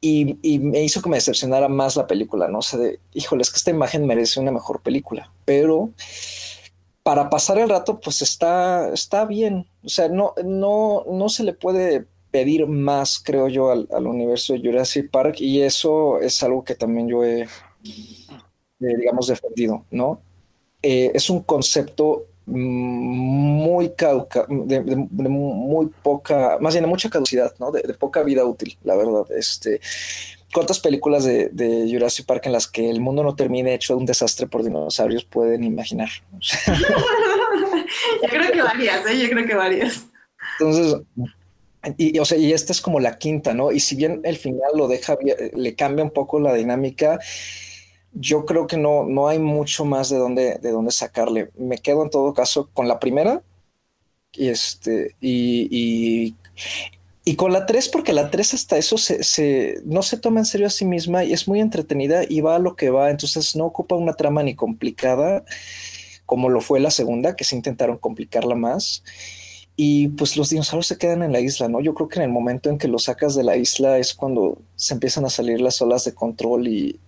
y, 0.00 0.58
me 0.60 0.82
hizo 0.82 1.02
que 1.02 1.08
me 1.08 1.16
decepcionara 1.16 1.68
más 1.68 1.96
la 1.96 2.06
película, 2.06 2.48
¿no? 2.48 2.58
O 2.58 2.62
sea, 2.62 2.78
de, 2.78 3.00
híjole, 3.14 3.42
es 3.42 3.50
que 3.50 3.56
esta 3.56 3.70
imagen 3.70 4.06
merece 4.06 4.40
una 4.40 4.52
mejor 4.52 4.80
película, 4.80 5.32
pero 5.44 5.90
para 7.02 7.30
pasar 7.30 7.58
el 7.58 7.68
rato, 7.68 8.00
pues 8.00 8.22
está, 8.22 8.92
está 8.92 9.24
bien. 9.24 9.66
O 9.82 9.88
sea, 9.88 10.08
no, 10.08 10.34
no, 10.44 11.04
no 11.10 11.28
se 11.28 11.42
le 11.42 11.52
puede 11.52 12.06
pedir 12.30 12.66
más, 12.66 13.18
creo 13.18 13.48
yo, 13.48 13.70
al, 13.70 14.06
universo 14.06 14.52
de 14.52 14.60
Jurassic 14.60 15.10
Park 15.10 15.40
y 15.40 15.62
eso 15.62 16.20
es 16.20 16.42
algo 16.42 16.62
que 16.62 16.74
también 16.74 17.08
yo 17.08 17.24
he, 17.24 17.42
eh, 17.42 17.48
digamos, 18.78 19.26
defendido, 19.26 19.84
¿no? 19.90 20.20
Eh, 20.82 21.10
es 21.14 21.30
un 21.30 21.42
concepto 21.42 22.26
muy 22.48 23.90
cauca, 23.90 24.46
de, 24.48 24.80
muy 24.80 25.86
poca, 26.02 26.58
más 26.60 26.74
bien 26.74 26.84
de 26.84 26.88
mucha 26.88 27.10
caducidad, 27.10 27.54
¿no? 27.58 27.70
De, 27.70 27.82
poca 27.94 28.22
vida 28.22 28.44
útil, 28.44 28.76
la 28.84 28.96
verdad. 28.96 29.26
Este, 29.36 29.80
¿Cuántas 30.52 30.80
películas 30.80 31.24
de, 31.24 31.88
Jurassic 31.90 32.26
Park 32.26 32.46
en 32.46 32.52
las 32.52 32.66
que 32.66 32.88
el 32.88 33.00
mundo 33.00 33.22
no 33.22 33.34
termine 33.34 33.74
hecho 33.74 33.96
un 33.96 34.06
desastre 34.06 34.46
por 34.46 34.64
dinosaurios 34.64 35.24
pueden 35.24 35.62
imaginar? 35.62 36.08
yo 36.66 38.28
creo 38.28 38.52
que 38.52 38.62
varias, 38.62 39.06
¿eh? 39.06 39.18
Yo 39.20 39.28
creo 39.28 39.46
que 39.46 39.54
varias. 39.54 40.06
Entonces, 40.58 41.02
y, 41.96 42.18
o 42.18 42.24
sea, 42.24 42.38
y 42.38 42.52
esta 42.52 42.72
es 42.72 42.80
como 42.80 42.98
la 42.98 43.18
quinta, 43.18 43.54
¿no? 43.54 43.72
Y 43.72 43.80
si 43.80 43.94
bien 43.94 44.20
el 44.24 44.36
final 44.36 44.70
lo 44.74 44.88
deja, 44.88 45.16
le 45.54 45.74
cambia 45.74 46.04
un 46.04 46.10
poco 46.10 46.40
la 46.40 46.54
dinámica, 46.54 47.18
yo 48.12 48.44
creo 48.46 48.66
que 48.66 48.76
no, 48.76 49.04
no 49.04 49.28
hay 49.28 49.38
mucho 49.38 49.84
más 49.84 50.10
de 50.10 50.18
dónde, 50.18 50.58
de 50.58 50.70
dónde 50.70 50.90
sacarle. 50.90 51.50
Me 51.56 51.78
quedo 51.78 52.02
en 52.02 52.10
todo 52.10 52.34
caso 52.34 52.68
con 52.72 52.88
la 52.88 52.98
primera 52.98 53.42
y, 54.32 54.48
este, 54.48 55.14
y, 55.20 56.34
y, 57.24 57.36
con 57.36 57.52
la 57.52 57.66
tres, 57.66 57.88
porque 57.88 58.12
la 58.12 58.30
tres 58.30 58.54
hasta 58.54 58.78
eso 58.78 58.96
se, 58.98 59.80
no 59.84 60.02
se 60.02 60.16
toma 60.16 60.40
en 60.40 60.46
serio 60.46 60.66
a 60.66 60.70
sí 60.70 60.84
misma 60.84 61.24
y 61.24 61.32
es 61.32 61.46
muy 61.46 61.60
entretenida 61.60 62.22
y 62.28 62.40
va 62.40 62.56
a 62.56 62.58
lo 62.58 62.74
que 62.74 62.90
va, 62.90 63.10
entonces 63.10 63.54
no 63.54 63.66
ocupa 63.66 63.94
una 63.94 64.14
trama 64.14 64.42
ni 64.42 64.54
complicada 64.54 65.44
como 66.28 66.50
lo 66.50 66.60
fue 66.60 66.78
la 66.78 66.90
segunda, 66.90 67.36
que 67.36 67.44
se 67.44 67.56
intentaron 67.56 67.96
complicarla 67.96 68.54
más. 68.54 69.02
Y 69.76 70.08
pues 70.08 70.36
los 70.36 70.50
dinosaurios 70.50 70.86
se 70.86 70.98
quedan 70.98 71.22
en 71.22 71.32
la 71.32 71.40
isla, 71.40 71.68
¿no? 71.68 71.80
Yo 71.80 71.94
creo 71.94 72.06
que 72.06 72.18
en 72.18 72.24
el 72.24 72.30
momento 72.30 72.68
en 72.68 72.76
que 72.76 72.86
los 72.86 73.04
sacas 73.04 73.34
de 73.34 73.44
la 73.44 73.56
isla 73.56 73.96
es 73.96 74.12
cuando 74.12 74.58
se 74.76 74.92
empiezan 74.92 75.24
a 75.24 75.30
salir 75.30 75.62
las 75.62 75.80
olas 75.80 76.04
de 76.04 76.12
control 76.12 76.68
y, 76.68 77.00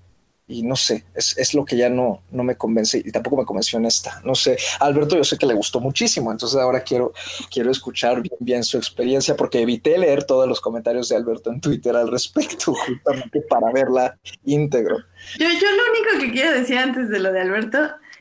y 0.51 0.63
no 0.63 0.75
sé, 0.77 1.05
es, 1.15 1.55
lo 1.55 1.65
que 1.65 1.77
ya 1.77 1.89
no, 1.89 2.23
no 2.31 2.43
me 2.43 2.57
convence 2.57 2.99
y 2.99 3.13
tampoco 3.13 3.37
me 3.37 3.45
convenció 3.45 3.79
en 3.79 3.87
esta. 3.87 4.21
No 4.25 4.35
sé, 4.35 4.59
Alberto 4.81 5.17
yo 5.17 5.25
sé 5.25 5.39
que 5.39 5.47
le 5.47 5.55
gustó 5.55 5.81
muchísimo, 5.81 6.33
entonces 6.33 6.59
ahora 6.59 6.81
quiero, 6.81 7.13
quiero 7.51 7.71
escuchar 7.71 8.21
bien, 8.21 8.37
bien 8.41 8.65
su 8.65 8.77
experiencia 8.77 9.37
porque 9.37 9.63
evité 9.63 9.97
leer 9.97 10.25
todos 10.25 10.49
los 10.49 10.61
comentarios 10.61 11.09
de 11.09 11.17
Alberto 11.17 11.51
en 11.51 11.61
Twitter 11.61 11.95
al 11.95 12.11
respecto 12.11 12.75
justamente 12.87 13.43
para 13.43 13.73
verla 13.73 14.19
íntegro. 14.45 14.99
Yo, 15.39 15.47
yo 15.49 15.71
lo 15.71 16.19
único 16.19 16.27
que 16.27 16.33
quiero 16.33 16.53
decir 16.53 16.79
antes 16.79 17.09
de 17.09 17.21
lo 17.21 17.33
de 17.33 17.41
Alberto 17.41 17.79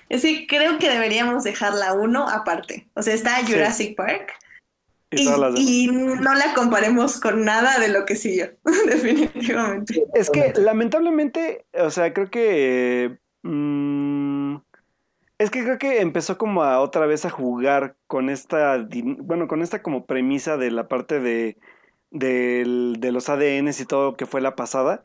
es 0.10 0.22
que 0.22 0.48
creo 0.48 0.78
que 0.80 0.90
deberíamos 0.90 1.44
dejarla 1.44 1.94
uno 1.94 2.28
aparte. 2.28 2.88
O 2.96 3.02
sea, 3.02 3.14
está 3.14 3.46
Jurassic 3.46 3.96
Park 3.96 4.34
y, 5.12 5.88
no 5.88 6.34
la 6.36 6.54
comparemos 6.54 7.20
con 7.20 7.44
nada 7.44 7.80
de 7.80 7.88
lo 7.88 8.06
que 8.06 8.16
siguió, 8.16 8.50
definitivamente. 8.88 10.06
Es 10.14 10.30
que 10.30 10.54
lamentablemente, 10.56 11.66
o 11.74 11.90
sea, 11.90 12.14
creo 12.14 12.30
que... 12.30 13.18
Mm, 13.44 14.58
es 15.40 15.50
que 15.50 15.64
creo 15.64 15.78
que 15.78 16.02
empezó 16.02 16.38
como 16.38 16.64
a 16.64 16.82
otra 16.82 17.06
vez 17.06 17.26
a 17.26 17.30
jugar 17.30 17.96
con 18.08 18.30
esta, 18.30 18.86
bueno, 19.20 19.48
con 19.48 19.62
esta 19.62 19.82
como 19.82 20.06
premisa 20.06 20.58
de 20.58 20.70
la 20.70 20.90
parte 20.90 21.22
de, 21.22 21.58
de 22.12 23.12
los 23.12 23.30
ADNs 23.30 23.80
y 23.80 23.86
todo 23.86 24.18
que 24.18 24.26
fue 24.26 24.42
la 24.42 24.58
pasada. 24.58 25.02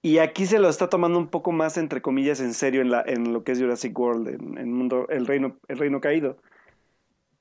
Y 0.00 0.18
aquí 0.18 0.46
se 0.46 0.60
lo 0.60 0.68
está 0.68 0.88
tomando 0.88 1.18
un 1.18 1.28
poco 1.28 1.50
más, 1.50 1.76
entre 1.76 2.00
comillas, 2.02 2.40
en 2.40 2.54
serio 2.54 2.82
en, 2.82 2.90
la, 2.90 3.02
en 3.04 3.32
lo 3.32 3.42
que 3.42 3.52
es 3.52 3.58
Jurassic 3.58 3.98
World, 3.98 4.28
en, 4.28 4.58
en 4.58 4.72
mundo, 4.72 5.06
el 5.08 5.26
reino, 5.26 5.58
el 5.66 5.78
reino 5.78 6.00
caído. 6.00 6.38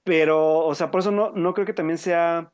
Pero, 0.07 0.59
o 0.65 0.73
sea, 0.73 0.89
por 0.89 1.01
eso 1.01 1.11
no, 1.11 1.31
no 1.33 1.53
creo 1.53 1.65
que 1.65 1.73
también 1.73 1.97
sea. 1.97 2.53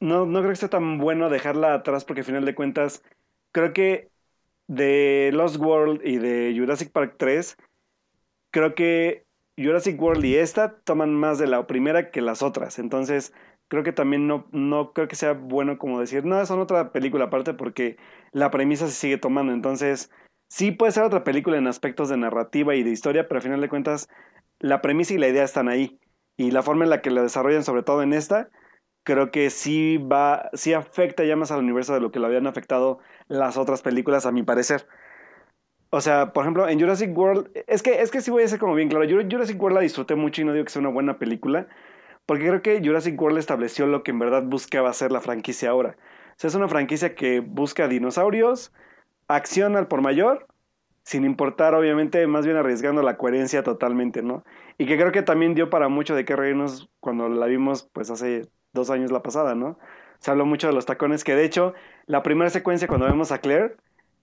No, 0.00 0.26
no 0.26 0.40
creo 0.40 0.50
que 0.50 0.56
sea 0.56 0.68
tan 0.68 0.98
bueno 0.98 1.30
dejarla 1.30 1.72
atrás, 1.74 2.04
porque 2.04 2.20
al 2.20 2.26
final 2.26 2.44
de 2.44 2.54
cuentas, 2.54 3.02
creo 3.52 3.72
que 3.72 4.10
de 4.68 5.30
Lost 5.34 5.56
World 5.58 6.02
y 6.06 6.18
de 6.18 6.54
Jurassic 6.58 6.92
Park 6.92 7.16
3, 7.18 7.56
creo 8.50 8.74
que 8.74 9.26
Jurassic 9.58 10.00
World 10.00 10.24
y 10.26 10.36
esta 10.36 10.78
toman 10.80 11.14
más 11.14 11.38
de 11.38 11.46
la 11.48 11.66
primera 11.66 12.10
que 12.10 12.22
las 12.22 12.42
otras. 12.42 12.78
Entonces, 12.78 13.34
creo 13.68 13.84
que 13.84 13.92
también 13.92 14.26
no, 14.28 14.48
no 14.52 14.92
creo 14.94 15.08
que 15.08 15.16
sea 15.16 15.34
bueno 15.34 15.78
como 15.78 16.00
decir, 16.00 16.24
no, 16.26 16.44
son 16.46 16.60
otra 16.60 16.92
película 16.92 17.26
aparte 17.26 17.54
porque 17.54 17.96
la 18.32 18.50
premisa 18.50 18.86
se 18.88 18.94
sigue 18.94 19.18
tomando. 19.18 19.52
Entonces, 19.54 20.10
sí 20.48 20.72
puede 20.72 20.92
ser 20.92 21.04
otra 21.04 21.24
película 21.24 21.58
en 21.58 21.68
aspectos 21.68 22.08
de 22.10 22.16
narrativa 22.18 22.74
y 22.76 22.82
de 22.84 22.90
historia, 22.90 23.28
pero 23.28 23.38
al 23.38 23.44
final 23.44 23.60
de 23.62 23.68
cuentas 23.70 24.08
la 24.64 24.80
premisa 24.80 25.12
y 25.12 25.18
la 25.18 25.28
idea 25.28 25.44
están 25.44 25.68
ahí. 25.68 26.00
Y 26.38 26.50
la 26.50 26.62
forma 26.62 26.84
en 26.84 26.90
la 26.90 27.02
que 27.02 27.10
la 27.10 27.22
desarrollan, 27.22 27.64
sobre 27.64 27.82
todo 27.82 28.02
en 28.02 28.14
esta, 28.14 28.48
creo 29.04 29.30
que 29.30 29.50
sí 29.50 29.98
va, 29.98 30.48
sí 30.54 30.72
afecta 30.72 31.22
ya 31.24 31.36
más 31.36 31.52
al 31.52 31.60
universo 31.60 31.92
de 31.92 32.00
lo 32.00 32.10
que 32.10 32.18
lo 32.18 32.26
habían 32.26 32.46
afectado 32.46 32.98
las 33.28 33.58
otras 33.58 33.82
películas, 33.82 34.24
a 34.24 34.32
mi 34.32 34.42
parecer. 34.42 34.86
O 35.90 36.00
sea, 36.00 36.32
por 36.32 36.44
ejemplo, 36.44 36.66
en 36.66 36.80
Jurassic 36.80 37.16
World, 37.16 37.50
es 37.66 37.82
que, 37.82 38.00
es 38.00 38.10
que 38.10 38.22
sí 38.22 38.30
voy 38.30 38.42
a 38.42 38.48
ser 38.48 38.58
como 38.58 38.74
bien 38.74 38.88
claro, 38.88 39.06
Jurassic 39.06 39.60
World 39.60 39.76
la 39.76 39.82
disfruté 39.82 40.14
mucho 40.14 40.40
y 40.40 40.44
no 40.46 40.54
digo 40.54 40.64
que 40.64 40.72
sea 40.72 40.80
una 40.80 40.88
buena 40.88 41.18
película, 41.18 41.68
porque 42.24 42.46
creo 42.48 42.62
que 42.62 42.80
Jurassic 42.82 43.20
World 43.20 43.38
estableció 43.38 43.86
lo 43.86 44.02
que 44.02 44.12
en 44.12 44.18
verdad 44.18 44.44
buscaba 44.44 44.88
hacer 44.88 45.12
la 45.12 45.20
franquicia 45.20 45.70
ahora. 45.70 45.96
O 46.30 46.34
sea, 46.38 46.48
es 46.48 46.54
una 46.54 46.68
franquicia 46.68 47.14
que 47.14 47.40
busca 47.40 47.86
dinosaurios, 47.86 48.72
acción 49.28 49.76
al 49.76 49.88
por 49.88 50.00
mayor, 50.00 50.48
sin 51.04 51.24
importar, 51.24 51.74
obviamente, 51.74 52.26
más 52.26 52.46
bien 52.46 52.56
arriesgando 52.56 53.02
la 53.02 53.16
coherencia 53.18 53.62
totalmente, 53.62 54.22
¿no? 54.22 54.44
Y 54.78 54.86
que 54.86 54.96
creo 54.96 55.12
que 55.12 55.22
también 55.22 55.54
dio 55.54 55.70
para 55.70 55.88
mucho 55.88 56.14
de 56.14 56.24
qué 56.24 56.34
reírnos 56.34 56.90
cuando 57.00 57.28
la 57.28 57.46
vimos, 57.46 57.88
pues 57.92 58.10
hace 58.10 58.48
dos 58.72 58.90
años 58.90 59.12
la 59.12 59.22
pasada, 59.22 59.54
¿no? 59.54 59.78
Se 60.18 60.30
habló 60.30 60.46
mucho 60.46 60.66
de 60.66 60.72
los 60.72 60.86
tacones, 60.86 61.22
que 61.22 61.34
de 61.34 61.44
hecho, 61.44 61.74
la 62.06 62.22
primera 62.22 62.50
secuencia 62.50 62.88
cuando 62.88 63.06
vemos 63.06 63.32
a 63.32 63.38
Claire 63.38 63.76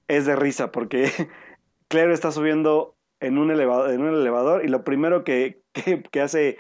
es 0.08 0.26
de 0.26 0.36
risa, 0.36 0.72
porque 0.72 1.10
Claire 1.88 2.14
está 2.14 2.32
subiendo 2.32 2.96
en 3.20 3.38
un 3.38 3.52
elevador, 3.52 3.92
en 3.92 4.02
un 4.02 4.16
elevador 4.16 4.66
y 4.66 4.68
lo 4.68 4.84
primero 4.84 5.24
que, 5.24 5.62
que, 6.12 6.22
hace 6.22 6.58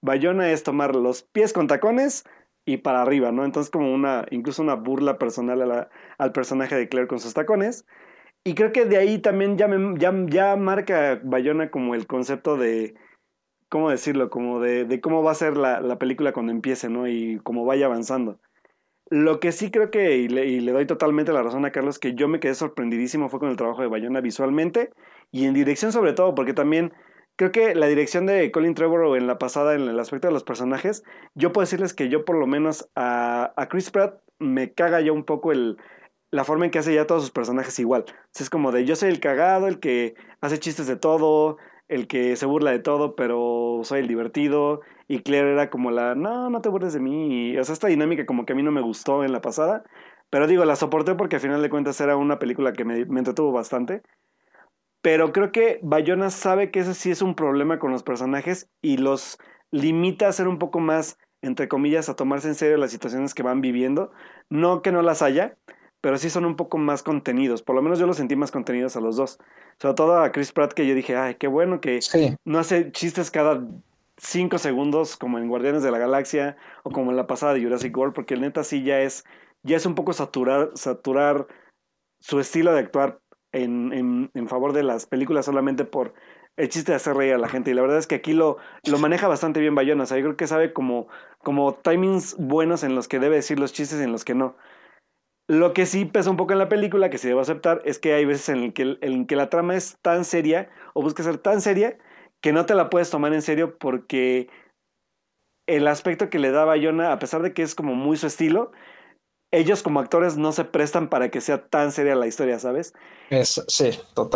Bayona 0.00 0.50
es 0.50 0.62
tomar 0.62 0.94
los 0.94 1.22
pies 1.22 1.52
con 1.52 1.66
tacones 1.66 2.24
y 2.64 2.78
para 2.78 3.02
arriba, 3.02 3.32
¿no? 3.32 3.44
Entonces 3.44 3.70
como 3.70 3.92
una, 3.92 4.26
incluso 4.30 4.62
una 4.62 4.74
burla 4.74 5.18
personal 5.18 5.88
al 6.18 6.32
personaje 6.32 6.76
de 6.76 6.88
Claire 6.88 7.08
con 7.08 7.18
sus 7.18 7.34
tacones. 7.34 7.86
Y 8.46 8.54
creo 8.54 8.72
que 8.72 8.84
de 8.84 8.98
ahí 8.98 9.18
también 9.18 9.56
ya, 9.56 9.68
ya, 9.96 10.12
ya 10.26 10.56
marca 10.56 11.18
Bayona 11.24 11.70
como 11.70 11.94
el 11.94 12.06
concepto 12.06 12.58
de, 12.58 12.94
¿cómo 13.70 13.88
decirlo? 13.88 14.28
Como 14.28 14.60
de, 14.60 14.84
de 14.84 15.00
cómo 15.00 15.22
va 15.22 15.30
a 15.30 15.34
ser 15.34 15.56
la, 15.56 15.80
la, 15.80 15.98
película 15.98 16.32
cuando 16.32 16.52
empiece, 16.52 16.90
¿no? 16.90 17.08
Y 17.08 17.40
cómo 17.42 17.64
vaya 17.64 17.86
avanzando. 17.86 18.38
Lo 19.08 19.40
que 19.40 19.50
sí 19.50 19.70
creo 19.70 19.90
que, 19.90 20.18
y 20.18 20.28
le, 20.28 20.46
y 20.46 20.60
le, 20.60 20.72
doy 20.72 20.86
totalmente 20.86 21.32
la 21.32 21.42
razón 21.42 21.64
a 21.64 21.72
Carlos, 21.72 21.98
que 21.98 22.14
yo 22.14 22.28
me 22.28 22.38
quedé 22.38 22.54
sorprendidísimo 22.54 23.30
fue 23.30 23.40
con 23.40 23.48
el 23.48 23.56
trabajo 23.56 23.80
de 23.80 23.88
Bayona 23.88 24.20
visualmente 24.20 24.90
y 25.32 25.46
en 25.46 25.54
dirección 25.54 25.90
sobre 25.92 26.12
todo, 26.12 26.34
porque 26.34 26.52
también 26.52 26.92
creo 27.36 27.50
que 27.50 27.74
la 27.74 27.86
dirección 27.86 28.26
de 28.26 28.50
Colin 28.50 28.74
Trevorrow 28.74 29.14
en 29.14 29.26
la 29.26 29.38
pasada, 29.38 29.74
en 29.74 29.82
el 29.82 29.98
aspecto 29.98 30.28
de 30.28 30.34
los 30.34 30.44
personajes, 30.44 31.02
yo 31.34 31.52
puedo 31.52 31.64
decirles 31.64 31.94
que 31.94 32.10
yo 32.10 32.24
por 32.26 32.36
lo 32.36 32.46
menos 32.46 32.90
a, 32.94 33.54
a 33.56 33.68
Chris 33.68 33.90
Pratt 33.90 34.20
me 34.38 34.72
caga 34.72 35.00
ya 35.00 35.12
un 35.12 35.24
poco 35.24 35.52
el, 35.52 35.78
la 36.34 36.42
forma 36.42 36.64
en 36.64 36.72
que 36.72 36.80
hace 36.80 36.92
ya 36.92 37.06
todos 37.06 37.22
sus 37.22 37.30
personajes 37.30 37.78
igual. 37.78 38.06
es 38.34 38.50
como 38.50 38.72
de 38.72 38.84
yo 38.84 38.96
soy 38.96 39.08
el 39.10 39.20
cagado, 39.20 39.68
el 39.68 39.78
que 39.78 40.16
hace 40.40 40.58
chistes 40.58 40.88
de 40.88 40.96
todo, 40.96 41.58
el 41.86 42.08
que 42.08 42.34
se 42.34 42.44
burla 42.44 42.72
de 42.72 42.80
todo, 42.80 43.14
pero 43.14 43.82
soy 43.84 44.00
el 44.00 44.08
divertido. 44.08 44.80
Y 45.06 45.20
Claire 45.20 45.52
era 45.52 45.70
como 45.70 45.92
la, 45.92 46.16
no, 46.16 46.50
no 46.50 46.60
te 46.60 46.68
burles 46.70 46.92
de 46.92 46.98
mí. 46.98 47.56
o 47.56 47.62
sea, 47.62 47.72
esta 47.72 47.86
dinámica 47.86 48.26
como 48.26 48.46
que 48.46 48.52
a 48.52 48.56
mí 48.56 48.64
no 48.64 48.72
me 48.72 48.80
gustó 48.80 49.22
en 49.22 49.30
la 49.30 49.40
pasada. 49.40 49.84
Pero 50.28 50.48
digo, 50.48 50.64
la 50.64 50.74
soporté 50.74 51.14
porque 51.14 51.36
al 51.36 51.42
final 51.42 51.62
de 51.62 51.70
cuentas 51.70 52.00
era 52.00 52.16
una 52.16 52.40
película 52.40 52.72
que 52.72 52.84
me, 52.84 53.04
me 53.04 53.20
entretuvo 53.20 53.52
bastante. 53.52 54.02
Pero 55.02 55.32
creo 55.32 55.52
que 55.52 55.78
Bayona 55.84 56.30
sabe 56.30 56.72
que 56.72 56.80
ese 56.80 56.94
sí 56.94 57.12
es 57.12 57.22
un 57.22 57.36
problema 57.36 57.78
con 57.78 57.92
los 57.92 58.02
personajes 58.02 58.68
y 58.82 58.96
los 58.96 59.38
limita 59.70 60.26
a 60.26 60.32
ser 60.32 60.48
un 60.48 60.58
poco 60.58 60.80
más, 60.80 61.16
entre 61.42 61.68
comillas, 61.68 62.08
a 62.08 62.16
tomarse 62.16 62.48
en 62.48 62.56
serio 62.56 62.76
las 62.76 62.90
situaciones 62.90 63.34
que 63.34 63.44
van 63.44 63.60
viviendo. 63.60 64.10
No 64.50 64.82
que 64.82 64.90
no 64.90 65.02
las 65.02 65.22
haya, 65.22 65.56
pero 66.04 66.18
sí 66.18 66.28
son 66.28 66.44
un 66.44 66.54
poco 66.54 66.76
más 66.76 67.02
contenidos. 67.02 67.62
Por 67.62 67.74
lo 67.74 67.80
menos 67.80 67.98
yo 67.98 68.06
los 68.06 68.18
sentí 68.18 68.36
más 68.36 68.50
contenidos 68.50 68.94
a 68.94 69.00
los 69.00 69.16
dos. 69.16 69.38
Sobre 69.78 69.94
todo 69.94 70.18
a 70.18 70.32
Chris 70.32 70.52
Pratt, 70.52 70.74
que 70.74 70.86
yo 70.86 70.94
dije, 70.94 71.16
ay, 71.16 71.36
qué 71.36 71.46
bueno 71.46 71.80
que 71.80 72.02
Sí, 72.02 72.36
no 72.44 72.58
hace 72.58 72.92
chistes 72.92 73.30
cada 73.30 73.66
cinco 74.18 74.58
segundos 74.58 75.16
como 75.16 75.38
en 75.38 75.48
Guardianes 75.48 75.82
de 75.82 75.90
la 75.90 75.96
Galaxia 75.96 76.58
o 76.82 76.90
como 76.90 77.10
en 77.10 77.16
la 77.16 77.26
pasada 77.26 77.54
de 77.54 77.62
Jurassic 77.62 77.96
World, 77.96 78.12
porque 78.12 78.34
el 78.34 78.42
neta 78.42 78.64
sí 78.64 78.82
ya 78.82 79.00
es, 79.00 79.24
ya 79.62 79.78
es 79.78 79.86
un 79.86 79.94
poco 79.94 80.12
saturar, 80.12 80.72
saturar 80.74 81.46
su 82.20 82.38
estilo 82.38 82.74
de 82.74 82.80
actuar 82.80 83.20
en, 83.52 83.94
en, 83.94 84.30
en 84.34 84.46
favor 84.46 84.74
de 84.74 84.82
las 84.82 85.06
películas 85.06 85.46
solamente 85.46 85.86
por 85.86 86.12
el 86.58 86.68
chiste 86.68 86.92
de 86.92 86.96
hacer 86.96 87.16
reír 87.16 87.32
a 87.32 87.38
la 87.38 87.48
gente. 87.48 87.70
Y 87.70 87.74
la 87.74 87.80
verdad 87.80 87.96
es 87.96 88.06
que 88.06 88.16
aquí 88.16 88.34
lo, 88.34 88.58
lo 88.86 88.98
maneja 88.98 89.26
bastante 89.26 89.58
bien 89.58 89.74
Bayona. 89.74 90.02
O 90.02 90.06
sea, 90.06 90.18
yo 90.18 90.24
creo 90.24 90.36
que 90.36 90.48
sabe 90.48 90.74
como, 90.74 91.08
como 91.42 91.72
timings 91.76 92.36
buenos 92.36 92.84
en 92.84 92.94
los 92.94 93.08
que 93.08 93.20
debe 93.20 93.36
decir 93.36 93.58
los 93.58 93.72
chistes 93.72 94.00
y 94.00 94.04
en 94.04 94.12
los 94.12 94.26
que 94.26 94.34
no. 94.34 94.54
Lo 95.46 95.74
que 95.74 95.84
sí 95.86 96.04
pesa 96.06 96.30
un 96.30 96.36
poco 96.36 96.52
en 96.52 96.58
la 96.58 96.68
película, 96.68 97.10
que 97.10 97.18
se 97.18 97.28
debe 97.28 97.40
aceptar, 97.40 97.82
es 97.84 97.98
que 97.98 98.14
hay 98.14 98.24
veces 98.24 98.48
en 98.48 98.62
el 98.64 98.72
que, 98.72 98.96
en 99.02 99.26
que 99.26 99.36
la 99.36 99.50
trama 99.50 99.76
es 99.76 99.98
tan 100.00 100.24
seria 100.24 100.70
o 100.94 101.02
busca 101.02 101.22
ser 101.22 101.38
tan 101.38 101.60
seria 101.60 101.98
que 102.40 102.52
no 102.52 102.66
te 102.66 102.74
la 102.74 102.90
puedes 102.90 103.10
tomar 103.10 103.32
en 103.34 103.42
serio 103.42 103.78
porque 103.78 104.48
el 105.66 105.86
aspecto 105.86 106.30
que 106.30 106.38
le 106.38 106.50
da 106.50 106.64
Bayona, 106.64 107.12
a 107.12 107.18
pesar 107.18 107.42
de 107.42 107.52
que 107.52 107.62
es 107.62 107.74
como 107.74 107.94
muy 107.94 108.16
su 108.16 108.26
estilo, 108.26 108.72
ellos 109.52 109.82
como 109.82 110.00
actores 110.00 110.36
no 110.36 110.52
se 110.52 110.64
prestan 110.64 111.08
para 111.08 111.30
que 111.30 111.40
sea 111.40 111.68
tan 111.68 111.92
seria 111.92 112.14
la 112.16 112.26
historia, 112.26 112.58
¿sabes? 112.58 112.92
es, 113.30 113.62
sí, 113.68 113.90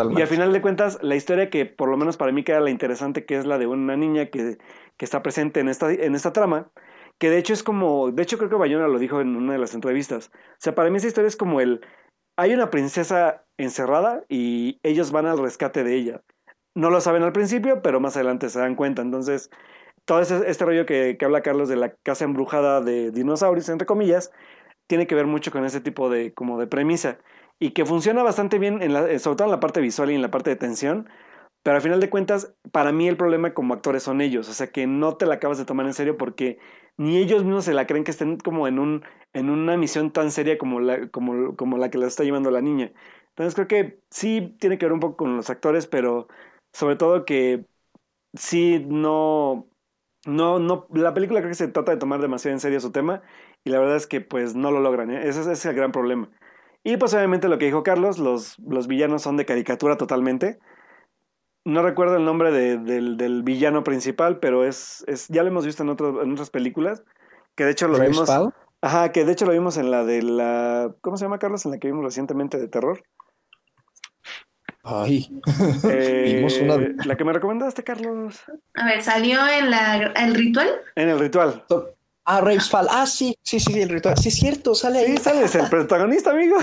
Y 0.09 0.21
al 0.23 0.29
totalmente. 0.29 0.29
final 0.29 0.53
de 0.53 0.63
cuentas, 0.63 0.99
la 1.03 1.17
historia 1.17 1.51
que 1.51 1.67
por 1.67 1.89
lo 1.89 1.97
menos 1.97 2.17
para 2.17 2.33
mí 2.33 2.45
queda 2.45 2.61
la 2.61 2.71
interesante, 2.71 3.27
que 3.27 3.37
es 3.37 3.47
la 3.47 3.59
de 3.59 3.67
una 3.67 3.97
niña 3.97 4.27
que, 4.27 4.59
que 4.97 5.05
está 5.05 5.23
presente 5.23 5.61
en 5.61 5.69
esta, 5.69 5.93
en 5.93 6.15
esta 6.15 6.33
trama, 6.33 6.71
que 7.19 7.31
de 7.31 7.39
hecho 7.39 7.53
es 7.53 7.63
como, 7.63 8.11
de 8.13 8.23
hecho 8.23 8.39
creo 8.39 8.51
que 8.51 8.57
Bayona 8.57 8.89
lo 8.89 8.99
dijo 8.99 9.21
en 9.21 9.37
una 9.37 9.53
de 9.55 9.59
las 9.59 9.75
entrevistas. 9.75 10.31
O 10.35 10.57
sea, 10.59 10.75
para 10.75 10.91
mí 10.91 10.97
esa 10.99 11.09
historia 11.09 11.29
es 11.29 11.37
como 11.37 11.61
el, 11.61 11.81
hay 12.37 12.55
una 12.55 12.71
princesa 12.71 13.45
encerrada 13.59 14.25
y 14.29 14.81
ellos 14.83 15.13
van 15.13 15.27
al 15.27 15.39
rescate 15.39 15.85
de 15.85 15.95
ella. 15.97 16.23
No 16.75 16.91
lo 16.91 17.01
saben 17.01 17.23
al 17.25 17.33
principio, 17.33 17.83
pero 17.83 18.01
más 18.01 18.17
adelante 18.17 18.49
se 18.51 18.61
dan 18.61 18.77
cuenta. 18.77 19.03
Entonces, 19.03 19.51
todo 20.05 20.21
ese- 20.21 20.49
este 20.51 20.65
rollo 20.65 20.87
que, 20.87 21.17
que 21.19 21.25
habla 21.25 21.43
Carlos 21.43 21.69
de 21.69 21.77
la 21.77 21.95
casa 22.05 22.25
embrujada 22.25 22.81
de 22.81 23.11
dinosaurios, 23.11 23.69
entre 23.69 23.87
comillas, 23.87 24.33
tiene 24.87 25.07
que 25.07 25.15
ver 25.15 25.27
mucho 25.27 25.51
con 25.53 25.65
ese 25.65 25.81
tipo 25.81 26.11
de, 26.11 26.35
como 26.35 26.59
de 26.61 26.67
premisa. 26.67 27.19
Y 27.61 27.71
que 27.73 27.85
funciona 27.87 28.23
bastante 28.23 28.59
bien, 28.59 28.83
en 28.83 28.93
la, 28.95 29.03
sobre 29.19 29.37
todo 29.37 29.45
en 29.47 29.53
la 29.53 29.61
parte 29.61 29.81
visual 29.81 30.11
y 30.11 30.15
en 30.15 30.23
la 30.23 30.31
parte 30.31 30.51
de 30.51 30.57
tensión. 30.57 31.09
Pero 31.63 31.77
al 31.77 31.83
final 31.83 32.01
de 32.01 32.11
cuentas, 32.11 32.55
para 32.73 32.93
mí 32.93 33.09
el 33.09 33.17
problema 33.17 33.55
como 33.55 33.75
actores 33.75 34.03
son 34.05 34.21
ellos. 34.21 34.49
O 34.49 34.55
sea, 34.55 34.69
que 34.73 34.87
no 34.87 35.17
te 35.17 35.27
la 35.27 35.35
acabas 35.35 35.59
de 35.59 35.65
tomar 35.67 35.87
en 35.87 35.95
serio 35.95 36.17
porque 36.17 36.59
ni 36.99 37.19
ellos 37.19 37.45
mismos 37.45 37.65
se 37.67 37.75
la 37.75 37.87
creen 37.87 38.05
que 38.05 38.13
estén 38.13 38.39
como 38.39 38.69
en, 38.69 38.79
un, 38.81 39.05
en 39.35 39.51
una 39.51 39.77
misión 39.79 40.13
tan 40.13 40.31
seria 40.33 40.59
como 40.59 40.81
la, 40.81 41.09
como, 41.11 41.57
como 41.57 41.79
la 41.79 41.91
que 41.91 41.99
la 41.99 42.07
está 42.09 42.25
llevando 42.25 42.51
la 42.53 42.63
niña. 42.63 42.93
Entonces 43.31 43.55
creo 43.57 43.69
que 43.69 44.03
sí 44.11 44.57
tiene 44.61 44.79
que 44.79 44.87
ver 44.87 44.93
un 44.95 45.01
poco 45.01 45.17
con 45.19 45.37
los 45.37 45.51
actores, 45.51 45.87
pero 45.87 46.29
sobre 46.73 46.97
todo 46.97 47.25
que 47.27 47.67
sí 48.35 48.85
no, 48.89 49.69
no, 50.27 50.59
no, 50.59 50.87
la 50.95 51.15
película 51.15 51.41
creo 51.41 51.51
que 51.51 51.55
se 51.57 51.69
trata 51.69 51.93
de 51.93 51.99
tomar 51.99 52.21
demasiado 52.21 52.55
en 52.55 52.61
serio 52.61 52.81
su 52.81 52.93
tema 52.93 53.23
y 53.65 53.71
la 53.71 53.81
verdad 53.81 53.97
es 53.97 54.07
que 54.07 54.21
pues 54.21 54.55
no 54.55 54.71
lo 54.71 54.81
logran, 54.81 55.11
¿eh? 55.11 55.29
ese, 55.29 55.41
ese 55.43 55.53
es 55.53 55.67
el 55.67 55.75
gran 55.77 55.93
problema. 55.93 56.31
Y 56.85 56.97
pues 56.97 57.15
obviamente 57.15 57.49
lo 57.49 57.59
que 57.59 57.67
dijo 57.67 57.83
Carlos, 57.83 58.19
los, 58.19 58.59
los 58.61 58.87
villanos 58.89 59.23
son 59.23 59.37
de 59.37 59.47
caricatura 59.47 59.97
totalmente. 59.97 60.59
No 61.69 61.83
recuerdo 61.83 62.17
el 62.17 62.25
nombre 62.25 62.51
de- 62.51 62.79
del, 62.79 63.17
del 63.17 63.43
villano 63.43 63.85
principal, 63.85 64.39
pero 64.39 64.65
es, 64.65 65.05
es 65.07 65.29
ya 65.29 65.43
lo 65.43 65.49
hemos 65.49 65.67
visto 65.67 65.83
en, 65.83 65.91
otro- 65.91 66.23
en 66.23 66.33
otras 66.33 66.51
películas, 66.51 67.03
que 67.55 67.65
de 67.65 67.73
hecho 67.73 67.89
lo 67.89 67.99
vimos... 68.11 68.29
Ajá, 68.81 69.11
que 69.13 69.25
de 69.25 69.33
hecho 69.33 69.45
lo 69.45 69.53
vimos 69.53 69.77
en 69.77 69.91
la 69.91 70.05
de 70.05 70.23
la... 70.23 70.95
¿Cómo 71.01 71.17
se 71.17 71.25
llama, 71.25 71.39
Carlos? 71.39 71.65
En 71.67 71.73
la 71.73 71.79
que 71.79 71.89
vimos 71.89 72.05
recientemente 72.05 72.59
de 72.59 72.69
terror. 72.69 73.03
Ay, 74.85 75.29
Eh, 75.91 76.35
Vimos 76.37 76.59
una 76.61 76.77
de- 76.79 76.95
La 77.05 77.17
que 77.17 77.25
me 77.25 77.33
recomendaste, 77.33 77.83
Carlos. 77.85 78.41
A 78.75 78.87
ver, 78.87 79.03
salió 79.03 79.41
en 79.47 79.71
la, 79.71 79.97
el 80.17 80.35
ritual. 80.35 80.69
En 80.95 81.09
el 81.09 81.19
ritual. 81.19 81.65
Ah, 82.31 82.43
Raves 82.43 82.69
Fall. 82.69 82.87
Ah, 82.91 83.07
sí, 83.07 83.35
sí, 83.43 83.59
sí, 83.59 83.81
el 83.81 83.89
ritual. 83.89 84.15
Sí, 84.19 84.29
es 84.29 84.35
cierto, 84.35 84.75
sale 84.75 84.99
ahí. 84.99 85.17
Sí, 85.17 85.23
sales 85.23 85.55
el 85.55 85.71
protagonista, 85.71 86.31
amigo. 86.33 86.59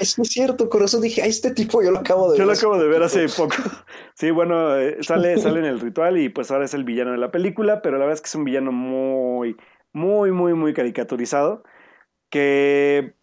Es, 0.00 0.18
es 0.18 0.28
cierto, 0.28 0.68
eso 0.84 1.00
dije, 1.00 1.22
a 1.22 1.26
este 1.26 1.52
tipo 1.52 1.84
yo 1.84 1.92
lo 1.92 2.00
acabo 2.00 2.32
de 2.32 2.38
Yo 2.38 2.44
lo 2.44 2.50
ver. 2.50 2.58
acabo 2.58 2.78
de 2.78 2.88
ver 2.88 3.02
hace 3.04 3.28
poco. 3.28 3.54
Sí, 4.14 4.32
bueno, 4.32 4.76
eh, 4.76 4.98
sale, 5.02 5.38
sale 5.38 5.60
en 5.60 5.66
el 5.66 5.78
ritual 5.78 6.18
y 6.18 6.30
pues 6.30 6.50
ahora 6.50 6.64
es 6.64 6.74
el 6.74 6.82
villano 6.82 7.12
de 7.12 7.18
la 7.18 7.30
película, 7.30 7.80
pero 7.80 7.96
la 7.96 8.06
verdad 8.06 8.14
es 8.14 8.22
que 8.22 8.26
es 8.26 8.34
un 8.34 8.44
villano 8.44 8.72
muy, 8.72 9.56
muy, 9.92 10.32
muy, 10.32 10.54
muy 10.54 10.74
caricaturizado. 10.74 11.62
Que, 12.28 13.14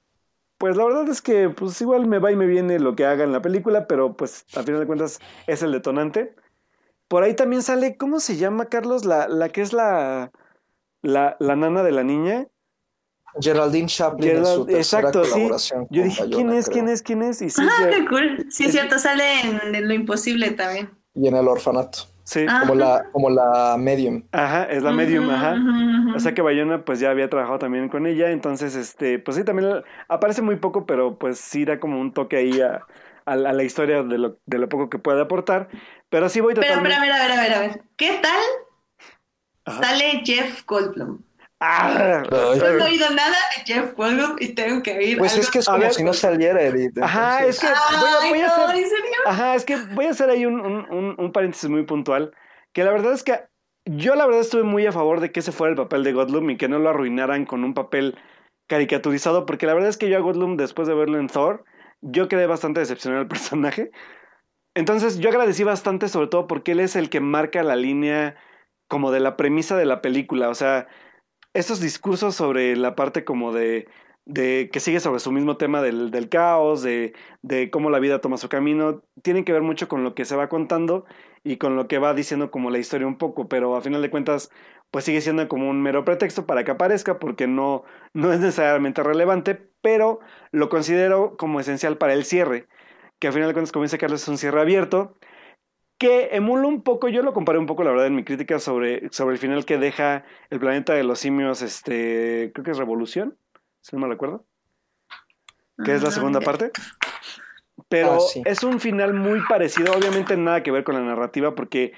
pues 0.57 0.77
la 0.77 0.85
verdad 0.85 1.09
es 1.09 1.21
que 1.21 1.49
pues 1.49 1.81
igual 1.81 2.07
me 2.07 2.19
va 2.19 2.31
y 2.31 2.37
me 2.37 2.45
viene 2.45 2.79
lo 2.79 2.95
que 2.95 3.05
haga 3.05 3.25
en 3.25 3.33
la 3.33 3.41
película, 3.41 3.87
pero 3.87 4.15
pues 4.15 4.45
al 4.55 4.63
final 4.63 4.79
de 4.79 4.87
cuentas 4.87 5.19
es 5.47 5.61
el 5.61 5.73
detonante. 5.73 6.35
Por 7.09 7.23
ahí 7.23 7.35
también 7.35 7.63
sale, 7.63 7.97
¿cómo 7.97 8.21
se 8.21 8.37
llama, 8.37 8.67
Carlos? 8.67 9.03
La, 9.03 9.27
la 9.27 9.49
que 9.49 9.61
es 9.61 9.73
la, 9.73 10.31
la, 11.01 11.35
la 11.39 11.55
nana 11.55 11.83
de 11.83 11.91
la 11.91 12.03
niña. 12.03 12.47
Geraldine 13.39 13.87
Chaplin 13.87 14.29
en 14.37 14.45
su 14.45 14.65
Gerald- 14.65 14.65
tercera 14.67 15.01
exacto, 15.09 15.23
sí. 15.23 15.31
colaboración 15.31 15.87
Yo 15.89 16.01
con 16.01 16.09
dije, 16.09 16.21
Bayona, 16.23 16.35
¿quién 16.37 16.49
es? 16.57 16.65
creo. 16.65 16.73
¿Quién 16.73 16.89
es? 16.89 17.01
¿Quién 17.01 17.21
es? 17.23 17.41
Y 17.41 17.49
sí, 17.49 17.61
Ah, 17.65 17.87
qué 17.89 18.05
cool. 18.05 18.45
Sí, 18.49 18.65
es 18.65 18.71
cierto, 18.73 18.99
sale 18.99 19.23
en 19.41 19.87
Lo 19.87 19.93
Imposible 19.93 20.51
también. 20.51 20.89
Y 21.15 21.27
en 21.27 21.35
el 21.37 21.47
orfanato, 21.47 21.99
sí. 22.25 22.45
Ah. 22.49 22.59
como 22.61 22.75
la, 22.75 23.05
como 23.13 23.29
la 23.29 23.77
medium. 23.79 24.23
Ajá, 24.33 24.65
es 24.65 24.83
la 24.83 24.91
medium, 24.91 25.29
ajá. 25.29 25.55
O 26.15 26.19
sea 26.19 26.33
que 26.33 26.41
Bayona 26.41 26.83
pues 26.83 26.99
ya 26.99 27.09
había 27.09 27.29
trabajado 27.29 27.59
también 27.59 27.87
con 27.87 28.05
ella, 28.05 28.31
entonces 28.31 28.75
este, 28.75 29.17
pues 29.19 29.37
sí, 29.37 29.43
también 29.45 29.81
aparece 30.09 30.41
muy 30.41 30.57
poco, 30.57 30.85
pero 30.85 31.17
pues 31.17 31.37
sí 31.39 31.63
da 31.63 31.79
como 31.79 31.99
un 32.01 32.11
toque 32.13 32.35
ahí 32.37 32.59
a, 32.61 32.85
a 33.25 33.35
la 33.37 33.51
a 33.51 33.53
la 33.53 33.63
historia 33.63 34.03
de 34.03 34.17
lo, 34.17 34.37
de 34.45 34.57
lo 34.57 34.67
poco 34.67 34.89
que 34.89 34.99
puede 34.99 35.21
aportar. 35.21 35.69
Pero 36.09 36.27
sí 36.27 36.41
voy 36.41 36.53
Pero, 36.53 36.67
totalmente... 36.67 36.97
pero, 36.99 37.13
a 37.13 37.19
ver, 37.19 37.31
a 37.31 37.37
ver, 37.37 37.39
a 37.39 37.41
ver, 37.41 37.53
a 37.53 37.59
ver. 37.61 37.81
¿Qué 37.95 38.19
tal 38.21 38.39
Ajá. 39.71 39.83
sale 39.83 40.21
Jeff 40.25 40.65
Goldblum? 40.65 41.21
¡Ah! 41.59 42.23
Yo 42.31 42.55
no 42.57 42.65
he 42.65 42.81
oído 42.83 43.09
nada 43.11 43.35
de 43.55 43.63
Jeff 43.73 43.93
Goldblum 43.95 44.35
y 44.39 44.49
tengo 44.49 44.81
que 44.81 44.97
oír 44.97 45.17
Pues 45.19 45.33
algo. 45.33 45.43
es 45.43 45.51
que 45.51 45.59
es 45.59 45.65
como 45.65 45.77
ver, 45.79 45.93
si 45.93 46.03
no 46.03 46.13
saliera 46.13 46.61
Edith. 46.61 46.97
Ajá, 47.01 47.45
es 47.45 47.59
que 47.59 47.67
voy 47.67 47.75
a, 47.75 48.17
Ay, 48.21 48.29
voy 48.29 48.39
a 48.41 48.47
no, 48.47 48.53
hacer... 48.53 48.75
¿en 48.77 48.89
serio? 48.89 49.11
Ajá, 49.27 49.55
es 49.55 49.65
que 49.65 49.75
voy 49.93 50.05
a 50.05 50.09
hacer 50.09 50.29
ahí 50.31 50.45
un, 50.45 50.59
un, 50.59 50.89
un- 50.91 51.15
un 51.17 51.31
paréntesis 51.31 51.69
muy 51.69 51.83
puntual, 51.83 52.31
que 52.73 52.83
la 52.83 52.91
verdad 52.91 53.13
es 53.13 53.21
que 53.23 53.41
yo 53.85 54.15
la 54.15 54.25
verdad 54.25 54.41
estuve 54.41 54.63
muy 54.63 54.85
a 54.87 54.91
favor 54.91 55.19
de 55.19 55.31
que 55.31 55.39
ese 55.41 55.51
fuera 55.51 55.71
el 55.71 55.77
papel 55.77 56.03
de 56.03 56.13
Goldblum 56.13 56.49
y 56.51 56.57
que 56.57 56.67
no 56.67 56.79
lo 56.79 56.89
arruinaran 56.89 57.45
con 57.45 57.63
un 57.63 57.73
papel 57.75 58.17
caricaturizado, 58.67 59.45
porque 59.45 59.65
la 59.67 59.73
verdad 59.73 59.89
es 59.89 59.97
que 59.97 60.09
yo 60.09 60.17
a 60.17 60.21
Goldblum, 60.21 60.57
después 60.57 60.87
de 60.87 60.93
verlo 60.95 61.19
en 61.19 61.27
Thor, 61.27 61.63
yo 62.01 62.27
quedé 62.27 62.47
bastante 62.47 62.79
decepcionado 62.79 63.19
del 63.19 63.27
personaje. 63.27 63.91
Entonces 64.75 65.19
yo 65.19 65.29
agradecí 65.29 65.63
bastante, 65.63 66.07
sobre 66.07 66.27
todo 66.27 66.47
porque 66.47 66.71
él 66.71 66.79
es 66.79 66.95
el 66.95 67.09
que 67.09 67.19
marca 67.19 67.61
la 67.63 67.75
línea 67.75 68.35
como 68.91 69.11
de 69.11 69.21
la 69.21 69.37
premisa 69.37 69.77
de 69.77 69.85
la 69.85 70.01
película, 70.01 70.49
o 70.49 70.53
sea, 70.53 70.85
estos 71.53 71.79
discursos 71.79 72.35
sobre 72.35 72.75
la 72.75 72.93
parte 72.93 73.23
como 73.23 73.53
de, 73.53 73.87
de 74.25 74.69
que 74.73 74.81
sigue 74.81 74.99
sobre 74.99 75.21
su 75.21 75.31
mismo 75.31 75.55
tema 75.55 75.81
del, 75.81 76.11
del 76.11 76.27
caos, 76.27 76.81
de, 76.83 77.13
de 77.41 77.71
cómo 77.71 77.89
la 77.89 77.99
vida 77.99 78.19
toma 78.19 78.35
su 78.35 78.49
camino, 78.49 79.01
tienen 79.23 79.45
que 79.45 79.53
ver 79.53 79.61
mucho 79.61 79.87
con 79.87 80.03
lo 80.03 80.13
que 80.13 80.25
se 80.25 80.35
va 80.35 80.49
contando 80.49 81.05
y 81.41 81.55
con 81.55 81.77
lo 81.77 81.87
que 81.87 81.99
va 81.99 82.13
diciendo 82.13 82.51
como 82.51 82.69
la 82.69 82.79
historia 82.79 83.07
un 83.07 83.17
poco, 83.17 83.47
pero 83.47 83.77
a 83.77 83.81
final 83.81 84.01
de 84.01 84.11
cuentas 84.11 84.51
pues 84.91 85.05
sigue 85.05 85.21
siendo 85.21 85.47
como 85.47 85.69
un 85.69 85.81
mero 85.81 86.03
pretexto 86.03 86.45
para 86.45 86.65
que 86.65 86.71
aparezca 86.71 87.17
porque 87.17 87.47
no, 87.47 87.83
no 88.13 88.33
es 88.33 88.41
necesariamente 88.41 89.03
relevante, 89.03 89.55
pero 89.81 90.19
lo 90.51 90.67
considero 90.67 91.37
como 91.37 91.61
esencial 91.61 91.97
para 91.97 92.11
el 92.13 92.25
cierre, 92.25 92.67
que 93.19 93.29
a 93.29 93.31
final 93.31 93.47
de 93.47 93.53
cuentas 93.53 93.71
como 93.71 93.83
dice 93.83 93.97
Carlos 93.97 94.23
es 94.23 94.27
un 94.27 94.37
cierre 94.37 94.59
abierto, 94.59 95.15
que 96.01 96.29
emula 96.35 96.67
un 96.67 96.81
poco, 96.81 97.09
yo 97.09 97.21
lo 97.21 97.31
comparé 97.31 97.59
un 97.59 97.67
poco 97.67 97.83
la 97.83 97.91
verdad 97.91 98.07
en 98.07 98.15
mi 98.15 98.23
crítica 98.23 98.57
sobre, 98.57 99.07
sobre 99.11 99.33
el 99.35 99.39
final 99.39 99.65
que 99.65 99.77
deja 99.77 100.25
el 100.49 100.59
planeta 100.59 100.95
de 100.95 101.03
los 101.03 101.19
simios, 101.19 101.61
este, 101.61 102.49
creo 102.55 102.65
que 102.65 102.71
es 102.71 102.79
Revolución, 102.79 103.37
si 103.81 103.95
no 103.95 104.01
me 104.01 104.07
recuerdo 104.07 104.43
que 105.85 105.93
es 105.93 106.01
la 106.01 106.09
segunda 106.09 106.39
parte. 106.41 106.71
Pero 107.87 108.13
Ah, 108.13 108.19
sí. 108.19 108.41
es 108.45 108.63
un 108.63 108.79
final 108.79 109.13
muy 109.13 109.41
parecido, 109.47 109.93
obviamente 109.93 110.35
nada 110.37 110.63
que 110.63 110.71
ver 110.71 110.83
con 110.83 110.95
la 110.95 111.01
narrativa, 111.01 111.53
porque 111.53 111.93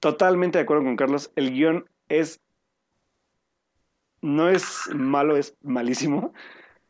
totalmente 0.00 0.58
de 0.58 0.64
acuerdo 0.64 0.82
con 0.82 0.96
Carlos, 0.96 1.30
el 1.36 1.52
guion 1.52 1.88
es... 2.08 2.40
No 4.20 4.48
es 4.48 4.90
malo, 4.92 5.36
es 5.36 5.56
malísimo. 5.62 6.32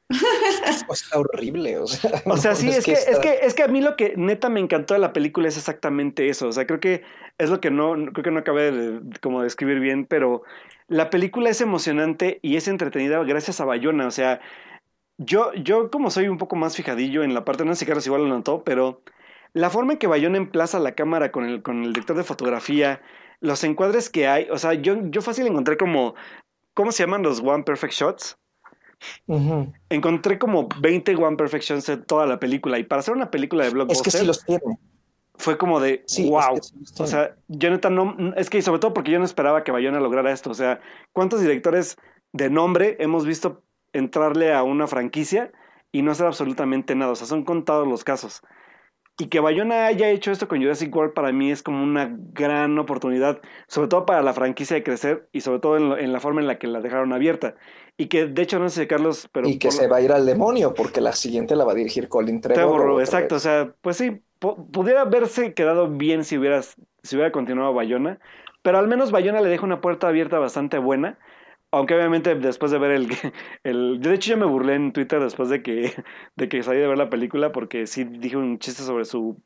Está 0.08 1.18
horrible, 1.18 1.78
o 1.78 1.86
sea. 1.86 2.22
O 2.28 2.36
sea, 2.36 2.50
no, 2.52 2.56
sí, 2.56 2.68
es, 2.70 2.84
que, 2.84 2.92
está- 2.92 3.10
es, 3.12 3.18
que, 3.18 3.38
es 3.42 3.54
que 3.54 3.62
a 3.62 3.68
mí 3.68 3.80
lo 3.80 3.96
que 3.96 4.14
neta 4.16 4.48
me 4.48 4.60
encantó 4.60 4.94
de 4.94 5.00
la 5.00 5.12
película 5.12 5.48
es 5.48 5.56
exactamente 5.56 6.28
eso. 6.28 6.48
O 6.48 6.52
sea, 6.52 6.66
creo 6.66 6.80
que 6.80 7.02
es 7.38 7.50
lo 7.50 7.60
que 7.60 7.70
no, 7.70 7.94
creo 8.12 8.22
que 8.24 8.30
no 8.30 8.40
acabé 8.40 8.70
de, 8.72 9.00
como 9.20 9.40
de 9.40 9.44
describir 9.44 9.80
bien, 9.80 10.06
pero 10.06 10.42
la 10.88 11.10
película 11.10 11.50
es 11.50 11.60
emocionante 11.60 12.38
y 12.42 12.56
es 12.56 12.68
entretenida 12.68 13.22
gracias 13.24 13.60
a 13.60 13.64
Bayona. 13.64 14.06
O 14.06 14.10
sea, 14.10 14.40
yo, 15.18 15.52
yo 15.54 15.90
como 15.90 16.10
soy 16.10 16.28
un 16.28 16.38
poco 16.38 16.56
más 16.56 16.76
fijadillo 16.76 17.22
en 17.22 17.34
la 17.34 17.44
parte, 17.44 17.64
no 17.64 17.74
sé 17.74 17.80
si 17.80 17.86
Carlos 17.86 18.06
igual 18.06 18.22
lo 18.22 18.28
notó, 18.28 18.64
pero 18.64 19.02
la 19.52 19.70
forma 19.70 19.92
en 19.94 19.98
que 19.98 20.06
Bayona 20.08 20.38
emplaza 20.38 20.78
la 20.80 20.94
cámara 20.94 21.32
con 21.32 21.44
el, 21.46 21.62
con 21.62 21.84
el 21.84 21.92
director 21.92 22.16
de 22.16 22.24
fotografía, 22.24 23.02
los 23.40 23.64
encuadres 23.64 24.10
que 24.10 24.26
hay, 24.28 24.48
o 24.50 24.58
sea, 24.58 24.74
yo, 24.74 24.96
yo 25.10 25.22
fácil 25.22 25.46
encontré 25.46 25.76
como, 25.76 26.14
¿cómo 26.74 26.92
se 26.92 27.04
llaman 27.04 27.22
los 27.22 27.40
One 27.40 27.64
Perfect 27.64 27.94
Shots? 27.94 28.38
Encontré 29.88 30.38
como 30.38 30.68
20 30.80 31.16
One 31.16 31.36
Perfect 31.36 31.64
Shots 31.64 31.88
en 31.88 32.04
toda 32.04 32.26
la 32.26 32.38
película 32.38 32.78
y 32.78 32.84
para 32.84 33.00
hacer 33.00 33.14
una 33.14 33.30
película 33.30 33.64
de 33.64 33.70
blockbuster... 33.70 34.06
Es 34.06 34.12
que 34.12 34.18
sí 34.18 34.26
los 34.26 34.44
tiene. 34.44 34.78
Fue 35.36 35.58
como 35.58 35.80
de, 35.80 36.04
wow. 36.30 36.60
o 36.98 37.06
sea, 37.06 37.34
yo 37.48 37.68
neta 37.70 37.90
no, 37.90 38.16
es 38.36 38.48
que 38.48 38.62
sobre 38.62 38.78
todo 38.78 38.94
porque 38.94 39.10
yo 39.10 39.18
no 39.18 39.24
esperaba 39.24 39.64
que 39.64 39.72
Bayona 39.72 39.98
lograra 39.98 40.30
esto, 40.30 40.50
o 40.50 40.54
sea, 40.54 40.80
¿cuántos 41.12 41.40
directores 41.40 41.96
de 42.32 42.50
nombre 42.50 42.96
hemos 43.00 43.26
visto 43.26 43.64
entrarle 43.92 44.54
a 44.54 44.62
una 44.62 44.86
franquicia 44.86 45.50
y 45.90 46.02
no 46.02 46.12
hacer 46.12 46.26
absolutamente 46.26 46.94
nada? 46.94 47.12
O 47.12 47.16
sea, 47.16 47.26
son 47.26 47.44
contados 47.44 47.88
los 47.88 48.04
casos. 48.04 48.42
Y 49.16 49.26
que 49.26 49.38
Bayona 49.38 49.86
haya 49.86 50.10
hecho 50.10 50.32
esto 50.32 50.48
con 50.48 50.60
Jurassic 50.60 50.94
World 50.94 51.14
para 51.14 51.30
mí 51.30 51.52
es 51.52 51.62
como 51.62 51.84
una 51.84 52.10
gran 52.32 52.76
oportunidad, 52.80 53.40
sobre 53.68 53.86
todo 53.86 54.06
para 54.06 54.22
la 54.22 54.32
franquicia 54.32 54.74
de 54.74 54.82
crecer 54.82 55.28
y 55.30 55.42
sobre 55.42 55.60
todo 55.60 55.96
en, 55.96 56.12
la 56.12 56.18
forma 56.18 56.40
en 56.40 56.48
la 56.48 56.58
que 56.58 56.66
la 56.66 56.80
dejaron 56.80 57.12
abierta. 57.12 57.54
Y 57.96 58.06
que 58.06 58.26
de 58.26 58.42
hecho 58.42 58.58
no 58.58 58.68
sé 58.68 58.86
Carlos, 58.86 59.28
pero... 59.32 59.48
Y 59.48 59.58
que 59.58 59.70
se 59.70 59.86
va 59.86 59.98
a 59.98 60.00
ir 60.00 60.10
al 60.10 60.26
demonio 60.26 60.74
porque 60.74 61.00
la 61.00 61.12
siguiente 61.12 61.54
la 61.54 61.64
va 61.64 61.72
a 61.72 61.76
dirigir 61.76 62.08
Colin 62.08 62.40
Trevor. 62.40 63.00
exacto, 63.00 63.36
o 63.36 63.38
sea, 63.38 63.72
pues 63.80 63.96
sí, 63.96 64.20
pudiera 64.38 65.02
haberse 65.02 65.54
quedado 65.54 65.88
bien 65.88 66.24
si, 66.24 66.36
hubieras, 66.36 66.74
si 67.02 67.14
hubiera 67.14 67.30
continuado 67.30 67.72
Bayona, 67.72 68.18
pero 68.62 68.78
al 68.78 68.88
menos 68.88 69.12
Bayona 69.12 69.40
le 69.40 69.48
deja 69.48 69.64
una 69.64 69.80
puerta 69.80 70.08
abierta 70.08 70.38
bastante 70.38 70.78
buena 70.78 71.18
aunque 71.74 71.94
obviamente 71.94 72.34
después 72.36 72.70
de 72.70 72.78
ver 72.78 72.92
el, 72.92 73.08
el... 73.64 74.00
De 74.00 74.14
hecho 74.14 74.30
yo 74.30 74.36
me 74.36 74.46
burlé 74.46 74.74
en 74.74 74.92
Twitter 74.92 75.20
después 75.20 75.48
de 75.48 75.62
que, 75.62 75.92
de 76.36 76.48
que 76.48 76.62
salí 76.62 76.78
de 76.78 76.86
ver 76.86 76.98
la 76.98 77.10
película 77.10 77.52
porque 77.52 77.86
sí 77.86 78.04
dije 78.04 78.36
un 78.36 78.58
chiste 78.58 78.82
sobre 78.82 79.04
su, 79.04 79.42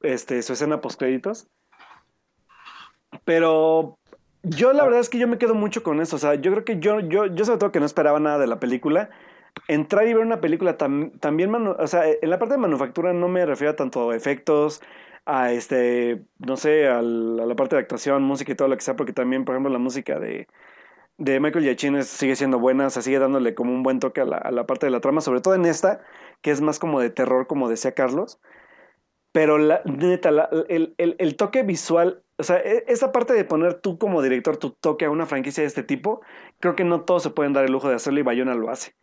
este, 0.00 0.42
su 0.42 0.54
escena 0.54 0.80
post 0.80 0.98
créditos. 0.98 1.48
Pero 3.24 3.98
yo 4.42 4.72
la 4.72 4.84
verdad 4.84 5.00
es 5.00 5.08
que 5.08 5.18
yo 5.18 5.28
me 5.28 5.38
quedo 5.38 5.54
mucho 5.54 5.82
con 5.82 6.00
eso. 6.00 6.16
O 6.16 6.18
sea, 6.18 6.34
yo 6.34 6.50
creo 6.52 6.64
que 6.64 6.78
yo, 6.78 7.00
yo, 7.00 7.26
yo 7.26 7.44
sobre 7.44 7.58
todo 7.58 7.72
que 7.72 7.80
no 7.80 7.86
esperaba 7.86 8.20
nada 8.20 8.38
de 8.38 8.46
la 8.46 8.60
película. 8.60 9.10
Entrar 9.68 10.06
y 10.06 10.14
ver 10.14 10.24
una 10.24 10.40
película 10.40 10.76
también, 10.76 11.54
o 11.54 11.86
sea, 11.86 12.04
en 12.08 12.30
la 12.30 12.38
parte 12.38 12.54
de 12.54 12.58
manufactura 12.58 13.12
no 13.12 13.28
me 13.28 13.44
refiero 13.46 13.74
tanto 13.74 14.10
a 14.10 14.16
efectos, 14.16 14.80
a 15.26 15.52
este, 15.52 16.22
no 16.38 16.56
sé, 16.56 16.88
a 16.88 17.02
la 17.02 17.56
parte 17.56 17.76
de 17.76 17.82
actuación, 17.82 18.22
música 18.22 18.52
y 18.52 18.54
todo 18.54 18.68
lo 18.68 18.76
que 18.76 18.82
sea, 18.82 18.96
porque 18.96 19.12
también, 19.12 19.44
por 19.44 19.54
ejemplo, 19.54 19.72
la 19.72 19.78
música 19.78 20.18
de, 20.20 20.46
de 21.20 21.38
Michael 21.38 21.64
Giacchino 21.64 22.02
sigue 22.02 22.34
siendo 22.34 22.58
buena, 22.58 22.86
o 22.86 22.90
sea, 22.90 23.02
sigue 23.02 23.18
dándole 23.18 23.54
como 23.54 23.72
un 23.72 23.82
buen 23.82 24.00
toque 24.00 24.22
a 24.22 24.24
la, 24.24 24.66
parte 24.66 24.86
de 24.86 24.92
la 24.92 25.00
trama, 25.00 25.20
sobre 25.20 25.40
todo 25.42 25.54
en 25.54 25.66
esta, 25.66 26.00
que 26.40 26.50
es 26.50 26.62
más 26.62 26.78
como 26.78 26.98
de 27.00 27.10
terror, 27.10 27.46
como 27.46 27.68
decía 27.68 27.92
Carlos. 27.92 28.40
Pero 29.32 29.58
la, 29.58 29.82
neta, 29.84 30.48
el, 30.68 31.36
toque 31.36 31.62
visual, 31.62 32.24
o 32.40 32.42
sea, 32.42 32.58
e, 32.58 32.84
esa 32.88 33.12
parte 33.12 33.32
de 33.34 33.44
poner 33.44 33.74
tú 33.74 33.98
como 33.98 34.22
director 34.22 34.56
tu 34.56 34.70
toque 34.70 35.04
a 35.04 35.10
una 35.10 35.26
franquicia 35.26 35.62
de 35.62 35.68
este 35.68 35.82
tipo, 35.82 36.22
creo 36.58 36.74
que 36.74 36.84
no 36.84 37.02
todos 37.02 37.22
se 37.22 37.30
pueden 37.30 37.52
dar 37.52 37.64
el 37.64 37.72
lujo 37.72 37.88
de 37.88 37.94
hacerlo 37.94 38.20
y 38.20 38.24
Bayona 38.24 38.54
lo 38.54 38.70
hace. 38.70 38.94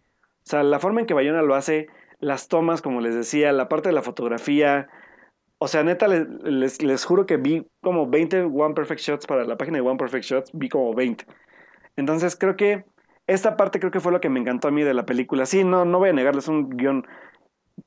O 0.45 0.49
sea, 0.49 0.63
la 0.63 0.79
forma 0.79 1.01
en 1.01 1.07
que 1.07 1.13
Bayona 1.13 1.41
lo 1.41 1.55
hace, 1.55 1.87
las 2.19 2.47
tomas, 2.47 2.81
como 2.81 3.01
les 3.01 3.15
decía, 3.15 3.51
la 3.51 3.69
parte 3.69 3.89
de 3.89 3.95
la 3.95 4.01
fotografía, 4.01 4.87
o 5.59 5.67
sea, 5.67 5.83
neta, 5.83 6.07
les, 6.07 6.81
les, 6.81 7.05
juro 7.05 7.25
que 7.25 7.37
vi 7.37 7.65
como 7.81 8.07
20 8.07 8.43
One 8.43 8.75
Perfect 8.75 9.01
Shots 9.01 9.27
para 9.27 9.43
la 9.45 9.57
página 9.57 9.77
de 9.77 9.81
One 9.81 9.97
Perfect 9.97 10.25
Shots, 10.25 10.51
vi 10.53 10.69
como 10.69 10.93
20. 10.93 11.25
Entonces 11.95 12.35
creo 12.35 12.55
que 12.55 12.85
esta 13.25 13.57
parte 13.57 13.79
creo 13.79 13.91
que 13.91 13.99
fue 13.99 14.11
lo 14.11 14.21
que 14.21 14.29
me 14.29 14.39
encantó 14.39 14.67
a 14.67 14.71
mí 14.71 14.83
de 14.83 14.93
la 14.93 15.05
película. 15.05 15.45
Sí, 15.45 15.63
no, 15.63 15.83
no 15.83 15.99
voy 15.99 16.09
a 16.09 16.13
negarles 16.13 16.47
un 16.47 16.69
guion 16.69 17.07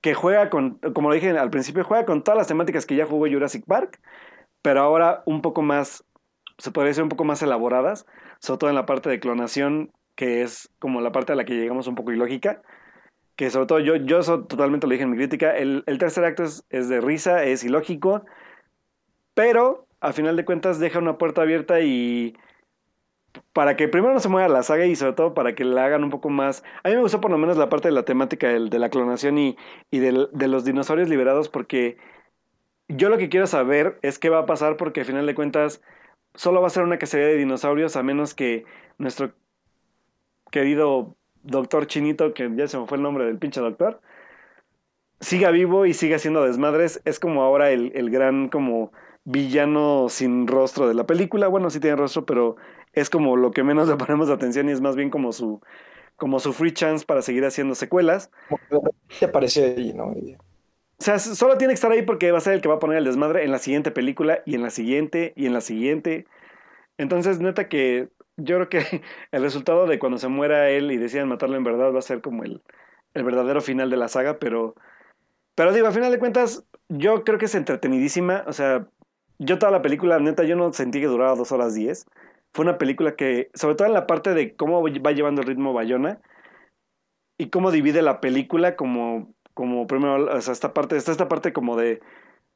que 0.00 0.14
juega 0.14 0.50
con, 0.50 0.78
como 0.94 1.08
lo 1.08 1.14
dije 1.14 1.30
al 1.30 1.50
principio, 1.50 1.84
juega 1.84 2.04
con 2.04 2.22
todas 2.22 2.38
las 2.38 2.46
temáticas 2.46 2.86
que 2.86 2.96
ya 2.96 3.06
jugó 3.06 3.26
Jurassic 3.28 3.64
Park, 3.66 4.00
pero 4.62 4.80
ahora 4.80 5.22
un 5.26 5.42
poco 5.42 5.62
más, 5.62 6.04
se 6.58 6.70
podría 6.70 6.88
decir 6.88 7.02
un 7.02 7.08
poco 7.08 7.24
más 7.24 7.42
elaboradas, 7.42 8.06
sobre 8.40 8.58
todo 8.58 8.70
en 8.70 8.76
la 8.76 8.86
parte 8.86 9.10
de 9.10 9.20
clonación, 9.20 9.92
que 10.14 10.42
es 10.42 10.70
como 10.78 11.00
la 11.00 11.12
parte 11.12 11.32
a 11.32 11.36
la 11.36 11.44
que 11.44 11.54
llegamos 11.54 11.86
un 11.86 11.94
poco 11.94 12.12
ilógica, 12.12 12.62
que 13.36 13.50
sobre 13.50 13.66
todo 13.66 13.78
yo, 13.80 13.96
yo 13.96 14.18
eso 14.18 14.44
totalmente 14.44 14.86
lo 14.86 14.92
dije 14.92 15.04
en 15.04 15.10
mi 15.10 15.16
crítica, 15.16 15.56
el, 15.56 15.82
el 15.86 15.98
tercer 15.98 16.24
acto 16.24 16.44
es, 16.44 16.64
es 16.68 16.88
de 16.88 17.00
risa, 17.00 17.44
es 17.44 17.64
ilógico, 17.64 18.24
pero 19.34 19.86
al 20.00 20.12
final 20.12 20.36
de 20.36 20.44
cuentas 20.44 20.78
deja 20.78 20.98
una 20.98 21.18
puerta 21.18 21.42
abierta 21.42 21.80
y 21.80 22.34
para 23.52 23.76
que 23.76 23.88
primero 23.88 24.12
no 24.12 24.20
se 24.20 24.28
mueva 24.28 24.48
la 24.48 24.62
saga 24.62 24.86
y 24.86 24.96
sobre 24.96 25.12
todo 25.12 25.34
para 25.34 25.54
que 25.54 25.64
la 25.64 25.84
hagan 25.84 26.04
un 26.04 26.10
poco 26.10 26.30
más... 26.30 26.64
A 26.82 26.88
mí 26.88 26.94
me 26.94 27.00
gustó 27.02 27.20
por 27.20 27.30
lo 27.30 27.38
menos 27.38 27.56
la 27.56 27.68
parte 27.68 27.88
de 27.88 27.94
la 27.94 28.04
temática 28.04 28.48
de, 28.48 28.78
la 28.78 28.90
clonación 28.90 29.38
y, 29.38 29.56
de 29.90 30.48
los 30.48 30.64
dinosaurios 30.64 31.08
liberados 31.08 31.48
porque 31.48 31.96
yo 32.96 33.08
lo 33.08 33.18
que 33.18 33.28
quiero 33.28 33.46
saber 33.46 33.98
es 34.02 34.18
qué 34.18 34.28
va 34.28 34.40
a 34.40 34.46
pasar 34.46 34.76
porque 34.76 35.00
al 35.00 35.06
final 35.06 35.26
de 35.26 35.34
cuentas 35.34 35.82
solo 36.34 36.60
va 36.60 36.68
a 36.68 36.70
ser 36.70 36.82
una 36.82 36.98
cacería 36.98 37.26
de 37.26 37.36
dinosaurios 37.36 37.96
a 37.96 38.02
menos 38.02 38.34
que 38.34 38.64
nuestro 38.98 39.32
querido 40.50 41.16
doctor 41.42 41.86
chinito, 41.86 42.34
que 42.34 42.50
ya 42.54 42.68
se 42.68 42.78
me 42.78 42.86
fue 42.86 42.96
el 42.96 43.02
nombre 43.02 43.24
del 43.24 43.38
pinche 43.38 43.60
doctor, 43.60 44.00
siga 45.20 45.50
vivo 45.50 45.86
y 45.86 45.94
siga 45.94 46.16
haciendo 46.16 46.44
desmadres. 46.44 47.00
Es 47.04 47.18
como 47.20 47.42
ahora 47.42 47.70
el, 47.70 47.92
el 47.94 48.10
gran 48.10 48.48
como 48.48 48.92
villano 49.24 50.08
sin 50.08 50.46
rostro 50.46 50.88
de 50.88 50.94
la 50.94 51.06
película. 51.06 51.48
Bueno, 51.48 51.70
sí 51.70 51.80
tiene 51.80 51.96
rostro, 51.96 52.26
pero 52.26 52.56
es 52.92 53.10
como 53.10 53.36
lo 53.36 53.50
que 53.50 53.62
menos 53.62 53.88
le 53.88 53.96
ponemos 53.96 54.30
atención 54.30 54.68
y 54.68 54.72
es 54.72 54.80
más 54.80 54.96
bien 54.96 55.10
como 55.10 55.32
su, 55.32 55.60
como 56.16 56.40
su 56.40 56.52
free 56.52 56.72
chance 56.72 57.04
para 57.04 57.22
seguir 57.22 57.44
haciendo 57.44 57.74
secuelas. 57.74 58.30
Te 59.18 59.26
apareció 59.26 59.64
ahí, 59.64 59.92
¿no? 59.92 60.14
O 61.00 61.04
sea, 61.04 61.18
solo 61.18 61.56
tiene 61.56 61.72
que 61.72 61.76
estar 61.76 61.90
ahí 61.92 62.02
porque 62.02 62.30
va 62.30 62.38
a 62.38 62.42
ser 62.42 62.54
el 62.54 62.60
que 62.60 62.68
va 62.68 62.74
a 62.74 62.78
poner 62.78 62.98
el 62.98 63.04
desmadre 63.04 63.44
en 63.44 63.50
la 63.50 63.58
siguiente 63.58 63.90
película 63.90 64.42
y 64.44 64.54
en 64.54 64.62
la 64.62 64.70
siguiente 64.70 65.32
y 65.34 65.46
en 65.46 65.54
la 65.54 65.62
siguiente. 65.62 66.26
Entonces, 66.98 67.40
neta 67.40 67.68
que 67.68 68.08
yo 68.36 68.56
creo 68.56 68.68
que 68.68 69.02
el 69.32 69.42
resultado 69.42 69.86
de 69.86 69.98
cuando 69.98 70.18
se 70.18 70.28
muera 70.28 70.70
él 70.70 70.92
y 70.92 70.98
decidan 70.98 71.28
matarlo 71.28 71.56
en 71.56 71.64
verdad 71.64 71.92
va 71.94 72.00
a 72.00 72.02
ser 72.02 72.20
como 72.20 72.44
el, 72.44 72.62
el 73.14 73.24
verdadero 73.24 73.60
final 73.62 73.88
de 73.90 73.96
la 73.96 74.08
saga, 74.08 74.38
pero, 74.38 74.74
pero 75.54 75.72
digo, 75.72 75.86
a 75.86 75.92
final 75.92 76.12
de 76.12 76.18
cuentas, 76.18 76.64
yo 76.88 77.24
creo 77.24 77.38
que 77.38 77.46
es 77.46 77.54
entretenidísima. 77.54 78.44
O 78.46 78.52
sea, 78.52 78.86
yo 79.38 79.58
toda 79.58 79.72
la 79.72 79.82
película, 79.82 80.18
neta, 80.18 80.44
yo 80.44 80.56
no 80.56 80.72
sentí 80.72 81.00
que 81.00 81.06
duraba 81.06 81.34
dos 81.34 81.52
horas 81.52 81.74
diez 81.74 82.06
fue 82.52 82.64
una 82.64 82.78
película 82.78 83.16
que, 83.16 83.50
sobre 83.54 83.76
todo 83.76 83.88
en 83.88 83.94
la 83.94 84.06
parte 84.06 84.34
de 84.34 84.56
cómo 84.56 84.82
va 84.82 85.12
llevando 85.12 85.40
el 85.40 85.46
ritmo 85.46 85.72
Bayona 85.72 86.20
y 87.38 87.50
cómo 87.50 87.70
divide 87.70 88.02
la 88.02 88.20
película 88.20 88.76
como, 88.76 89.32
como 89.60 89.86
primero, 89.86 90.34
o 90.34 90.40
sea, 90.40 90.54
esta 90.54 90.72
parte, 90.72 90.96
está 90.96 91.12
esta 91.12 91.28
parte 91.28 91.52
como 91.52 91.76
de, 91.76 92.00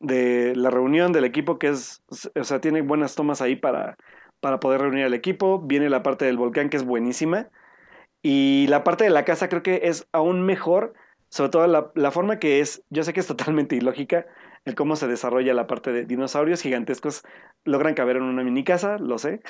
de 0.00 0.56
la 0.56 0.70
reunión 0.70 1.12
del 1.12 1.26
equipo 1.26 1.58
que 1.58 1.68
es, 1.68 2.02
o 2.34 2.44
sea, 2.44 2.62
tiene 2.62 2.80
buenas 2.80 3.14
tomas 3.14 3.42
ahí 3.42 3.56
para, 3.56 3.98
para 4.40 4.58
poder 4.58 4.80
reunir 4.80 5.04
al 5.04 5.12
equipo, 5.12 5.60
viene 5.60 5.90
la 5.90 6.02
parte 6.02 6.24
del 6.24 6.38
volcán 6.38 6.70
que 6.70 6.78
es 6.78 6.82
buenísima 6.82 7.50
y 8.22 8.68
la 8.68 8.84
parte 8.84 9.04
de 9.04 9.10
la 9.10 9.26
casa 9.26 9.50
creo 9.50 9.62
que 9.62 9.82
es 9.82 10.08
aún 10.12 10.46
mejor, 10.46 10.94
sobre 11.28 11.50
todo 11.50 11.66
la, 11.66 11.92
la 11.94 12.10
forma 12.10 12.38
que 12.38 12.60
es, 12.60 12.82
yo 12.88 13.04
sé 13.04 13.12
que 13.12 13.20
es 13.20 13.26
totalmente 13.36 13.76
ilógica, 13.76 14.24
el 14.64 14.74
cómo 14.74 14.96
se 14.96 15.06
desarrolla 15.06 15.52
la 15.52 15.66
parte 15.66 15.92
de 15.92 16.06
dinosaurios 16.06 16.62
gigantescos 16.62 17.22
logran 17.64 17.92
caber 17.92 18.16
en 18.16 18.22
una 18.22 18.42
mini 18.42 18.64
casa, 18.64 18.96
lo 18.96 19.18
sé. 19.18 19.42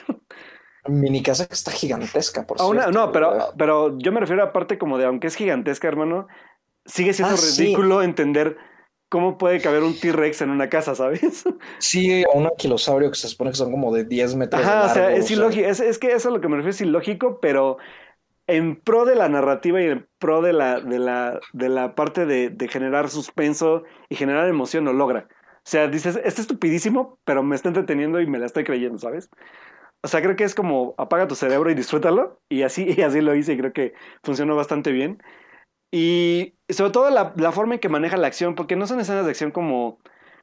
Mini 0.88 1.22
casa 1.22 1.46
que 1.46 1.54
está 1.54 1.70
gigantesca, 1.70 2.48
por 2.48 2.58
cierto. 2.58 2.90
no, 2.90 3.12
pero, 3.12 3.54
pero 3.56 3.96
yo 3.96 4.10
me 4.10 4.18
refiero 4.18 4.42
a 4.42 4.52
parte 4.52 4.76
como 4.76 4.98
de, 4.98 5.04
aunque 5.04 5.28
es 5.28 5.36
gigantesca, 5.36 5.86
hermano, 5.86 6.26
sigue 6.84 7.12
siendo 7.12 7.34
ah, 7.34 7.38
ridículo 7.38 8.02
entender 8.02 8.56
cómo 9.08 9.38
puede 9.38 9.60
caber 9.60 9.82
un 9.82 9.98
T-Rex 9.98 10.42
en 10.42 10.50
una 10.50 10.68
casa, 10.68 10.94
¿sabes? 10.94 11.44
Sí, 11.78 12.24
a 12.24 12.36
un 12.36 12.46
anquilosaurio 12.46 13.10
que 13.10 13.16
se 13.16 13.28
supone 13.28 13.50
que 13.50 13.56
son 13.56 13.70
como 13.70 13.94
de 13.94 14.04
10 14.04 14.34
metros. 14.36 14.62
Ajá, 14.62 14.86
o 14.86 14.94
sea, 14.94 15.14
es 15.14 15.30
ilógico. 15.30 15.68
Es, 15.68 15.80
es, 15.80 15.98
que 15.98 16.08
eso 16.08 16.28
es 16.28 16.34
lo 16.34 16.40
que 16.40 16.48
me 16.48 16.56
refiero, 16.56 16.70
es 16.70 16.80
ilógico, 16.80 17.38
pero 17.40 17.78
en 18.46 18.76
pro 18.76 19.04
de 19.04 19.14
la 19.14 19.28
narrativa 19.28 19.80
y 19.80 19.86
en 19.86 20.08
pro 20.18 20.42
de 20.42 20.52
la, 20.52 20.80
de 20.80 20.98
la, 20.98 21.40
de 21.52 21.68
la 21.68 21.94
parte 21.94 22.26
de, 22.26 22.50
de, 22.50 22.68
generar 22.68 23.08
suspenso 23.08 23.84
y 24.08 24.16
generar 24.16 24.48
emoción 24.48 24.84
lo 24.84 24.92
logra. 24.92 25.28
O 25.30 25.66
sea, 25.66 25.88
dices, 25.88 26.20
está 26.24 26.42
estupidísimo, 26.42 27.18
pero 27.24 27.42
me 27.42 27.56
está 27.56 27.68
entreteniendo 27.68 28.20
y 28.20 28.26
me 28.26 28.38
la 28.38 28.46
estoy 28.46 28.64
creyendo, 28.64 28.98
¿sabes? 28.98 29.30
O 30.02 30.08
sea, 30.08 30.20
creo 30.20 30.36
que 30.36 30.44
es 30.44 30.54
como 30.54 30.94
apaga 30.98 31.26
tu 31.26 31.34
cerebro 31.34 31.70
y 31.70 31.74
disfrútalo. 31.74 32.38
Y 32.50 32.62
así, 32.62 32.86
y 32.96 33.00
así 33.00 33.22
lo 33.22 33.34
hice 33.34 33.54
y 33.54 33.58
creo 33.58 33.72
que 33.72 33.94
funcionó 34.22 34.54
bastante 34.54 34.92
bien. 34.92 35.22
Y 35.96 36.54
sobre 36.68 36.90
todo 36.90 37.08
la, 37.08 37.32
la 37.36 37.52
forma 37.52 37.74
en 37.74 37.80
que 37.80 37.88
maneja 37.88 38.16
la 38.16 38.26
acción, 38.26 38.56
porque 38.56 38.74
no 38.74 38.88
son 38.88 38.98
escenas 38.98 39.24
de 39.24 39.30
acción 39.30 39.52
como, 39.52 40.00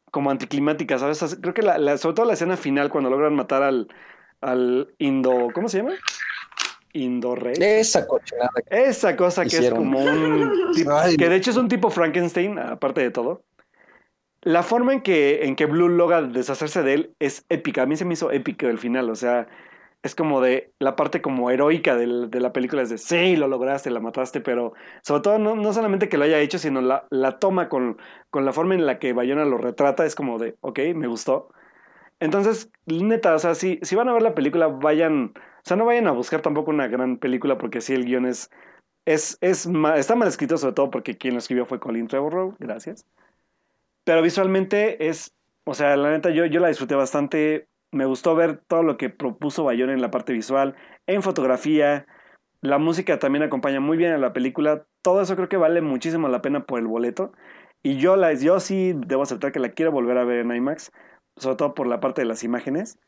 como 0.10 0.32
anticlimáticas, 0.32 1.02
¿sabes? 1.02 1.38
Creo 1.41 1.53
que 1.53 1.61
la, 1.61 1.98
sobre 1.98 2.15
todo 2.15 2.26
la 2.26 2.36
escena 2.36 2.56
final 2.56 2.90
cuando 2.90 3.10
logran 3.10 3.36
matar 3.36 3.61
al, 3.61 3.90
al 4.40 4.94
indo... 4.98 5.49
¿Cómo 5.53 5.68
se 5.68 5.80
llama? 5.80 5.91
Indorrey. 6.94 7.56
Esa 7.60 8.07
cochinada. 8.07 8.49
Esa 8.69 9.18
cosa 9.18 9.44
que 9.44 9.57
es 9.57 9.72
como 9.72 9.99
un. 9.99 10.53
que 11.18 11.28
de 11.28 11.36
hecho 11.36 11.52
es 11.52 11.57
un 11.57 11.68
tipo 11.68 11.90
Frankenstein, 11.90 12.57
aparte 12.57 13.02
de 13.02 13.11
todo. 13.11 13.44
La 14.44 14.64
forma 14.64 14.94
en 14.94 15.02
que, 15.02 15.44
en 15.44 15.57
que 15.57 15.65
Blue 15.65 15.90
logra 15.90 16.22
deshacerse 16.22 16.82
de 16.82 16.94
él 16.94 17.15
es 17.19 17.45
épica. 17.49 17.82
A 17.82 17.86
mí 17.88 17.98
se 17.98 18.06
me 18.06 18.14
hizo 18.14 18.32
épico 18.32 18.68
el 18.68 18.78
final. 18.78 19.10
O 19.10 19.15
sea, 19.15 19.49
es 20.03 20.15
como 20.15 20.41
de 20.41 20.73
la 20.80 20.95
parte 20.95 21.22
como 21.22 21.52
heroica 21.52 21.95
de 21.95 22.40
la 22.40 22.53
película 22.53 22.82
es 22.82 22.90
de 22.90 22.98
sí, 22.98 23.36
lo 23.36 23.48
lograste, 23.48 23.91
la 23.91 23.99
mataste, 23.99 24.41
pero 24.41 24.73
sobre 25.03 25.22
todo 25.22 25.40
no, 25.40 25.56
no 25.56 25.73
solamente 25.73 26.10
que 26.10 26.18
lo 26.18 26.23
haya 26.26 26.40
hecho, 26.40 26.57
sino 26.57 26.82
la, 26.82 27.07
la 27.11 27.40
toma 27.40 27.69
con, 27.69 27.98
con, 28.32 28.45
la 28.45 28.53
forma 28.53 28.73
en 28.76 28.86
la 28.86 28.99
que 28.99 29.14
Bayona 29.14 29.45
lo 29.45 29.57
retrata, 29.57 30.06
es 30.06 30.15
como 30.15 30.40
de, 30.40 30.57
ok, 30.61 30.80
me 30.95 31.07
gustó. 31.07 31.49
Entonces, 32.19 32.72
neta, 32.86 33.36
o 33.36 33.40
sea, 33.40 33.56
si, 33.56 33.80
si 33.84 33.95
van 33.95 34.10
a 34.10 34.14
ver 34.14 34.22
la 34.23 34.36
película, 34.36 34.68
vayan, 34.68 35.34
o 35.36 35.61
sea, 35.64 35.78
no 35.78 35.86
vayan 35.86 36.07
a 36.07 36.11
buscar 36.11 36.41
tampoco 36.41 36.72
una 36.72 36.88
gran 36.88 37.18
película 37.18 37.57
porque 37.57 37.82
sí, 37.82 37.94
el 37.94 38.06
guion 38.06 38.26
es, 38.26 38.49
es, 39.06 39.38
es 39.41 39.68
está 39.98 40.15
mal 40.15 40.28
escrito 40.28 40.57
sobre 40.57 40.73
todo 40.73 40.91
porque 40.91 41.18
quien 41.18 41.34
lo 41.34 41.40
escribió 41.40 41.65
fue 41.65 41.80
Colin 41.80 42.07
Trevorrow, 42.07 42.56
gracias. 42.60 43.06
Pero 44.03 44.22
visualmente 44.22 45.07
es, 45.10 45.34
o 45.64 45.73
sea, 45.73 45.95
la 45.95 46.11
neta 46.11 46.30
yo, 46.32 46.45
yo 46.45 46.60
la 46.60 46.69
disfruté 46.69 46.95
bastante, 46.95 47.68
me 47.91 48.05
gustó 48.05 48.35
ver 48.35 48.57
todo 48.68 48.84
lo 48.84 48.97
que 48.97 49.09
propuso 49.09 49.63
Bayona 49.63 49.93
en 49.93 50.01
la 50.01 50.11
parte 50.11 50.34
visual, 50.34 50.76
en 51.07 51.22
fotografía, 51.22 52.07
la 52.61 52.77
música 52.77 53.19
también 53.19 53.43
acompaña 53.43 53.80
muy 53.80 53.97
bien 53.97 54.13
a 54.13 54.18
la 54.18 54.34
película, 54.34 54.85
todo 55.01 55.22
eso 55.22 55.35
creo 55.35 55.49
que 55.49 55.57
vale 55.57 55.81
muchísimo 55.81 56.27
la 56.30 56.41
pena 56.41 56.65
por 56.65 56.80
el 56.80 56.88
boleto. 56.88 57.34
Y 57.84 57.97
yo, 57.97 58.15
la, 58.15 58.34
yo 58.34 58.59
sí 58.59 58.93
debo 58.95 59.23
aceptar 59.23 59.51
que 59.51 59.59
la 59.59 59.69
quiero 59.72 59.91
volver 59.91 60.18
a 60.18 60.23
ver 60.23 60.39
en 60.39 60.51
IMAX, 60.51 60.91
sobre 61.38 61.55
todo 61.55 61.73
por 61.73 61.88
la 61.88 61.99
parte 61.99 62.22
de 62.22 62.27
las 62.27 62.43
imágenes. 62.43 62.99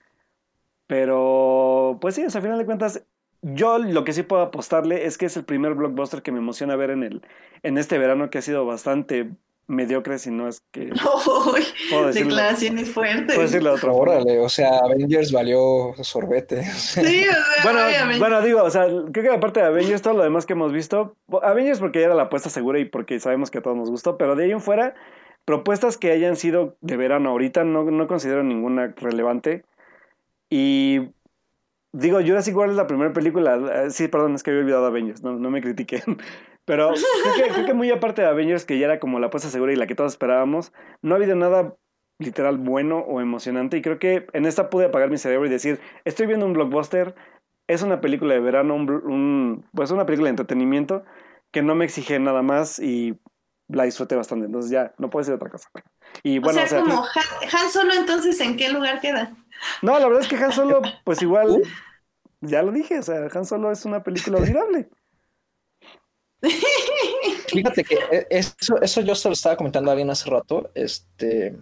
Pero, 0.88 2.00
pues 2.02 2.16
sí, 2.16 2.24
al 2.24 2.32
final 2.32 2.58
de 2.58 2.66
cuentas, 2.66 3.06
yo 3.42 3.78
lo 3.78 4.04
que 4.04 4.14
sí 4.14 4.24
puedo 4.24 4.42
apostarle 4.42 5.06
es 5.06 5.18
que 5.18 5.28
es 5.28 5.38
el 5.38 5.46
primer 5.46 5.76
blockbuster 5.76 6.24
que 6.24 6.32
me 6.32 6.40
emociona 6.40 6.76
ver 6.76 6.90
en, 6.90 7.04
el, 7.04 7.22
en 7.62 7.78
este 7.78 7.98
verano, 8.00 8.30
que 8.30 8.40
ha 8.40 8.42
sido 8.42 8.66
bastante 8.66 9.32
mediocre 9.68 10.20
si 10.20 10.32
no 10.32 10.48
es 10.48 10.62
que. 10.72 10.92
declaraciones 12.14 12.92
fuertes. 12.92 13.36
Puedo 13.36 13.48
decirle 13.48 13.70
otra 13.70 13.92
Órale, 13.92 14.40
o 14.40 14.50
sea, 14.50 14.80
Avengers 14.80 15.32
valió 15.32 15.94
sorbete. 16.02 16.64
Sí, 16.64 17.26
bueno, 17.64 17.80
bueno, 18.20 18.42
digo, 18.42 18.64
o 18.64 18.70
sea, 18.70 18.88
creo 19.12 19.24
que 19.24 19.30
aparte 19.30 19.60
de 19.62 19.68
Avengers, 19.68 20.02
todo 20.02 20.14
lo 20.14 20.24
demás 20.24 20.46
que 20.46 20.54
hemos 20.54 20.72
visto, 20.72 21.16
Avengers 21.42 21.80
porque 21.80 22.00
ya 22.00 22.08
era 22.08 22.16
la 22.16 22.24
apuesta 22.24 22.50
segura 22.50 22.80
y 22.80 22.86
porque 22.86 23.20
sabemos 23.20 23.52
que 23.52 23.60
a 23.60 23.62
todos 23.62 23.78
nos 23.78 23.90
gustó, 23.90 24.18
pero 24.18 24.36
de 24.36 24.46
ahí 24.46 24.52
en 24.52 24.62
fuera, 24.62 24.96
propuestas 25.46 25.98
que 25.98 26.12
hayan 26.12 26.36
sido 26.36 26.78
de 26.82 26.98
verano 26.98 27.30
ahorita 27.30 27.64
no, 27.64 27.84
no 27.84 28.08
considero 28.08 28.44
ninguna 28.44 28.94
relevante. 28.98 29.64
Y 30.50 31.10
digo, 31.94 32.20
Jurassic 32.20 32.56
World 32.56 32.72
es 32.72 32.78
la 32.78 32.88
primera 32.88 33.14
película. 33.14 33.86
Eh, 33.86 33.90
sí, 33.90 34.08
perdón, 34.08 34.36
es 34.36 34.44
que 34.44 34.52
había 34.52 34.62
olvidado 34.62 34.86
Avengers, 34.86 35.24
no, 35.24 35.34
no 35.34 35.50
me 35.50 35.62
critiquen. 35.62 36.02
Pero 36.66 36.94
creo 37.36 37.66
que, 37.66 37.74
muy 37.74 37.92
aparte 37.92 38.22
de 38.22 38.28
Avengers, 38.28 38.66
que 38.66 38.78
ya 38.78 38.86
era 38.86 39.00
como 39.00 39.20
la 39.20 39.28
apuesta 39.28 39.50
segura 39.50 39.74
y 39.74 39.76
la 39.76 39.88
que 39.88 39.96
todos 39.96 40.14
esperábamos, 40.14 40.72
no 41.02 41.14
ha 41.14 41.18
habido 41.18 41.36
nada 41.36 41.76
literal 42.20 42.58
bueno 42.58 43.00
o 43.00 43.20
emocionante. 43.20 43.78
Y 43.78 43.82
creo 43.82 44.00
que 44.00 44.28
en 44.34 44.46
esta 44.46 44.70
pude 44.70 44.86
apagar 44.86 45.10
mi 45.10 45.18
cerebro 45.18 45.46
y 45.46 45.50
decir, 45.50 45.80
estoy 46.06 46.28
viendo 46.28 46.46
un 46.46 46.54
blockbuster, 46.54 47.16
es 47.68 47.82
una 47.82 48.02
película 48.02 48.34
de 48.34 48.40
verano, 48.40 48.76
un, 48.76 49.66
pues 49.74 49.92
una 49.92 50.06
película 50.06 50.28
de 50.28 50.32
entretenimiento 50.32 51.04
que 51.52 51.62
no 51.62 51.76
me 51.76 51.86
exige 51.86 52.20
nada 52.20 52.42
más 52.42 52.80
y 52.80 53.18
la 53.68 53.84
disfruté 53.84 54.16
bastante. 54.16 54.46
Entonces 54.46 54.72
ya, 54.72 54.94
no 54.98 55.10
puede 55.10 55.26
ser 55.26 55.36
otra 55.36 55.50
cosa. 55.50 55.70
Y 56.24 56.40
bueno, 56.40 56.62
o 56.64 56.68
sea, 56.68 56.82
como 56.82 57.04
Han, 57.04 57.70
Solo 57.70 57.94
entonces, 57.94 58.40
¿en 58.40 58.56
qué 58.56 58.70
lugar 58.70 59.02
queda? 59.02 59.36
No, 59.82 60.00
la 60.00 60.08
verdad 60.08 60.22
es 60.22 60.28
que 60.28 60.36
Han 60.36 60.52
Solo, 60.52 60.82
pues 61.04 61.22
igual, 61.22 61.62
ya 62.42 62.62
lo 62.64 62.72
dije, 62.72 63.00
o 63.00 63.04
sea, 63.04 63.28
Han 63.34 63.46
Solo 63.46 63.72
es 63.72 63.86
una 63.86 64.04
película 64.04 64.38
olvidable. 64.38 64.90
Fíjate 67.48 67.84
que 67.84 67.96
eh, 68.12 68.28
eso, 68.30 68.82
eso 68.82 69.02
yo 69.02 69.16
se 69.16 69.30
lo 69.30 69.34
estaba 69.34 69.56
comentando 69.56 69.90
a 69.90 69.94
alguien 69.94 70.10
hace 70.10 70.30
rato. 70.30 70.70
Este 70.76 71.56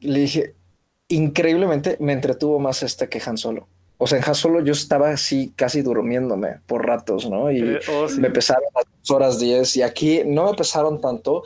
le 0.00 0.20
dije, 0.20 0.54
increíblemente 1.08 1.96
me 2.00 2.12
entretuvo 2.12 2.58
más 2.58 2.82
este 2.82 3.08
que 3.08 3.22
Han 3.24 3.38
Solo. 3.38 3.68
O 3.98 4.06
sea, 4.06 4.18
en 4.18 4.34
Solo 4.34 4.60
yo 4.62 4.72
estaba 4.72 5.10
así 5.10 5.52
casi 5.56 5.80
durmiéndome 5.80 6.60
por 6.66 6.86
ratos, 6.86 7.28
¿no? 7.30 7.50
Y 7.50 7.60
eh, 7.60 7.80
oh, 7.90 8.06
me 8.18 8.30
pesaron 8.30 8.64
las 8.74 9.10
horas 9.10 9.38
10 9.38 9.76
y 9.76 9.82
aquí 9.82 10.22
no 10.26 10.50
me 10.50 10.54
pesaron 10.54 11.00
tanto. 11.00 11.44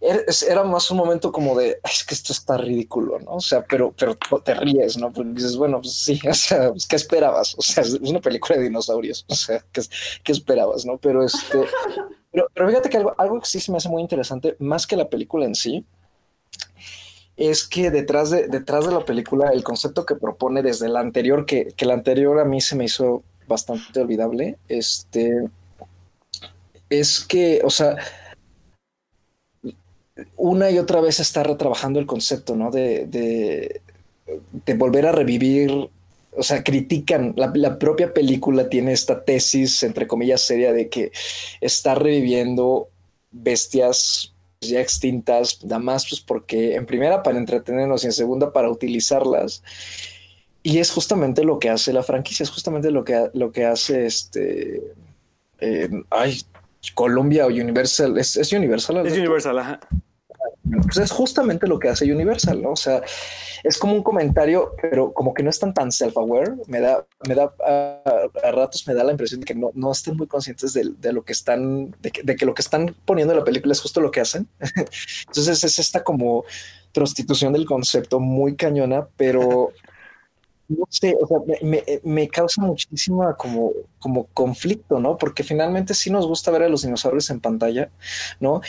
Era, 0.00 0.62
más 0.62 0.90
un 0.92 0.98
momento 0.98 1.32
como 1.32 1.58
de, 1.58 1.80
es 1.84 2.04
que 2.04 2.14
esto 2.14 2.32
está 2.32 2.56
ridículo, 2.56 3.18
¿no? 3.18 3.32
O 3.32 3.40
sea, 3.40 3.64
pero, 3.64 3.92
pero 3.98 4.14
te 4.14 4.54
ríes, 4.54 4.96
¿no? 4.96 5.12
Porque 5.12 5.30
dices, 5.32 5.56
bueno, 5.56 5.80
pues 5.80 5.94
sí, 5.94 6.20
o 6.28 6.34
sea, 6.34 6.70
pues, 6.70 6.86
¿qué 6.86 6.94
esperabas? 6.94 7.56
O 7.58 7.62
sea, 7.62 7.82
es 7.82 7.94
una 7.94 8.20
película 8.20 8.58
de 8.58 8.64
dinosaurios, 8.64 9.24
o 9.28 9.34
sea, 9.34 9.64
¿qué, 9.72 9.82
qué 10.22 10.32
esperabas, 10.32 10.84
no? 10.84 10.98
Pero 10.98 11.24
este, 11.24 11.58
pero, 12.30 12.46
pero 12.54 12.68
fíjate 12.68 12.90
que 12.90 12.96
algo, 12.98 13.14
algo 13.18 13.40
que 13.40 13.46
sí 13.46 13.58
se 13.58 13.72
me 13.72 13.78
hace 13.78 13.88
muy 13.88 14.02
interesante, 14.02 14.54
más 14.60 14.86
que 14.86 14.94
la 14.94 15.08
película 15.08 15.46
en 15.46 15.56
sí, 15.56 15.84
es 17.38 17.66
que 17.66 17.90
detrás 17.90 18.30
de, 18.30 18.48
detrás 18.48 18.84
de 18.84 18.92
la 18.92 19.04
película, 19.04 19.50
el 19.50 19.62
concepto 19.62 20.04
que 20.04 20.16
propone 20.16 20.60
desde 20.60 20.88
la 20.88 21.00
anterior, 21.00 21.46
que, 21.46 21.72
que 21.76 21.86
la 21.86 21.94
anterior 21.94 22.40
a 22.40 22.44
mí 22.44 22.60
se 22.60 22.74
me 22.74 22.84
hizo 22.84 23.22
bastante 23.46 24.00
olvidable, 24.00 24.58
este, 24.68 25.48
es 26.90 27.20
que, 27.20 27.60
o 27.64 27.70
sea, 27.70 27.96
una 30.36 30.68
y 30.70 30.78
otra 30.78 31.00
vez 31.00 31.20
está 31.20 31.44
retrabajando 31.44 32.00
el 32.00 32.06
concepto, 32.06 32.56
¿no? 32.56 32.72
De, 32.72 33.06
de, 33.06 33.82
de 34.66 34.74
volver 34.74 35.06
a 35.06 35.12
revivir, 35.12 35.90
o 36.36 36.42
sea, 36.42 36.64
critican, 36.64 37.34
la, 37.36 37.52
la, 37.54 37.78
propia 37.78 38.12
película 38.12 38.68
tiene 38.68 38.92
esta 38.92 39.24
tesis, 39.24 39.84
entre 39.84 40.08
comillas, 40.08 40.40
seria 40.40 40.72
de 40.72 40.88
que 40.88 41.12
está 41.60 41.94
reviviendo 41.94 42.88
bestias 43.30 44.34
ya 44.60 44.80
extintas, 44.80 45.64
nada 45.64 45.78
más 45.78 46.08
pues 46.08 46.20
porque 46.20 46.74
en 46.74 46.86
primera 46.86 47.22
para 47.22 47.38
entretenernos 47.38 48.02
y 48.02 48.06
en 48.06 48.12
segunda 48.12 48.52
para 48.52 48.70
utilizarlas. 48.70 49.62
Y 50.62 50.78
es 50.78 50.90
justamente 50.90 51.44
lo 51.44 51.58
que 51.58 51.70
hace 51.70 51.92
la 51.92 52.02
franquicia, 52.02 52.42
es 52.42 52.50
justamente 52.50 52.90
lo 52.90 53.04
que, 53.04 53.30
lo 53.34 53.52
que 53.52 53.64
hace 53.64 54.06
este... 54.06 54.92
Eh, 55.60 55.90
ay, 56.10 56.40
Columbia 56.94 57.46
o 57.46 57.48
Universal, 57.48 58.18
es, 58.18 58.36
es 58.36 58.52
Universal. 58.52 59.06
Es 59.06 59.12
Universal, 59.12 59.58
ajá. 59.58 59.80
Pues 60.84 60.98
es 60.98 61.10
justamente 61.10 61.66
lo 61.66 61.78
que 61.78 61.88
hace 61.88 62.12
Universal, 62.12 62.62
¿no? 62.62 62.72
O 62.72 62.76
sea, 62.76 63.02
es 63.64 63.78
como 63.78 63.94
un 63.94 64.02
comentario, 64.02 64.72
pero 64.80 65.12
como 65.12 65.34
que 65.34 65.42
no 65.42 65.50
están 65.50 65.74
tan 65.74 65.90
self-aware. 65.90 66.56
Me 66.66 66.80
da, 66.80 67.06
me 67.26 67.34
da, 67.34 67.52
a, 67.66 68.50
ratos 68.50 68.86
me 68.86 68.94
da 68.94 69.04
la 69.04 69.12
impresión 69.12 69.40
de 69.40 69.46
que 69.46 69.54
no, 69.54 69.70
no 69.74 69.92
estén 69.92 70.16
muy 70.16 70.26
conscientes 70.26 70.72
de, 70.72 70.92
de 70.98 71.12
lo 71.12 71.24
que 71.24 71.32
están, 71.32 71.94
de 72.00 72.10
que, 72.10 72.22
de 72.22 72.36
que, 72.36 72.46
lo 72.46 72.54
que 72.54 72.62
están 72.62 72.94
poniendo 73.04 73.32
en 73.32 73.40
la 73.40 73.44
película 73.44 73.72
es 73.72 73.80
justo 73.80 74.00
lo 74.00 74.10
que 74.10 74.20
hacen. 74.20 74.48
Entonces 75.28 75.64
es 75.64 75.78
esta 75.78 76.04
como 76.04 76.44
prostitución 76.92 77.52
del 77.52 77.66
concepto 77.66 78.20
muy 78.20 78.56
cañona, 78.56 79.06
pero 79.16 79.72
no 80.68 80.84
sé, 80.90 81.16
o 81.18 81.26
sea, 81.26 81.38
me, 81.62 81.82
me, 82.02 82.28
causa 82.28 82.60
muchísima 82.60 83.34
como, 83.36 83.72
como 83.98 84.26
conflicto, 84.34 85.00
¿no? 85.00 85.16
Porque 85.16 85.42
finalmente 85.42 85.94
sí 85.94 86.10
nos 86.10 86.26
gusta 86.26 86.50
ver 86.50 86.62
a 86.62 86.68
los 86.68 86.82
dinosaurios 86.82 87.30
en 87.30 87.40
pantalla, 87.40 87.90
¿no? 88.38 88.60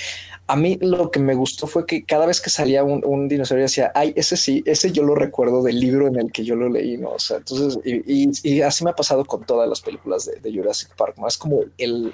A 0.47 0.55
mí 0.55 0.77
lo 0.81 1.11
que 1.11 1.19
me 1.19 1.35
gustó 1.35 1.67
fue 1.67 1.85
que 1.85 2.05
cada 2.05 2.25
vez 2.25 2.39
que 2.39 2.49
salía 2.49 2.85
un, 2.85 3.27
dinosaurio 3.27 3.65
decía, 3.65 3.91
ay, 3.93 4.13
ese 4.15 4.37
sí, 4.37 4.63
ese 4.65 4.93
yo 4.93 5.03
lo 5.03 5.13
recuerdo 5.13 5.61
del 5.61 5.79
libro 5.79 6.07
en 6.07 6.17
el 6.17 6.31
que 6.31 6.45
yo 6.45 6.55
lo 6.55 6.69
leí, 6.69 6.97
¿no? 6.97 7.09
O 7.11 7.19
sea, 7.19 7.37
entonces, 7.37 7.77
y, 7.83 8.29
y, 8.49 8.61
así 8.61 8.85
me 8.85 8.91
ha 8.91 8.95
pasado 8.95 9.25
con 9.25 9.45
todas 9.45 9.67
las 9.67 9.81
películas 9.81 10.25
de, 10.25 10.39
de, 10.39 10.57
Jurassic 10.57 10.95
Park, 10.95 11.17
¿no? 11.17 11.27
Es 11.27 11.37
como 11.37 11.59
el, 11.77 12.13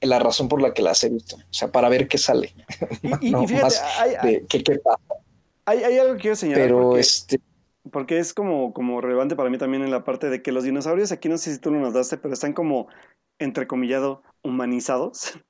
la 0.00 0.18
razón 0.18 0.48
por 0.48 0.62
la 0.62 0.72
que 0.72 0.80
las 0.80 1.04
he 1.04 1.10
visto, 1.10 1.36
o 1.36 1.40
sea, 1.50 1.70
para 1.70 1.90
ver 1.90 2.08
qué 2.08 2.16
sale. 2.16 2.54
Y, 3.20 3.34
fíjate, 3.46 3.74
hay, 3.98 4.40
qué, 4.48 4.62
qué 4.62 4.78
pasa. 4.78 4.98
Hay, 5.66 5.84
hay, 5.84 5.98
algo 5.98 6.14
que 6.14 6.20
quiero 6.20 6.36
señalar. 6.36 6.64
Pero 6.64 6.96
este 6.96 7.40
porque 7.90 8.18
es 8.18 8.34
como, 8.34 8.72
como 8.72 9.00
relevante 9.00 9.36
para 9.36 9.50
mí 9.50 9.58
también 9.58 9.82
en 9.82 9.90
la 9.90 10.04
parte 10.04 10.30
de 10.30 10.42
que 10.42 10.52
los 10.52 10.64
dinosaurios, 10.64 11.12
aquí 11.12 11.28
no 11.28 11.38
sé 11.38 11.52
si 11.52 11.60
tú 11.60 11.70
lo 11.70 11.80
notaste, 11.80 12.16
pero 12.16 12.34
están 12.34 12.52
como, 12.52 12.88
entrecomillado, 13.38 14.22
humanizados. 14.42 15.32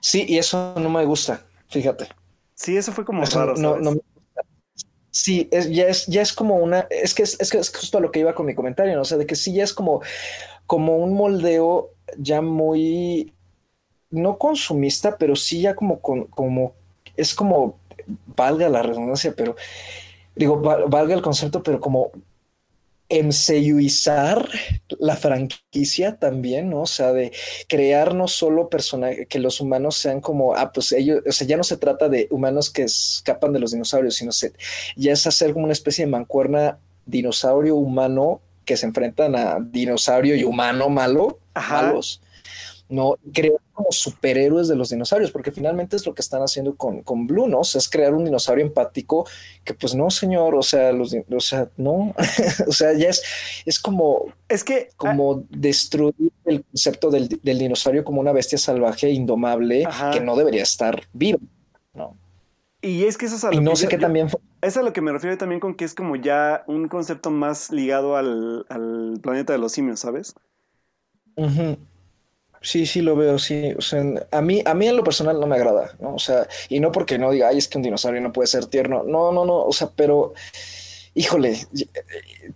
Sí, 0.00 0.24
y 0.26 0.38
eso 0.38 0.74
no 0.78 0.88
me 0.88 1.04
gusta, 1.04 1.44
fíjate. 1.68 2.08
Sí, 2.54 2.78
eso 2.78 2.92
fue 2.92 3.04
como 3.04 3.22
raro. 3.26 3.56
No, 3.56 3.76
no, 3.76 3.92
sí, 5.10 5.50
es, 5.52 5.70
ya, 5.70 5.86
es, 5.86 6.06
ya 6.06 6.22
es 6.22 6.32
como 6.32 6.56
una, 6.56 6.86
es 6.88 7.12
que 7.12 7.24
es, 7.24 7.38
es 7.38 7.50
que 7.50 7.58
es 7.58 7.68
justo 7.76 7.98
a 7.98 8.00
lo 8.00 8.10
que 8.10 8.20
iba 8.20 8.34
con 8.34 8.46
mi 8.46 8.54
comentario, 8.54 8.94
¿no? 8.94 9.02
o 9.02 9.04
sea, 9.04 9.18
de 9.18 9.26
que 9.26 9.34
sí 9.34 9.52
ya 9.52 9.64
es 9.64 9.74
como, 9.74 10.00
como 10.66 10.96
un 10.96 11.12
moldeo 11.12 11.90
ya 12.16 12.40
muy, 12.40 13.34
no 14.08 14.38
consumista, 14.38 15.18
pero 15.18 15.36
sí 15.36 15.60
ya 15.60 15.74
como, 15.74 16.00
como, 16.00 16.72
es 17.16 17.34
como, 17.34 17.78
valga 18.34 18.68
la 18.70 18.82
redundancia, 18.82 19.34
pero 19.36 19.56
digo, 20.36 20.60
valga 20.60 21.14
el 21.14 21.22
concepto, 21.22 21.62
pero 21.62 21.80
como 21.80 22.12
enseyuizar 23.08 24.48
la 24.98 25.16
franquicia 25.16 26.16
también, 26.16 26.70
¿no? 26.70 26.82
O 26.82 26.86
sea, 26.86 27.12
de 27.12 27.32
crear 27.68 28.14
no 28.14 28.26
solo 28.26 28.68
personajes, 28.68 29.28
que 29.28 29.38
los 29.38 29.60
humanos 29.60 29.96
sean 29.96 30.20
como, 30.20 30.54
ah, 30.54 30.72
pues 30.72 30.92
ellos, 30.92 31.22
o 31.26 31.32
sea, 31.32 31.46
ya 31.46 31.56
no 31.56 31.64
se 31.64 31.76
trata 31.76 32.08
de 32.08 32.26
humanos 32.30 32.70
que 32.70 32.82
escapan 32.82 33.52
de 33.52 33.60
los 33.60 33.72
dinosaurios, 33.72 34.16
sino 34.16 34.32
se, 34.32 34.52
ya 34.96 35.12
es 35.12 35.26
hacer 35.26 35.52
como 35.52 35.64
una 35.64 35.72
especie 35.72 36.04
de 36.04 36.10
mancuerna 36.10 36.78
dinosaurio 37.04 37.76
humano 37.76 38.40
que 38.64 38.76
se 38.76 38.86
enfrentan 38.86 39.36
a 39.36 39.58
dinosaurio 39.60 40.34
y 40.34 40.42
humano 40.42 40.88
malo, 40.88 41.38
malos. 41.54 42.20
¿No? 42.88 43.16
Crear 43.32 43.60
como 43.72 43.88
superhéroes 43.90 44.68
de 44.68 44.76
los 44.76 44.90
dinosaurios, 44.90 45.30
porque 45.30 45.50
finalmente 45.50 45.96
es 45.96 46.06
lo 46.06 46.14
que 46.14 46.22
están 46.22 46.42
haciendo 46.42 46.76
con, 46.76 47.02
con 47.02 47.26
Blue, 47.26 47.48
¿no? 47.48 47.60
O 47.60 47.64
sea, 47.64 47.78
es 47.78 47.88
crear 47.88 48.14
un 48.14 48.24
dinosaurio 48.24 48.64
empático 48.64 49.26
que 49.64 49.74
pues 49.74 49.94
no, 49.94 50.10
señor, 50.10 50.54
o 50.54 50.62
sea, 50.62 50.92
los, 50.92 51.14
o 51.14 51.40
sea, 51.40 51.68
no, 51.76 52.14
o 52.66 52.72
sea, 52.72 52.92
ya 52.94 53.08
es, 53.08 53.22
es 53.64 53.78
como... 53.80 54.26
Es 54.48 54.64
que... 54.64 54.88
Como 54.96 55.34
ah, 55.34 55.42
destruir 55.50 56.32
el 56.44 56.64
concepto 56.64 57.10
del, 57.10 57.28
del, 57.42 57.58
dinosaurio 57.58 58.04
como 58.04 58.20
una 58.20 58.32
bestia 58.32 58.58
salvaje, 58.58 59.10
indomable, 59.10 59.86
que 60.12 60.20
no 60.20 60.36
debería 60.36 60.62
estar 60.62 61.02
vivo, 61.12 61.40
¿no? 61.92 62.16
Y 62.82 63.04
es 63.04 63.18
que 63.18 63.26
eso 63.26 63.36
es 63.36 63.44
a 63.44 63.50
lo 63.50 63.56
y 63.56 63.60
no 63.60 63.74
sé 63.74 63.88
qué 63.88 63.98
también 63.98 64.28
Es 64.60 64.76
a 64.76 64.82
lo 64.82 64.92
que 64.92 65.00
me 65.00 65.10
refiero 65.10 65.36
también 65.36 65.60
con 65.60 65.74
que 65.74 65.84
es 65.84 65.94
como 65.94 66.14
ya 66.14 66.62
un 66.68 66.88
concepto 66.88 67.30
más 67.30 67.72
ligado 67.72 68.16
al, 68.16 68.64
al 68.68 69.18
planeta 69.20 69.52
de 69.52 69.58
los 69.58 69.72
simios, 69.72 70.00
¿sabes? 70.00 70.34
Sí, 72.66 72.84
sí 72.84 73.00
lo 73.00 73.14
veo, 73.14 73.38
sí. 73.38 73.72
O 73.78 73.80
sea, 73.80 74.02
a 74.32 74.42
mí, 74.42 74.60
a 74.66 74.74
mí 74.74 74.88
en 74.88 74.96
lo 74.96 75.04
personal 75.04 75.38
no 75.38 75.46
me 75.46 75.54
agrada, 75.54 75.94
¿no? 76.00 76.14
O 76.16 76.18
sea, 76.18 76.48
y 76.68 76.80
no 76.80 76.90
porque 76.90 77.16
no 77.16 77.30
diga, 77.30 77.48
ay, 77.48 77.58
es 77.58 77.68
que 77.68 77.78
un 77.78 77.84
dinosaurio 77.84 78.20
no 78.20 78.32
puede 78.32 78.48
ser 78.48 78.66
tierno. 78.66 79.04
No, 79.04 79.30
no, 79.30 79.44
no. 79.44 79.64
O 79.64 79.72
sea, 79.72 79.88
pero, 79.94 80.34
híjole, 81.14 81.56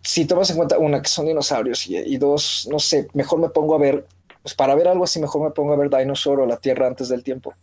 si 0.03 0.27
tomas 0.27 0.51
en 0.51 0.57
cuenta, 0.57 0.79
una, 0.79 1.01
que 1.01 1.09
son 1.09 1.27
dinosaurios 1.27 1.87
y, 1.87 2.17
dos, 2.19 2.69
no 2.73 2.81
sé, 2.81 3.09
mejor 3.15 3.39
me 3.41 3.51
pongo 3.51 3.77
a 3.77 3.79
ver, 3.79 4.05
pues 4.43 4.55
para 4.55 4.75
ver 4.75 4.89
algo 4.89 5.05
así, 5.05 5.21
mejor 5.21 5.43
me 5.43 5.51
pongo 5.53 5.75
a 5.75 5.77
ver 5.77 5.91
Dinosaur 5.91 6.41
o 6.41 6.47
La 6.47 6.57
Tierra 6.59 6.89
antes 6.89 7.09
del 7.09 7.23
tiempo. 7.23 7.55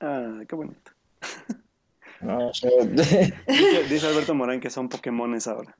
Ah, 0.00 0.42
qué 0.48 0.54
bonito. 0.56 0.92
No, 2.20 2.50
dice, 3.88 4.06
Alberto 4.06 4.34
Morán 4.34 4.60
que 4.60 4.70
son 4.70 4.88
Pokémones 4.88 5.46
ahora. 5.46 5.76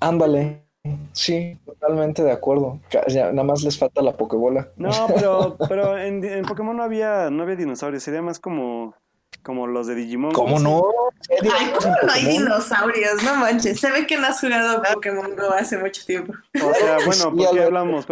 Ándale. 0.00 0.65
Sí, 1.12 1.56
totalmente 1.64 2.22
de 2.22 2.32
acuerdo. 2.32 2.80
nada 3.08 3.42
más 3.44 3.62
les 3.62 3.78
falta 3.78 4.02
la 4.02 4.12
Pokébola. 4.12 4.68
No, 4.76 4.90
pero, 5.14 5.56
pero 5.68 5.98
en, 5.98 6.24
en, 6.24 6.44
Pokémon 6.44 6.76
no 6.76 6.82
había, 6.82 7.30
no 7.30 7.42
había 7.42 7.56
dinosaurios, 7.56 8.02
sería 8.02 8.22
más 8.22 8.38
como 8.38 8.94
como 9.46 9.68
los 9.68 9.86
de 9.86 9.94
Digimon. 9.94 10.32
¿Cómo 10.32 10.58
no? 10.58 10.82
Ay, 11.30 11.72
¿cómo 11.78 11.94
no 12.02 12.12
hay 12.12 12.24
dinosaurios? 12.26 13.22
No 13.22 13.36
manches. 13.36 13.78
Se 13.78 13.92
ve 13.92 14.04
que 14.04 14.16
no 14.16 14.26
has 14.26 14.40
jugado 14.40 14.82
Pokémon 14.92 15.36
Go 15.36 15.52
hace 15.52 15.78
mucho 15.78 16.04
tiempo. 16.04 16.32
O 16.54 16.74
sea, 16.74 16.96
bueno, 17.06 17.36
¿por 17.36 17.54
qué 17.54 17.62
hablamos? 17.62 18.06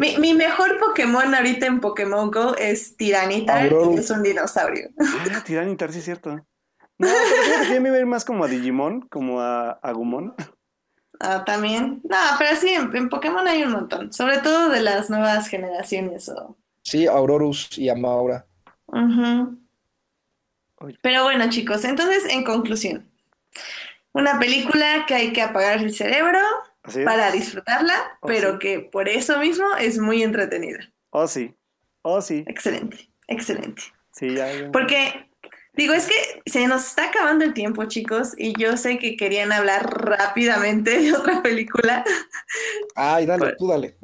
mi, 0.00 0.18
mi, 0.18 0.34
mejor 0.34 0.80
Pokémon 0.80 1.32
ahorita 1.32 1.66
en 1.66 1.80
Pokémon 1.80 2.30
Go 2.32 2.56
es 2.56 2.96
Tiranitar 2.96 3.70
y 3.70 3.98
es 3.98 4.10
un 4.10 4.24
dinosaurio. 4.24 4.88
Ah, 4.98 5.42
Tiranitar, 5.44 5.92
sí 5.92 6.00
es 6.00 6.04
cierto. 6.04 6.34
No, 6.98 7.08
pero 7.58 7.74
yo 7.74 7.80
me 7.80 7.90
ver 7.92 8.06
más 8.06 8.24
como 8.24 8.44
a 8.44 8.48
Digimon, 8.48 9.02
como 9.02 9.40
a 9.40 9.70
Agumon. 9.70 10.34
Ah, 11.24 11.44
también. 11.44 12.00
No, 12.02 12.16
pero 12.36 12.56
sí, 12.56 12.70
en, 12.70 13.08
Pokémon 13.08 13.46
hay 13.46 13.62
un 13.62 13.70
montón. 13.70 14.12
Sobre 14.12 14.38
todo 14.38 14.70
de 14.70 14.80
las 14.80 15.08
nuevas 15.08 15.46
generaciones. 15.46 16.28
O... 16.28 16.56
Sí, 16.82 17.06
Aurorus 17.06 17.78
y 17.78 17.88
Amaura. 17.88 18.44
Pero 21.00 21.22
bueno, 21.22 21.48
chicos, 21.48 21.84
entonces, 21.84 22.24
en 22.28 22.42
conclusión, 22.42 23.08
una 24.12 24.40
película 24.40 25.04
que 25.06 25.14
hay 25.14 25.32
que 25.32 25.42
apagar 25.42 25.78
el 25.78 25.94
cerebro 25.94 26.40
para 27.04 27.30
disfrutarla, 27.30 28.18
oh, 28.20 28.26
pero 28.26 28.58
que 28.58 28.80
por 28.80 29.08
eso 29.08 29.38
mismo 29.38 29.64
es 29.78 29.98
muy 29.98 30.24
entretenida. 30.24 30.92
Oh, 31.10 31.28
sí. 31.28 31.54
Oh, 32.02 32.20
sí. 32.20 32.42
Excelente, 32.48 33.08
excelente. 33.28 33.82
Sí, 34.10 34.34
ya, 34.34 34.70
Porque, 34.72 35.30
digo, 35.74 35.94
es 35.94 36.06
que 36.06 36.42
se 36.50 36.66
nos 36.66 36.86
está 36.86 37.06
acabando 37.06 37.44
el 37.44 37.54
tiempo, 37.54 37.84
chicos, 37.84 38.34
y 38.36 38.58
yo 38.58 38.76
sé 38.76 38.98
que 38.98 39.16
querían 39.16 39.52
hablar 39.52 39.88
rápidamente 40.04 40.98
de 40.98 41.14
otra 41.14 41.42
película. 41.42 42.04
Ay, 42.94 43.26
dale, 43.26 43.54
tú 43.58 43.68
dale. 43.68 43.96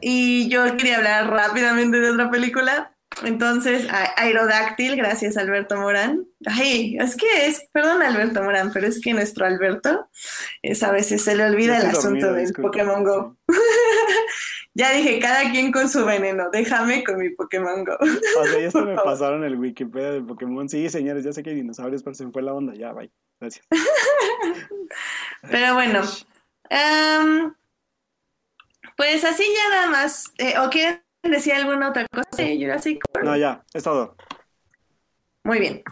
Y 0.00 0.48
yo 0.48 0.76
quería 0.76 0.96
hablar 0.96 1.30
rápidamente 1.30 2.00
de 2.00 2.10
otra 2.10 2.30
película, 2.30 2.96
entonces, 3.24 3.86
Aerodáctil, 4.16 4.96
gracias 4.96 5.36
Alberto 5.36 5.76
Morán. 5.76 6.26
Ay, 6.46 6.96
es 6.98 7.16
que 7.16 7.46
es, 7.46 7.68
perdón 7.72 8.02
Alberto 8.02 8.42
Morán, 8.42 8.72
pero 8.72 8.86
es 8.86 9.00
que 9.00 9.12
nuestro 9.12 9.44
Alberto 9.46 10.08
es, 10.62 10.82
a 10.82 10.92
veces 10.92 11.22
se 11.22 11.34
le 11.34 11.44
olvida 11.44 11.78
el 11.78 11.86
asunto 11.86 12.32
del 12.32 12.52
Pokémon 12.52 13.04
Go. 13.04 13.36
ya 14.74 14.92
dije, 14.92 15.18
cada 15.18 15.50
quien 15.50 15.72
con 15.72 15.88
su 15.88 16.04
veneno, 16.04 16.48
déjame 16.50 17.04
con 17.04 17.18
mi 17.18 17.30
Pokémon 17.30 17.84
Go. 17.84 17.96
o 18.40 18.44
sea, 18.44 18.60
ya 18.60 18.70
se 18.70 18.82
me 18.82 18.94
pasaron 18.94 19.44
el 19.44 19.56
Wikipedia 19.56 20.12
del 20.12 20.24
Pokémon. 20.24 20.68
Sí, 20.68 20.88
señores, 20.88 21.24
ya 21.24 21.32
sé 21.32 21.42
que 21.42 21.50
hay 21.50 21.56
dinosaurios, 21.56 22.02
pero 22.02 22.14
se 22.14 22.24
me 22.24 22.32
fue 22.32 22.42
la 22.42 22.54
onda, 22.54 22.74
ya, 22.74 22.92
bye. 22.92 23.10
Gracias. 23.40 23.66
pero 25.50 25.74
bueno, 25.74 26.02
pues 28.96 29.24
así 29.24 29.44
ya 29.56 29.70
nada 29.70 29.86
más, 29.88 30.32
eh, 30.38 30.54
¿o 30.58 30.70
quieren 30.70 31.02
decía 31.22 31.56
alguna 31.56 31.90
otra 31.90 32.06
cosa 32.12 32.42
de 32.42 32.56
Jurassic 32.56 33.02
No, 33.22 33.36
ya, 33.36 33.62
es 33.74 33.82
todo. 33.82 34.16
Muy 35.42 35.58
bien. 35.58 35.82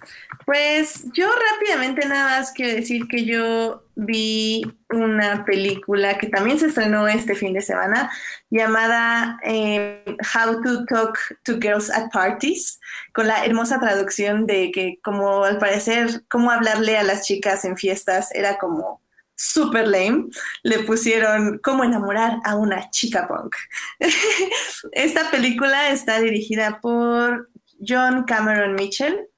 Pues 0.45 1.05
yo 1.15 1.27
rápidamente 1.27 2.07
nada 2.07 2.39
más 2.39 2.53
quiero 2.53 2.75
decir 2.75 3.09
que 3.09 3.25
yo 3.25 3.83
vi 3.95 4.63
una 4.91 5.45
película 5.47 6.19
que 6.19 6.29
también 6.29 6.59
se 6.59 6.67
estrenó 6.67 7.09
este 7.09 7.35
fin 7.35 7.55
de 7.55 7.63
semana 7.63 8.11
llamada 8.51 9.39
eh, 9.43 10.05
How 10.35 10.63
to 10.63 10.85
Talk 10.85 11.19
to 11.45 11.59
Girls 11.59 11.91
at 11.91 12.11
Parties, 12.13 12.79
con 13.15 13.27
la 13.27 13.45
hermosa 13.45 13.81
traducción 13.81 14.47
de 14.47 14.71
que 14.71 15.01
como 15.03 15.45
al 15.45 15.59
parecer 15.59 16.25
cómo 16.29 16.51
hablarle 16.51 16.99
a 16.99 17.03
las 17.03 17.27
chicas 17.27 17.65
en 17.65 17.77
fiestas 17.77 18.35
era 18.35 18.59
como 18.59 19.01
super 19.39 19.87
lame, 19.87 20.27
le 20.65 20.81
pusieron 20.81 21.61
cómo 21.63 21.85
enamorar 21.85 22.41
a 22.45 22.57
una 22.57 22.91
chica 22.91 23.29
punk. 23.29 23.55
Esta 24.93 25.31
película 25.31 25.91
está 25.91 26.21
dirigida 26.21 26.81
por 26.81 27.49
John 27.87 28.25
Cameron 28.25 28.75
Mitchell, 28.75 29.29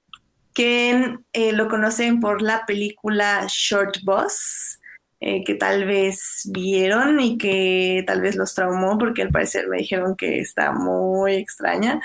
quien 0.55 1.25
eh, 1.35 1.53
lo 1.53 1.69
conocen 1.69 2.19
por 2.19 2.41
la 2.41 2.65
película 2.65 3.45
Short 3.47 3.99
Boss, 4.03 4.81
eh, 5.21 5.45
que 5.45 5.55
tal 5.55 5.85
vez 5.85 6.49
vieron 6.51 7.21
y 7.21 7.37
que 7.37 8.03
tal 8.07 8.23
vez 8.23 8.37
los 8.37 8.55
traumó 8.55 8.97
porque 8.97 9.21
al 9.21 9.31
parecer 9.31 9.69
me 9.69 9.77
dijeron 9.77 10.17
que 10.17 10.41
está 10.41 10.73
muy 10.73 11.35
extraña. 11.35 12.01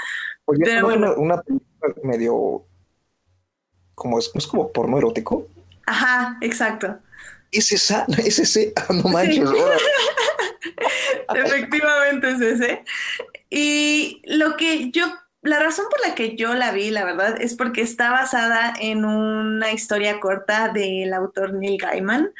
Pero 0.46 0.88
bueno, 0.88 1.16
una, 1.16 1.42
película 1.42 1.94
medio 2.04 2.66
como 3.96 4.20
es, 4.20 4.30
es 4.36 4.46
como 4.46 4.70
porno 4.74 4.98
erótico. 4.98 5.48
Ajá, 5.86 6.38
exacto 6.42 7.00
es 7.58 7.72
esa, 7.72 8.06
es 8.18 8.40
ese, 8.40 8.74
ah, 8.76 8.94
no 8.94 9.10
manches. 9.10 9.50
Efectivamente 11.36 12.30
es 12.32 12.42
ese. 12.42 12.84
Y 13.50 14.22
lo 14.26 14.56
que 14.58 14.92
yo, 14.92 15.06
la 15.42 15.60
razón 15.60 15.86
por 15.90 16.08
la 16.08 16.16
que 16.16 16.36
yo 16.36 16.54
la 16.54 16.72
vi, 16.72 16.92
la 16.92 17.06
verdad, 17.06 17.42
es 17.42 17.56
porque 17.56 17.82
está 17.82 18.12
basada 18.12 18.74
en 18.80 19.06
una 19.06 19.72
historia 19.72 20.20
corta 20.20 20.70
del 20.70 21.14
autor 21.14 21.54
Neil 21.54 21.78
Gaiman, 21.78 22.32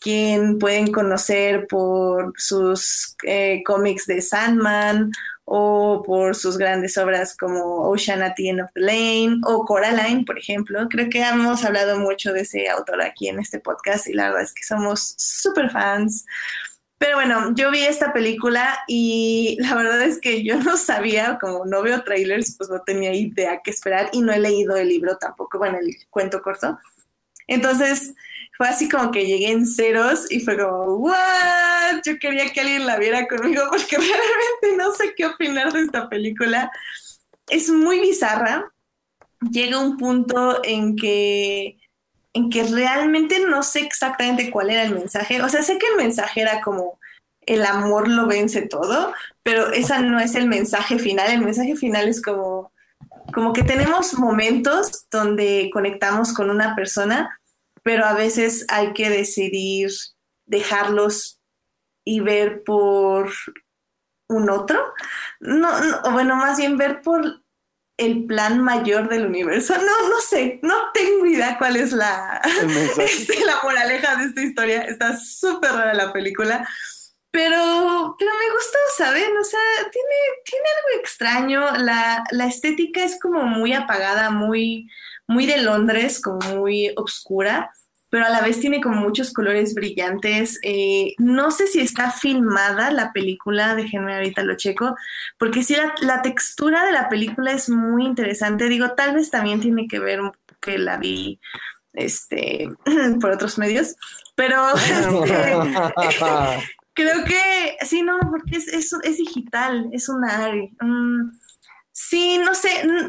quien 0.00 0.58
pueden 0.58 0.92
conocer 0.92 1.66
por 1.66 2.32
sus 2.36 3.16
eh, 3.24 3.62
cómics 3.64 4.06
de 4.06 4.22
Sandman 4.22 5.12
o 5.52 6.00
por 6.06 6.36
sus 6.36 6.56
grandes 6.56 6.96
obras 6.96 7.36
como 7.36 7.90
Ocean 7.90 8.22
at 8.22 8.34
the 8.36 8.50
End 8.50 8.60
of 8.60 8.70
the 8.72 8.80
Lane 8.82 9.40
o 9.44 9.64
Coraline, 9.64 10.24
por 10.24 10.38
ejemplo. 10.38 10.88
Creo 10.88 11.10
que 11.10 11.20
hemos 11.20 11.64
hablado 11.64 11.98
mucho 11.98 12.32
de 12.32 12.42
ese 12.42 12.68
autor 12.68 13.02
aquí 13.02 13.26
en 13.26 13.40
este 13.40 13.58
podcast 13.58 14.06
y 14.06 14.12
la 14.12 14.28
verdad 14.28 14.44
es 14.44 14.54
que 14.54 14.62
somos 14.62 15.16
súper 15.18 15.68
fans. 15.70 16.24
Pero 16.98 17.16
bueno, 17.16 17.52
yo 17.56 17.72
vi 17.72 17.80
esta 17.80 18.12
película 18.12 18.78
y 18.86 19.56
la 19.60 19.74
verdad 19.74 20.00
es 20.02 20.20
que 20.20 20.44
yo 20.44 20.56
no 20.62 20.76
sabía, 20.76 21.36
como 21.40 21.66
no 21.66 21.82
veo 21.82 22.04
trailers, 22.04 22.54
pues 22.56 22.70
no 22.70 22.82
tenía 22.82 23.12
idea 23.12 23.60
qué 23.64 23.72
esperar 23.72 24.08
y 24.12 24.20
no 24.20 24.32
he 24.32 24.38
leído 24.38 24.76
el 24.76 24.88
libro 24.88 25.16
tampoco, 25.16 25.58
bueno, 25.58 25.78
el 25.78 25.96
cuento 26.10 26.42
corto. 26.42 26.78
Entonces, 27.48 28.14
fue 28.60 28.68
así 28.68 28.90
como 28.90 29.10
que 29.10 29.24
llegué 29.24 29.52
en 29.52 29.66
ceros 29.66 30.30
y 30.30 30.40
fue 30.40 30.58
como, 30.58 30.96
¿what? 30.96 32.02
Yo 32.04 32.18
quería 32.18 32.52
que 32.52 32.60
alguien 32.60 32.86
la 32.86 32.98
viera 32.98 33.26
conmigo 33.26 33.62
porque 33.70 33.96
realmente 33.96 34.76
no 34.76 34.92
sé 34.92 35.14
qué 35.16 35.24
opinar 35.24 35.72
de 35.72 35.80
esta 35.80 36.10
película. 36.10 36.70
Es 37.48 37.70
muy 37.70 38.00
bizarra. 38.00 38.70
Llega 39.50 39.78
un 39.78 39.96
punto 39.96 40.60
en 40.62 40.94
que, 40.94 41.78
en 42.34 42.50
que 42.50 42.64
realmente 42.64 43.40
no 43.48 43.62
sé 43.62 43.80
exactamente 43.80 44.50
cuál 44.50 44.68
era 44.68 44.82
el 44.82 44.92
mensaje. 44.92 45.40
O 45.40 45.48
sea, 45.48 45.62
sé 45.62 45.78
que 45.78 45.86
el 45.86 45.96
mensaje 45.96 46.42
era 46.42 46.60
como 46.60 46.98
el 47.46 47.64
amor 47.64 48.08
lo 48.08 48.26
vence 48.26 48.60
todo, 48.60 49.14
pero 49.42 49.72
esa 49.72 50.02
no 50.02 50.20
es 50.20 50.34
el 50.34 50.46
mensaje 50.46 50.98
final. 50.98 51.30
El 51.30 51.40
mensaje 51.40 51.76
final 51.76 52.08
es 52.08 52.20
como, 52.20 52.74
como 53.32 53.54
que 53.54 53.62
tenemos 53.62 54.18
momentos 54.18 55.06
donde 55.10 55.70
conectamos 55.72 56.34
con 56.34 56.50
una 56.50 56.76
persona 56.76 57.39
pero 57.82 58.04
a 58.04 58.14
veces 58.14 58.66
hay 58.68 58.92
que 58.92 59.10
decidir 59.10 59.90
dejarlos 60.46 61.40
y 62.04 62.20
ver 62.20 62.62
por 62.64 63.30
un 64.28 64.50
otro. 64.50 64.94
No, 65.40 65.68
bueno, 66.12 66.36
más 66.36 66.58
bien 66.58 66.76
ver 66.76 67.02
por 67.02 67.42
el 68.00 68.24
plan 68.26 68.60
mayor 68.60 69.08
del 69.08 69.26
universo. 69.26 69.74
No, 69.76 70.08
no 70.08 70.20
sé, 70.20 70.58
no 70.62 70.90
tengo 70.92 71.26
idea 71.26 71.58
cuál 71.58 71.76
es 71.76 71.92
la, 71.92 72.40
este, 72.98 73.44
la 73.44 73.60
moraleja 73.62 74.16
de 74.16 74.24
esta 74.24 74.40
historia. 74.40 74.82
Está 74.82 75.16
súper 75.16 75.72
rara 75.72 75.94
la 75.94 76.12
película. 76.12 76.66
pero, 77.30 78.16
pero 78.18 78.30
me 78.32 78.54
gustó, 78.54 78.78
¿saben? 78.96 79.36
O 79.36 79.44
sea, 79.44 79.60
tiene, 79.92 80.16
tiene 80.44 80.64
algo 80.76 81.00
extraño. 81.00 81.84
La, 81.84 82.24
la 82.30 82.46
estética 82.46 83.04
es 83.04 83.20
como 83.20 83.42
muy 83.42 83.74
apagada, 83.74 84.30
muy, 84.30 84.88
muy 85.30 85.46
de 85.46 85.58
Londres, 85.58 86.20
como 86.20 86.40
muy 86.56 86.92
oscura, 86.96 87.70
pero 88.10 88.26
a 88.26 88.30
la 88.30 88.40
vez 88.40 88.58
tiene 88.58 88.80
como 88.80 88.96
muchos 88.96 89.32
colores 89.32 89.74
brillantes. 89.74 90.58
Eh, 90.64 91.14
no 91.18 91.52
sé 91.52 91.68
si 91.68 91.80
está 91.80 92.10
filmada 92.10 92.90
la 92.90 93.12
película, 93.12 93.76
déjenme 93.76 94.14
ahorita 94.14 94.42
lo 94.42 94.56
checo, 94.56 94.96
porque 95.38 95.62
sí, 95.62 95.76
la, 95.76 95.94
la, 96.00 96.20
textura 96.20 96.84
de 96.84 96.92
la 96.92 97.08
película 97.08 97.52
es 97.52 97.70
muy 97.70 98.04
interesante. 98.04 98.68
Digo, 98.68 98.90
tal 98.90 99.14
vez 99.14 99.30
también 99.30 99.60
tiene 99.60 99.86
que 99.86 100.00
ver 100.00 100.20
que 100.60 100.78
la 100.78 100.96
vi 100.96 101.38
este, 101.92 102.68
por 103.20 103.30
otros 103.30 103.56
medios, 103.56 103.94
pero 104.34 104.74
este, 104.74 105.54
creo 106.92 107.24
que 107.24 107.76
sí, 107.86 108.02
no, 108.02 108.18
porque 108.18 108.56
es, 108.56 108.66
es, 108.66 108.92
es 109.04 109.16
digital, 109.16 109.88
es 109.92 110.08
una 110.08 110.44
ARI. 110.44 110.72
Sí, 111.92 112.38
no 112.38 112.54
sé, 112.54 112.68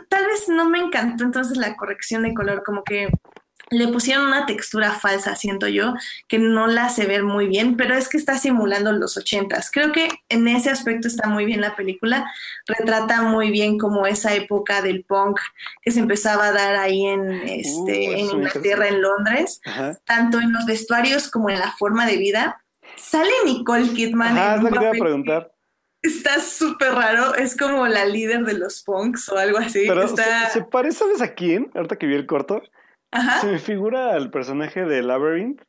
tal 0.09 0.25
vez 0.25 0.49
no 0.49 0.69
me 0.69 0.79
encantó 0.79 1.23
entonces 1.23 1.57
la 1.57 1.75
corrección 1.75 2.23
de 2.23 2.33
color, 2.33 2.63
como 2.63 2.83
que 2.83 3.09
le 3.71 3.87
pusieron 3.87 4.25
una 4.25 4.45
textura 4.45 4.91
falsa, 4.91 5.35
siento 5.35 5.67
yo, 5.67 5.93
que 6.27 6.37
no 6.37 6.67
la 6.67 6.85
hace 6.85 7.05
ver 7.05 7.23
muy 7.23 7.47
bien, 7.47 7.77
pero 7.77 7.95
es 7.95 8.09
que 8.09 8.17
está 8.17 8.37
simulando 8.37 8.91
los 8.91 9.15
ochentas. 9.15 9.71
Creo 9.71 9.93
que 9.93 10.09
en 10.27 10.47
ese 10.49 10.69
aspecto 10.69 11.07
está 11.07 11.29
muy 11.29 11.45
bien 11.45 11.61
la 11.61 11.75
película, 11.75 12.29
retrata 12.67 13.21
muy 13.21 13.49
bien 13.49 13.77
como 13.77 14.05
esa 14.05 14.35
época 14.35 14.81
del 14.81 15.05
punk 15.05 15.39
que 15.81 15.91
se 15.91 16.01
empezaba 16.01 16.47
a 16.47 16.51
dar 16.51 16.75
ahí 16.75 17.05
en, 17.05 17.31
este, 17.31 18.09
uh, 18.09 18.13
en 18.13 18.19
Inglaterra, 18.19 18.89
en 18.89 19.01
Londres, 19.01 19.61
Ajá. 19.65 19.97
tanto 20.03 20.41
en 20.41 20.51
los 20.51 20.65
vestuarios 20.65 21.31
como 21.31 21.49
en 21.49 21.59
la 21.59 21.71
forma 21.71 22.05
de 22.05 22.17
vida. 22.17 22.61
Sale 22.97 23.31
Nicole 23.45 23.93
Kidman. 23.93 24.37
Ah, 24.37 24.55
es 24.57 24.63
lo 24.63 24.69
que 24.69 24.79
te 24.79 24.83
iba 24.83 24.91
a 24.91 24.99
preguntar. 24.99 25.51
Está 26.01 26.39
súper 26.39 26.93
raro, 26.93 27.35
es 27.35 27.55
como 27.55 27.87
la 27.87 28.05
líder 28.05 28.43
de 28.43 28.53
los 28.53 28.81
punks 28.83 29.29
o 29.29 29.37
algo 29.37 29.59
así. 29.59 29.85
Pero 29.87 30.03
está... 30.03 30.47
¿se, 30.47 30.59
¿se 30.59 30.65
parece, 30.65 30.99
¿sabes 30.99 31.21
a 31.21 31.33
quién? 31.33 31.69
Ahorita 31.75 31.97
que 31.97 32.07
vi 32.07 32.15
el 32.15 32.25
corto. 32.25 32.61
Ajá. 33.11 33.41
Se 33.41 33.47
me 33.47 33.59
figura 33.59 34.13
al 34.13 34.31
personaje 34.31 34.83
de 34.85 35.03
Labyrinth. 35.03 35.61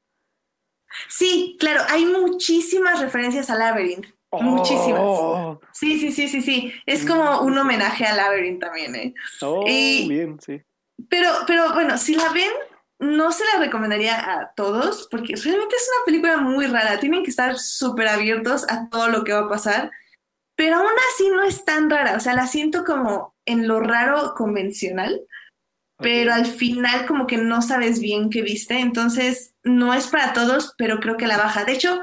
Sí, 1.09 1.57
claro, 1.59 1.83
hay 1.89 2.05
muchísimas 2.07 3.01
referencias 3.01 3.51
a 3.51 3.57
Labyrinth. 3.57 4.07
Oh. 4.31 4.43
Muchísimas. 4.43 5.59
Sí, 5.73 5.99
sí, 5.99 6.13
sí, 6.13 6.29
sí, 6.29 6.41
sí. 6.41 6.73
Es 6.87 7.05
como 7.05 7.43
un 7.43 7.57
homenaje 7.59 8.07
a 8.07 8.15
Labyrinth 8.15 8.61
también, 8.61 8.95
¿eh? 8.95 9.15
Oh, 9.43 9.65
Y- 9.67 10.09
bien, 10.09 10.39
sí. 10.41 10.63
Pero, 11.09 11.31
pero 11.47 11.73
bueno, 11.75 11.99
si 11.99 12.15
la 12.15 12.31
ven, 12.33 12.51
no 13.01 13.33
se 13.33 13.45
la 13.53 13.59
recomendaría 13.59 14.17
a 14.17 14.53
todos, 14.55 15.09
porque 15.11 15.35
realmente 15.35 15.75
es 15.77 15.91
una 15.97 16.05
película 16.07 16.37
muy 16.39 16.67
rara. 16.67 17.01
Tienen 17.01 17.25
que 17.25 17.31
estar 17.31 17.59
súper 17.59 18.09
abiertos 18.09 18.65
a 18.71 18.89
todo 18.89 19.09
lo 19.09 19.25
que 19.25 19.33
va 19.33 19.41
a 19.41 19.49
pasar. 19.49 19.91
Pero 20.57 20.77
aún 20.77 20.93
así 21.13 21.29
no 21.31 21.43
es 21.43 21.65
tan 21.65 21.91
rara. 21.91 22.17
O 22.17 22.21
sea, 22.21 22.35
la 22.35 22.47
siento 22.47 22.85
como 22.85 23.35
en 23.47 23.67
lo 23.69 23.81
raro 23.81 24.35
convencional. 24.37 25.21
pero 25.99 26.35
al 26.35 26.47
final 26.47 27.07
como 27.07 27.27
que 27.29 27.37
no 27.39 27.63
sabes 27.63 28.01
bien 28.01 28.29
qué 28.29 28.43
viste, 28.43 28.81
entonces 28.81 29.55
no 29.63 29.95
es 29.95 30.09
para 30.09 30.33
todos, 30.33 30.75
pero 30.77 30.99
creo 30.99 31.17
que 31.17 31.29
la 31.29 31.39
baja. 31.39 31.65
De 31.65 31.73
hecho, 31.75 32.03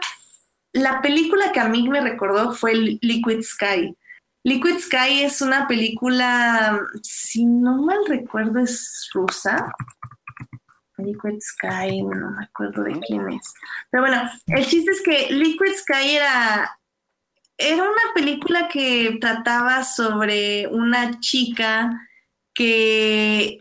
la 0.74 1.02
película 1.02 1.52
que 1.52 1.60
a 1.60 1.68
mí 1.68 1.88
me 1.90 2.00
recordó 2.02 2.54
fue 2.54 2.76
Liquid 2.76 3.42
Sky. 3.42 3.96
Liquid 4.44 4.80
Sky 4.80 5.24
es 5.24 5.42
una 5.42 5.68
película, 5.68 6.80
si 7.04 7.46
no 7.46 7.82
mal 7.82 8.00
recuerdo, 8.08 8.60
es 8.60 9.10
rusa. 9.14 9.72
Liquid 10.98 11.40
Sky, 11.42 12.02
no 12.04 12.32
me 12.32 12.46
acuerdo 12.46 12.84
de 12.84 13.00
quién 13.02 13.30
es. 13.32 13.54
Pero 13.90 14.04
bueno, 14.04 14.30
el 14.48 14.66
chiste 14.66 14.92
es 14.92 15.02
que 15.02 15.34
Liquid 15.34 15.74
Sky 15.76 16.16
era, 16.16 16.79
era 17.60 17.84
una 17.84 18.14
película 18.16 18.70
que 18.70 19.18
trataba 19.22 19.84
sobre 19.84 20.68
una 20.68 21.20
chica 21.20 21.92
que 22.54 23.60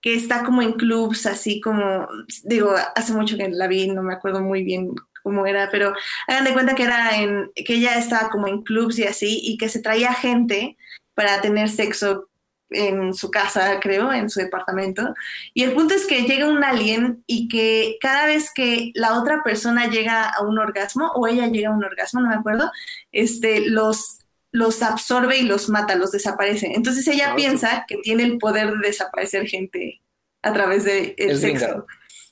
que 0.00 0.14
está 0.14 0.44
como 0.44 0.62
en 0.62 0.72
clubs, 0.72 1.26
así 1.26 1.60
como, 1.60 2.08
digo, 2.44 2.74
hace 2.94 3.12
mucho 3.12 3.36
que 3.36 3.48
la 3.50 3.68
vi, 3.68 3.88
no 3.88 4.02
me 4.02 4.14
acuerdo 4.14 4.40
muy 4.40 4.64
bien 4.64 4.94
cómo 5.22 5.46
era, 5.46 5.68
pero 5.70 5.92
hagan 6.26 6.44
de 6.44 6.52
cuenta 6.54 6.74
que 6.74 6.84
era 6.84 7.20
en, 7.20 7.50
que 7.54 7.74
ella 7.74 7.98
estaba 7.98 8.30
como 8.30 8.48
en 8.48 8.62
clubs 8.62 8.98
y 8.98 9.04
así, 9.04 9.40
y 9.42 9.58
que 9.58 9.68
se 9.68 9.82
traía 9.82 10.14
gente 10.14 10.78
para 11.14 11.42
tener 11.42 11.68
sexo 11.68 12.29
en 12.70 13.14
su 13.14 13.30
casa, 13.30 13.78
creo, 13.80 14.12
en 14.12 14.30
su 14.30 14.40
departamento. 14.40 15.14
Y 15.54 15.62
el 15.64 15.72
punto 15.72 15.94
es 15.94 16.06
que 16.06 16.22
llega 16.22 16.48
un 16.48 16.62
alien 16.64 17.22
y 17.26 17.48
que 17.48 17.96
cada 18.00 18.26
vez 18.26 18.50
que 18.54 18.92
la 18.94 19.18
otra 19.20 19.42
persona 19.42 19.88
llega 19.88 20.28
a 20.28 20.42
un 20.42 20.58
orgasmo, 20.58 21.10
o 21.14 21.26
ella 21.26 21.46
llega 21.48 21.68
a 21.70 21.72
un 21.74 21.84
orgasmo, 21.84 22.20
no 22.20 22.28
me 22.28 22.34
acuerdo, 22.36 22.70
este, 23.12 23.60
los 23.68 24.16
los 24.52 24.82
absorbe 24.82 25.38
y 25.38 25.42
los 25.44 25.68
mata, 25.68 25.94
los 25.94 26.10
desaparece. 26.10 26.72
Entonces 26.74 27.06
ella 27.06 27.28
Ah, 27.32 27.36
piensa 27.36 27.84
que 27.86 27.98
tiene 27.98 28.24
el 28.24 28.36
poder 28.38 28.72
de 28.72 28.88
desaparecer 28.88 29.46
gente 29.46 30.00
a 30.42 30.52
través 30.52 30.82
del 30.82 31.14
de 31.14 31.14
Es 31.18 31.40
sexo. 31.40 31.66
gringa. 31.66 31.84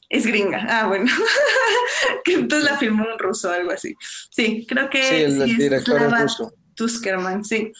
Es 0.08 0.26
gringa. 0.26 0.66
Ah, 0.68 0.86
bueno. 0.88 1.06
Que 2.24 2.34
Entonces 2.34 2.68
la 2.68 2.76
filmó 2.76 3.04
un 3.04 3.18
ruso 3.20 3.50
o 3.50 3.52
algo 3.52 3.70
así. 3.70 3.94
Sí, 4.30 4.66
creo 4.68 4.90
que 4.90 5.02
Sí, 5.02 5.14
el, 5.14 5.56
sí 5.56 5.64
es 5.64 5.84
Slava. 5.84 6.26
Tuskerman, 6.74 7.44
sí. 7.44 7.70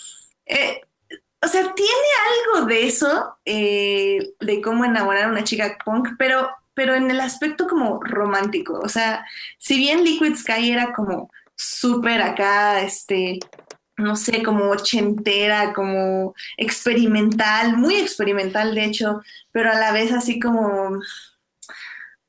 Eh, 0.46 0.80
o 1.40 1.48
sea, 1.48 1.72
tiene 1.74 1.92
algo 2.54 2.66
de 2.66 2.86
eso, 2.86 3.38
eh, 3.44 4.18
de 4.40 4.60
cómo 4.60 4.84
enamorar 4.84 5.24
a 5.24 5.28
una 5.28 5.44
chica 5.44 5.78
punk, 5.84 6.10
pero, 6.18 6.50
pero 6.74 6.94
en 6.94 7.10
el 7.10 7.20
aspecto 7.20 7.66
como 7.68 8.00
romántico. 8.02 8.80
O 8.80 8.88
sea, 8.88 9.24
si 9.58 9.78
bien 9.78 10.04
Liquid 10.04 10.34
Sky 10.34 10.72
era 10.72 10.92
como 10.92 11.30
súper 11.54 12.22
acá, 12.22 12.80
este, 12.80 13.38
no 13.96 14.16
sé, 14.16 14.42
como 14.42 14.70
ochentera, 14.70 15.72
como 15.74 16.34
experimental, 16.56 17.76
muy 17.76 17.96
experimental 17.96 18.74
de 18.74 18.84
hecho, 18.84 19.22
pero 19.52 19.70
a 19.70 19.74
la 19.74 19.92
vez 19.92 20.12
así 20.12 20.40
como... 20.40 21.00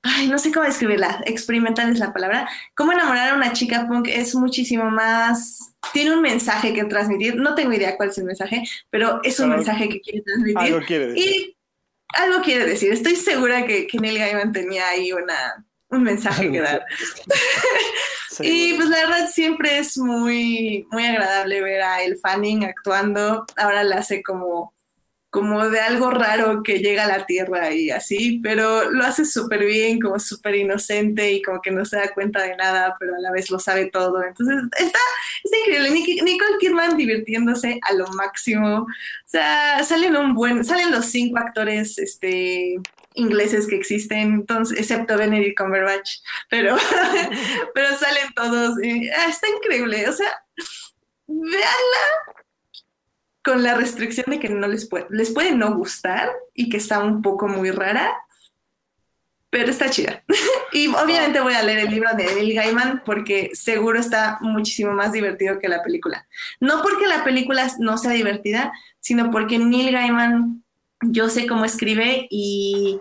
Ay, 0.02 0.28
no 0.28 0.40
sé 0.40 0.52
cómo 0.52 0.66
describirla. 0.66 1.22
Experimental 1.26 1.92
es 1.92 2.00
la 2.00 2.14
palabra. 2.14 2.50
Cómo 2.76 2.94
enamorar 2.94 3.30
a 3.30 3.36
una 3.36 3.52
chica 3.54 3.88
punk 3.88 4.08
es 4.08 4.34
muchísimo 4.36 4.90
más. 4.90 5.74
Tiene 5.94 6.14
un 6.14 6.22
mensaje 6.22 6.74
que 6.74 6.86
transmitir. 6.86 7.36
No 7.36 7.56
tengo 7.56 7.74
idea 7.74 7.98
cuál 7.98 8.10
es 8.10 8.18
el 8.18 8.26
mensaje, 8.26 8.64
pero 8.90 9.20
es 9.24 9.40
un 9.40 9.50
mensaje 9.50 9.90
que 9.90 10.00
quiere 10.00 10.22
transmitir. 10.22 10.58
Algo 10.58 10.80
quiere 10.86 11.08
decir. 11.08 11.26
Y 11.26 11.58
algo 12.16 12.42
quiere 12.42 12.66
decir. 12.66 12.94
Estoy 12.94 13.16
segura 13.16 13.66
que, 13.66 13.88
que 13.88 14.00
Neil 14.00 14.20
Gaiman 14.20 14.54
tenía 14.54 14.88
ahí 14.88 15.12
una, 15.12 15.66
un 15.90 16.04
mensaje 16.04 16.52
que 16.52 16.62
dar. 16.62 16.86
Y 18.42 18.74
pues 18.76 18.90
la 18.90 18.98
verdad 18.98 19.30
siempre 19.30 19.80
es 19.80 19.98
muy, 19.98 20.88
muy 20.92 21.06
agradable 21.06 21.62
ver 21.62 21.82
a 21.82 22.02
El 22.04 22.18
Fanning 22.18 22.64
actuando. 22.66 23.46
Ahora 23.58 23.84
la 23.84 23.98
hace 23.98 24.24
como, 24.24 24.74
como 25.30 25.70
de 25.70 25.80
algo 25.80 26.10
raro 26.10 26.64
que 26.64 26.80
llega 26.80 27.04
a 27.06 27.08
la 27.18 27.26
Tierra 27.26 27.72
y 27.72 27.92
así, 27.92 28.40
pero 28.42 28.90
lo 28.90 29.04
hace 29.06 29.26
súper 29.26 29.64
bien, 29.66 30.00
como 30.00 30.20
súper 30.20 30.56
inocente 30.56 31.32
y 31.32 31.42
como 31.42 31.62
que 31.62 31.70
no 31.72 31.86
se 31.86 31.98
da 31.98 32.14
cuenta 32.14 32.42
de 32.42 32.56
nada, 32.56 32.96
pero 33.00 33.16
a 33.16 33.20
la 33.20 33.32
vez 33.32 33.52
lo 33.52 33.60
sabe 33.60 33.88
todo. 33.88 34.24
Entonces 34.24 34.56
está, 34.78 35.00
increíble. 35.60 35.92
Nic- 35.92 36.24
Nicole 36.24 36.58
Kidman 36.60 36.98
divirtiéndose 36.98 37.80
a 37.88 37.94
lo 37.94 38.08
máximo. 38.08 38.80
O 38.84 38.88
sea, 39.26 39.84
salen 39.84 40.16
un 40.16 40.34
buen, 40.34 40.66
salen 40.66 40.92
los 40.92 41.06
cinco 41.06 41.38
actores, 41.38 41.98
este 41.98 42.78
ingleses 43.16 43.68
que 43.68 43.76
existen, 43.76 44.34
entonces, 44.34 44.80
excepto 44.80 45.18
Benedict 45.18 45.58
Cumberbatch, 45.60 46.20
pero, 46.50 46.78
pero 47.74 47.98
salen 47.98 48.32
todos. 48.34 48.82
y, 48.82 49.10
ah, 49.10 49.28
está 49.30 49.48
increíble. 49.50 50.08
O 50.08 50.14
sea, 50.14 50.32
véanla 51.28 52.39
con 53.50 53.64
la 53.64 53.74
restricción 53.74 54.28
de 54.30 54.40
que 54.40 54.48
no 54.48 54.68
les 54.68 54.88
puede, 54.88 55.08
les 55.10 55.32
puede 55.32 55.54
no 55.54 55.74
gustar 55.74 56.30
y 56.54 56.70
que 56.70 56.78
está 56.78 57.00
un 57.00 57.24
poco 57.24 57.48
muy 57.48 57.72
rara, 57.72 58.16
pero 59.50 59.72
está 59.72 59.90
chida. 59.90 60.24
y 60.72 60.86
obviamente 60.88 61.40
voy 61.40 61.56
a 61.56 61.64
leer 61.64 61.80
el 61.80 61.90
libro 61.90 62.10
de 62.16 62.26
Neil 62.26 62.54
Gaiman 62.54 63.02
porque 63.04 63.50
seguro 63.54 64.00
está 64.00 64.38
muchísimo 64.42 64.92
más 64.92 65.14
divertido 65.14 65.58
que 65.58 65.68
la 65.68 65.82
película. 65.82 66.28
No 66.60 66.84
porque 66.84 67.08
la 67.08 67.24
película 67.24 67.68
no 67.80 67.98
sea 67.98 68.12
divertida, 68.12 68.72
sino 69.00 69.32
porque 69.32 69.58
Neil 69.58 69.94
Gaiman, 69.94 70.64
yo 71.02 71.28
sé 71.28 71.48
cómo 71.48 71.66
escribe 71.66 72.28
y, 72.30 73.00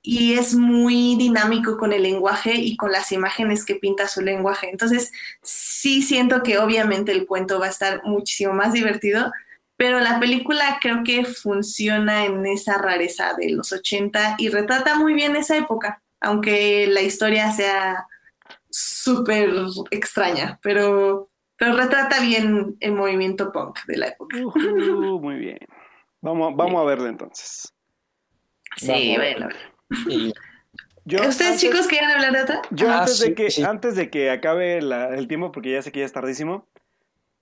y 0.00 0.34
es 0.34 0.54
muy 0.54 1.16
dinámico 1.16 1.76
con 1.76 1.92
el 1.92 2.04
lenguaje 2.04 2.54
y 2.54 2.76
con 2.76 2.92
las 2.92 3.10
imágenes 3.10 3.64
que 3.64 3.74
pinta 3.74 4.06
su 4.06 4.20
lenguaje. 4.20 4.70
Entonces, 4.70 5.10
sí 5.42 6.02
siento 6.02 6.44
que 6.44 6.58
obviamente 6.58 7.10
el 7.10 7.26
cuento 7.26 7.58
va 7.58 7.66
a 7.66 7.70
estar 7.70 8.04
muchísimo 8.04 8.52
más 8.52 8.72
divertido, 8.72 9.32
pero 9.78 10.00
la 10.00 10.18
película 10.18 10.78
creo 10.80 11.04
que 11.04 11.24
funciona 11.24 12.24
en 12.24 12.44
esa 12.46 12.78
rareza 12.78 13.34
de 13.38 13.52
los 13.52 13.72
80 13.72 14.34
y 14.36 14.48
retrata 14.48 14.96
muy 14.96 15.14
bien 15.14 15.36
esa 15.36 15.56
época, 15.56 16.02
aunque 16.20 16.88
la 16.88 17.00
historia 17.00 17.52
sea 17.52 18.08
súper 18.68 19.50
extraña, 19.92 20.58
pero, 20.62 21.30
pero 21.56 21.76
retrata 21.76 22.20
bien 22.20 22.76
el 22.80 22.92
movimiento 22.92 23.52
punk 23.52 23.78
de 23.86 23.98
la 23.98 24.08
época. 24.08 24.36
Ujú, 24.38 25.20
muy 25.20 25.36
bien. 25.36 25.60
Vamos, 26.22 26.56
vamos 26.56 26.82
a 26.82 26.84
verla 26.84 27.08
entonces. 27.08 27.72
Sí, 28.76 28.88
Vamos. 28.88 29.16
bueno. 29.16 29.48
Y 30.08 30.32
¿Ustedes 31.16 31.60
chicos 31.60 31.86
quieren 31.86 32.10
hablar 32.10 32.32
de 32.32 32.42
otra? 32.42 32.62
Yo 32.70 32.90
antes, 32.90 33.20
de 33.20 33.34
que, 33.36 33.48
antes 33.64 33.94
de 33.94 34.10
que 34.10 34.30
acabe 34.32 34.78
el 34.78 35.28
tiempo, 35.28 35.52
porque 35.52 35.70
ya 35.70 35.82
sé 35.82 35.92
que 35.92 36.00
ya 36.00 36.04
es 36.04 36.12
tardísimo, 36.12 36.66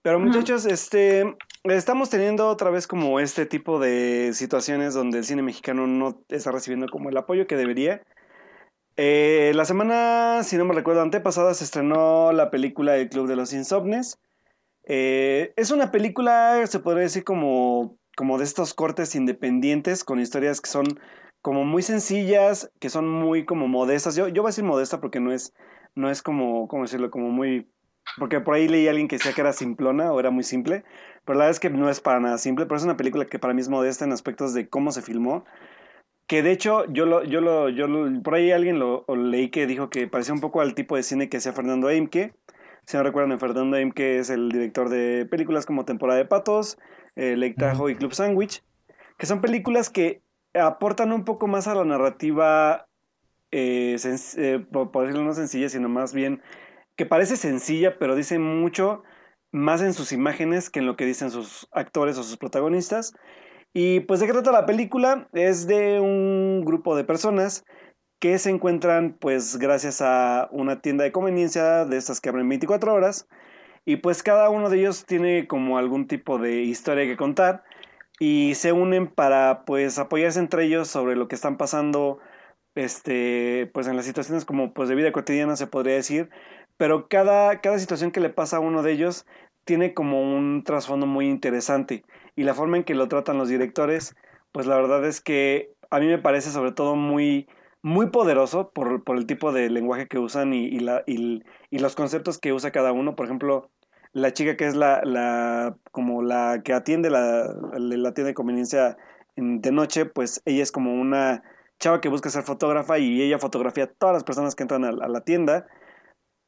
pero 0.07 0.21
muchachos, 0.21 0.67
este, 0.67 1.37
estamos 1.65 2.11
teniendo 2.11 2.47
otra 2.47 2.71
vez 2.71 2.87
como 2.87 3.19
este 3.19 3.45
tipo 3.45 3.81
de 3.81 4.31
situaciones 4.35 4.95
donde 4.95 5.19
el 5.19 5.25
cine 5.25 5.43
mexicano 5.43 5.89
no 5.89 6.23
está 6.29 6.53
recibiendo 6.53 6.87
como 6.87 7.09
el 7.09 7.17
apoyo 7.17 7.49
que 7.49 7.57
debería. 7.57 8.03
Eh, 8.97 9.51
la 9.57 9.65
semana, 9.65 10.45
si 10.45 10.57
no 10.59 10.65
me 10.65 10.75
recuerdo, 10.75 11.03
antepasada 11.03 11.55
se 11.55 11.65
estrenó 11.65 12.31
la 12.31 12.53
película 12.53 12.97
El 12.97 13.09
Club 13.09 13.27
de 13.27 13.35
los 13.35 13.53
Insomnes. 13.53 14.21
Eh, 14.85 15.53
es 15.57 15.73
una 15.73 15.91
película, 15.91 16.65
se 16.69 16.79
podría 16.79 17.03
decir, 17.03 17.25
como, 17.25 17.99
como 18.17 18.39
de 18.39 18.45
estos 18.45 18.75
cortes 18.75 19.17
independientes, 19.17 20.05
con 20.05 20.21
historias 20.21 20.61
que 20.61 20.71
son 20.71 20.87
como 21.43 21.65
muy 21.65 21.83
sencillas, 21.83 22.71
que 22.79 22.91
son 22.91 23.09
muy 23.09 23.45
como 23.45 23.67
modestas. 23.67 24.15
Yo, 24.15 24.29
yo 24.29 24.43
voy 24.43 24.51
a 24.51 24.53
decir 24.53 24.63
modesta 24.63 25.01
porque 25.01 25.19
no 25.19 25.33
es, 25.33 25.53
no 25.97 26.11
es 26.13 26.23
como, 26.23 26.69
¿cómo 26.69 26.85
decirlo? 26.85 27.11
Como 27.11 27.31
muy 27.31 27.69
porque 28.19 28.41
por 28.41 28.55
ahí 28.55 28.69
leí 28.69 28.87
a 28.87 28.91
alguien 28.91 29.09
que 29.09 29.17
decía 29.17 29.33
que 29.33 29.41
era 29.41 29.53
simplona 29.53 30.13
o 30.13 30.21
era 30.21 30.31
muy 30.31 30.45
simple. 30.45 30.85
Pero 31.25 31.39
la 31.39 31.45
verdad 31.45 31.51
es 31.51 31.61
que 31.61 31.71
no 31.71 31.91
es 31.91 32.01
para 32.01 32.21
nada 32.21 32.39
simple. 32.39 32.67
Pero 32.67 32.77
es 32.77 32.85
una 32.85 32.97
película 32.97 33.27
que 33.27 33.39
para 33.39 33.55
mí 33.55 33.61
es 33.61 33.69
modesta 33.69 34.05
en 34.05 34.13
aspectos 34.13 34.55
de 34.55 34.69
cómo 34.69 34.93
se 34.93 35.03
filmó. 35.03 35.45
Que 36.27 36.43
de 36.43 36.51
hecho, 36.51 36.85
yo 36.93 37.07
lo, 37.07 37.23
yo 37.25 37.41
lo, 37.41 37.69
yo 37.69 37.87
por 38.23 38.35
ahí 38.35 38.51
alguien 38.51 38.79
lo 38.79 39.05
leí 39.09 39.51
que 39.51 39.67
dijo 39.67 39.91
que 39.91 40.09
parecía 40.09 40.35
un 40.35 40.41
poco 40.41 40.61
al 40.61 40.75
tipo 40.75 40.97
de 40.97 41.03
cine 41.03 41.29
que 41.29 41.37
hacía 41.37 41.53
Fernando 41.53 41.89
Eimke. 41.89 42.35
Si 42.85 42.97
no 42.97 43.03
recuerdan, 43.03 43.39
Fernando 43.39 43.77
Eimke 43.77 44.19
es 44.19 44.31
el 44.31 44.49
director 44.49 44.89
de 44.89 45.27
películas 45.27 45.67
como 45.67 45.85
Temporada 45.85 46.19
de 46.19 46.25
Patos, 46.25 46.79
eh, 47.17 47.37
Lake 47.37 47.55
Tahoe 47.59 47.93
y 47.93 47.95
Club 47.97 48.15
Sandwich. 48.15 48.63
Que 49.19 49.27
son 49.27 49.41
películas 49.41 49.91
que 49.91 50.23
aportan 50.55 51.13
un 51.13 51.25
poco 51.25 51.47
más 51.47 51.69
a 51.69 51.75
la 51.75 51.85
narrativa, 51.85 52.87
eh, 53.51 53.97
eh, 54.37 54.67
por 54.71 55.07
decirlo 55.07 55.25
no 55.25 55.33
sencilla, 55.33 55.69
sino 55.69 55.89
más 55.89 56.13
bien 56.13 56.43
que 56.97 57.07
parece 57.07 57.37
sencilla, 57.37 57.99
pero 57.99 58.17
dice 58.17 58.39
mucho 58.39 59.03
más 59.53 59.83
en 59.83 59.95
sus 59.95 60.13
imágenes 60.13 60.71
que 60.71 60.81
en 60.81 60.87
lo 60.87 60.97
que 60.97 61.07
dicen 61.07 61.31
sus 61.31 61.69
actores 61.73 62.19
o 62.19 62.23
sus 62.23 62.37
protagonistas. 62.37 63.15
Y 63.73 64.01
pues 64.01 64.21
de 64.21 64.27
qué 64.27 64.33
trata 64.33 64.53
la 64.53 64.67
película? 64.67 65.29
Es 65.33 65.67
de 65.67 66.01
un 66.01 66.65
grupo 66.65 66.97
de 66.97 67.05
personas 67.05 67.65
que 68.19 68.39
se 68.39 68.51
encuentran 68.51 69.17
pues 69.21 69.59
gracias 69.59 70.01
a 70.01 70.49
una 70.51 70.81
tienda 70.81 71.05
de 71.05 71.13
conveniencia 71.13 71.85
de 71.85 71.97
estas 71.97 72.21
que 72.21 72.31
abren 72.31 72.49
24 72.49 72.93
horas 72.95 73.29
y 73.85 73.97
pues 73.97 74.23
cada 74.23 74.49
uno 74.51 74.71
de 74.71 74.79
ellos 74.79 75.05
tiene 75.05 75.47
como 75.47 75.79
algún 75.79 76.07
tipo 76.07 76.39
de 76.39 76.63
historia 76.63 77.05
que 77.05 77.17
contar 77.17 77.63
y 78.19 78.55
se 78.55 78.73
unen 78.73 79.09
para 79.09 79.65
pues 79.67 79.99
apoyarse 79.99 80.41
entre 80.41 80.65
ellos 80.65 80.89
sobre 80.89 81.15
lo 81.17 81.29
que 81.29 81.35
están 81.35 81.59
pasando 81.59 82.19
este 82.75 83.71
pues 83.75 83.87
en 83.87 83.97
las 83.97 84.07
situaciones 84.07 84.45
como 84.45 84.73
pues 84.73 84.89
de 84.89 84.95
vida 84.95 85.13
cotidiana 85.13 85.57
se 85.57 85.67
podría 85.67 85.95
decir 85.95 86.31
pero 86.77 87.09
cada, 87.09 87.61
cada 87.61 87.79
situación 87.79 88.11
que 88.11 88.21
le 88.21 88.31
pasa 88.31 88.59
a 88.59 88.61
uno 88.61 88.83
de 88.83 88.93
ellos 88.93 89.27
tiene 89.65 89.95
como 89.95 90.23
un 90.23 90.63
trasfondo 90.65 91.07
muy 91.07 91.27
interesante 91.29 92.05
y 92.37 92.45
la 92.45 92.55
forma 92.55 92.77
en 92.77 92.85
que 92.85 92.95
lo 92.95 93.09
tratan 93.09 93.39
los 93.39 93.49
directores, 93.49 94.15
pues 94.53 94.67
la 94.67 94.77
verdad 94.77 95.05
es 95.05 95.21
que 95.21 95.73
a 95.91 95.99
mí 96.01 96.07
me 96.07 96.19
parece 96.19 96.51
sobre 96.51 96.73
todo 96.73 96.95
muy, 96.97 97.49
muy 97.83 98.11
poderoso 98.11 98.71
por, 98.71 99.05
por 99.05 99.17
el 99.17 99.27
tipo 99.27 99.53
de 99.53 99.71
lenguaje 99.71 100.07
que 100.07 100.19
usan 100.19 100.53
y, 100.53 100.79
la, 100.79 101.03
y, 101.07 101.43
los 101.71 101.95
conceptos 101.97 102.39
que 102.39 102.53
usa 102.53 102.71
cada 102.71 102.93
uno. 102.93 103.17
Por 103.17 103.27
ejemplo, 103.27 103.71
la 104.13 104.33
chica 104.33 104.57
que 104.57 104.67
es 104.67 104.77
la, 104.77 105.01
la 105.05 105.77
como 105.93 106.23
la 106.23 106.63
que 106.65 106.73
atiende 106.73 107.11
la, 107.11 107.53
la 107.79 108.15
tienda 108.15 108.29
de 108.29 108.35
conveniencia 108.35 108.97
de 109.37 109.73
noche, 109.73 110.07
pues 110.07 110.43
ella 110.45 110.63
es 110.63 110.73
como 110.73 110.95
una 110.95 111.43
chava 111.79 112.01
que 112.01 112.09
busca 112.09 112.31
ser 112.31 112.43
fotógrafa 112.43 112.99
y 112.99 113.23
ella 113.23 113.39
fotografía 113.39 113.85
a 113.85 113.89
todas 113.89 114.15
las 114.15 114.25
personas 114.25 114.55
que 114.55 114.63
entran 114.63 114.85
a 114.85 114.93
la 114.93 115.21
tienda 115.23 115.67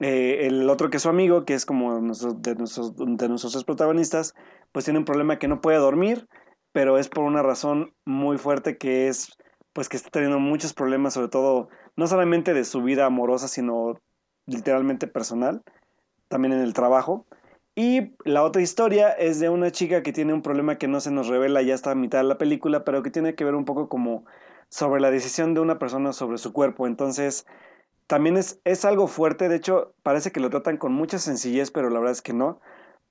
eh, 0.01 0.47
el 0.47 0.69
otro 0.71 0.91
que 0.91 0.99
es 0.99 1.03
su 1.03 1.09
amigo, 1.09 1.45
que 1.45 1.55
es 1.55 1.67
como 1.67 1.97
de 1.97 2.03
nuestros, 2.03 2.41
de 2.43 3.29
nuestros 3.29 3.65
protagonistas, 3.65 4.35
pues 4.73 4.85
tiene 4.85 4.99
un 4.99 5.05
problema 5.05 5.39
que 5.39 5.49
no 5.49 5.61
puede 5.61 5.79
dormir, 5.79 6.29
pero 6.73 6.99
es 6.99 7.09
por 7.09 7.25
una 7.25 7.43
razón 7.43 7.95
muy 8.05 8.39
fuerte 8.39 8.79
que 8.79 9.09
es 9.09 9.37
pues 9.73 9.89
que 9.89 9.97
está 9.97 10.11
teniendo 10.11 10.41
muchos 10.41 10.75
problemas, 10.75 11.15
sobre 11.15 11.29
todo 11.29 11.69
no 11.97 12.07
solamente 12.07 12.55
de 12.55 12.65
su 12.65 12.83
vida 12.83 13.07
amorosa, 13.07 13.49
sino 13.49 13.95
literalmente 14.47 15.07
personal, 15.07 15.63
también 16.29 16.53
en 16.53 16.61
el 16.61 16.73
trabajo. 16.73 17.27
Y 17.77 18.17
la 18.25 18.43
otra 18.43 18.61
historia 18.61 19.13
es 19.13 19.39
de 19.39 19.51
una 19.51 19.71
chica 19.71 20.03
que 20.03 20.13
tiene 20.13 20.35
un 20.35 20.43
problema 20.43 20.79
que 20.79 20.89
no 20.89 21.01
se 21.01 21.13
nos 21.13 21.29
revela 21.29 21.63
ya 21.63 21.75
hasta 21.75 21.95
mitad 21.95 22.19
de 22.19 22.25
la 22.25 22.39
película, 22.39 22.83
pero 22.85 23.05
que 23.05 23.11
tiene 23.11 23.37
que 23.37 23.45
ver 23.45 23.55
un 23.55 23.65
poco 23.65 23.89
como 23.89 24.25
sobre 24.69 25.01
la 25.01 25.13
decisión 25.13 25.55
de 25.55 25.61
una 25.61 25.79
persona 25.79 26.13
sobre 26.13 26.39
su 26.39 26.53
cuerpo. 26.53 26.89
Entonces, 26.89 27.47
también 28.09 28.37
es, 28.39 28.61
es 28.65 28.85
algo 28.85 29.07
fuerte, 29.07 29.49
de 29.49 29.57
hecho 29.57 29.95
parece 30.03 30.33
que 30.33 30.41
lo 30.41 30.51
tratan 30.51 30.79
con 30.79 30.93
mucha 30.93 31.19
sencillez, 31.19 31.71
pero 31.71 31.91
la 31.91 32.01
verdad 32.01 32.13
es 32.13 32.23
que 32.23 32.33
no. 32.33 32.61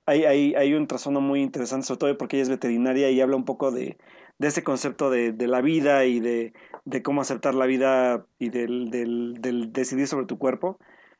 Hay, 0.06 0.24
hay, 0.24 0.54
hay 0.54 0.74
un 0.74 0.86
trasfondo 0.88 1.20
muy 1.20 1.40
interesante, 1.40 1.86
sobre 1.86 1.98
todo 1.98 2.18
porque 2.18 2.36
ella 2.36 2.44
es 2.44 2.48
veterinaria 2.48 3.10
y 3.10 3.20
habla 3.20 3.36
un 3.36 3.44
poco 3.44 3.70
de, 3.70 3.96
de 4.38 4.48
ese 4.48 4.64
concepto 4.64 5.10
de, 5.10 5.32
de, 5.32 5.46
la 5.46 5.60
vida 5.60 6.04
y 6.04 6.20
de, 6.20 6.52
de, 6.84 7.02
cómo 7.02 7.20
aceptar 7.20 7.54
la 7.54 7.66
vida 7.66 8.26
y 8.38 8.50
del, 8.50 8.90
del, 8.90 9.34
del 9.40 9.72
decidir 9.72 10.08
sobre 10.08 10.26
tu 10.26 10.38
cuerpo. 10.38 10.78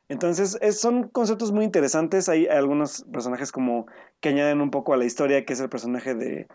Entonces, 0.09 0.57
es, 0.61 0.79
son 0.79 1.07
conceptos 1.07 1.51
muy 1.51 1.63
interesantes. 1.65 2.29
Hay 2.29 2.47
algunos 2.47 3.05
personajes 3.13 3.51
como 3.51 3.85
que 4.19 4.29
añaden 4.29 4.59
un 4.59 4.71
poco 4.71 4.93
a 4.93 4.97
la 4.97 5.05
historia, 5.05 5.45
que 5.45 5.53
es 5.53 5.61
el 5.61 5.69
personaje 5.69 6.15
de, 6.15 6.47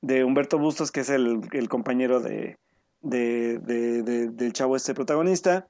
de 0.00 0.24
Humberto 0.24 0.58
Bustos, 0.58 0.92
que 0.92 1.00
es 1.00 1.10
el, 1.10 1.40
el 1.52 1.68
compañero 1.68 2.20
de, 2.20 2.56
de, 3.02 3.58
del 3.58 4.52
chavo 4.52 4.76
este 4.76 4.94
protagonista. 4.94 5.68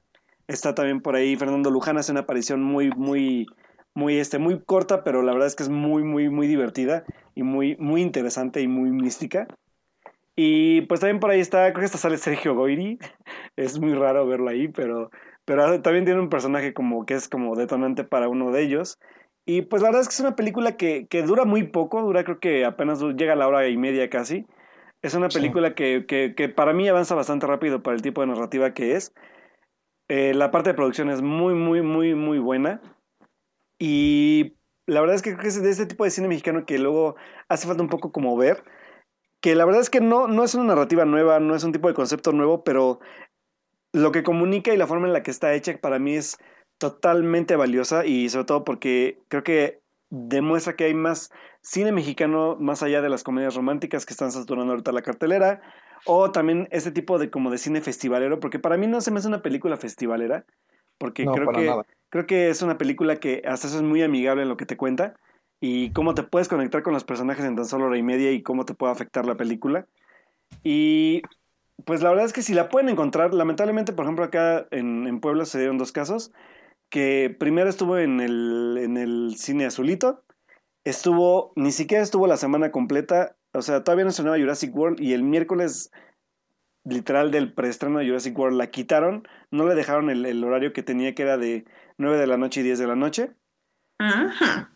Está 0.51 0.75
también 0.75 0.99
por 0.99 1.15
ahí 1.15 1.37
Fernando 1.37 1.71
Luján, 1.71 1.97
hace 1.97 2.11
una 2.11 2.21
aparición 2.21 2.61
muy, 2.61 2.89
muy, 2.89 3.47
muy, 3.93 4.17
este, 4.17 4.37
muy 4.37 4.61
corta, 4.61 5.01
pero 5.01 5.21
la 5.21 5.31
verdad 5.31 5.47
es 5.47 5.55
que 5.55 5.63
es 5.63 5.69
muy, 5.69 6.03
muy, 6.03 6.29
muy 6.29 6.45
divertida 6.45 7.05
y 7.35 7.43
muy, 7.43 7.77
muy 7.77 8.01
interesante 8.01 8.59
y 8.59 8.67
muy 8.67 8.91
mística. 8.91 9.47
Y 10.35 10.81
pues 10.81 10.99
también 10.99 11.21
por 11.21 11.29
ahí 11.31 11.39
está, 11.39 11.71
creo 11.71 11.79
que 11.79 11.85
hasta 11.85 11.97
sale 11.97 12.17
Sergio 12.17 12.53
Goiri. 12.53 12.99
Es 13.55 13.79
muy 13.79 13.93
raro 13.93 14.27
verlo 14.27 14.49
ahí, 14.49 14.67
pero, 14.67 15.09
pero 15.45 15.81
también 15.81 16.03
tiene 16.03 16.19
un 16.19 16.29
personaje 16.29 16.73
como 16.73 17.05
que 17.05 17.13
es 17.13 17.29
como 17.29 17.55
detonante 17.55 18.03
para 18.03 18.27
uno 18.27 18.51
de 18.51 18.63
ellos. 18.63 18.99
Y 19.45 19.61
pues 19.61 19.81
la 19.81 19.87
verdad 19.87 20.01
es 20.01 20.09
que 20.09 20.15
es 20.15 20.19
una 20.19 20.35
película 20.35 20.75
que, 20.75 21.07
que 21.09 21.23
dura 21.23 21.45
muy 21.45 21.63
poco, 21.63 22.01
dura 22.01 22.25
creo 22.25 22.39
que 22.39 22.65
apenas 22.65 23.01
llega 23.01 23.33
a 23.33 23.35
la 23.37 23.47
hora 23.47 23.67
y 23.69 23.77
media 23.77 24.09
casi. 24.09 24.45
Es 25.01 25.15
una 25.15 25.29
película 25.29 25.75
que, 25.75 26.05
que, 26.05 26.35
que, 26.35 26.49
para 26.49 26.73
mí 26.73 26.89
avanza 26.89 27.15
bastante 27.15 27.47
rápido 27.47 27.81
para 27.81 27.95
el 27.95 28.01
tipo 28.01 28.19
de 28.19 28.27
narrativa 28.27 28.73
que 28.73 28.95
es. 28.95 29.13
Eh, 30.13 30.33
la 30.33 30.51
parte 30.51 30.71
de 30.71 30.73
producción 30.73 31.09
es 31.09 31.21
muy, 31.21 31.53
muy, 31.53 31.81
muy, 31.81 32.15
muy 32.15 32.37
buena. 32.37 32.81
Y 33.79 34.57
la 34.85 34.99
verdad 34.99 35.15
es 35.15 35.21
que 35.21 35.29
creo 35.29 35.43
que 35.43 35.47
es 35.47 35.63
de 35.63 35.69
este 35.69 35.85
tipo 35.85 36.03
de 36.03 36.11
cine 36.11 36.27
mexicano 36.27 36.65
que 36.65 36.79
luego 36.79 37.15
hace 37.47 37.65
falta 37.65 37.81
un 37.81 37.87
poco 37.87 38.11
como 38.11 38.35
ver. 38.35 38.61
Que 39.39 39.55
la 39.55 39.63
verdad 39.63 39.79
es 39.79 39.89
que 39.89 40.01
no, 40.01 40.27
no 40.27 40.43
es 40.43 40.53
una 40.53 40.65
narrativa 40.65 41.05
nueva, 41.05 41.39
no 41.39 41.55
es 41.55 41.63
un 41.63 41.71
tipo 41.71 41.87
de 41.87 41.93
concepto 41.93 42.33
nuevo, 42.33 42.65
pero 42.65 42.99
lo 43.93 44.11
que 44.11 44.21
comunica 44.21 44.73
y 44.73 44.77
la 44.77 44.85
forma 44.85 45.07
en 45.07 45.13
la 45.13 45.23
que 45.23 45.31
está 45.31 45.53
hecha 45.53 45.77
para 45.77 45.97
mí 45.97 46.15
es 46.15 46.37
totalmente 46.77 47.55
valiosa 47.55 48.05
y 48.05 48.27
sobre 48.27 48.45
todo 48.47 48.65
porque 48.65 49.17
creo 49.29 49.43
que 49.43 49.79
demuestra 50.09 50.75
que 50.75 50.83
hay 50.83 50.93
más 50.93 51.31
cine 51.61 51.93
mexicano 51.93 52.57
más 52.59 52.83
allá 52.83 53.01
de 53.01 53.07
las 53.07 53.23
comedias 53.23 53.55
románticas 53.55 54.05
que 54.05 54.11
están 54.11 54.33
saturando 54.33 54.73
ahorita 54.73 54.91
la 54.91 55.03
cartelera 55.03 55.61
o 56.05 56.31
también 56.31 56.67
este 56.71 56.91
tipo 56.91 57.19
de 57.19 57.29
como 57.29 57.51
de 57.51 57.57
cine 57.57 57.81
festivalero, 57.81 58.39
porque 58.39 58.59
para 58.59 58.77
mí 58.77 58.87
no 58.87 59.01
se 59.01 59.11
me 59.11 59.19
hace 59.19 59.27
una 59.27 59.41
película 59.41 59.77
festivalera, 59.77 60.45
porque 60.97 61.25
creo, 61.25 61.51
que, 61.51 61.73
creo 62.09 62.27
que 62.27 62.49
es 62.49 62.61
una 62.61 62.77
película 62.77 63.17
que 63.17 63.41
hasta 63.45 63.67
eso 63.67 63.77
es 63.77 63.83
muy 63.83 64.01
amigable 64.01 64.43
en 64.43 64.49
lo 64.49 64.57
que 64.57 64.65
te 64.65 64.77
cuenta 64.77 65.15
y 65.59 65.91
cómo 65.91 66.13
te 66.15 66.23
puedes 66.23 66.47
conectar 66.47 66.83
con 66.83 66.93
los 66.93 67.03
personajes 67.03 67.45
en 67.45 67.55
tan 67.55 67.65
solo 67.65 67.85
hora 67.85 67.97
y 67.97 68.03
media 68.03 68.31
y 68.31 68.41
cómo 68.41 68.65
te 68.65 68.73
puede 68.73 68.91
afectar 68.91 69.25
la 69.25 69.35
película. 69.35 69.85
Y 70.63 71.21
pues 71.85 72.01
la 72.01 72.09
verdad 72.09 72.25
es 72.25 72.33
que 72.33 72.41
si 72.41 72.53
la 72.53 72.69
pueden 72.69 72.89
encontrar, 72.89 73.33
lamentablemente, 73.33 73.93
por 73.93 74.05
ejemplo, 74.05 74.25
acá 74.25 74.67
en, 74.71 75.07
en 75.07 75.19
Puebla 75.19 75.45
se 75.45 75.59
dieron 75.59 75.77
dos 75.77 75.91
casos, 75.91 76.31
que 76.89 77.35
primero 77.39 77.69
estuvo 77.69 77.97
en 77.97 78.19
el, 78.19 78.77
en 78.79 78.97
el 78.97 79.35
cine 79.37 79.65
azulito, 79.65 80.23
estuvo, 80.83 81.53
ni 81.55 81.71
siquiera 81.71 82.03
estuvo 82.03 82.27
la 82.27 82.37
semana 82.37 82.71
completa 82.71 83.35
o 83.53 83.61
sea, 83.61 83.83
todavía 83.83 84.05
no 84.05 84.11
sonaba 84.11 84.39
Jurassic 84.39 84.75
World 84.75 85.01
y 85.01 85.13
el 85.13 85.23
miércoles 85.23 85.91
literal 86.83 87.31
del 87.31 87.53
preestreno 87.53 87.99
de 87.99 88.07
Jurassic 88.07 88.37
World 88.37 88.57
la 88.57 88.71
quitaron, 88.71 89.27
no 89.51 89.67
le 89.67 89.75
dejaron 89.75 90.09
el, 90.09 90.43
horario 90.43 90.73
que 90.73 90.83
tenía 90.83 91.13
que 91.13 91.23
era 91.23 91.37
de 91.37 91.65
9 91.97 92.17
de 92.17 92.27
la 92.27 92.37
noche 92.37 92.61
y 92.61 92.63
10 92.63 92.79
de 92.79 92.87
la 92.87 92.95
noche. 92.95 93.31
Ajá. 93.99 94.71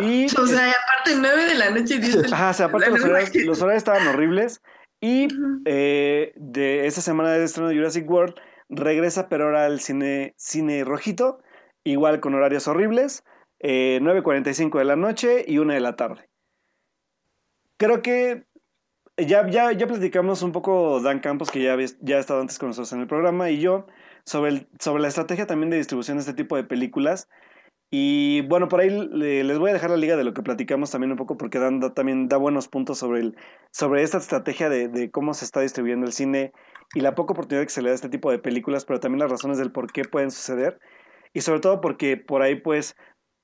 Y, 0.00 0.26
o 0.26 0.46
sea, 0.46 0.70
aparte 0.70 1.16
9 1.16 1.44
de 1.46 1.54
la 1.54 1.70
noche 1.70 1.94
y 1.94 1.98
10 1.98 2.00
de 2.00 2.16
la 2.16 2.22
noche. 2.22 2.34
Ajá, 2.34 2.50
o 2.50 2.54
sea, 2.54 2.66
aparte 2.66 2.90
los 2.90 3.04
horarios, 3.04 3.34
los 3.44 3.62
horarios, 3.62 3.80
estaban 3.80 4.06
horribles. 4.06 4.62
Y 5.00 5.28
eh, 5.64 6.32
de 6.36 6.86
esa 6.86 7.00
semana 7.00 7.32
de 7.32 7.44
estreno 7.44 7.68
de 7.68 7.76
Jurassic 7.76 8.08
World 8.08 8.34
regresa 8.70 9.28
pero 9.28 9.44
ahora 9.44 9.66
al 9.66 9.80
cine, 9.80 10.34
cine 10.38 10.84
rojito, 10.84 11.42
igual 11.82 12.20
con 12.20 12.34
horarios 12.34 12.68
horribles, 12.68 13.24
eh, 13.58 13.98
9.45 14.00 14.78
de 14.78 14.84
la 14.84 14.96
noche 14.96 15.44
y 15.46 15.58
1 15.58 15.74
de 15.74 15.80
la 15.80 15.96
tarde 15.96 16.28
creo 17.84 18.02
que 18.02 18.44
ya, 19.16 19.48
ya, 19.48 19.72
ya 19.72 19.86
platicamos 19.86 20.42
un 20.42 20.52
poco 20.52 21.00
Dan 21.00 21.20
Campos, 21.20 21.50
que 21.50 21.62
ya, 21.62 21.76
ya 22.00 22.16
ha 22.16 22.20
estado 22.20 22.40
antes 22.40 22.58
con 22.58 22.68
nosotros 22.68 22.92
en 22.92 23.00
el 23.00 23.06
programa, 23.06 23.50
y 23.50 23.60
yo, 23.60 23.86
sobre, 24.24 24.50
el, 24.50 24.68
sobre 24.80 25.02
la 25.02 25.08
estrategia 25.08 25.46
también 25.46 25.70
de 25.70 25.76
distribución 25.76 26.16
de 26.16 26.22
este 26.22 26.34
tipo 26.34 26.56
de 26.56 26.64
películas. 26.64 27.28
Y 27.90 28.40
bueno, 28.48 28.68
por 28.68 28.80
ahí 28.80 28.90
les 28.90 29.58
voy 29.58 29.70
a 29.70 29.72
dejar 29.72 29.90
la 29.90 29.96
liga 29.96 30.16
de 30.16 30.24
lo 30.24 30.34
que 30.34 30.42
platicamos 30.42 30.90
también 30.90 31.12
un 31.12 31.16
poco 31.16 31.36
porque 31.36 31.60
dan, 31.60 31.80
también 31.94 32.28
da 32.28 32.38
buenos 32.38 32.66
puntos 32.66 32.98
sobre, 32.98 33.20
el, 33.20 33.36
sobre 33.70 34.02
esta 34.02 34.18
estrategia 34.18 34.68
de, 34.68 34.88
de, 34.88 35.10
cómo 35.12 35.32
se 35.32 35.44
está 35.44 35.60
distribuyendo 35.60 36.06
el 36.06 36.12
cine 36.12 36.52
y 36.94 37.00
la 37.00 37.14
poca 37.14 37.34
oportunidad 37.34 37.64
que 37.64 37.70
se 37.70 37.82
le 37.82 37.90
da 37.90 37.92
a 37.92 37.94
este 37.94 38.08
tipo 38.08 38.32
de 38.32 38.40
películas, 38.40 38.84
pero 38.84 38.98
también 38.98 39.20
las 39.20 39.30
razones 39.30 39.58
del 39.58 39.70
por 39.70 39.92
qué 39.92 40.04
pueden 40.04 40.32
suceder. 40.32 40.80
Y 41.34 41.42
sobre 41.42 41.60
todo 41.60 41.80
porque 41.80 42.16
por 42.16 42.42
ahí 42.42 42.56
pues 42.56 42.96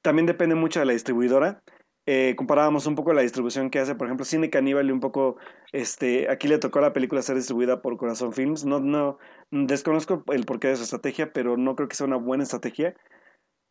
también 0.02 0.26
depende 0.26 0.56
mucho 0.56 0.80
de 0.80 0.86
la 0.86 0.94
distribuidora. 0.94 1.62
Eh, 2.06 2.34
comparábamos 2.36 2.86
un 2.86 2.94
poco 2.94 3.12
la 3.12 3.22
distribución 3.22 3.70
que 3.70 3.78
hace, 3.78 3.94
por 3.94 4.06
ejemplo, 4.06 4.24
Cine 4.24 4.50
Caníbal 4.50 4.88
y 4.88 4.92
un 4.92 5.00
poco, 5.00 5.36
este, 5.72 6.30
aquí 6.30 6.48
le 6.48 6.58
tocó 6.58 6.78
a 6.78 6.82
la 6.82 6.92
película 6.92 7.22
ser 7.22 7.36
distribuida 7.36 7.82
por 7.82 7.96
Corazón 7.98 8.32
Films. 8.32 8.64
No, 8.64 8.80
no, 8.80 9.18
desconozco 9.50 10.24
el 10.32 10.46
porqué 10.46 10.68
de 10.68 10.76
su 10.76 10.84
estrategia, 10.84 11.32
pero 11.32 11.56
no 11.56 11.76
creo 11.76 11.88
que 11.88 11.96
sea 11.96 12.06
una 12.06 12.16
buena 12.16 12.44
estrategia. 12.44 12.94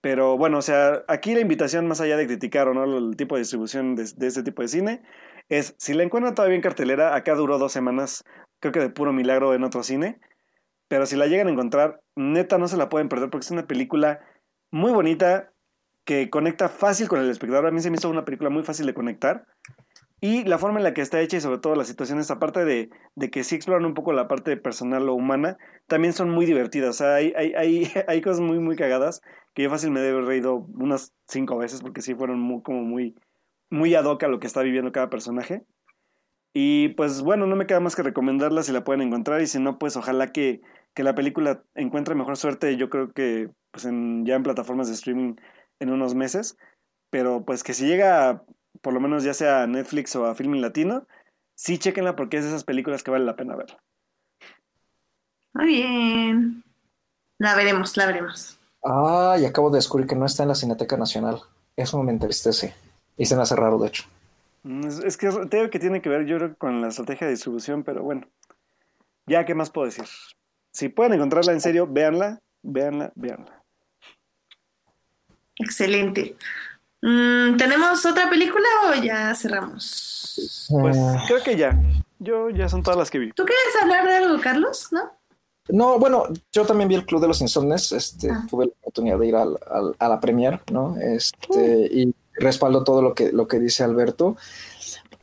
Pero 0.01 0.37
bueno, 0.37 0.59
o 0.59 0.61
sea, 0.61 1.03
aquí 1.07 1.33
la 1.33 1.41
invitación, 1.41 1.87
más 1.87 1.99
allá 2.01 2.15
de 2.17 2.27
criticar 2.27 2.67
o 2.69 2.73
no 2.73 2.85
el 2.97 3.17
tipo 3.17 3.35
de 3.35 3.41
distribución 3.41 3.95
de, 3.95 4.05
de 4.15 4.27
este 4.27 4.43
tipo 4.43 4.61
de 4.61 4.67
cine, 4.69 5.01
es 5.49 5.75
si 5.77 5.93
la 5.93 6.03
encuentran 6.03 6.35
todavía 6.35 6.55
en 6.55 6.61
cartelera, 6.61 7.15
acá 7.15 7.35
duró 7.35 7.57
dos 7.57 7.73
semanas, 7.73 8.23
creo 8.61 8.71
que 8.71 8.79
de 8.79 8.89
puro 8.89 9.11
milagro 9.11 9.53
en 9.53 9.63
otro 9.63 9.83
cine. 9.83 10.19
Pero 10.87 11.05
si 11.05 11.15
la 11.15 11.27
llegan 11.27 11.47
a 11.47 11.51
encontrar, 11.51 12.01
neta 12.15 12.57
no 12.57 12.67
se 12.67 12.77
la 12.77 12.89
pueden 12.89 13.09
perder 13.09 13.29
porque 13.29 13.45
es 13.45 13.51
una 13.51 13.67
película 13.67 14.21
muy 14.71 14.91
bonita, 14.91 15.53
que 16.05 16.29
conecta 16.29 16.69
fácil 16.69 17.07
con 17.07 17.19
el 17.19 17.29
espectador. 17.29 17.67
A 17.67 17.71
mí 17.71 17.81
se 17.81 17.89
me 17.89 17.97
hizo 17.97 18.09
una 18.09 18.25
película 18.25 18.49
muy 18.49 18.63
fácil 18.63 18.85
de 18.85 18.93
conectar. 18.93 19.45
Y 20.21 20.43
la 20.43 20.57
forma 20.57 20.79
en 20.79 20.83
la 20.83 20.93
que 20.93 21.01
está 21.01 21.21
hecha 21.21 21.37
y 21.37 21.41
sobre 21.41 21.59
todo 21.59 21.75
las 21.75 21.87
situaciones, 21.87 22.29
aparte 22.29 22.65
de, 22.65 22.89
de 23.15 23.29
que 23.29 23.45
sí 23.45 23.55
exploran 23.55 23.85
un 23.85 23.93
poco 23.93 24.11
la 24.11 24.27
parte 24.27 24.57
personal 24.57 25.07
o 25.07 25.13
humana, 25.13 25.57
también 25.87 26.13
son 26.13 26.29
muy 26.29 26.45
divertidas. 26.45 26.89
O 26.89 26.93
sea, 26.93 27.15
hay, 27.15 27.33
hay, 27.37 27.53
hay, 27.53 27.91
hay 28.07 28.21
cosas 28.21 28.41
muy, 28.41 28.59
muy 28.59 28.75
cagadas 28.75 29.21
que 29.53 29.63
yo 29.63 29.69
fácil 29.69 29.91
me 29.91 30.01
debo 30.01 30.21
reído 30.21 30.67
unas 30.77 31.13
cinco 31.27 31.57
veces 31.57 31.81
porque 31.81 32.01
sí 32.01 32.15
fueron 32.15 32.39
muy, 32.39 32.61
como 32.61 32.81
muy, 32.81 33.15
muy 33.69 33.95
ad 33.95 34.05
hoc 34.05 34.23
a 34.23 34.27
lo 34.27 34.39
que 34.39 34.47
está 34.47 34.61
viviendo 34.61 34.91
cada 34.91 35.09
personaje. 35.09 35.63
Y 36.53 36.89
pues 36.89 37.21
bueno, 37.21 37.45
no 37.45 37.55
me 37.55 37.67
queda 37.67 37.79
más 37.79 37.95
que 37.95 38.03
recomendarla 38.03 38.63
si 38.63 38.71
la 38.71 38.83
pueden 38.83 39.01
encontrar 39.01 39.41
y 39.41 39.47
si 39.47 39.59
no, 39.59 39.77
pues 39.77 39.95
ojalá 39.95 40.31
que, 40.31 40.61
que 40.93 41.03
la 41.03 41.15
película 41.15 41.63
encuentre 41.75 42.15
mejor 42.15 42.37
suerte. 42.37 42.75
Yo 42.75 42.89
creo 42.89 43.11
que 43.11 43.49
pues 43.71 43.85
en, 43.85 44.25
ya 44.25 44.35
en 44.35 44.43
plataformas 44.43 44.87
de 44.87 44.95
streaming 44.95 45.35
en 45.79 45.91
unos 45.91 46.15
meses, 46.15 46.57
pero 47.09 47.43
pues 47.45 47.63
que 47.63 47.73
si 47.73 47.87
llega 47.87 48.43
por 48.81 48.93
lo 48.93 48.99
menos 48.99 49.23
ya 49.23 49.33
sea 49.33 49.63
a 49.63 49.67
Netflix 49.67 50.15
o 50.15 50.25
a 50.25 50.35
Filming 50.35 50.61
Latino, 50.61 51.05
sí 51.55 51.77
chequenla 51.77 52.15
porque 52.15 52.37
es 52.37 52.43
de 52.43 52.49
esas 52.49 52.63
películas 52.63 53.03
que 53.03 53.11
vale 53.11 53.25
la 53.25 53.35
pena 53.35 53.55
verla. 53.55 53.77
Muy 55.53 55.67
bien. 55.67 56.63
La 57.37 57.55
veremos, 57.55 57.97
la 57.97 58.05
veremos. 58.05 58.59
Ah, 58.83 59.37
y 59.39 59.45
acabo 59.45 59.69
de 59.69 59.77
descubrir 59.77 60.07
que 60.07 60.15
no 60.15 60.25
está 60.25 60.43
en 60.43 60.49
la 60.49 60.55
Cineteca 60.55 60.97
Nacional. 60.97 61.41
Eso 61.75 62.01
me 62.03 62.11
entristece. 62.11 62.73
Y 63.17 63.25
se 63.25 63.35
me 63.35 63.41
hace 63.41 63.55
raro, 63.55 63.77
de 63.79 63.87
hecho. 63.87 64.05
Mm, 64.63 64.87
es, 65.05 65.17
que 65.17 65.29
tengo 65.49 65.69
que 65.69 65.79
tiene 65.79 66.01
que 66.01 66.09
ver, 66.09 66.25
yo 66.25 66.37
creo, 66.37 66.55
con 66.57 66.81
la 66.81 66.89
estrategia 66.89 67.27
de 67.27 67.33
distribución, 67.33 67.83
pero 67.83 68.03
bueno. 68.03 68.27
Ya, 69.27 69.45
¿qué 69.45 69.55
más 69.55 69.69
puedo 69.69 69.85
decir? 69.85 70.05
Si 70.71 70.89
pueden 70.89 71.13
encontrarla 71.13 71.51
en 71.51 71.61
serio, 71.61 71.87
véanla, 71.87 72.39
véanla, 72.63 73.11
véanla. 73.15 73.58
Excelente. 75.59 76.35
Mm, 77.01 77.57
¿Tenemos 77.57 78.05
otra 78.05 78.29
película 78.29 78.67
o 78.89 79.01
ya 79.01 79.33
cerramos? 79.35 80.67
Pues 80.69 80.97
creo 81.27 81.43
que 81.43 81.55
ya. 81.55 81.79
Yo 82.19 82.49
ya 82.49 82.67
son 82.67 82.83
todas 82.83 82.97
las 82.97 83.09
que 83.09 83.19
vi. 83.19 83.31
¿Tú 83.31 83.45
quieres 83.45 83.81
hablar 83.81 84.05
de 84.05 84.15
algo, 84.15 84.41
Carlos? 84.41 84.87
¿No? 84.91 85.11
No, 85.69 85.99
bueno, 85.99 86.23
yo 86.51 86.65
también 86.65 86.89
vi 86.89 86.95
el 86.95 87.05
Club 87.05 87.21
de 87.21 87.27
los 87.27 87.41
Insomnes, 87.41 87.91
este, 87.91 88.31
ah. 88.31 88.45
tuve 88.49 88.65
la 88.65 88.71
oportunidad 88.81 89.19
de 89.19 89.27
ir 89.27 89.35
al, 89.35 89.57
a 89.99 90.09
la 90.09 90.19
premier, 90.19 90.59
¿no? 90.71 90.97
Este, 90.97 91.87
y 91.91 92.13
respaldo 92.33 92.83
todo 92.83 93.01
lo 93.01 93.13
que, 93.13 93.31
lo 93.31 93.47
que 93.47 93.59
dice 93.59 93.83
Alberto. 93.83 94.35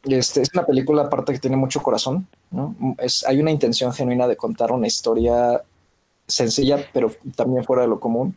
Este, 0.05 0.43
es 0.43 0.51
una 0.55 0.65
película 0.65 1.03
aparte 1.03 1.33
que 1.33 1.41
tiene 1.41 1.57
mucho 1.57 1.83
corazón, 1.83 2.29
¿no? 2.53 2.77
Es, 2.99 3.25
hay 3.27 3.41
una 3.41 3.51
intención 3.51 3.93
genuina 3.93 4.29
de 4.29 4.37
contar 4.37 4.71
una 4.71 4.87
historia 4.87 5.63
sencilla, 6.29 6.79
pero 6.93 7.13
también 7.35 7.65
fuera 7.65 7.83
de 7.83 7.89
lo 7.89 7.99
común. 7.99 8.37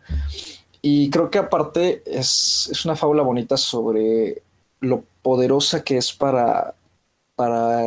Y 0.82 1.10
creo 1.10 1.30
que 1.30 1.40
aparte 1.40 2.04
es, 2.06 2.70
es, 2.72 2.86
una 2.86 2.96
fábula 2.96 3.24
bonita 3.24 3.58
sobre 3.58 4.42
lo 4.80 5.04
poderosa 5.22 5.84
que 5.84 5.98
es 5.98 6.14
para, 6.14 6.74
para 7.36 7.84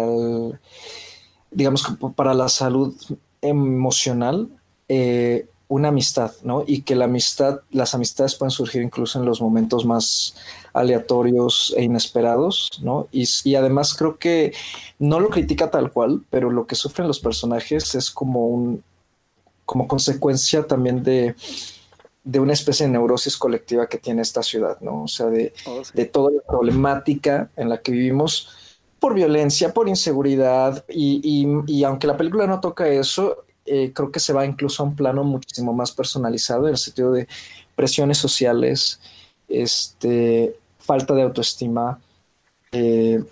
digamos, 1.51 1.87
para 2.15 2.35
la 2.35 2.49
salud 2.49 2.95
emocional 3.41 4.49
eh, 4.89 5.47
una 5.69 5.89
amistad, 5.89 6.33
¿no? 6.43 6.65
Y 6.67 6.83
que 6.83 6.95
la 6.95 7.07
amistad, 7.07 7.61
las 7.71 7.95
amistades 7.95 8.35
pueden 8.35 8.51
surgir 8.51 8.83
incluso 8.83 9.19
en 9.19 9.25
los 9.25 9.41
momentos 9.41 9.87
más 9.87 10.35
aleatorios 10.75 11.73
e 11.79 11.85
inesperados, 11.85 12.69
¿no? 12.83 13.09
Y, 13.11 13.27
y, 13.45 13.55
además 13.55 13.95
creo 13.95 14.19
que 14.19 14.53
no 14.99 15.19
lo 15.19 15.31
critica 15.31 15.71
tal 15.71 15.91
cual, 15.91 16.23
pero 16.29 16.51
lo 16.51 16.67
que 16.67 16.75
sufren 16.75 17.09
los 17.09 17.21
personajes 17.21 17.95
es 17.95 18.11
como 18.11 18.49
un, 18.49 18.85
como 19.65 19.89
consecuencia 19.89 20.67
también 20.67 21.03
de, 21.03 21.35
de 22.25 22.39
una 22.39 22.53
especie 22.53 22.87
de 22.87 22.93
neurosis 22.93 23.37
colectiva 23.37 23.89
que 23.89 23.99
tiene 23.99 24.23
esta 24.23 24.43
ciudad, 24.43 24.81
¿no? 24.81 25.05
O 25.05 25.09
sea, 25.09 25.27
de, 25.27 25.53
oh, 25.67 25.83
de 25.93 26.05
toda 26.05 26.31
la 26.31 26.43
problemática 26.43 27.51
en 27.57 27.69
la 27.69 27.83
que 27.83 27.93
vivimos 27.93 28.79
por 29.01 29.15
violencia, 29.15 29.75
por 29.75 29.89
inseguridad, 29.89 30.85
y, 30.89 31.45
y, 31.67 31.83
aunque 31.83 32.07
la 32.07 32.17
película 32.17 32.47
no 32.47 32.61
toca 32.61 32.87
eso, 32.87 33.45
eh, 33.67 33.93
creo 33.93 34.13
que 34.13 34.21
se 34.21 34.33
va 34.33 34.47
incluso 34.47 34.83
a 34.83 34.87
un 34.87 34.95
plano 34.95 35.25
muchísimo 35.25 35.73
más 35.73 35.91
personalizado 35.91 36.69
en 36.69 36.75
el 36.75 36.79
sentido 36.79 37.11
de 37.11 37.27
presiones 37.75 38.19
sociales, 38.19 39.01
este, 39.49 40.57
falta 40.79 41.15
de 41.15 41.23
autoestima, 41.23 42.01
eh, 42.71 43.25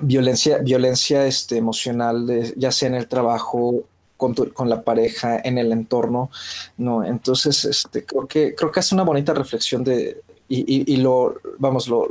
violencia, 0.00 0.58
violencia 0.58 1.26
este, 1.26 1.56
emocional, 1.56 2.54
ya 2.56 2.70
sea 2.70 2.88
en 2.88 2.94
el 2.94 3.08
trabajo, 3.08 3.84
con, 4.28 4.68
la 4.68 4.82
pareja, 4.82 5.40
en 5.42 5.58
el 5.58 5.72
entorno, 5.72 6.30
¿no? 6.76 7.04
Entonces, 7.04 7.64
este, 7.64 8.04
creo 8.04 8.26
que, 8.26 8.54
creo 8.54 8.70
que 8.70 8.80
hace 8.80 8.94
una 8.94 9.04
bonita 9.04 9.34
reflexión 9.34 9.82
de, 9.82 10.20
y, 10.48 10.96
lo, 10.96 11.34
vamos, 11.58 11.88
lo, 11.88 12.06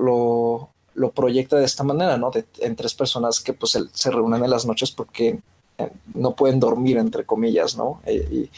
lo, 0.94 1.12
proyecta 1.12 1.58
de 1.58 1.66
esta 1.66 1.84
manera, 1.84 2.18
¿no? 2.18 2.32
en 2.60 2.76
tres 2.76 2.94
personas 2.94 3.40
que 3.40 3.54
pues 3.54 3.78
se 3.94 4.12
reúnen 4.12 4.44
en 4.44 4.50
las 4.50 4.66
noches 4.66 4.92
porque 4.92 5.40
eh, 5.78 5.90
no 6.14 6.36
pueden 6.36 6.60
dormir, 6.60 6.98
entre 6.98 7.26
comillas, 7.26 7.78
¿no? 7.78 8.02
Eh, 8.06 8.28
y, 8.32 8.50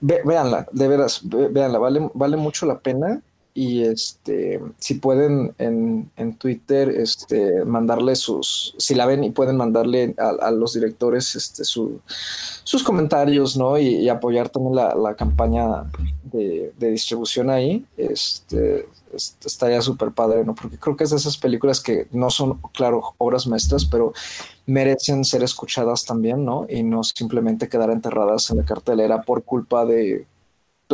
véanla, 0.00 0.66
de 0.70 0.88
veras, 0.88 1.20
véanla, 1.24 1.78
vale, 1.78 2.10
vale 2.14 2.36
mucho 2.36 2.66
la 2.66 2.78
pena 2.78 3.20
y 3.56 3.84
este 3.84 4.60
si 4.78 4.94
pueden 4.94 5.54
en, 5.58 6.10
en, 6.16 6.34
Twitter 6.34 6.88
este 6.88 7.64
mandarle 7.64 8.16
sus 8.16 8.74
si 8.78 8.96
la 8.96 9.06
ven 9.06 9.22
y 9.22 9.30
pueden 9.30 9.56
mandarle 9.56 10.12
a, 10.18 10.50
los 10.50 10.74
directores 10.74 11.36
este 11.36 11.64
su, 11.64 12.00
sus 12.64 12.82
comentarios 12.82 13.56
no 13.56 13.78
y, 13.78 14.08
apoyar 14.08 14.48
también 14.48 14.74
la, 14.74 14.96
la 14.96 15.14
campaña 15.14 15.84
de, 16.24 16.72
de, 16.76 16.90
distribución 16.90 17.48
ahí 17.48 17.86
este 17.96 18.88
estaría 19.14 19.80
súper 19.80 20.10
padre 20.10 20.44
no 20.44 20.56
porque 20.56 20.76
creo 20.76 20.96
que 20.96 21.04
es 21.04 21.10
de 21.10 21.16
esas 21.16 21.36
películas 21.36 21.80
que 21.80 22.08
no 22.10 22.30
son 22.30 22.60
claro 22.72 23.14
obras 23.18 23.46
maestras 23.46 23.84
pero 23.84 24.12
merecen 24.66 25.24
ser 25.24 25.44
escuchadas 25.44 26.04
también 26.04 26.44
no 26.44 26.66
y 26.68 26.82
no 26.82 27.04
simplemente 27.04 27.68
quedar 27.68 27.90
enterradas 27.90 28.50
en 28.50 28.56
la 28.56 28.64
cartelera 28.64 29.22
por 29.22 29.44
culpa 29.44 29.86
de 29.86 30.26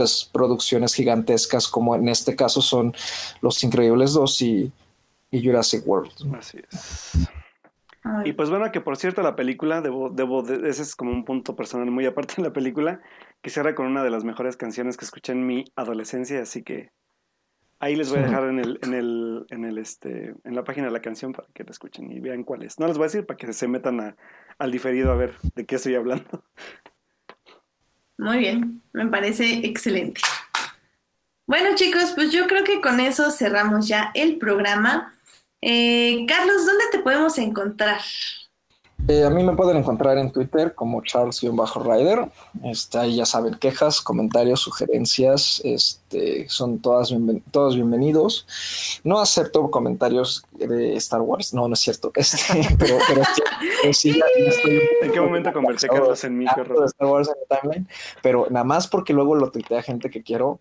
pues, 0.01 0.31
producciones 0.33 0.95
gigantescas 0.95 1.69
como 1.69 1.95
en 1.95 2.09
este 2.09 2.35
caso 2.35 2.63
son 2.63 2.95
Los 3.43 3.63
Increíbles 3.63 4.15
2 4.15 4.43
y, 4.43 4.73
Jurassic 5.31 5.87
World. 5.87 6.11
Así 6.35 6.59
es. 6.59 7.29
Y 8.25 8.33
pues 8.33 8.49
bueno, 8.49 8.73
que 8.73 8.81
por 8.81 8.97
cierto 8.97 9.21
la 9.21 9.37
película, 9.37 9.83
debo, 9.83 10.09
debo, 10.09 10.43
ese 10.49 10.81
es 10.81 10.97
como 10.97 11.13
un 11.13 11.27
punto 11.27 11.55
personal 11.55 11.91
muy 11.91 12.07
aparte 12.07 12.37
de 12.39 12.45
la 12.45 12.53
película, 12.55 13.03
que 13.43 13.51
cierra 13.51 13.75
con 13.75 13.87
una 13.87 14.03
de 14.03 14.09
las 14.09 14.25
mejores 14.25 14.57
canciones 14.57 14.97
que 14.97 15.05
escuché 15.05 15.33
en 15.33 15.47
mi 15.47 15.67
adolescencia, 15.77 16.41
así 16.41 16.63
que 16.63 16.91
ahí 17.79 17.95
les 17.95 18.09
voy 18.09 18.21
a 18.21 18.23
dejar 18.23 18.45
en 18.45 18.59
el, 18.59 18.79
en 18.83 18.95
el, 18.95 19.47
en 19.51 19.65
el 19.67 19.77
este, 19.77 20.35
en 20.45 20.55
la 20.55 20.65
página 20.65 20.87
de 20.87 20.93
la 20.93 21.03
canción 21.03 21.33
para 21.33 21.47
que 21.53 21.63
la 21.63 21.73
escuchen 21.73 22.11
y 22.11 22.21
vean 22.21 22.43
cuál 22.43 22.63
es. 22.63 22.81
No 22.81 22.87
les 22.87 22.97
voy 22.97 23.05
a 23.05 23.09
decir 23.09 23.27
para 23.27 23.37
que 23.37 23.53
se 23.53 23.69
metan 23.69 24.17
al 24.59 24.71
diferido 24.71 25.13
a 25.13 25.17
ver 25.17 25.35
de 25.55 25.67
qué 25.67 25.75
estoy 25.75 25.95
hablando. 25.95 26.43
Muy 28.21 28.37
bien, 28.37 28.83
me 28.93 29.07
parece 29.07 29.67
excelente. 29.67 30.21
Bueno 31.47 31.75
chicos, 31.75 32.13
pues 32.15 32.31
yo 32.31 32.47
creo 32.47 32.65
que 32.65 32.83
con 32.83 33.01
eso 33.01 33.31
cerramos 33.31 33.89
ya 33.89 34.11
el 34.15 34.37
programa. 34.37 35.15
Eh, 35.63 36.27
Carlos, 36.29 36.67
¿dónde 36.67 36.85
te 36.93 36.99
podemos 36.99 37.39
encontrar? 37.39 38.03
Eh, 39.11 39.25
a 39.25 39.31
mí 39.31 39.43
me 39.43 39.57
pueden 39.57 39.77
encontrar 39.77 40.19
en 40.19 40.31
Twitter 40.31 40.73
como 40.73 41.03
Charles-Rider. 41.03 42.31
Este, 42.63 42.97
ahí 42.97 43.17
ya 43.17 43.27
saben, 43.27 43.55
quejas, 43.55 44.01
comentarios, 44.01 44.61
sugerencias, 44.61 45.61
este, 45.65 46.49
son 46.49 46.79
todas 46.79 47.13
todos 47.51 47.75
bienvenidos. 47.75 48.47
No 49.03 49.19
acepto 49.19 49.69
comentarios 49.69 50.45
de 50.53 50.95
Star 50.95 51.23
Wars, 51.23 51.53
no, 51.53 51.67
no 51.67 51.75
es 51.75 51.81
cierto, 51.81 52.13
este, 52.15 52.69
pero, 52.79 52.99
sí, 53.93 54.17
ya, 54.17 54.25
estoy 54.47 54.81
¿En 55.03 55.11
qué 55.11 55.21
momento 55.21 55.53
conversé 55.53 55.89
Carlos 55.89 56.23
en 56.23 56.39
mi 56.39 56.45
de 56.45 56.85
Star 56.87 57.09
Wars 57.09 57.31
en 57.31 57.35
el 57.41 57.61
timeline? 57.61 57.89
Pero 58.23 58.47
nada 58.49 58.65
más 58.65 58.87
porque 58.87 59.13
luego 59.13 59.35
lo 59.35 59.51
tuitea 59.51 59.83
gente 59.83 60.09
que 60.09 60.23
quiero, 60.23 60.61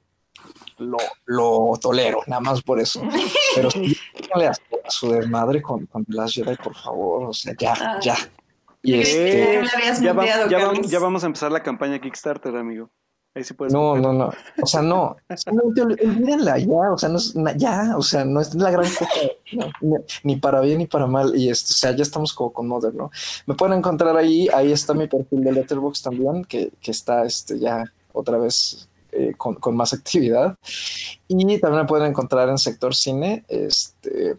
lo, 0.79 0.97
lo 1.25 1.73
tolero, 1.79 2.21
nada 2.25 2.39
más 2.39 2.63
por 2.63 2.79
eso. 2.79 3.03
Pero 3.53 3.69
sí, 3.69 3.95
a 4.33 4.89
su 4.89 5.11
desmadre 5.11 5.61
con, 5.61 5.85
con 5.85 6.03
Last 6.07 6.33
Jedi, 6.33 6.55
por 6.55 6.73
favor, 6.73 7.29
o 7.29 7.33
sea, 7.33 7.53
ya, 7.55 7.99
ya. 8.01 8.17
Y 8.81 8.93
este, 8.95 9.61
ya, 10.01 10.13
vamos, 10.13 10.89
ya 10.89 10.99
vamos 10.99 11.23
a 11.23 11.27
empezar 11.27 11.51
la 11.51 11.61
campaña 11.61 11.99
Kickstarter, 11.99 12.55
amigo. 12.55 12.89
Ahí 13.35 13.43
sí 13.43 13.53
puedes 13.53 13.71
no, 13.73 13.95
no, 13.95 14.11
no. 14.11 14.31
O 14.61 14.65
sea, 14.65 14.81
no. 14.81 15.15
Olvídenla 15.47 16.57
ya. 16.57 16.91
O 16.91 16.97
sea, 16.97 17.09
no 17.09 17.17
es 17.17 17.33
ya. 17.57 17.95
O 17.95 18.01
sea, 18.01 18.25
no 18.25 18.41
es 18.41 18.55
la 18.55 18.71
gran 18.71 18.89
cosa. 18.89 19.11
ni 20.23 20.35
para 20.37 20.61
bien 20.61 20.79
ni 20.79 20.87
para 20.87 21.05
mal. 21.05 21.35
Y 21.35 21.49
esto, 21.49 21.71
o 21.71 21.75
sea, 21.75 21.95
ya 21.95 22.01
estamos 22.01 22.33
como 22.33 22.51
con 22.51 22.67
Modern, 22.67 22.97
¿no? 22.97 23.11
Me 23.45 23.53
pueden 23.53 23.77
encontrar 23.77 24.17
ahí. 24.17 24.47
Ahí 24.53 24.71
está 24.71 24.93
mi 24.93 25.07
perfil 25.07 25.43
de 25.43 25.51
Letterboxd 25.51 26.03
también, 26.03 26.43
que, 26.43 26.71
que 26.81 26.91
está 26.91 27.23
este, 27.23 27.59
ya 27.59 27.83
otra 28.13 28.39
vez 28.39 28.89
eh, 29.11 29.33
con, 29.37 29.55
con, 29.55 29.75
más 29.75 29.93
actividad. 29.93 30.57
Y 31.27 31.59
también 31.59 31.83
me 31.83 31.87
pueden 31.87 32.07
encontrar 32.07 32.49
en 32.49 32.57
sector 32.57 32.95
cine. 32.95 33.45
Este, 33.47 34.37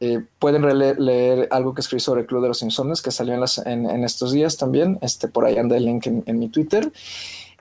eh, 0.00 0.24
pueden 0.38 0.66
leer 0.78 1.48
algo 1.50 1.74
que 1.74 1.82
escribí 1.82 2.00
sobre 2.00 2.22
el 2.22 2.26
Club 2.26 2.42
de 2.42 2.48
los 2.48 2.58
Simpsons, 2.58 3.02
que 3.02 3.10
salió 3.10 3.34
en, 3.34 3.40
las, 3.40 3.58
en, 3.58 3.88
en, 3.88 4.04
estos 4.04 4.32
días 4.32 4.56
también. 4.56 4.98
Este, 5.02 5.28
por 5.28 5.44
ahí 5.44 5.58
anda 5.58 5.76
el 5.76 5.84
link 5.84 6.06
en, 6.06 6.22
en 6.26 6.38
mi 6.38 6.48
Twitter. 6.48 6.90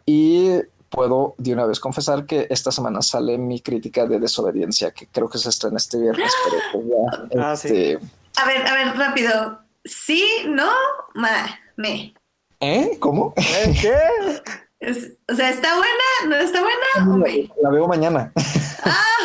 Y 0.06 0.53
puedo 0.90 1.36
de 1.38 1.53
una 1.53 1.66
vez 1.66 1.80
confesar 1.80 2.26
que 2.26 2.48
esta 2.49 2.72
semana 2.72 3.02
sale 3.02 3.38
mi 3.38 3.61
crítica 3.61 4.06
de 4.06 4.20
desobediencia, 4.20 4.91
que 4.91 5.07
creo 5.07 5.30
que 5.30 5.38
se 5.38 5.49
estrena 5.49 5.78
este 5.78 5.99
viernes, 5.99 6.34
pero 6.44 6.57
pues 6.74 6.86
ya, 6.88 7.41
ah, 7.44 7.53
este... 7.53 7.99
A 8.38 8.45
ver, 8.45 8.66
a 8.66 8.74
ver, 8.74 8.98
rápido. 8.98 9.60
Sí, 9.84 10.24
no, 10.48 10.70
ma, 11.16 11.60
me. 11.76 12.14
¿Eh? 12.60 12.98
¿Cómo? 12.99 13.34
¿Eh? 13.36 13.76
¿Qué? 13.82 14.91
o 15.32 15.36
sea, 15.36 15.49
¿está 15.49 15.76
buena? 15.76 16.28
¿No 16.28 16.36
está 16.36 16.61
buena? 16.61 17.48
La, 17.61 17.70
veo 17.70 17.88
mañana. 17.88 18.32
Ah, 18.84 19.19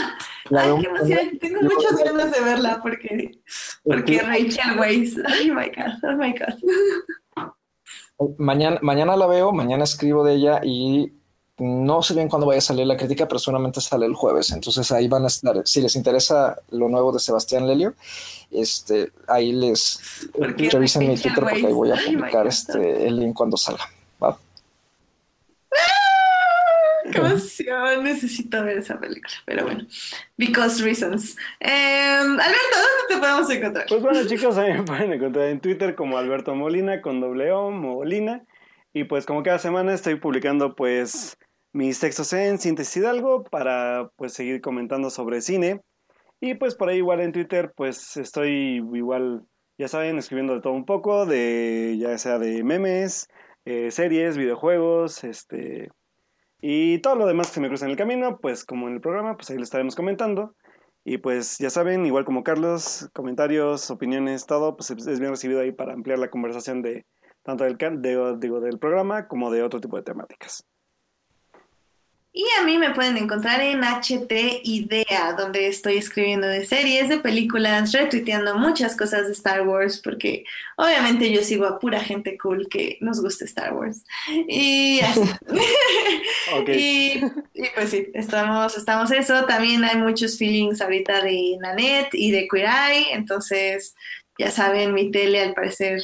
ay, 0.50 0.70
qué 0.80 0.86
emoción. 0.86 1.38
Tengo 1.38 1.62
muchas 1.62 1.96
ganas 2.04 2.30
de 2.32 2.40
verla 2.40 2.80
porque, 2.82 3.40
porque 3.82 4.20
Rachel 4.20 4.78
Weisz. 4.78 5.16
Ay, 5.26 5.50
my 5.50 5.66
God, 5.66 5.94
oh 6.02 6.16
my 6.16 6.32
God. 6.32 7.54
Mañana, 8.38 8.78
mañana 8.82 9.16
la 9.16 9.26
veo, 9.26 9.52
mañana 9.52 9.84
escribo 9.84 10.24
de 10.24 10.34
ella 10.34 10.60
y 10.62 11.12
no 11.58 12.02
sé 12.02 12.14
bien 12.14 12.28
cuándo 12.28 12.46
vaya 12.46 12.58
a 12.58 12.62
salir 12.62 12.86
la 12.86 12.96
crítica, 12.96 13.28
pero 13.28 13.38
seguramente 13.38 13.80
sale 13.80 14.06
el 14.06 14.14
jueves. 14.14 14.50
Entonces 14.50 14.90
ahí 14.92 15.08
van 15.08 15.24
a 15.24 15.28
estar. 15.28 15.62
Si 15.64 15.80
les 15.80 15.96
interesa 15.96 16.56
lo 16.70 16.88
nuevo 16.88 17.12
de 17.12 17.20
Sebastián 17.20 17.66
Lelio, 17.66 17.94
este, 18.50 19.12
ahí 19.28 19.52
les 19.52 20.28
revisen 20.70 21.08
mi 21.08 21.16
Twitter 21.16 21.42
porque 21.42 21.66
ahí 21.66 21.72
voy 21.72 21.90
a 21.90 21.96
publicar 21.96 22.46
este, 22.46 23.06
el 23.06 23.20
link 23.20 23.34
cuando 23.34 23.56
salga. 23.56 23.88
¡Qué 27.14 27.20
emoción! 27.20 28.04
Necesito 28.04 28.64
ver 28.64 28.78
esa 28.78 28.98
película, 28.98 29.34
pero 29.44 29.64
bueno. 29.64 29.86
Because 30.36 30.82
reasons. 30.82 31.36
Em, 31.60 31.70
Alberto, 31.70 32.74
¿dónde 32.74 33.14
te 33.14 33.16
podemos 33.18 33.50
encontrar? 33.50 33.86
Pues 33.88 34.02
bueno, 34.02 34.26
chicos, 34.26 34.58
a 34.58 34.64
mí 34.64 34.72
me 34.72 34.82
pueden 34.82 35.12
encontrar 35.12 35.46
en 35.46 35.60
Twitter 35.60 35.94
como 35.94 36.18
Alberto 36.18 36.54
Molina 36.54 37.00
con 37.00 37.20
doble 37.20 37.52
O, 37.52 37.70
Molina. 37.70 38.44
Y 38.92 39.04
pues 39.04 39.26
como 39.26 39.42
cada 39.42 39.58
semana 39.58 39.94
estoy 39.94 40.16
publicando 40.16 40.74
pues 40.74 41.36
mis 41.72 41.98
textos 42.00 42.32
en 42.32 42.58
Síntesis 42.58 42.96
Hidalgo 42.98 43.44
para 43.44 44.10
pues 44.16 44.32
seguir 44.32 44.60
comentando 44.60 45.10
sobre 45.10 45.40
cine. 45.40 45.80
Y 46.40 46.54
pues 46.54 46.74
por 46.74 46.88
ahí 46.88 46.98
igual 46.98 47.20
en 47.20 47.32
Twitter 47.32 47.72
pues 47.76 48.16
estoy 48.16 48.84
igual, 48.92 49.42
ya 49.78 49.88
saben, 49.88 50.18
escribiendo 50.18 50.54
de 50.54 50.60
todo 50.60 50.72
un 50.72 50.84
poco, 50.84 51.26
de 51.26 51.96
ya 51.98 52.18
sea 52.18 52.38
de 52.38 52.62
memes, 52.62 53.28
eh, 53.64 53.90
series, 53.90 54.36
videojuegos, 54.36 55.24
este 55.24 55.90
y 56.66 56.98
todo 57.00 57.14
lo 57.14 57.26
demás 57.26 57.48
que 57.48 57.56
se 57.56 57.60
me 57.60 57.68
cruza 57.68 57.84
en 57.84 57.90
el 57.90 57.98
camino, 57.98 58.38
pues 58.40 58.64
como 58.64 58.88
en 58.88 58.94
el 58.94 59.02
programa, 59.02 59.36
pues 59.36 59.50
ahí 59.50 59.58
lo 59.58 59.64
estaremos 59.64 59.94
comentando. 59.94 60.56
Y 61.04 61.18
pues 61.18 61.58
ya 61.58 61.68
saben, 61.68 62.06
igual 62.06 62.24
como 62.24 62.42
Carlos, 62.42 63.10
comentarios, 63.12 63.90
opiniones, 63.90 64.46
todo, 64.46 64.74
pues 64.74 64.90
es 64.90 65.20
bien 65.20 65.32
recibido 65.32 65.60
ahí 65.60 65.72
para 65.72 65.92
ampliar 65.92 66.18
la 66.18 66.30
conversación 66.30 66.80
de 66.80 67.04
tanto 67.42 67.64
del, 67.64 67.76
digo, 68.40 68.60
del 68.60 68.78
programa 68.78 69.28
como 69.28 69.50
de 69.50 69.62
otro 69.62 69.78
tipo 69.78 69.98
de 69.98 70.04
temáticas. 70.04 70.64
Y 72.36 72.44
a 72.58 72.64
mí 72.64 72.78
me 72.78 72.90
pueden 72.90 73.16
encontrar 73.16 73.60
en 73.60 73.84
HT 73.84 74.32
Idea, 74.64 75.34
donde 75.38 75.68
estoy 75.68 75.98
escribiendo 75.98 76.48
de 76.48 76.66
series, 76.66 77.08
de 77.08 77.20
películas, 77.20 77.92
retuiteando 77.92 78.58
muchas 78.58 78.96
cosas 78.96 79.28
de 79.28 79.32
Star 79.34 79.64
Wars, 79.64 80.00
porque 80.02 80.44
obviamente 80.76 81.30
yo 81.30 81.44
sigo 81.44 81.64
a 81.64 81.78
pura 81.78 82.00
gente 82.00 82.36
cool 82.36 82.66
que 82.68 82.98
nos 83.00 83.22
gusta 83.22 83.44
Star 83.44 83.72
Wars. 83.74 84.04
Y 84.48 84.98
así. 85.02 85.20
y, 86.72 87.20
pues 87.76 87.90
sí, 87.90 88.08
estamos, 88.14 88.76
estamos 88.76 89.12
eso. 89.12 89.44
También 89.44 89.84
hay 89.84 89.98
muchos 89.98 90.36
feelings 90.36 90.80
ahorita 90.80 91.22
de 91.22 91.56
Nanette 91.60 92.14
y 92.14 92.32
de 92.32 92.48
Queer 92.48 92.66
Eye, 92.66 93.06
entonces 93.12 93.94
ya 94.36 94.50
saben, 94.50 94.92
mi 94.92 95.12
tele 95.12 95.40
al 95.40 95.54
parecer 95.54 96.02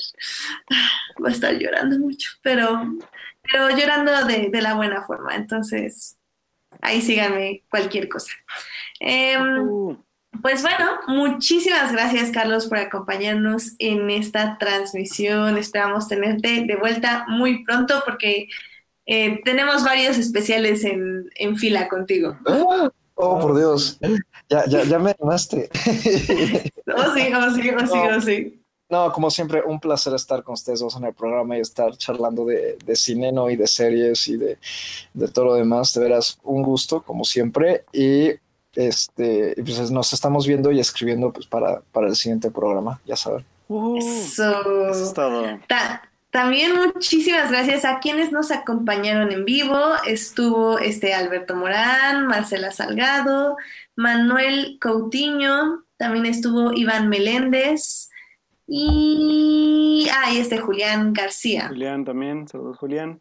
va 1.25 1.29
a 1.29 1.33
estar 1.33 1.59
llorando 1.59 1.99
mucho, 1.99 2.31
pero, 2.41 2.85
pero 3.43 3.77
llorando 3.77 4.27
de, 4.27 4.49
de 4.49 4.63
la 4.63 4.75
buena 4.75 5.03
forma. 5.03 5.35
Entonces, 5.35 6.19
ahí 6.83 7.01
síganme 7.01 7.65
cualquier 7.71 8.09
cosa. 8.09 8.33
Em, 9.01 9.97
pues 10.43 10.63
bueno, 10.63 11.01
muchísimas 11.09 11.93
gracias 11.93 12.31
Carlos 12.31 12.67
por 12.67 12.79
acompañarnos 12.79 13.75
en 13.79 14.11
esta 14.11 14.59
transmisión. 14.59 15.59
Esperamos 15.59 16.09
tenerte 16.09 16.65
de 16.65 16.77
vuelta 16.77 17.25
muy 17.29 17.65
pronto 17.65 18.03
porque 18.05 18.49
eh, 19.07 19.41
tenemos 19.45 19.85
varios 19.85 20.19
especiales 20.19 20.85
en, 20.85 21.57
fila 21.57 21.89
contigo. 21.89 22.39
Oh, 23.23 23.39
por 23.39 23.57
Dios. 23.57 23.99
Ya, 24.49 24.65
ya, 24.67 24.83
ya 24.85 24.99
me 24.99 25.11
animaste. 25.11 25.69
oh, 26.97 27.15
sí, 27.15 27.33
oh, 27.35 27.51
sí, 27.55 27.71
oh, 27.71 27.87
sí, 27.87 27.99
oh, 28.17 28.21
sí. 28.21 28.60
No, 28.91 29.13
como 29.13 29.31
siempre, 29.31 29.63
un 29.65 29.79
placer 29.79 30.13
estar 30.15 30.43
con 30.43 30.55
ustedes 30.55 30.81
dos 30.81 30.97
en 30.97 31.05
el 31.05 31.15
programa 31.15 31.57
y 31.57 31.61
estar 31.61 31.97
charlando 31.97 32.45
de, 32.45 32.77
de 32.85 32.97
cine, 32.97 33.31
¿no? 33.31 33.49
Y 33.49 33.55
de 33.55 33.69
series 33.69 34.27
y 34.27 34.37
de, 34.37 34.59
todo 35.33 35.45
lo 35.47 35.55
demás. 35.55 35.95
De 35.95 36.01
veras, 36.01 36.41
un 36.43 36.63
gusto, 36.63 37.01
como 37.01 37.25
siempre. 37.25 37.85
Y 37.93 38.33
este, 38.75 39.55
pues 39.57 39.91
nos 39.93 40.13
estamos 40.13 40.47
viendo 40.47 40.73
y 40.73 40.81
escribiendo 40.81 41.33
pues, 41.33 41.47
para, 41.47 41.83
para 41.93 42.09
el 42.09 42.17
siguiente 42.17 42.51
programa, 42.51 43.01
ya 43.07 43.15
saben. 43.15 43.45
Uh, 43.69 43.99
eso. 43.99 44.91
es 44.91 45.15
todo. 45.15 45.45
también 46.31 46.75
muchísimas 46.75 47.53
gracias 47.53 47.85
a 47.85 48.01
quienes 48.01 48.33
nos 48.33 48.51
acompañaron 48.51 49.31
en 49.31 49.45
vivo. 49.45 49.79
Estuvo 50.05 50.81
este 50.81 51.15
Alberto 51.15 51.55
Morán, 51.55 52.27
Marcela 52.27 52.73
Salgado, 52.73 53.57
Manuel 53.95 54.79
Coutinho, 54.81 55.85
también 55.97 56.27
estuvo 56.27 56.73
Iván 56.73 57.09
Meléndez. 57.09 58.10
Y. 58.73 60.09
Ah, 60.15 60.33
y 60.33 60.39
este 60.39 60.59
Julián 60.59 61.13
García. 61.13 61.67
Julián 61.69 62.05
también, 62.05 62.47
saludos 62.47 62.79
Julián. 62.79 63.21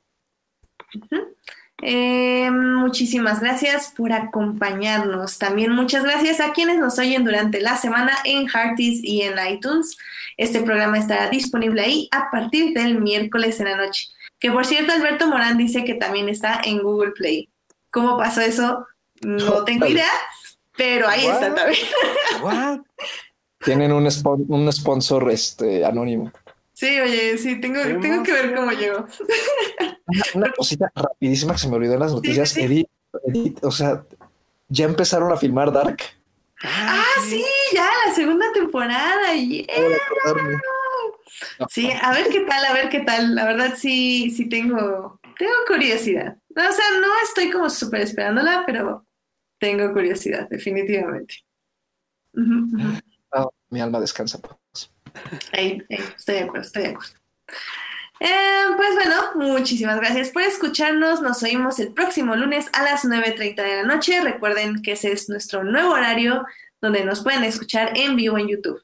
Eh, 1.81 2.51
muchísimas 2.51 3.39
gracias 3.39 3.91
por 3.97 4.13
acompañarnos. 4.13 5.39
También 5.39 5.71
muchas 5.71 6.03
gracias 6.03 6.39
a 6.39 6.51
quienes 6.51 6.77
nos 6.77 6.99
oyen 6.99 7.25
durante 7.25 7.61
la 7.61 7.77
semana 7.77 8.13
en 8.25 8.47
Hearties 8.47 9.03
y 9.03 9.23
en 9.23 9.35
iTunes. 9.47 9.97
Este 10.37 10.61
programa 10.61 10.99
estará 10.99 11.29
disponible 11.29 11.81
ahí 11.81 12.09
a 12.11 12.29
partir 12.29 12.73
del 12.73 13.01
miércoles 13.01 13.59
en 13.59 13.69
la 13.69 13.77
noche. 13.77 14.09
Que 14.39 14.51
por 14.51 14.67
cierto, 14.67 14.93
Alberto 14.93 15.27
Morán 15.27 15.57
dice 15.57 15.83
que 15.83 15.95
también 15.95 16.29
está 16.29 16.61
en 16.63 16.83
Google 16.83 17.11
Play. 17.11 17.49
¿Cómo 17.89 18.17
pasó 18.17 18.41
eso? 18.41 18.85
No 19.21 19.63
tengo 19.63 19.87
idea, 19.87 20.11
pero 20.77 21.07
ahí 21.07 21.25
está 21.25 21.55
también. 21.55 21.87
Tienen 23.63 23.91
un, 23.91 24.07
un 24.47 24.71
sponsor 24.73 25.31
este, 25.31 25.85
anónimo. 25.85 26.31
Sí, 26.79 26.97
oye, 26.97 27.37
sí, 27.37 27.59
tengo, 27.59 27.81
tengo 27.99 28.23
que 28.23 28.31
ver 28.31 28.55
cómo 28.55 28.71
llegó. 28.71 29.05
Una, 30.33 30.49
cosita 30.53 30.89
rapidísima 30.95 31.51
que 31.51 31.59
se 31.59 31.67
me 31.67 31.75
olvidó 31.75 31.95
en 31.95 31.99
las 31.99 32.13
noticias. 32.13 32.55
Edith, 32.55 32.87
o 33.61 33.71
sea, 33.71 34.05
ya 34.69 34.85
empezaron 34.85 35.29
a 35.33 35.35
filmar 35.35 35.73
Dark. 35.73 35.97
Ah, 36.63 37.03
sí, 37.27 37.43
ya 37.73 37.89
la 38.05 38.13
segunda 38.13 38.45
temporada. 38.53 39.33
Sí, 41.69 41.89
a 42.01 42.13
ver 42.13 42.29
qué 42.29 42.39
tal, 42.41 42.65
a 42.65 42.73
ver 42.73 42.89
qué 42.89 43.01
tal. 43.01 43.35
La 43.35 43.45
verdad 43.45 43.73
sí, 43.77 44.31
sí 44.31 44.47
tengo, 44.47 45.19
tengo 45.37 45.53
curiosidad. 45.67 46.37
O 46.51 46.61
sea, 46.61 46.85
no 47.01 47.07
estoy 47.25 47.51
como 47.51 47.69
súper 47.69 48.01
esperándola, 48.01 48.63
pero 48.65 49.05
tengo 49.57 49.91
curiosidad, 49.91 50.47
definitivamente 50.49 51.35
mi 53.69 53.81
alma 53.81 53.99
descansa. 53.99 54.39
Ahí, 55.53 55.81
estoy 55.89 56.35
de 56.35 56.41
acuerdo, 56.41 56.65
estoy 56.65 56.83
de 56.83 56.89
acuerdo. 56.89 57.13
Eh, 58.19 58.65
pues 58.75 58.95
bueno, 58.95 59.15
muchísimas 59.35 59.97
gracias 59.97 60.29
por 60.29 60.41
escucharnos. 60.41 61.21
Nos 61.21 61.41
oímos 61.41 61.79
el 61.79 61.93
próximo 61.93 62.35
lunes 62.35 62.67
a 62.73 62.83
las 62.83 63.05
9.30 63.05 63.55
de 63.55 63.75
la 63.77 63.83
noche. 63.83 64.21
Recuerden 64.21 64.81
que 64.81 64.93
ese 64.93 65.11
es 65.11 65.29
nuestro 65.29 65.63
nuevo 65.63 65.91
horario 65.93 66.45
donde 66.81 67.05
nos 67.05 67.23
pueden 67.23 67.43
escuchar 67.43 67.93
en 67.95 68.15
vivo 68.15 68.37
en 68.37 68.49
YouTube. 68.49 68.81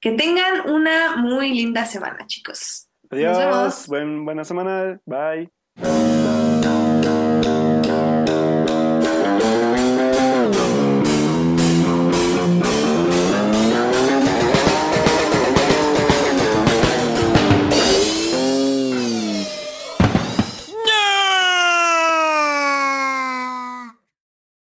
Que 0.00 0.12
tengan 0.12 0.70
una 0.70 1.16
muy 1.16 1.52
linda 1.52 1.84
semana, 1.86 2.26
chicos. 2.26 2.88
Adiós. 3.10 3.32
Nos 3.32 3.38
vemos. 3.38 3.86
Buen, 3.86 4.24
buena 4.24 4.44
semana. 4.44 5.00
Bye. 5.06 6.17